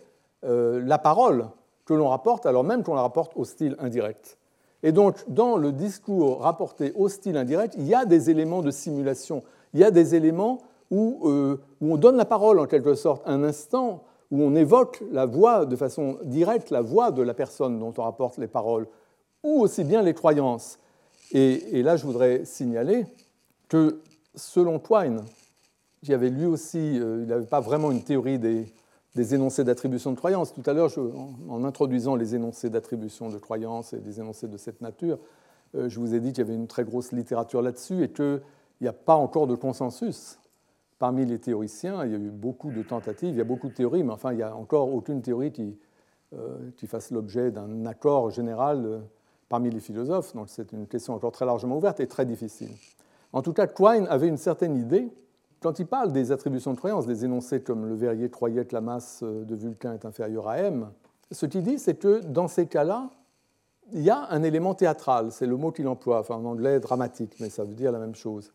euh, 0.44 0.82
la 0.84 0.98
parole 0.98 1.48
que 1.86 1.94
l'on 1.94 2.08
rapporte, 2.08 2.44
alors 2.44 2.64
même 2.64 2.82
qu'on 2.82 2.94
la 2.94 3.02
rapporte 3.02 3.32
au 3.36 3.44
style 3.46 3.74
indirect. 3.78 4.36
Et 4.82 4.92
donc, 4.92 5.24
dans 5.28 5.56
le 5.56 5.72
discours 5.72 6.42
rapporté 6.42 6.92
au 6.94 7.08
style 7.08 7.38
indirect, 7.38 7.74
il 7.78 7.86
y 7.86 7.94
a 7.94 8.04
des 8.04 8.28
éléments 8.28 8.60
de 8.60 8.70
simulation, 8.70 9.42
il 9.72 9.80
y 9.80 9.84
a 9.84 9.90
des 9.90 10.14
éléments 10.14 10.58
euh, 10.92 11.56
où, 11.80 11.92
on 11.92 11.96
donne 11.96 12.16
la 12.16 12.24
parole 12.24 12.60
en 12.60 12.66
quelque 12.66 12.94
sorte 12.94 13.22
un 13.26 13.42
instant, 13.42 14.04
où 14.30 14.42
on 14.42 14.54
évoque 14.54 15.02
la 15.10 15.26
voix 15.26 15.66
de 15.66 15.76
façon 15.76 16.18
directe, 16.24 16.70
la 16.70 16.80
voix 16.80 17.10
de 17.10 17.22
la 17.22 17.34
personne 17.34 17.78
dont 17.78 17.92
on 17.96 18.02
rapporte 18.02 18.38
les 18.38 18.48
paroles, 18.48 18.86
ou 19.42 19.60
aussi 19.60 19.84
bien 19.84 20.02
les 20.02 20.14
croyances. 20.14 20.78
Et, 21.32 21.82
là, 21.82 21.96
je 21.96 22.04
voudrais 22.06 22.44
signaler 22.44 23.04
que 23.68 24.00
selon 24.34 24.78
Twine, 24.78 25.22
qui 26.04 26.14
avait 26.14 26.30
lui 26.30 26.46
aussi, 26.46 26.78
euh, 26.78 27.22
il 27.22 27.28
n'avait 27.28 27.46
pas 27.46 27.60
vraiment 27.60 27.90
une 27.90 28.02
théorie 28.02 28.38
des, 28.38 28.72
énoncés 29.34 29.64
d'attribution 29.64 30.12
de 30.12 30.16
croyance. 30.16 30.52
Tout 30.52 30.62
à 30.66 30.72
l'heure, 30.72 30.90
en, 31.48 31.64
introduisant 31.64 32.14
les 32.14 32.34
énoncés 32.34 32.70
d'attribution 32.70 33.28
de 33.28 33.38
croyance 33.38 33.92
et 33.92 33.98
des 33.98 34.20
énoncés 34.20 34.46
de 34.46 34.56
cette 34.56 34.80
nature, 34.82 35.18
euh, 35.74 35.88
je 35.88 35.98
vous 35.98 36.14
ai 36.14 36.20
dit 36.20 36.32
qu'il 36.32 36.44
y 36.44 36.46
avait 36.46 36.54
une 36.54 36.68
très 36.68 36.84
grosse 36.84 37.12
littérature 37.12 37.60
là-dessus 37.60 38.04
et 38.04 38.10
qu'il 38.10 38.40
n'y 38.80 38.88
a 38.88 38.92
pas 38.92 39.16
encore 39.16 39.46
de 39.46 39.56
consensus 39.56 40.38
parmi 40.98 41.26
les 41.26 41.38
théoriciens, 41.38 42.04
il 42.04 42.12
y 42.12 42.14
a 42.14 42.18
eu 42.18 42.30
beaucoup 42.30 42.70
de 42.70 42.82
tentatives, 42.82 43.30
il 43.30 43.38
y 43.38 43.40
a 43.40 43.44
beaucoup 43.44 43.68
de 43.68 43.74
théories, 43.74 44.02
mais 44.02 44.12
enfin, 44.12 44.32
il 44.32 44.36
n'y 44.36 44.42
a 44.42 44.54
encore 44.54 44.92
aucune 44.92 45.22
théorie 45.22 45.52
qui, 45.52 45.78
euh, 46.34 46.70
qui 46.76 46.86
fasse 46.86 47.10
l'objet 47.10 47.50
d'un 47.50 47.86
accord 47.86 48.30
général 48.30 48.84
euh, 48.84 48.98
parmi 49.48 49.70
les 49.70 49.80
philosophes. 49.80 50.34
Donc 50.34 50.48
c'est 50.48 50.72
une 50.72 50.86
question 50.86 51.14
encore 51.14 51.32
très 51.32 51.46
largement 51.46 51.76
ouverte 51.76 52.00
et 52.00 52.06
très 52.06 52.24
difficile. 52.24 52.70
En 53.32 53.42
tout 53.42 53.52
cas, 53.52 53.66
Quine 53.66 54.06
avait 54.08 54.28
une 54.28 54.38
certaine 54.38 54.76
idée. 54.76 55.12
Quand 55.60 55.78
il 55.78 55.86
parle 55.86 56.12
des 56.12 56.32
attributions 56.32 56.72
de 56.72 56.78
croyance, 56.78 57.06
des 57.06 57.24
énoncés 57.24 57.60
comme 57.60 57.86
le 57.86 57.94
verrier 57.94 58.30
croyait 58.30 58.64
que 58.64 58.74
la 58.74 58.80
masse 58.80 59.22
de 59.22 59.54
Vulcain 59.54 59.94
est 59.94 60.04
inférieure 60.04 60.48
à 60.48 60.58
m, 60.58 60.88
ce 61.30 61.46
qu'il 61.46 61.62
dit, 61.62 61.78
c'est 61.78 61.96
que 61.96 62.20
dans 62.24 62.48
ces 62.48 62.66
cas-là, 62.66 63.10
il 63.92 64.02
y 64.02 64.10
a 64.10 64.28
un 64.30 64.42
élément 64.42 64.74
théâtral, 64.74 65.30
c'est 65.32 65.46
le 65.46 65.56
mot 65.56 65.72
qu'il 65.72 65.88
emploie, 65.88 66.24
en 66.30 66.44
anglais 66.44 66.80
dramatique, 66.80 67.36
mais 67.40 67.50
ça 67.50 67.64
veut 67.64 67.74
dire 67.74 67.92
la 67.92 67.98
même 67.98 68.14
chose 68.14 68.52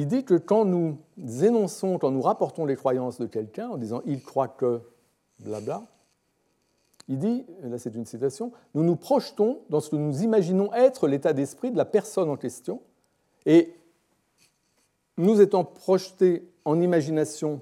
il 0.00 0.06
dit 0.06 0.24
que 0.24 0.32
quand 0.32 0.64
nous 0.64 0.96
énonçons, 1.42 1.98
quand 1.98 2.10
nous 2.10 2.22
rapportons 2.22 2.64
les 2.64 2.74
croyances 2.74 3.20
de 3.20 3.26
quelqu'un 3.26 3.68
en 3.68 3.76
disant 3.76 4.00
il 4.06 4.22
croit 4.22 4.48
que 4.48 4.80
blabla, 5.40 5.82
il 7.06 7.18
dit, 7.18 7.44
là 7.62 7.76
c'est 7.76 7.94
une 7.94 8.06
citation, 8.06 8.50
nous 8.72 8.82
nous 8.82 8.96
projetons 8.96 9.60
dans 9.68 9.80
ce 9.80 9.90
que 9.90 9.96
nous 9.96 10.22
imaginons 10.22 10.72
être 10.72 11.06
l'état 11.06 11.34
d'esprit 11.34 11.70
de 11.70 11.76
la 11.76 11.84
personne 11.84 12.30
en 12.30 12.38
question, 12.38 12.80
et 13.44 13.74
nous 15.18 15.42
étant 15.42 15.64
projetés 15.64 16.48
en 16.64 16.80
imagination 16.80 17.60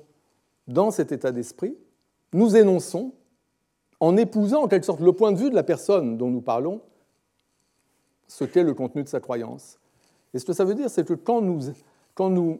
dans 0.69 0.93
cet 0.93 1.11
état 1.11 1.33
d'esprit, 1.33 1.77
nous 2.33 2.57
énonçons, 2.57 3.15
en 3.99 4.17
épousant 4.17 4.63
en 4.63 4.69
quelque 4.69 4.87
sorte 4.87 5.01
le 5.01 5.13
point 5.13 5.33
de 5.33 5.39
vue 5.39 5.51
de 5.51 5.57
la 5.57 5.65
personne 5.65 6.17
dont 6.17 6.31
nous 6.31 6.43
parlons, 6.43 6.83
ce 8.29 8.45
qu'est 8.45 8.63
le 8.63 8.75
contenu 8.75 9.03
de 9.03 9.09
sa 9.09 9.19
croyance. 9.19 9.81
Et 10.35 10.39
ce 10.39 10.45
que 10.45 10.53
ça 10.53 10.65
veut 10.65 10.77
dire, 10.77 10.89
c'est 10.89 11.05
que 11.05 11.15
quand 11.15 11.41
nous, 11.41 11.73
quand 12.19 12.31
nous 12.31 12.59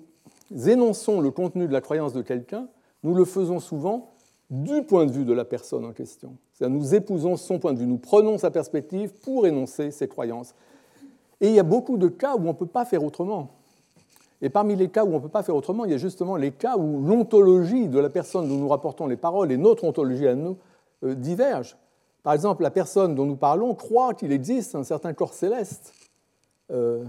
énonçons 0.69 1.21
le 1.21 1.33
contenu 1.33 1.67
de 1.67 1.73
la 1.73 1.81
croyance 1.81 2.13
de 2.13 2.23
quelqu'un, 2.23 2.69
nous 3.03 3.13
le 3.13 3.25
faisons 3.25 3.59
souvent 3.59 4.13
du 4.51 4.85
point 4.85 5.05
de 5.05 5.11
vue 5.11 5.25
de 5.25 5.33
la 5.33 5.45
personne 5.45 5.85
en 5.85 5.91
question. 5.91 6.37
C'est-à-dire 6.55 6.79
nous 6.79 6.95
épousons 6.95 7.37
son 7.37 7.59
point 7.59 7.73
de 7.73 7.81
vue, 7.81 7.87
nous 7.87 7.99
prenons 7.99 8.39
sa 8.39 8.53
perspective 8.53 9.11
pour 9.21 9.49
énoncer 9.49 9.91
ses 9.91 10.07
croyances. 10.07 10.55
Et 11.41 11.49
il 11.49 11.55
y 11.55 11.59
a 11.59 11.65
beaucoup 11.65 11.97
de 11.97 12.07
cas 12.07 12.37
où 12.37 12.43
on 12.43 12.53
ne 12.53 12.53
peut 12.53 12.67
pas 12.67 12.85
faire 12.85 13.03
autrement. 13.03 13.51
Et 14.43 14.49
parmi 14.49 14.77
les 14.77 14.91
cas 14.91 15.05
où 15.05 15.09
on 15.09 15.17
ne 15.17 15.23
peut 15.23 15.29
pas 15.29 15.43
faire 15.43 15.57
autrement, 15.57 15.85
il 15.87 15.91
y 15.91 15.95
a 15.95 15.99
justement 15.99 16.37
les 16.37 16.53
cas 16.53 16.77
où 16.77 17.05
l'ontologie 17.05 17.89
de 17.89 17.99
la 17.99 18.11
personne 18.11 18.49
dont 18.49 18.59
nous 18.59 18.69
rapportons 18.69 19.09
les 19.09 19.17
paroles 19.17 19.51
et 19.51 19.57
notre 19.57 19.83
ontologie 19.83 20.29
à 20.29 20.37
nous 20.37 20.57
euh, 21.03 21.17
divergent. 21.17 21.77
Par 22.23 22.33
exemple, 22.33 22.63
la 22.63 22.71
personne 22.71 23.17
dont 23.17 23.27
nous 23.27 23.35
parlons 23.35 23.75
croit 23.75 24.15
qu'il 24.15 24.31
existe 24.31 24.77
un 24.77 24.85
certain 24.85 25.15
corps 25.15 25.35
céleste 25.35 25.95
euh, 26.71 27.05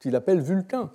qu'il 0.00 0.16
appelle 0.16 0.40
Vulcain. 0.40 0.90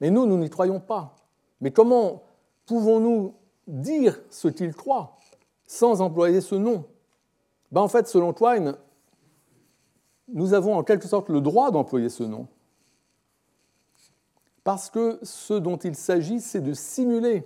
Mais 0.00 0.10
nous, 0.10 0.26
nous 0.26 0.38
n'y 0.38 0.50
croyons 0.50 0.80
pas. 0.80 1.14
Mais 1.60 1.70
comment 1.70 2.22
pouvons-nous 2.66 3.34
dire 3.66 4.20
ce 4.30 4.48
qu'il 4.48 4.74
croit 4.74 5.16
sans 5.66 6.00
employer 6.00 6.40
ce 6.40 6.54
nom? 6.54 6.84
Ben, 7.70 7.82
En 7.82 7.88
fait, 7.88 8.08
selon 8.08 8.32
Twine, 8.32 8.76
nous 10.28 10.54
avons 10.54 10.74
en 10.76 10.82
quelque 10.82 11.08
sorte 11.08 11.28
le 11.28 11.40
droit 11.40 11.70
d'employer 11.70 12.08
ce 12.08 12.22
nom. 12.22 12.46
Parce 14.64 14.90
que 14.90 15.18
ce 15.22 15.54
dont 15.54 15.76
il 15.78 15.94
s'agit, 15.94 16.40
c'est 16.40 16.60
de 16.60 16.72
simuler 16.72 17.44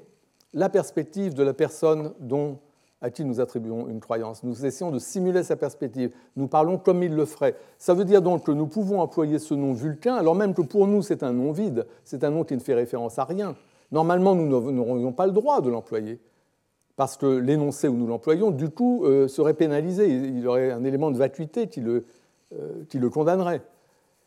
la 0.52 0.68
perspective 0.68 1.35
de 1.35 1.43
la 1.43 1.55
personne 1.55 2.14
dont, 2.20 2.59
à 3.05 3.10
qui 3.10 3.22
nous 3.22 3.39
attribuons 3.39 3.86
une 3.89 4.01
croyance. 4.01 4.43
Nous 4.44 4.64
essayons 4.64 4.90
de 4.90 4.98
simuler 4.98 5.43
sa 5.43 5.56
perspective. 5.56 6.10
Nous 6.36 6.48
parlons 6.48 6.78
comme 6.78 7.02
il 7.02 7.14
le 7.14 7.26
ferait. 7.26 7.55
Ça 7.76 7.93
veut 7.93 8.06
dire 8.06 8.22
donc 8.22 8.47
que 8.47 8.51
nous 8.51 8.66
pouvons 8.66 9.02
employer 9.02 9.39
ce 9.39 9.52
nom 9.52 9.74
vulcain, 9.74 10.14
alors 10.14 10.35
même 10.35 10.55
que 10.55 10.62
pour 10.62 10.86
nous 10.86 11.02
c'est 11.02 11.22
un 11.22 11.35
nom 11.35 11.52
vide, 11.52 11.86
c'est 12.05 12.24
un 12.24 12.31
nom 12.31 12.44
qui 12.44 12.55
ne 12.55 12.60
fait 12.60 12.72
référence 12.72 13.18
à 13.18 13.24
rien. 13.24 13.56
Normalement, 13.93 14.35
nous 14.35 14.47
n'aurions 14.48 15.12
pas 15.12 15.26
le 15.26 15.32
droit 15.32 15.60
de 15.60 15.68
l'employer, 15.68 16.18
parce 16.97 17.18
que 17.18 17.26
l'énoncé 17.26 17.89
où 17.89 17.94
nous 17.94 18.06
l'employons, 18.06 18.51
du 18.51 18.70
coup, 18.70 19.05
euh, 19.05 19.28
serait 19.28 19.52
pénalisé. 19.52 20.09
Il 20.09 20.40
y 20.40 20.47
aurait 20.47 20.72
un 20.72 20.82
élément 20.82 21.10
de 21.10 21.18
vacuité 21.18 21.68
qui 21.68 21.82
le, 21.82 22.06
euh, 22.59 22.85
qui 22.89 22.98
le 22.98 23.10
condamnerait. 23.10 23.60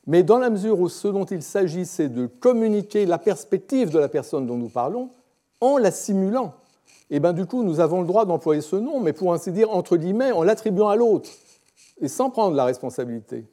Mais 0.05 0.21
dans 0.21 0.37
la 0.37 0.51
mesure 0.51 0.79
où 0.79 0.87
ce 0.87 1.07
dont 1.07 1.25
il 1.25 1.41
s'agit, 1.41 1.87
c'est 1.87 2.09
de 2.09 2.27
communiquer 2.27 3.07
la 3.07 3.17
perspective 3.17 3.89
de 3.89 3.97
la 3.97 4.07
personne 4.07 4.45
dont 4.45 4.55
nous 4.55 4.69
parlons 4.69 5.09
en 5.61 5.77
la 5.77 5.89
simulant, 5.89 6.53
eh 7.09 7.19
bien 7.19 7.33
du 7.33 7.45
coup, 7.45 7.63
nous 7.63 7.79
avons 7.79 8.01
le 8.01 8.07
droit 8.07 8.25
d'employer 8.25 8.61
ce 8.61 8.75
nom, 8.75 8.99
mais 8.99 9.13
pour 9.13 9.33
ainsi 9.33 9.51
dire, 9.51 9.71
entre 9.71 9.97
guillemets, 9.97 10.31
en 10.31 10.43
l'attribuant 10.43 10.89
à 10.89 10.95
l'autre, 10.95 11.29
et 12.01 12.07
sans 12.07 12.29
prendre 12.29 12.55
la 12.55 12.65
responsabilité, 12.65 13.45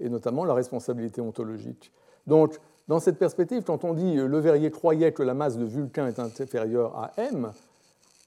et 0.00 0.08
notamment 0.08 0.44
la 0.44 0.54
responsabilité 0.54 1.20
ontologique. 1.20 1.92
Donc, 2.26 2.58
dans 2.86 3.00
cette 3.00 3.18
perspective, 3.18 3.62
quand 3.64 3.84
on 3.84 3.94
dit 3.94 4.14
Le 4.14 4.38
Verrier 4.38 4.70
croyait 4.70 5.12
que 5.12 5.22
la 5.22 5.34
masse 5.34 5.56
de 5.56 5.64
Vulcain 5.64 6.06
est 6.06 6.18
inférieure 6.18 6.96
à 6.96 7.12
M, 7.18 7.52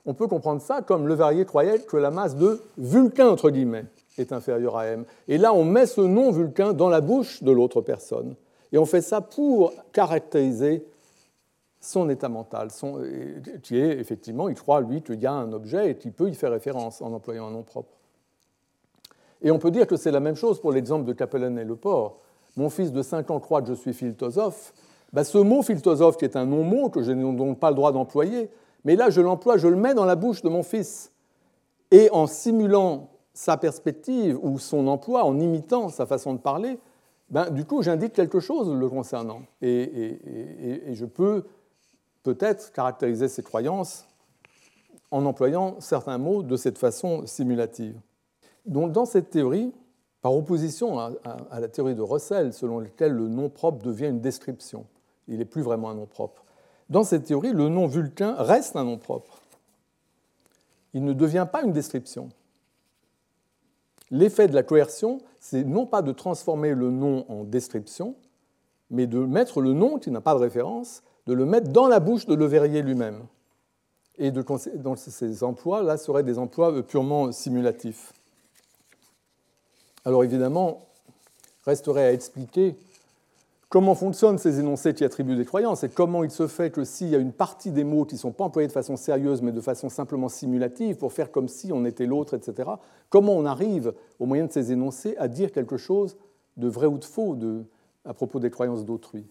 on 0.06 0.14
peut 0.14 0.28
comprendre 0.28 0.62
ça 0.62 0.82
comme 0.82 1.08
Le 1.08 1.14
Verrier 1.14 1.46
croyait 1.46 1.80
que 1.80 1.98
la 1.98 2.12
masse 2.12 2.36
de 2.36 2.60
Vulcain, 2.78 3.28
entre 3.28 3.50
guillemets, 3.50 3.86
est 4.18 4.32
inférieure 4.34 4.78
à 4.78 4.88
M. 4.88 5.06
Et 5.28 5.38
là, 5.38 5.54
on 5.54 5.64
met 5.64 5.86
ce 5.86 6.02
nom 6.02 6.32
Vulcain 6.32 6.74
dans 6.74 6.90
la 6.90 7.02
bouche 7.02 7.44
de 7.44 7.52
l'autre 7.52 7.82
personne. 7.82 8.36
Et 8.72 8.78
on 8.78 8.86
fait 8.86 9.02
ça 9.02 9.22
pour 9.22 9.74
caractériser 9.92 10.84
son 11.82 12.10
état 12.10 12.30
mental, 12.30 12.70
qui 13.62 13.78
est 13.78 14.00
effectivement, 14.00 14.48
il 14.48 14.56
croit, 14.56 14.80
lui, 14.80 15.02
qu'il 15.02 15.20
y 15.20 15.26
a 15.26 15.34
un 15.34 15.52
objet 15.52 15.92
et 15.92 15.96
qu'il 15.96 16.14
peut 16.14 16.30
y 16.30 16.36
faire 16.36 16.52
référence 16.52 17.02
en 17.02 17.12
employant 17.12 17.48
un 17.48 17.52
nom 17.52 17.64
propre. 17.64 17.98
Et 19.42 19.52
on 19.52 19.60
peut 19.60 19.72
dire 19.72 19.88
que 19.88 19.98
c'est 19.98 20.12
la 20.12 20.20
même 20.20 20.36
chose 20.36 20.62
pour 20.62 20.72
l'exemple 20.72 21.06
de 21.06 21.14
Capellen 21.14 21.58
et 21.58 21.66
le 21.66 21.76
port 21.76 22.22
mon 22.58 22.70
fils 22.70 22.92
de 22.92 23.02
5 23.02 23.32
ans 23.32 23.40
croit 23.40 23.62
que 23.62 23.70
je 23.70 23.74
suis 23.74 23.94
philosophe, 23.94 24.74
bah, 25.14 25.24
ce 25.24 25.38
mot 25.38 25.62
philosophe, 25.62 26.18
qui 26.18 26.26
est 26.26 26.36
un 26.36 26.46
non-mot 26.46 26.90
que 26.90 27.02
je 27.02 27.12
n'ai 27.12 27.36
donc 27.36 27.60
pas 27.60 27.70
le 27.70 27.76
droit 27.76 27.92
d'employer, 27.92 28.50
mais 28.84 28.96
là 28.96 29.10
je 29.10 29.22
l'emploie, 29.22 29.58
je 29.58 29.68
le 29.68 29.76
mets 29.76 29.94
dans 29.94 30.06
la 30.06 30.16
bouche 30.16 30.42
de 30.42 30.50
mon 30.50 30.64
fils. 30.64 31.12
Et 31.92 32.10
en 32.12 32.28
simulant 32.28 33.10
sa 33.34 33.58
perspective 33.58 34.38
ou 34.42 34.60
son 34.60 34.88
emploi, 34.88 35.24
en 35.24 35.40
imitant 35.40 35.90
sa 35.90 36.06
façon 36.06 36.34
de 36.34 36.40
parler, 36.40 36.80
ben, 37.30 37.50
du 37.50 37.66
coup 37.66 37.82
j'indique 37.82 38.14
quelque 38.14 38.40
chose 38.40 38.74
le 38.74 38.90
concernant. 38.90 39.42
Et 39.62 40.90
je 40.94 41.06
peux 41.06 41.46
peut-être 42.24 42.72
caractériser 42.72 43.28
ses 43.28 43.44
croyances 43.44 44.06
en 45.12 45.26
employant 45.26 45.80
certains 45.80 46.18
mots 46.18 46.44
de 46.44 46.56
cette 46.56 46.78
façon 46.78 47.26
simulative. 47.26 48.00
Donc 48.66 48.92
dans 48.92 49.06
cette 49.06 49.30
théorie, 49.30 49.74
par 50.22 50.36
opposition 50.36 51.00
à, 51.00 51.60
la 51.60 51.68
théorie 51.68 51.96
de 51.96 52.02
Russell, 52.02 52.54
selon 52.54 52.80
laquelle 52.80 53.14
le 53.14 53.28
nom 53.28 53.50
propre 53.50 53.84
devient 53.84 54.08
une 54.08 54.22
description. 54.22 54.86
Il 55.28 55.40
n'est 55.40 55.46
plus 55.46 55.64
vraiment 55.64 55.90
un 55.90 55.96
nom 55.96 56.06
propre. 56.06 56.44
Dans 56.90 57.04
cette 57.04 57.26
théorie, 57.26 57.54
le 57.54 57.70
nom 57.70 57.88
vulcain 57.88 58.36
reste 58.38 58.76
un 58.76 58.84
nom 58.84 58.98
propre. 58.98 59.42
Il 60.94 61.04
ne 61.04 61.14
devient 61.14 61.48
pas 61.52 61.64
une 61.64 61.72
description. 61.72 62.30
L'effet 64.12 64.48
de 64.48 64.54
la 64.54 64.62
coercion, 64.62 65.20
c'est 65.40 65.64
non 65.64 65.86
pas 65.86 66.02
de 66.02 66.12
transformer 66.12 66.76
le 66.76 66.92
nom 66.92 67.26
en 67.30 67.44
description, 67.44 68.16
mais 68.90 69.08
de 69.08 69.20
mettre 69.20 69.62
le 69.62 69.74
nom 69.74 69.98
qui 69.98 70.12
n'a 70.12 70.22
pas 70.22 70.34
de 70.34 70.40
référence, 70.40 71.02
de 71.32 71.36
le 71.36 71.46
mettre 71.46 71.70
dans 71.70 71.88
la 71.88 72.02
bouche 72.02 72.26
de 72.26 72.36
Le 72.36 72.46
Verrier 72.46 72.82
lui-même. 72.82 73.22
Et 74.18 74.32
de, 74.32 74.44
dans 74.76 74.98
ces 74.98 75.44
emplois-là 75.46 75.96
seraient 75.96 76.24
des 76.24 76.38
emplois 76.38 76.84
purement 76.84 77.32
simulatifs. 77.32 78.12
Alors 80.04 80.26
évidemment, 80.26 80.86
resterait 81.64 82.04
à 82.04 82.12
expliquer 82.12 82.76
comment 83.70 83.96
fonctionnent 83.96 84.40
ces 84.40 84.60
énoncés 84.60 84.94
qui 84.94 85.06
attribuent 85.06 85.38
des 85.38 85.46
croyances 85.46 85.86
et 85.86 85.90
comment 85.90 86.26
il 86.26 86.32
se 86.32 86.48
fait 86.48 86.70
que 86.70 86.84
s'il 86.84 87.08
y 87.08 87.16
a 87.16 87.20
une 87.20 87.32
partie 87.32 87.72
des 87.72 87.86
mots 87.86 88.04
qui 88.04 88.16
ne 88.16 88.20
sont 88.20 88.34
pas 88.34 88.44
employés 88.44 88.68
de 88.68 88.74
façon 88.74 88.98
sérieuse 88.98 89.42
mais 89.42 89.54
de 89.54 89.62
façon 89.62 89.88
simplement 89.88 90.28
simulative 90.28 90.98
pour 90.98 91.14
faire 91.14 91.32
comme 91.32 91.48
si 91.48 91.72
on 91.72 91.86
était 91.86 92.06
l'autre, 92.06 92.34
etc., 92.34 92.72
comment 93.10 93.38
on 93.38 93.46
arrive, 93.46 93.94
au 94.20 94.26
moyen 94.26 94.48
de 94.48 94.52
ces 94.52 94.74
énoncés, 94.74 95.16
à 95.18 95.30
dire 95.30 95.54
quelque 95.54 95.78
chose 95.78 96.18
de 96.58 96.68
vrai 96.68 96.88
ou 96.88 96.98
de 96.98 97.06
faux 97.06 97.38
à 98.04 98.14
propos 98.14 98.42
des 98.42 98.50
croyances 98.50 98.84
d'autrui? 98.84 99.26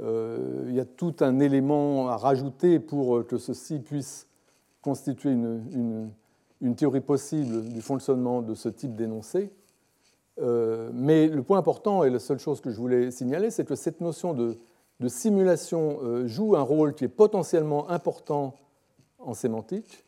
Euh, 0.00 0.64
il 0.68 0.74
y 0.74 0.80
a 0.80 0.84
tout 0.84 1.14
un 1.20 1.40
élément 1.40 2.08
à 2.08 2.16
rajouter 2.16 2.78
pour 2.78 3.26
que 3.26 3.38
ceci 3.38 3.78
puisse 3.80 4.26
constituer 4.82 5.30
une 5.30 6.74
théorie 6.76 7.00
possible 7.00 7.68
du 7.68 7.82
fonctionnement 7.82 8.42
de 8.42 8.54
ce 8.54 8.68
type 8.68 8.94
d'énoncé. 8.94 9.50
Euh, 10.40 10.90
mais 10.94 11.26
le 11.26 11.42
point 11.42 11.58
important 11.58 12.04
et 12.04 12.10
la 12.10 12.18
seule 12.18 12.38
chose 12.38 12.60
que 12.60 12.70
je 12.70 12.76
voulais 12.76 13.10
signaler, 13.10 13.50
c'est 13.50 13.64
que 13.64 13.74
cette 13.74 14.00
notion 14.00 14.32
de, 14.32 14.56
simulation 15.08 15.98
euh, 16.02 16.26
joue 16.26 16.56
un 16.56 16.62
rôle 16.62 16.94
qui 16.94 17.04
est 17.04 17.08
potentiellement 17.08 17.88
important 17.90 18.54
en 19.18 19.34
sémantique 19.34 20.04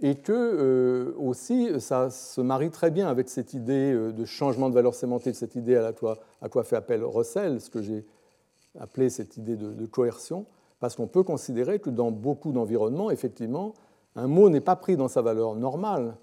et 0.00 0.16
que 0.16 0.32
euh, 0.32 1.14
aussi 1.18 1.68
ça 1.80 2.10
se 2.10 2.40
marie 2.40 2.70
très 2.70 2.90
bien 2.90 3.08
avec 3.08 3.28
cette 3.28 3.54
idée 3.54 3.92
de 3.92 4.24
changement 4.24 4.68
de 4.68 4.74
valeur 4.74 4.94
sémantique, 4.94 5.36
cette 5.36 5.54
idée 5.54 5.76
à, 5.76 5.82
la 5.82 5.92
à 6.40 6.48
quoi 6.48 6.64
fait 6.64 6.76
appel 6.76 7.04
Russell, 7.04 7.60
ce 7.60 7.70
que 7.70 7.82
j'ai 7.82 8.04
appelé 8.78 9.10
cette 9.10 9.36
idée 9.36 9.56
de, 9.56 9.86
coercion, 9.86 10.46
parce 10.80 10.96
qu'on 10.96 11.06
peut 11.06 11.22
considérer 11.22 11.78
que 11.78 11.90
dans 11.90 12.10
beaucoup 12.10 12.52
d'environnements, 12.52 13.10
effectivement, 13.10 13.74
un 14.16 14.26
mot 14.26 14.48
n'est 14.48 14.60
pas 14.60 14.76
pris 14.76 14.96
dans 14.96 15.08
sa 15.08 15.22
valeur 15.22 15.54
normale, 15.54 16.16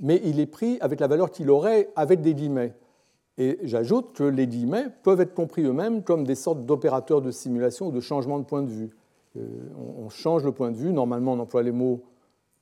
mais 0.00 0.20
il 0.24 0.40
est 0.40 0.46
pris 0.46 0.78
avec 0.80 1.00
la 1.00 1.06
valeur 1.06 1.30
qu'il 1.30 1.50
aurait 1.50 1.90
avec 1.96 2.20
des 2.20 2.34
guillemets. 2.34 2.74
Et 3.38 3.58
j'ajoute 3.62 4.12
que 4.14 4.24
les 4.24 4.46
guillemets 4.46 4.86
peuvent 5.02 5.20
être 5.20 5.34
compris 5.34 5.62
eux-mêmes 5.62 6.02
comme 6.02 6.24
des 6.24 6.34
sortes 6.34 6.64
d'opérateurs 6.64 7.22
de 7.22 7.30
simulation 7.30 7.88
ou 7.88 7.92
de 7.92 8.00
changement 8.00 8.38
de 8.38 8.44
point 8.44 8.62
de 8.62 8.70
vue. 8.70 8.90
Euh, 9.36 9.46
on 9.98 10.08
change 10.08 10.44
le 10.44 10.52
point 10.52 10.70
de 10.70 10.76
vue, 10.76 10.92
normalement 10.92 11.34
on 11.34 11.40
emploie 11.40 11.62
les 11.62 11.72
mots 11.72 12.02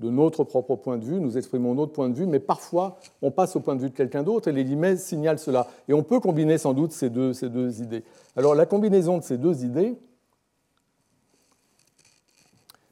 de 0.00 0.10
notre 0.10 0.42
propre 0.42 0.74
point 0.76 0.98
de 0.98 1.04
vue, 1.04 1.20
nous 1.20 1.38
exprimons 1.38 1.74
notre 1.74 1.92
point 1.92 2.08
de 2.08 2.14
vue, 2.14 2.26
mais 2.26 2.40
parfois 2.40 2.98
on 3.22 3.30
passe 3.30 3.54
au 3.54 3.60
point 3.60 3.76
de 3.76 3.80
vue 3.80 3.90
de 3.90 3.94
quelqu'un 3.94 4.22
d'autre 4.22 4.48
et 4.48 4.52
les 4.52 4.64
guillemets 4.64 4.96
signalent 4.96 5.38
cela. 5.38 5.68
Et 5.88 5.94
on 5.94 6.02
peut 6.02 6.18
combiner 6.18 6.58
sans 6.58 6.74
doute 6.74 6.92
ces 6.92 7.10
deux, 7.10 7.80
idées. 7.80 8.02
Alors 8.36 8.54
la 8.54 8.66
combinaison 8.66 9.18
de 9.18 9.22
ces 9.22 9.38
deux 9.38 9.64
idées, 9.64 9.96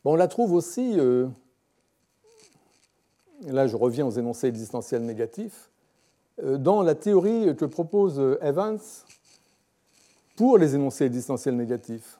on 0.04 0.14
la 0.14 0.28
trouve 0.28 0.52
aussi 0.52 0.94
euh, 0.98 1.26
là 3.46 3.66
je 3.66 3.76
reviens 3.76 4.06
aux 4.06 4.12
énoncés 4.12 4.46
existentiels 4.46 5.02
négatifs, 5.02 5.70
euh, 6.44 6.56
dans 6.56 6.82
la 6.82 6.94
théorie 6.94 7.56
que 7.56 7.64
propose 7.64 8.20
euh, 8.20 8.38
Evans 8.42 8.78
pour 10.36 10.56
les 10.56 10.76
énoncés 10.76 11.04
existentiels 11.04 11.56
négatifs. 11.56 12.18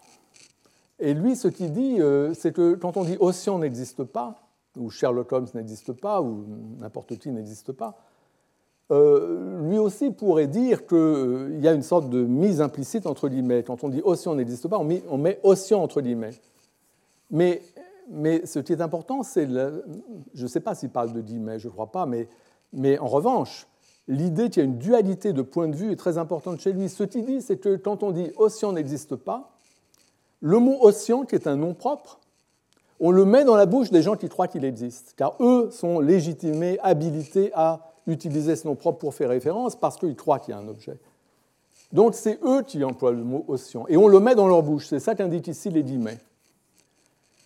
Et 0.99 1.15
lui, 1.15 1.35
ce 1.35 1.49
qu'il 1.49 1.73
dit, 1.73 1.99
c'est 2.35 2.53
que 2.53 2.75
quand 2.75 2.97
on 2.97 3.03
dit 3.03 3.17
Ossian 3.19 3.59
n'existe 3.59 4.05
pas, 4.05 4.42
ou 4.77 4.91
Sherlock 4.91 5.33
Holmes 5.33 5.49
n'existe 5.55 5.93
pas, 5.93 6.21
ou 6.23 6.45
n'importe 6.79 7.19
qui 7.19 7.31
n'existe 7.31 7.73
pas, 7.73 7.97
lui 8.91 9.79
aussi 9.79 10.11
pourrait 10.11 10.49
dire 10.49 10.87
qu'il 10.87 11.61
y 11.61 11.69
a 11.69 11.73
une 11.73 11.83
sorte 11.83 12.11
de 12.11 12.25
mise 12.25 12.61
implicite 12.61 13.07
entre 13.07 13.29
guillemets. 13.29 13.63
Quand 13.63 13.85
on 13.85 13.89
dit 13.89 14.03
Ossian 14.05 14.35
n'existe 14.35 14.69
pas, 14.69 14.79
on 14.79 14.85
met, 14.85 15.03
on 15.09 15.17
met 15.17 15.41
Ossian 15.45 15.83
entre 15.83 16.03
guillemets. 16.03 16.35
Mais 17.31 17.63
mais 18.11 18.45
ce 18.47 18.59
qui 18.59 18.73
est 18.73 18.81
important, 18.81 19.23
c'est, 19.23 19.49
je 19.49 20.43
ne 20.43 20.49
sais 20.49 20.61
pas 20.61 20.75
s'il 20.75 20.91
parle 20.91 21.13
de 21.13 21.21
guillemets, 21.21 21.59
je 21.59 21.69
ne 21.69 21.73
crois 21.73 21.91
pas, 21.91 22.07
mais, 22.07 22.29
mais 22.73 22.99
en 22.99 23.07
revanche, 23.07 23.67
l'idée 24.09 24.51
qu'il 24.51 24.63
y 24.63 24.67
a 24.67 24.69
une 24.69 24.79
dualité 24.79 25.33
de 25.33 25.43
point 25.43 25.69
de 25.69 25.77
vue 25.77 25.93
est 25.93 25.97
très 25.97 26.19
importante 26.19 26.61
chez 26.61 26.73
lui. 26.73 26.89
Ce 26.89 27.05
qu'il 27.05 27.25
dit, 27.25 27.41
c'est 27.41 27.59
que 27.59 27.77
quand 27.77 28.03
on 28.03 28.11
dit 28.11 28.31
océan 28.37 28.73
n'existe 28.73 29.17
pas, 29.17 29.53
le 30.41 30.59
mot 30.59 30.77
océan, 30.81 31.25
qui 31.25 31.37
est 31.37 31.47
un 31.47 31.57
nom 31.57 31.75
propre, 31.75 32.19
on 33.05 33.11
le 33.11 33.25
met 33.25 33.45
dans 33.45 33.57
la 33.57 33.67
bouche 33.67 33.91
des 33.91 34.01
gens 34.01 34.15
qui 34.15 34.29
croient 34.29 34.47
qu'il 34.47 34.65
existe, 34.65 35.15
car 35.17 35.35
eux 35.41 35.71
sont 35.73 35.99
légitimés, 35.99 36.79
habilités 36.83 37.51
à 37.53 37.81
utiliser 38.07 38.55
ce 38.55 38.67
nom 38.67 38.77
propre 38.77 39.01
pour 39.01 39.13
faire 39.13 39.29
référence 39.29 39.75
parce 39.75 39.97
qu'ils 39.97 40.15
croient 40.15 40.39
qu'il 40.39 40.55
y 40.55 40.57
a 40.57 40.61
un 40.61 40.69
objet. 40.69 40.97
Donc 41.93 42.15
c'est 42.15 42.39
eux 42.45 42.63
qui 42.63 42.83
emploient 42.85 43.11
le 43.11 43.25
mot 43.25 43.45
océan, 43.49 43.87
et 43.89 43.97
on 43.97 44.07
le 44.07 44.21
met 44.21 44.37
dans 44.37 44.47
leur 44.47 44.63
bouche, 44.63 44.87
c'est 44.87 45.01
ça 45.01 45.17
qu'indique 45.17 45.49
ici 45.49 45.69
les 45.69 45.83
guillemets. 45.83 46.19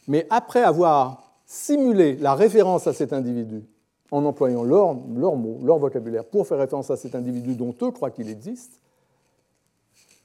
Mais 0.06 0.26
après 0.28 0.62
avoir 0.62 1.22
simulé 1.46 2.16
la 2.16 2.34
référence 2.34 2.86
à 2.86 2.92
cet 2.92 3.14
individu, 3.14 3.64
en 4.10 4.26
employant 4.26 4.62
leur, 4.62 4.94
leur 5.16 5.36
mot, 5.36 5.58
leur 5.64 5.78
vocabulaire, 5.78 6.26
pour 6.26 6.46
faire 6.46 6.58
référence 6.58 6.90
à 6.90 6.96
cet 6.96 7.14
individu 7.14 7.54
dont 7.54 7.74
eux 7.80 7.90
croient 7.90 8.10
qu'il 8.10 8.28
existe, 8.28 8.82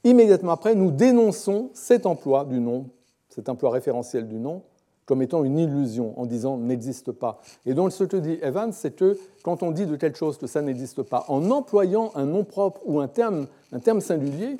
immédiatement 0.04 0.52
après, 0.52 0.74
nous 0.74 0.90
dénonçons 0.90 1.70
cet 1.72 2.04
emploi 2.04 2.44
du 2.44 2.60
nom, 2.60 2.90
cet 3.30 3.48
emploi 3.48 3.70
référentiel 3.70 4.28
du 4.28 4.36
nom, 4.36 4.62
comme 5.12 5.20
étant 5.20 5.44
une 5.44 5.58
illusion, 5.58 6.18
en 6.18 6.24
disant 6.24 6.56
n'existe 6.56 7.12
pas. 7.12 7.42
Et 7.66 7.74
donc 7.74 7.92
ce 7.92 8.02
que 8.02 8.16
dit 8.16 8.38
Evans, 8.40 8.72
c'est 8.72 8.96
que 8.96 9.18
quand 9.42 9.62
on 9.62 9.70
dit 9.70 9.84
de 9.84 9.96
quelque 9.96 10.16
chose 10.16 10.38
que 10.38 10.46
ça 10.46 10.62
n'existe 10.62 11.02
pas, 11.02 11.26
en 11.28 11.50
employant 11.50 12.12
un 12.14 12.24
nom 12.24 12.44
propre 12.44 12.80
ou 12.86 12.98
un 12.98 13.08
terme, 13.08 13.46
un 13.72 13.78
terme 13.78 14.00
singulier, 14.00 14.56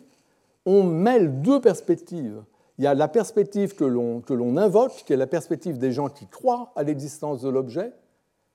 on 0.66 0.82
mêle 0.82 1.40
deux 1.40 1.58
perspectives. 1.58 2.42
Il 2.76 2.84
y 2.84 2.86
a 2.86 2.92
la 2.92 3.08
perspective 3.08 3.74
que 3.74 3.84
l'on 3.84 4.56
invoque, 4.58 5.04
qui 5.06 5.14
est 5.14 5.16
la 5.16 5.26
perspective 5.26 5.78
des 5.78 5.90
gens 5.90 6.10
qui 6.10 6.26
croient 6.26 6.70
à 6.76 6.82
l'existence 6.82 7.40
de 7.40 7.48
l'objet, 7.48 7.94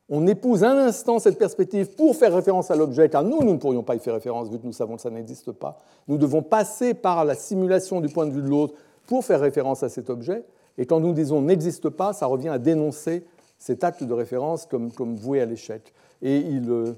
on 0.08 0.28
épouse 0.28 0.64
un 0.64 0.78
instant 0.78 1.18
cette 1.18 1.40
perspective 1.40 1.96
pour 1.96 2.16
faire 2.16 2.32
référence 2.32 2.70
à 2.70 2.76
l'objet, 2.76 3.10
car 3.10 3.24
nous, 3.24 3.42
nous 3.42 3.54
ne 3.54 3.58
pourrions 3.58 3.82
pas 3.82 3.96
y 3.96 4.00
faire 4.00 4.14
référence 4.14 4.52
vu 4.52 4.60
que 4.60 4.68
nous 4.68 4.72
savons 4.72 4.98
que 4.98 5.02
ça 5.02 5.10
n'existe 5.10 5.52
pas. 5.52 5.80
Nous 6.08 6.20
devons 6.20 6.44
passer 6.44 6.94
par 6.94 7.26
la 7.26 7.34
simulation 7.34 8.02
du 8.02 8.10
point 8.10 8.28
de 8.28 8.32
vue 8.34 8.44
de 8.44 8.50
l'autre 8.50 8.76
pour 9.08 9.26
faire 9.26 9.40
référence 9.40 9.82
à 9.82 9.90
cet 9.90 10.12
objet. 10.12 10.44
Et 10.78 10.86
quand 10.86 11.00
nous 11.00 11.14
disons 11.14 11.42
n'existe 11.42 11.90
pas, 11.90 12.14
ça 12.14 12.26
revient 12.26 12.50
à 12.50 12.60
dénoncer 12.60 13.26
cet 13.58 13.84
acte 13.84 14.04
de 14.04 14.14
référence 14.14 14.66
comme, 14.66 15.16
voué 15.16 15.42
à 15.42 15.46
l'échec. 15.46 15.94
Et 16.22 16.38
il, 16.38 16.70
euh, 16.70 16.94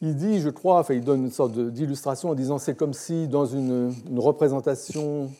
il, 0.00 0.16
dit, 0.16 0.40
je 0.40 0.50
crois, 0.50 0.78
enfin, 0.78 0.94
il 0.94 1.04
donne 1.04 1.24
une 1.24 1.30
sorte 1.30 1.58
d'illustration 1.58 2.30
en 2.30 2.34
disant 2.34 2.58
c'est 2.58 2.76
comme 2.76 2.94
si 2.94 3.28
dans 3.28 3.46
une, 3.46 3.92
représentation 4.16 5.30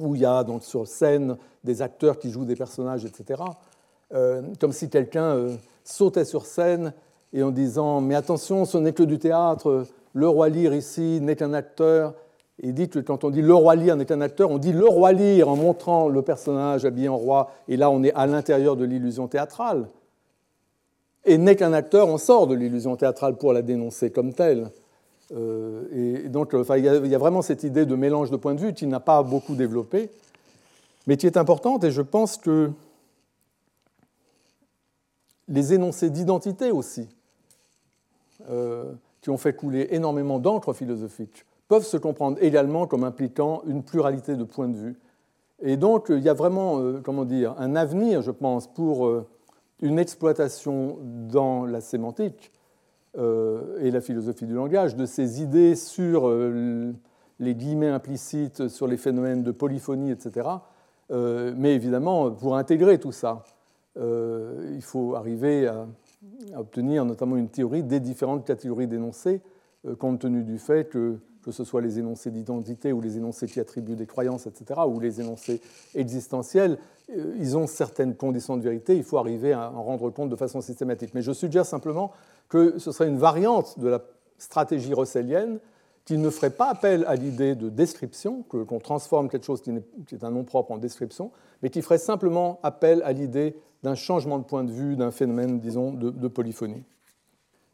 où 0.00 0.14
il 0.16 0.22
y 0.22 0.26
a 0.26 0.42
donc, 0.42 0.64
sur 0.64 0.86
scène 0.88 1.36
des 1.62 1.82
acteurs 1.82 2.18
qui 2.18 2.30
jouent 2.30 2.44
des 2.44 2.56
personnages, 2.56 3.04
etc., 3.04 3.42
euh, 4.12 4.42
comme 4.60 4.72
si 4.72 4.90
quelqu'un 4.90 5.34
euh, 5.34 5.56
sautait 5.84 6.24
sur 6.24 6.46
scène 6.46 6.92
et 7.32 7.42
en 7.42 7.50
disant 7.50 8.00
Mais 8.00 8.14
attention, 8.14 8.64
ce 8.64 8.78
n'est 8.78 8.92
que 8.92 9.02
du 9.02 9.18
théâtre, 9.18 9.86
le 10.12 10.28
roi 10.28 10.48
Lear 10.48 10.74
ici 10.74 11.20
n'est 11.20 11.36
qu'un 11.36 11.52
acteur. 11.52 12.14
Et 12.62 12.72
dit 12.72 12.88
que 12.88 13.00
quand 13.00 13.24
on 13.24 13.30
dit 13.30 13.42
le 13.42 13.54
roi 13.54 13.74
Lear 13.74 13.96
n'est 13.96 14.04
qu'un 14.04 14.20
acteur, 14.20 14.50
on 14.50 14.58
dit 14.58 14.72
le 14.72 14.86
roi 14.86 15.12
Lear 15.12 15.48
en 15.48 15.56
montrant 15.56 16.08
le 16.08 16.22
personnage 16.22 16.84
habillé 16.84 17.08
en 17.08 17.16
roi, 17.16 17.50
et 17.68 17.76
là 17.76 17.90
on 17.90 18.02
est 18.04 18.12
à 18.14 18.26
l'intérieur 18.26 18.76
de 18.76 18.84
l'illusion 18.84 19.26
théâtrale. 19.26 19.88
Et 21.24 21.38
n'est 21.38 21.56
qu'un 21.56 21.72
acteur, 21.72 22.08
on 22.08 22.18
sort 22.18 22.46
de 22.46 22.54
l'illusion 22.54 22.96
théâtrale 22.96 23.36
pour 23.36 23.52
la 23.52 23.62
dénoncer 23.62 24.10
comme 24.10 24.34
telle. 24.34 24.70
Euh, 25.32 26.22
et 26.24 26.28
donc 26.28 26.52
il, 26.52 26.84
y 26.84 27.14
a, 27.14 27.18
vraiment 27.18 27.42
cette 27.42 27.64
idée 27.64 27.86
de 27.86 27.94
mélange 27.96 28.30
de 28.30 28.36
points 28.36 28.54
de 28.54 28.60
vue 28.60 28.74
qui 28.74 28.86
n'a 28.86 29.00
pas 29.00 29.22
beaucoup 29.22 29.54
développé, 29.54 30.10
mais 31.06 31.16
qui 31.16 31.26
est 31.26 31.36
importante, 31.36 31.82
et 31.82 31.90
je 31.90 32.02
pense 32.02 32.36
que 32.36 32.70
les 35.48 35.74
énoncés 35.74 36.10
d'identité 36.10 36.70
aussi, 36.70 37.08
euh, 38.50 38.92
qui 39.22 39.30
ont 39.30 39.38
fait 39.38 39.54
couler 39.54 39.88
énormément 39.90 40.38
d'encre 40.38 40.72
philosophique, 40.72 41.44
peuvent 41.68 41.84
se 41.84 41.96
comprendre 41.96 42.38
également 42.40 42.86
comme 42.86 43.04
impliquant 43.04 43.62
une 43.66 43.82
pluralité 43.82 44.36
de 44.36 44.44
points 44.44 44.68
de 44.68 44.76
vue. 44.76 44.98
Et 45.62 45.76
donc, 45.76 46.06
il 46.10 46.20
y 46.20 46.28
a 46.28 46.34
vraiment, 46.34 46.80
euh, 46.80 47.00
comment 47.02 47.24
dire, 47.24 47.54
un 47.58 47.76
avenir, 47.76 48.22
je 48.22 48.30
pense, 48.30 48.66
pour 48.66 49.06
euh, 49.06 49.26
une 49.80 49.98
exploitation 49.98 50.98
dans 51.02 51.64
la 51.64 51.80
sémantique 51.80 52.52
et 53.16 53.92
la 53.92 54.00
philosophie 54.00 54.44
du 54.44 54.54
langage 54.54 54.96
de 54.96 55.06
ces 55.06 55.40
idées 55.40 55.76
sur 55.76 56.28
les 57.38 57.54
guillemets 57.54 57.90
implicites, 57.90 58.66
sur 58.66 58.88
les 58.88 58.96
phénomènes 58.96 59.44
de 59.44 59.52
polyphonie, 59.52 60.10
etc. 60.10 60.48
mais 61.10 61.76
évidemment, 61.76 62.32
pour 62.32 62.56
intégrer 62.56 62.98
tout 62.98 63.12
ça, 63.12 63.44
euh, 63.96 64.72
il 64.74 64.82
faut 64.82 65.14
arriver 65.14 65.68
à, 65.68 65.86
obtenir 66.56 67.04
notamment 67.04 67.36
une 67.36 67.48
théorie 67.48 67.82
des 67.82 68.00
différentes 68.00 68.46
catégories 68.46 68.86
d'énoncés, 68.86 69.40
euh, 69.86 69.94
compte 69.94 70.20
tenu 70.20 70.42
du 70.42 70.58
fait 70.58 70.88
que, 70.88 71.18
que 71.44 71.52
ce 71.52 71.64
soit 71.64 71.80
les 71.80 71.98
énoncés 71.98 72.30
d'identité 72.30 72.92
ou 72.92 73.00
les 73.00 73.16
énoncés 73.16 73.46
qui 73.46 73.60
attribuent 73.60 73.96
des 73.96 74.06
croyances, 74.06 74.46
etc., 74.46 74.80
ou 74.86 74.98
les 75.00 75.20
énoncés 75.20 75.60
existentiels, 75.94 76.78
euh, 77.10 77.34
ils 77.38 77.56
ont 77.56 77.66
certaines 77.66 78.14
conditions 78.14 78.56
de 78.56 78.62
vérité, 78.62 78.96
il 78.96 79.04
faut 79.04 79.18
arriver 79.18 79.52
à 79.52 79.70
en 79.72 79.82
rendre 79.82 80.10
compte 80.10 80.30
de 80.30 80.36
façon 80.36 80.60
systématique. 80.60 81.10
Mais 81.14 81.22
je 81.22 81.32
suggère 81.32 81.66
simplement 81.66 82.12
que 82.48 82.78
ce 82.78 82.92
serait 82.92 83.08
une 83.08 83.18
variante 83.18 83.78
de 83.78 83.88
la 83.88 84.00
stratégie 84.38 84.94
russellienne 84.94 85.58
qui 86.04 86.18
ne 86.18 86.28
ferait 86.28 86.50
pas 86.50 86.68
appel 86.68 87.04
à 87.06 87.16
l'idée 87.16 87.54
de 87.54 87.70
description, 87.70 88.42
qu'on 88.42 88.78
transforme 88.78 89.28
quelque 89.28 89.46
chose 89.46 89.62
qui 89.62 89.70
est 89.70 90.24
un 90.24 90.30
nom 90.30 90.44
propre 90.44 90.72
en 90.72 90.78
description, 90.78 91.30
mais 91.62 91.70
qui 91.70 91.80
ferait 91.80 91.98
simplement 91.98 92.60
appel 92.62 93.02
à 93.04 93.12
l'idée 93.12 93.56
d'un 93.82 93.94
changement 93.94 94.38
de 94.38 94.44
point 94.44 94.64
de 94.64 94.70
vue, 94.70 94.96
d'un 94.96 95.10
phénomène, 95.10 95.60
disons, 95.60 95.92
de, 95.92 96.28
polyphonie. 96.28 96.82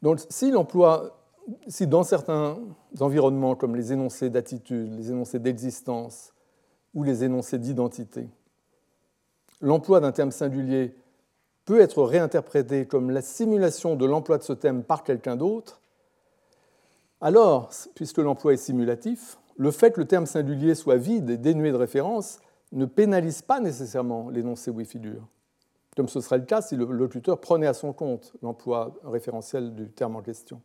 Donc, 0.03 0.21
si 0.29 0.51
l'emploi, 0.51 1.20
si 1.69 1.87
dans 1.87 2.03
certains 2.03 2.59
environnements 3.01 3.55
comme 3.55 3.77
les 3.77 3.93
énoncés 3.93 4.31
d'attitude, 4.31 4.93
les 4.97 5.11
énoncés 5.11 5.39
d'existence 5.39 6.33
ou 6.95 7.03
les 7.03 7.25
énoncés 7.25 7.59
d'identité, 7.59 8.29
l'emploi 9.61 10.01
d'un 10.01 10.13
terme 10.13 10.31
singulier 10.31 10.95
peut 11.65 11.81
être 11.81 12.03
réinterprété 12.03 12.87
comme 12.87 13.11
la 13.11 13.23
simulation 13.23 13.97
de 13.97 14.07
l'emploi 14.07 14.39
de 14.39 14.43
ce 14.43 14.53
terme 14.53 14.83
par 14.83 15.05
quelqu'un 15.05 15.37
d'autre, 15.37 15.81
alors, 17.23 17.71
puisque 17.95 18.19
l'emploi 18.19 18.55
est 18.55 18.57
simulatif, 18.57 19.39
le 19.59 19.71
fait 19.71 19.93
que 19.93 20.01
le 20.01 20.07
terme 20.07 20.25
singulier 20.25 20.75
soit 20.75 20.97
vide 20.97 21.29
et 21.29 21.37
dénué 21.37 21.71
de 21.71 21.77
référence 21.77 22.41
ne 22.73 22.87
pénalise 22.87 23.43
pas 23.43 23.61
nécessairement 23.61 24.31
l'énoncé 24.31 24.71
où 24.71 24.81
il 24.81 24.87
figure 24.87 25.27
comme 25.97 26.09
ce 26.09 26.21
serait 26.21 26.39
le 26.39 26.45
cas 26.45 26.63
si 26.63 26.77
le 26.77 26.87
locuteur 26.87 27.41
prenait 27.41 27.67
à 27.67 27.75
son 27.75 27.93
compte 27.93 28.33
l'emploi 28.43 28.95
référentiel 29.05 29.75
du 29.75 29.91
terme 29.91 30.17
en 30.17 30.23
question. 30.23 30.61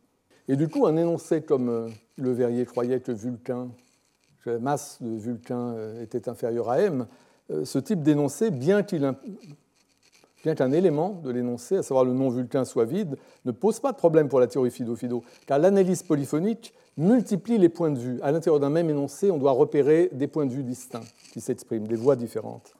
Et 0.48 0.56
du 0.56 0.68
coup, 0.68 0.86
un 0.86 0.96
énoncé 0.96 1.42
comme 1.42 1.68
euh, 1.68 1.88
le 2.16 2.32
Verrier 2.32 2.64
croyait 2.64 3.00
que 3.00 3.12
que 3.12 4.50
la 4.50 4.58
masse 4.60 4.98
de 5.00 5.16
Vulcain 5.16 5.74
euh, 5.74 6.02
était 6.02 6.28
inférieure 6.28 6.70
à 6.70 6.80
m, 6.80 7.06
euh, 7.50 7.64
ce 7.64 7.80
type 7.80 8.02
d'énoncé, 8.02 8.50
bien 8.50 8.82
qu'un 8.84 9.16
élément 10.72 11.20
de 11.24 11.30
l'énoncé, 11.30 11.78
à 11.78 11.82
savoir 11.82 12.04
le 12.04 12.12
nom 12.12 12.30
Vulcain, 12.30 12.64
soit 12.64 12.84
vide, 12.84 13.16
ne 13.44 13.50
pose 13.50 13.80
pas 13.80 13.90
de 13.90 13.96
problème 13.96 14.28
pour 14.28 14.38
la 14.38 14.46
théorie 14.46 14.70
Fido-Fido, 14.70 15.24
car 15.46 15.58
l'analyse 15.58 16.04
polyphonique 16.04 16.72
multiplie 16.96 17.58
les 17.58 17.68
points 17.68 17.90
de 17.90 17.98
vue. 17.98 18.20
À 18.22 18.30
l'intérieur 18.30 18.60
d'un 18.60 18.70
même 18.70 18.88
énoncé, 18.88 19.32
on 19.32 19.38
doit 19.38 19.50
repérer 19.50 20.10
des 20.12 20.28
points 20.28 20.46
de 20.46 20.52
vue 20.52 20.62
distincts 20.62 21.02
qui 21.32 21.40
s'expriment, 21.40 21.88
des 21.88 21.96
voix 21.96 22.14
différentes. 22.14 22.72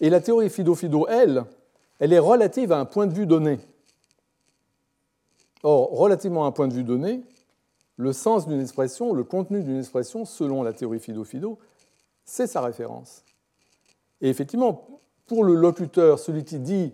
Et 0.00 0.10
la 0.10 0.20
théorie 0.20 0.48
Fido-Fido, 0.48 1.06
elle, 1.08 1.44
elle 1.98 2.12
est 2.12 2.20
relative 2.20 2.70
à 2.70 2.78
un 2.78 2.84
point 2.84 3.08
de 3.08 3.14
vue 3.14 3.26
donné. 3.26 3.58
Or, 5.64 5.90
relativement 5.90 6.44
à 6.44 6.48
un 6.48 6.52
point 6.52 6.68
de 6.68 6.74
vue 6.74 6.84
donné, 6.84 7.22
le 7.96 8.12
sens 8.12 8.46
d'une 8.46 8.60
expression, 8.60 9.14
le 9.14 9.24
contenu 9.24 9.62
d'une 9.62 9.78
expression, 9.78 10.26
selon 10.26 10.62
la 10.62 10.74
théorie 10.74 11.00
Fido-Fido, 11.00 11.58
c'est 12.24 12.46
sa 12.46 12.60
référence. 12.60 13.24
Et 14.20 14.28
effectivement, 14.28 15.00
pour 15.26 15.42
le 15.42 15.54
locuteur, 15.54 16.18
celui 16.18 16.44
qui 16.44 16.58
dit 16.58 16.92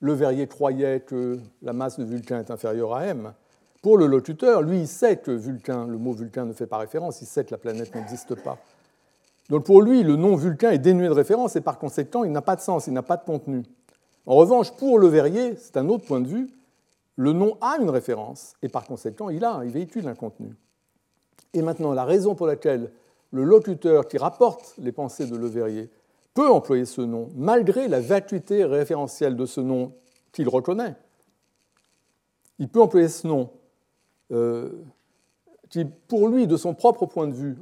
le 0.00 0.12
verrier 0.12 0.48
croyait 0.48 1.00
que 1.00 1.38
la 1.62 1.72
masse 1.72 1.98
de 1.98 2.04
Vulcain 2.04 2.40
est 2.40 2.50
inférieure 2.50 2.94
à 2.94 3.06
m, 3.06 3.32
pour 3.82 3.96
le 3.96 4.06
locuteur, 4.06 4.62
lui, 4.62 4.80
il 4.80 4.88
sait 4.88 5.18
que 5.18 5.30
Vulcain, 5.30 5.86
le 5.86 5.98
mot 5.98 6.12
Vulcain 6.12 6.44
ne 6.44 6.52
fait 6.52 6.66
pas 6.66 6.78
référence, 6.78 7.22
il 7.22 7.26
sait 7.26 7.44
que 7.44 7.52
la 7.52 7.58
planète 7.58 7.94
n'existe 7.94 8.34
pas. 8.34 8.58
Donc 9.48 9.64
pour 9.64 9.80
lui, 9.80 10.02
le 10.02 10.16
nom 10.16 10.34
Vulcain 10.34 10.72
est 10.72 10.78
dénué 10.78 11.06
de 11.06 11.12
référence 11.12 11.54
et 11.54 11.60
par 11.60 11.78
conséquent, 11.78 12.24
il 12.24 12.32
n'a 12.32 12.42
pas 12.42 12.56
de 12.56 12.60
sens, 12.60 12.88
il 12.88 12.92
n'a 12.92 13.02
pas 13.02 13.16
de 13.16 13.24
contenu. 13.24 13.62
En 14.26 14.34
revanche, 14.34 14.72
pour 14.72 14.98
le 14.98 15.06
verrier, 15.06 15.54
c'est 15.56 15.76
un 15.76 15.88
autre 15.88 16.04
point 16.04 16.20
de 16.20 16.26
vue, 16.26 16.48
le 17.18 17.32
nom 17.32 17.58
a 17.60 17.78
une 17.80 17.90
référence 17.90 18.54
et 18.62 18.68
par 18.68 18.84
conséquent, 18.84 19.28
il, 19.28 19.44
a, 19.44 19.62
il 19.64 19.70
véhicule 19.70 20.06
un 20.06 20.14
contenu. 20.14 20.54
Et 21.52 21.62
maintenant, 21.62 21.92
la 21.92 22.04
raison 22.04 22.36
pour 22.36 22.46
laquelle 22.46 22.92
le 23.32 23.42
locuteur 23.42 24.06
qui 24.06 24.18
rapporte 24.18 24.74
les 24.78 24.92
pensées 24.92 25.26
de 25.26 25.36
Le 25.36 25.48
Verrier 25.48 25.90
peut 26.32 26.48
employer 26.48 26.84
ce 26.84 27.00
nom, 27.00 27.28
malgré 27.34 27.88
la 27.88 28.00
vacuité 28.00 28.64
référentielle 28.64 29.34
de 29.34 29.46
ce 29.46 29.60
nom 29.60 29.92
qu'il 30.30 30.48
reconnaît. 30.48 30.94
Il 32.60 32.68
peut 32.68 32.80
employer 32.80 33.08
ce 33.08 33.26
nom 33.26 33.50
euh, 34.30 34.70
qui, 35.70 35.84
pour 35.84 36.28
lui, 36.28 36.46
de 36.46 36.56
son 36.56 36.72
propre 36.72 37.06
point 37.06 37.26
de 37.26 37.34
vue, 37.34 37.56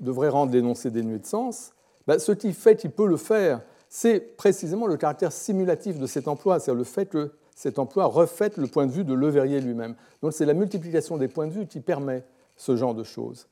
devrait 0.00 0.30
rendre 0.30 0.52
l'énoncé 0.52 0.90
dénué 0.90 1.20
de 1.20 1.26
sens. 1.26 1.72
Ben, 2.08 2.18
ce 2.18 2.32
qui 2.32 2.52
fait 2.52 2.74
qu'il 2.74 2.90
peut 2.90 3.06
le 3.06 3.16
faire 3.16 3.60
c'est 3.88 4.20
précisément 4.36 4.86
le 4.86 4.96
caractère 4.96 5.32
simulatif 5.32 5.98
de 5.98 6.06
cet 6.06 6.28
emploi, 6.28 6.58
c'est-à-dire 6.58 6.78
le 6.78 6.84
fait 6.84 7.06
que 7.06 7.32
cet 7.56 7.78
emploi 7.78 8.04
reflète 8.04 8.58
le 8.58 8.66
point 8.66 8.86
de 8.86 8.92
vue 8.92 9.02
de 9.02 9.14
Leverrier 9.14 9.60
lui-même. 9.60 9.96
Donc 10.22 10.34
c'est 10.34 10.44
la 10.44 10.52
multiplication 10.52 11.16
des 11.16 11.26
points 11.26 11.46
de 11.46 11.52
vue 11.52 11.66
qui 11.66 11.80
permet 11.80 12.22
ce 12.54 12.76
genre 12.76 12.94
de 12.94 13.02
choses. 13.02 13.48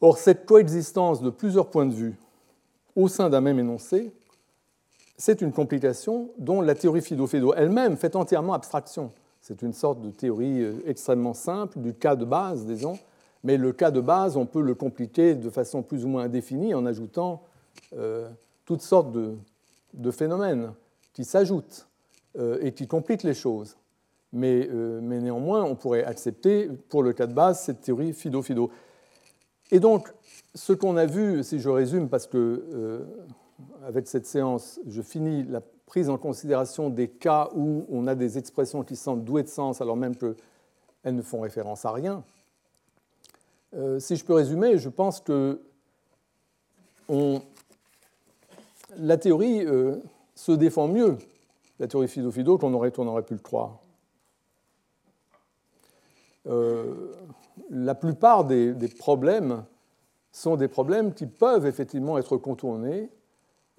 Or, 0.00 0.18
cette 0.18 0.44
coexistence 0.46 1.22
de 1.22 1.30
plusieurs 1.30 1.70
points 1.70 1.86
de 1.86 1.94
vue 1.94 2.16
au 2.96 3.06
sein 3.06 3.30
d'un 3.30 3.40
même 3.40 3.60
énoncé, 3.60 4.12
c'est 5.16 5.40
une 5.42 5.52
complication 5.52 6.30
dont 6.38 6.60
la 6.60 6.74
théorie 6.74 7.02
Fido-Fido 7.02 7.54
elle-même 7.54 7.96
fait 7.96 8.16
entièrement 8.16 8.52
abstraction. 8.52 9.12
C'est 9.40 9.62
une 9.62 9.72
sorte 9.72 10.00
de 10.00 10.10
théorie 10.10 10.60
euh, 10.60 10.82
extrêmement 10.84 11.34
simple 11.34 11.78
du 11.78 11.94
cas 11.94 12.16
de 12.16 12.24
base, 12.24 12.66
disons, 12.66 12.98
mais 13.44 13.56
le 13.58 13.72
cas 13.72 13.92
de 13.92 14.00
base, 14.00 14.36
on 14.36 14.46
peut 14.46 14.60
le 14.60 14.74
compliquer 14.74 15.36
de 15.36 15.50
façon 15.50 15.82
plus 15.82 16.04
ou 16.04 16.08
moins 16.08 16.24
indéfinie 16.24 16.74
en 16.74 16.84
ajoutant 16.84 17.44
euh, 17.96 18.28
toutes 18.64 18.82
sortes 18.82 19.12
de 19.94 20.10
phénomènes 20.10 20.72
qui 21.12 21.24
s'ajoutent. 21.24 21.86
Euh, 22.38 22.58
et 22.62 22.72
qui 22.72 22.86
complique 22.86 23.24
les 23.24 23.34
choses. 23.34 23.76
Euh, 24.34 25.00
mais, 25.02 25.20
néanmoins, 25.20 25.64
on 25.64 25.74
pourrait 25.74 26.04
accepter, 26.04 26.70
pour 26.88 27.02
le 27.02 27.12
cas 27.12 27.26
de 27.26 27.34
base, 27.34 27.60
cette 27.60 27.82
théorie 27.82 28.14
Fido-Fido. 28.14 28.70
Et 29.70 29.80
donc, 29.80 30.10
ce 30.54 30.72
qu'on 30.72 30.96
a 30.96 31.04
vu, 31.04 31.44
si 31.44 31.58
je 31.58 31.68
résume, 31.68 32.08
parce 32.08 32.26
que 32.26 32.38
euh, 32.72 33.04
avec 33.86 34.08
cette 34.08 34.24
séance, 34.24 34.80
je 34.86 35.02
finis 35.02 35.44
la 35.44 35.60
prise 35.84 36.08
en 36.08 36.16
considération 36.16 36.88
des 36.88 37.08
cas 37.08 37.50
où 37.54 37.84
on 37.90 38.06
a 38.06 38.14
des 38.14 38.38
expressions 38.38 38.82
qui 38.82 38.96
semblent 38.96 39.24
douées 39.24 39.42
de 39.42 39.48
sens 39.48 39.82
alors 39.82 39.96
même 39.96 40.16
qu'elles 40.16 41.14
ne 41.14 41.20
font 41.20 41.40
référence 41.40 41.84
à 41.84 41.92
rien. 41.92 42.24
si 43.98 44.16
je 44.16 44.24
peux 44.24 44.32
résumer, 44.32 44.78
je 44.78 44.88
pense 44.88 45.20
que 45.20 45.60
la 48.96 49.18
théorie 49.18 49.66
se 50.34 50.52
défend 50.52 50.88
mieux 50.88 51.18
la 51.78 51.88
théorie 51.88 52.08
Fido-Fido 52.08 52.58
qu'on 52.58 52.72
aurait, 52.74 52.92
on 52.98 53.06
aurait 53.06 53.22
pu 53.22 53.34
le 53.34 53.40
croire. 53.40 53.80
Euh, 56.48 57.12
la 57.70 57.94
plupart 57.94 58.44
des, 58.44 58.74
problèmes 58.98 59.64
sont 60.32 60.56
des 60.56 60.68
problèmes 60.68 61.14
qui 61.14 61.26
peuvent 61.26 61.66
effectivement 61.66 62.18
être 62.18 62.36
contournés, 62.36 63.10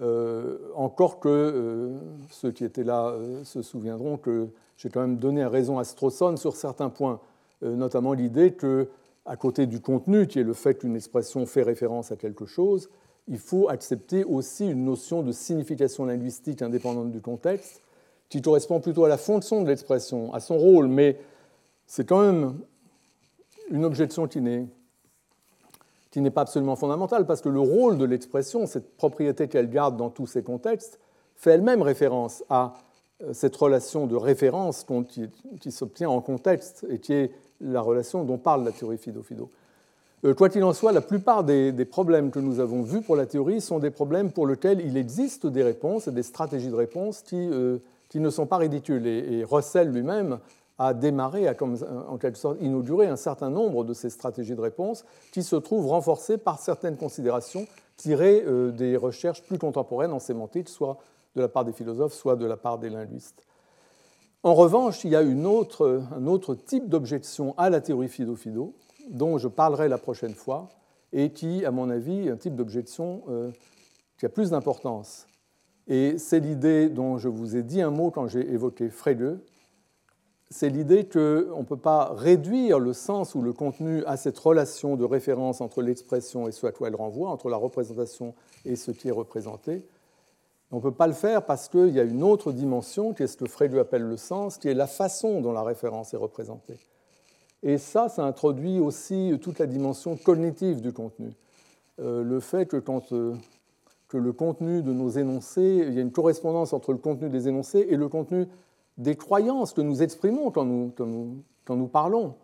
euh, 0.02 0.58
encore 0.76 1.20
que 1.20 1.30
euh, 1.30 1.98
ceux 2.30 2.52
qui 2.52 2.64
étaient 2.64 2.84
là 2.84 3.16
se 3.44 3.62
souviendront 3.62 4.18
que 4.18 4.48
j'ai 4.78 4.90
quand 4.90 5.02
même 5.02 5.18
donné 5.18 5.46
raison 5.46 5.78
à 5.78 5.84
Strawson 5.84 6.36
sur 6.38 6.56
certains 6.56 6.90
points, 6.90 7.20
notamment 7.62 8.14
l'idée 8.14 8.54
que, 8.54 8.90
à 9.26 9.38
côté 9.38 9.66
du 9.66 9.80
contenu, 9.80 10.28
qui 10.28 10.40
est 10.40 10.44
le 10.44 10.54
fait 10.54 10.76
qu'une 10.76 10.96
expression 10.96 11.46
fait 11.46 11.64
référence 11.64 12.12
à 12.12 12.18
quelque 12.18 12.46
chose, 12.46 12.90
il 13.28 13.38
faut 13.38 13.70
accepter 13.70 14.24
aussi 14.24 14.70
une 14.70 14.86
notion 14.86 15.22
de 15.22 15.32
signification 15.32 16.06
linguistique 16.06 16.62
indépendante 16.62 17.12
du 17.12 17.22
contexte, 17.22 17.82
qui 18.30 18.42
correspond 18.42 18.80
plutôt 18.80 19.06
à 19.06 19.10
la 19.10 19.18
fonction 19.18 19.62
de 19.62 19.68
l'expression, 19.68 20.34
à 20.34 20.40
son 20.40 20.58
rôle, 20.58 20.88
mais 20.88 21.20
c'est 21.86 22.08
quand 22.08 22.22
même 22.22 22.58
une 23.70 23.86
objection 23.86 24.28
qui 24.28 24.42
n'est, 24.42 24.66
qui 26.12 26.20
n'est 26.22 26.32
pas 26.32 26.42
absolument 26.42 26.76
fondamentale, 26.76 27.26
parce 27.26 27.42
que 27.42 27.50
le 27.50 27.60
rôle 27.60 27.98
de 27.98 28.06
l'expression, 28.06 28.66
cette 28.66 28.98
propriété 28.98 29.48
qu'elle 29.48 29.70
garde 29.70 29.98
dans 29.98 30.10
tous 30.10 30.28
ces 30.28 30.44
contextes, 30.44 31.00
fait 31.36 31.52
elle-même 31.52 31.82
référence 31.82 32.44
à 32.50 32.74
euh, 33.22 33.34
cette 33.34 33.56
relation 33.56 34.08
de 34.08 34.16
référence 34.16 34.86
qui, 35.60 35.72
s'obtient 35.72 36.10
en 36.10 36.22
contexte 36.22 36.86
et 36.90 37.00
qui 37.00 37.14
est 37.14 37.32
la 37.62 37.82
relation 37.82 38.24
dont 38.24 38.38
parle 38.38 38.64
la 38.64 38.72
théorie 38.72 38.98
Fido-Fido. 38.98 39.50
Euh, 40.26 40.34
quoi 40.34 40.48
qu'il 40.48 40.64
en 40.64 40.72
soit, 40.72 40.94
la 40.94 41.02
plupart 41.02 41.44
des, 41.44 41.74
problèmes 41.86 42.32
que 42.32 42.40
nous 42.40 42.60
avons 42.60 42.82
vus 42.82 43.02
pour 43.02 43.18
la 43.18 43.26
théorie 43.26 43.60
sont 43.60 43.80
des 43.80 43.92
problèmes 43.92 44.32
pour 44.32 44.48
lesquels 44.48 44.80
il 44.80 44.96
existe 44.96 45.46
des 45.48 45.64
réponses 45.64 46.08
et 46.08 46.12
des 46.12 46.24
stratégies 46.24 46.70
de 46.70 46.76
réponse 46.76 47.22
qui 47.22 47.36
euh, 47.36 47.80
ne 48.16 48.30
sont 48.30 48.46
pas 48.46 48.58
ridicules. 48.58 49.06
Et, 49.06 49.44
Russell 49.44 49.90
lui-même 49.90 50.40
a 50.80 50.94
démarré, 50.94 51.48
a 51.48 51.56
en 52.08 52.18
quelque 52.18 52.38
sorte 52.38 52.58
inauguré 52.62 53.08
un 53.08 53.18
certain 53.18 53.50
nombre 53.50 53.84
de 53.84 53.94
ces 53.94 54.10
stratégies 54.10 54.56
de 54.56 54.62
réponse 54.62 55.04
qui 55.32 55.44
se 55.44 55.58
trouvent 55.58 55.88
renforcées 55.88 56.38
par 56.38 56.60
certaines 56.60 56.96
considérations 56.96 57.68
tirées 57.98 58.44
euh, 58.48 58.72
des 58.72 58.96
recherches 58.96 59.44
plus 59.44 59.58
contemporaines 59.58 60.14
en 60.14 60.20
sémantique, 60.20 60.70
soit 60.70 61.00
de 61.36 61.42
la 61.42 61.50
part 61.50 61.66
des 61.66 61.74
philosophes, 61.74 62.14
soit 62.14 62.38
de 62.38 62.46
la 62.46 62.56
part 62.56 62.78
des 62.78 62.90
linguistes. 62.90 63.44
En 64.42 64.56
revanche, 64.56 65.04
il 65.04 65.12
y 65.12 65.16
a 65.16 65.20
un 65.20 65.46
autre 65.46 66.56
type 66.56 66.90
d'objection 66.90 67.56
à 67.58 67.70
la 67.70 67.82
théorie 67.82 68.10
Fido-Fido, 68.10 68.74
dont 69.10 69.38
je 69.38 69.48
parlerai 69.48 69.90
la 69.90 69.98
prochaine 69.98 70.34
fois, 70.34 70.70
et 71.12 71.32
qui, 71.32 71.66
à 71.66 71.72
mon 71.72 71.90
avis, 71.90 72.28
est 72.28 72.32
un 72.32 72.38
type 72.38 72.56
d'objection 72.56 73.24
euh, 73.30 73.52
qui 74.18 74.26
a 74.26 74.30
plus 74.30 74.50
d'importance. 74.50 75.28
Et 75.88 76.18
c'est 76.18 76.40
l'idée 76.40 76.90
dont 76.90 77.18
je 77.18 77.28
vous 77.28 77.56
ai 77.56 77.64
dit 77.64 77.82
un 77.82 77.92
mot 77.92 78.10
quand 78.10 78.28
j'ai 78.28 78.52
évoqué 78.52 78.90
Frege, 78.90 79.38
c'est 80.50 80.70
l'idée 80.70 81.06
qu'on 81.06 81.60
ne 81.60 81.66
peut 81.66 81.78
pas 81.78 82.14
réduire 82.14 82.80
le 82.80 82.94
sens 82.94 83.34
ou 83.34 83.42
le 83.42 83.54
contenu 83.54 84.04
à 84.06 84.18
cette 84.18 84.38
relation 84.38 84.96
de 84.96 85.04
référence 85.04 85.62
entre 85.62 85.82
l'expression 85.82 86.48
et 86.48 86.52
ce 86.52 86.68
à 86.68 86.72
quoi 86.72 86.90
elle 86.90 86.96
renvoie, 86.96 87.30
entre 87.30 87.50
la 87.50 87.58
représentation 87.58 88.36
et 88.64 88.76
ce 88.76 88.92
qui 88.92 89.08
est 89.08 89.12
représenté. 89.12 89.84
On 90.72 90.78
ne 90.78 90.82
peut 90.82 90.92
pas 90.92 91.08
le 91.08 91.14
faire 91.14 91.46
parce 91.46 91.70
qu'il 91.70 91.90
y 91.90 92.00
a 92.00 92.04
une 92.04 92.24
autre 92.24 92.52
dimension, 92.52 93.14
qui 93.14 93.24
est 93.24 93.28
ce 93.28 93.38
que 93.38 93.48
Frege 93.48 93.76
appelle 93.76 94.04
le 94.04 94.18
sens, 94.18 94.58
qui 94.58 94.68
est 94.68 94.74
la 94.74 94.88
façon 94.88 95.42
dont 95.42 95.52
la 95.52 95.64
référence 95.64 96.14
est 96.14 96.18
représentée. 96.18 96.80
Et 97.64 97.78
ça, 97.78 98.10
ça 98.10 98.26
introduit 98.26 98.80
aussi 98.80 99.38
toute 99.42 99.58
la 99.58 99.66
dimension 99.66 100.18
cognitive 100.18 100.82
du 100.82 100.92
contenu. 100.92 101.32
Euh, 102.00 102.24
le 102.24 102.40
fait 102.40 102.66
que 102.66 102.78
quand 102.78 103.14
euh, 103.14 103.34
que 104.14 104.18
le 104.18 104.32
contenu 104.32 104.84
de 104.84 104.94
nos 104.94 105.10
énoncés, 105.10 105.86
il 105.88 105.94
y 105.96 105.98
a 105.98 106.02
une 106.02 106.12
correspondance 106.12 106.72
entre 106.74 106.92
le 106.92 107.00
contenu 107.00 107.30
des 107.30 107.48
énoncés 107.48 107.88
et 107.90 107.98
le 107.98 108.08
contenu 108.10 108.48
des 109.00 109.16
croyances 109.16 109.74
que 109.74 109.82
nous 109.82 110.04
exprimons 110.04 110.52
quand 110.52 110.66
nous, 110.66 110.94
quand 111.66 111.76
nous, 111.76 111.88
parlons 111.88 112.36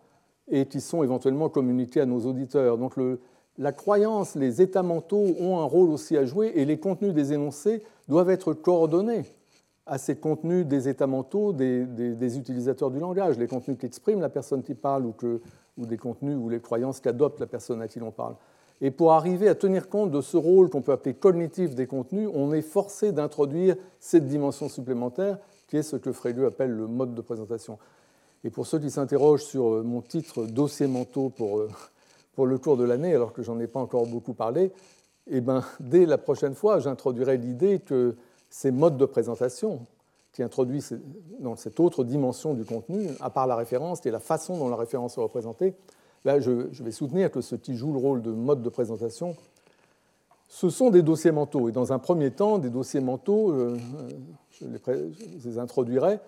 et 0.48 0.66
qui 0.66 0.80
sont 0.80 1.04
éventuellement 1.04 1.48
communiquées 1.48 2.00
à 2.00 2.06
nos 2.06 2.26
auditeurs. 2.26 2.76
Donc 2.76 2.94
la 3.56 3.72
croyance, 3.72 4.34
les 4.34 4.60
états 4.60 4.82
mentaux 4.82 5.36
ont 5.38 5.60
un 5.60 5.64
rôle 5.64 5.90
aussi 5.90 6.16
à 6.16 6.24
jouer 6.24 6.50
et 6.56 6.64
les 6.64 6.80
contenus 6.80 7.14
des 7.14 7.32
énoncés 7.32 7.84
doivent 8.08 8.30
être 8.30 8.52
coordonnés 8.52 9.22
à 9.90 9.98
ces 9.98 10.14
contenus 10.14 10.66
des 10.66 10.88
états 10.88 11.08
mentaux 11.08 11.52
des, 11.52 12.38
utilisateurs 12.38 12.92
du 12.92 13.00
langage, 13.00 13.36
les 13.38 13.48
contenus 13.48 13.76
qu'exprime 13.76 14.20
la 14.20 14.28
personne 14.28 14.62
qui 14.62 14.74
parle 14.74 15.04
ou, 15.04 15.10
que, 15.10 15.40
ou 15.76 15.84
des 15.84 15.96
contenus 15.96 16.36
ou 16.40 16.48
les 16.48 16.60
croyances 16.60 17.00
qu'adopte 17.00 17.40
la 17.40 17.48
personne 17.48 17.82
à 17.82 17.88
qui 17.88 17.98
l'on 17.98 18.12
parle. 18.12 18.36
Et 18.80 18.92
pour 18.92 19.12
arriver 19.12 19.48
à 19.48 19.56
tenir 19.56 19.88
compte 19.88 20.12
de 20.12 20.20
ce 20.20 20.36
rôle 20.36 20.70
qu'on 20.70 20.80
peut 20.80 20.92
appeler 20.92 21.14
cognitif 21.14 21.74
des 21.74 21.88
contenus, 21.88 22.28
on 22.32 22.52
est 22.52 22.62
forcé 22.62 23.10
d'introduire 23.10 23.74
cette 23.98 24.26
dimension 24.26 24.68
supplémentaire 24.68 25.38
qui 25.66 25.76
est 25.76 25.82
ce 25.82 25.96
que 25.96 26.12
Frege 26.12 26.38
appelle 26.44 26.70
le 26.70 26.86
mode 26.86 27.16
de 27.16 27.20
présentation. 27.20 27.76
Et 28.44 28.50
pour 28.50 28.68
ceux 28.68 28.78
qui 28.78 28.90
s'interrogent 28.90 29.44
sur 29.44 29.74
euh, 29.74 29.82
mon 29.82 30.02
titre 30.02 30.46
dossier 30.46 30.86
mentaux 30.86 31.30
pour, 31.30 31.58
euh, 31.58 31.68
pour 32.36 32.46
le 32.46 32.58
cours 32.58 32.76
de 32.76 32.84
l'année, 32.84 33.12
alors 33.12 33.32
que 33.32 33.42
j'en 33.42 33.58
ai 33.58 33.66
pas 33.66 33.80
encore 33.80 34.06
beaucoup 34.06 34.34
parlé, 34.34 34.70
eh 35.26 35.40
ben, 35.40 35.64
dès 35.80 36.06
la 36.06 36.16
prochaine 36.16 36.54
fois, 36.54 36.78
j'introduirai 36.78 37.36
l'idée 37.38 37.80
que 37.80 38.14
ces 38.50 38.70
modes 38.70 38.98
de 38.98 39.06
présentation 39.06 39.86
qui 40.32 40.42
introduisent 40.42 40.98
dans 41.40 41.56
cette 41.56 41.80
autre 41.80 42.04
dimension 42.04 42.54
du 42.54 42.64
contenu, 42.64 43.08
à 43.20 43.30
part 43.30 43.46
la 43.46 43.56
référence, 43.56 44.04
est 44.04 44.10
la 44.10 44.20
façon 44.20 44.58
dont 44.58 44.68
la 44.68 44.76
référence 44.76 45.16
est 45.16 45.20
représentée, 45.20 45.74
Là, 46.24 46.38
je, 46.38 46.50
vais 46.50 46.92
soutenir 46.92 47.30
que 47.30 47.40
ce 47.40 47.54
qui 47.54 47.76
joue 47.76 47.92
le 47.92 47.98
rôle 47.98 48.22
de 48.22 48.30
mode 48.30 48.62
de 48.62 48.68
présentation, 48.68 49.36
ce 50.48 50.68
sont 50.68 50.90
des 50.90 51.02
dossiers 51.02 51.32
mentaux. 51.32 51.68
Et 51.68 51.72
dans 51.72 51.92
un 51.92 51.98
premier 51.98 52.30
temps, 52.30 52.58
des 52.58 52.68
dossiers 52.68 53.00
mentaux, 53.00 53.52
euh, 53.52 53.78
je, 54.50 54.66
les, 55.48 55.58
introduirai 55.58 56.18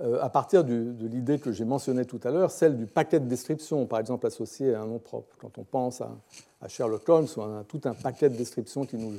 euh, 0.00 0.22
à 0.22 0.30
partir 0.30 0.64
de 0.64 0.94
l'idée 1.06 1.38
que 1.38 1.52
j'ai 1.52 1.66
mentionnée 1.66 2.06
tout 2.06 2.20
à 2.24 2.30
l'heure, 2.30 2.50
celle 2.50 2.78
du 2.78 2.86
paquet 2.86 3.20
de 3.20 3.26
descriptions, 3.26 3.84
par 3.84 3.98
exemple 3.98 4.26
associé 4.26 4.74
à 4.74 4.82
un 4.82 4.86
nom 4.86 4.98
propre. 4.98 5.36
Quand 5.38 5.58
on 5.58 5.64
pense 5.64 6.00
à, 6.00 6.68
Sherlock 6.68 7.06
Holmes, 7.08 7.26
on 7.36 7.58
a 7.58 7.64
tout 7.64 7.80
un 7.84 7.94
paquet 7.94 8.30
de 8.30 8.36
descriptions 8.36 8.86
qui 8.86 8.96
nous, 8.96 9.12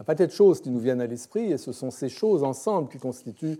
un 0.00 0.04
paquet 0.04 0.26
de 0.26 0.32
choses 0.32 0.60
qui 0.62 0.70
nous 0.70 0.80
viennent 0.80 1.02
à 1.02 1.06
l'esprit, 1.06 1.52
et 1.52 1.58
ce 1.58 1.72
sont 1.72 1.90
ces 1.90 2.08
choses 2.08 2.42
ensemble 2.42 2.88
qui 2.88 2.96
constituent 2.98 3.58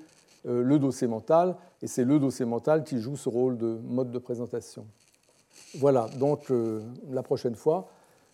euh, 0.49 0.62
le 0.62 0.79
dossier 0.79 1.07
mental, 1.07 1.55
et 1.83 1.87
c'est 1.87 2.05
le 2.05 2.19
dossier 2.19 2.47
mental 2.47 2.83
qui 2.83 2.99
joue 2.99 3.15
ce 3.17 3.29
rôle 3.29 3.59
de 3.59 3.79
mode 3.85 4.11
de 4.11 4.19
présentation. 4.19 4.87
Voilà, 5.75 6.09
donc 6.19 6.51
euh, 6.51 6.81
la 7.11 7.23
prochaine 7.23 7.55
fois, 7.55 7.91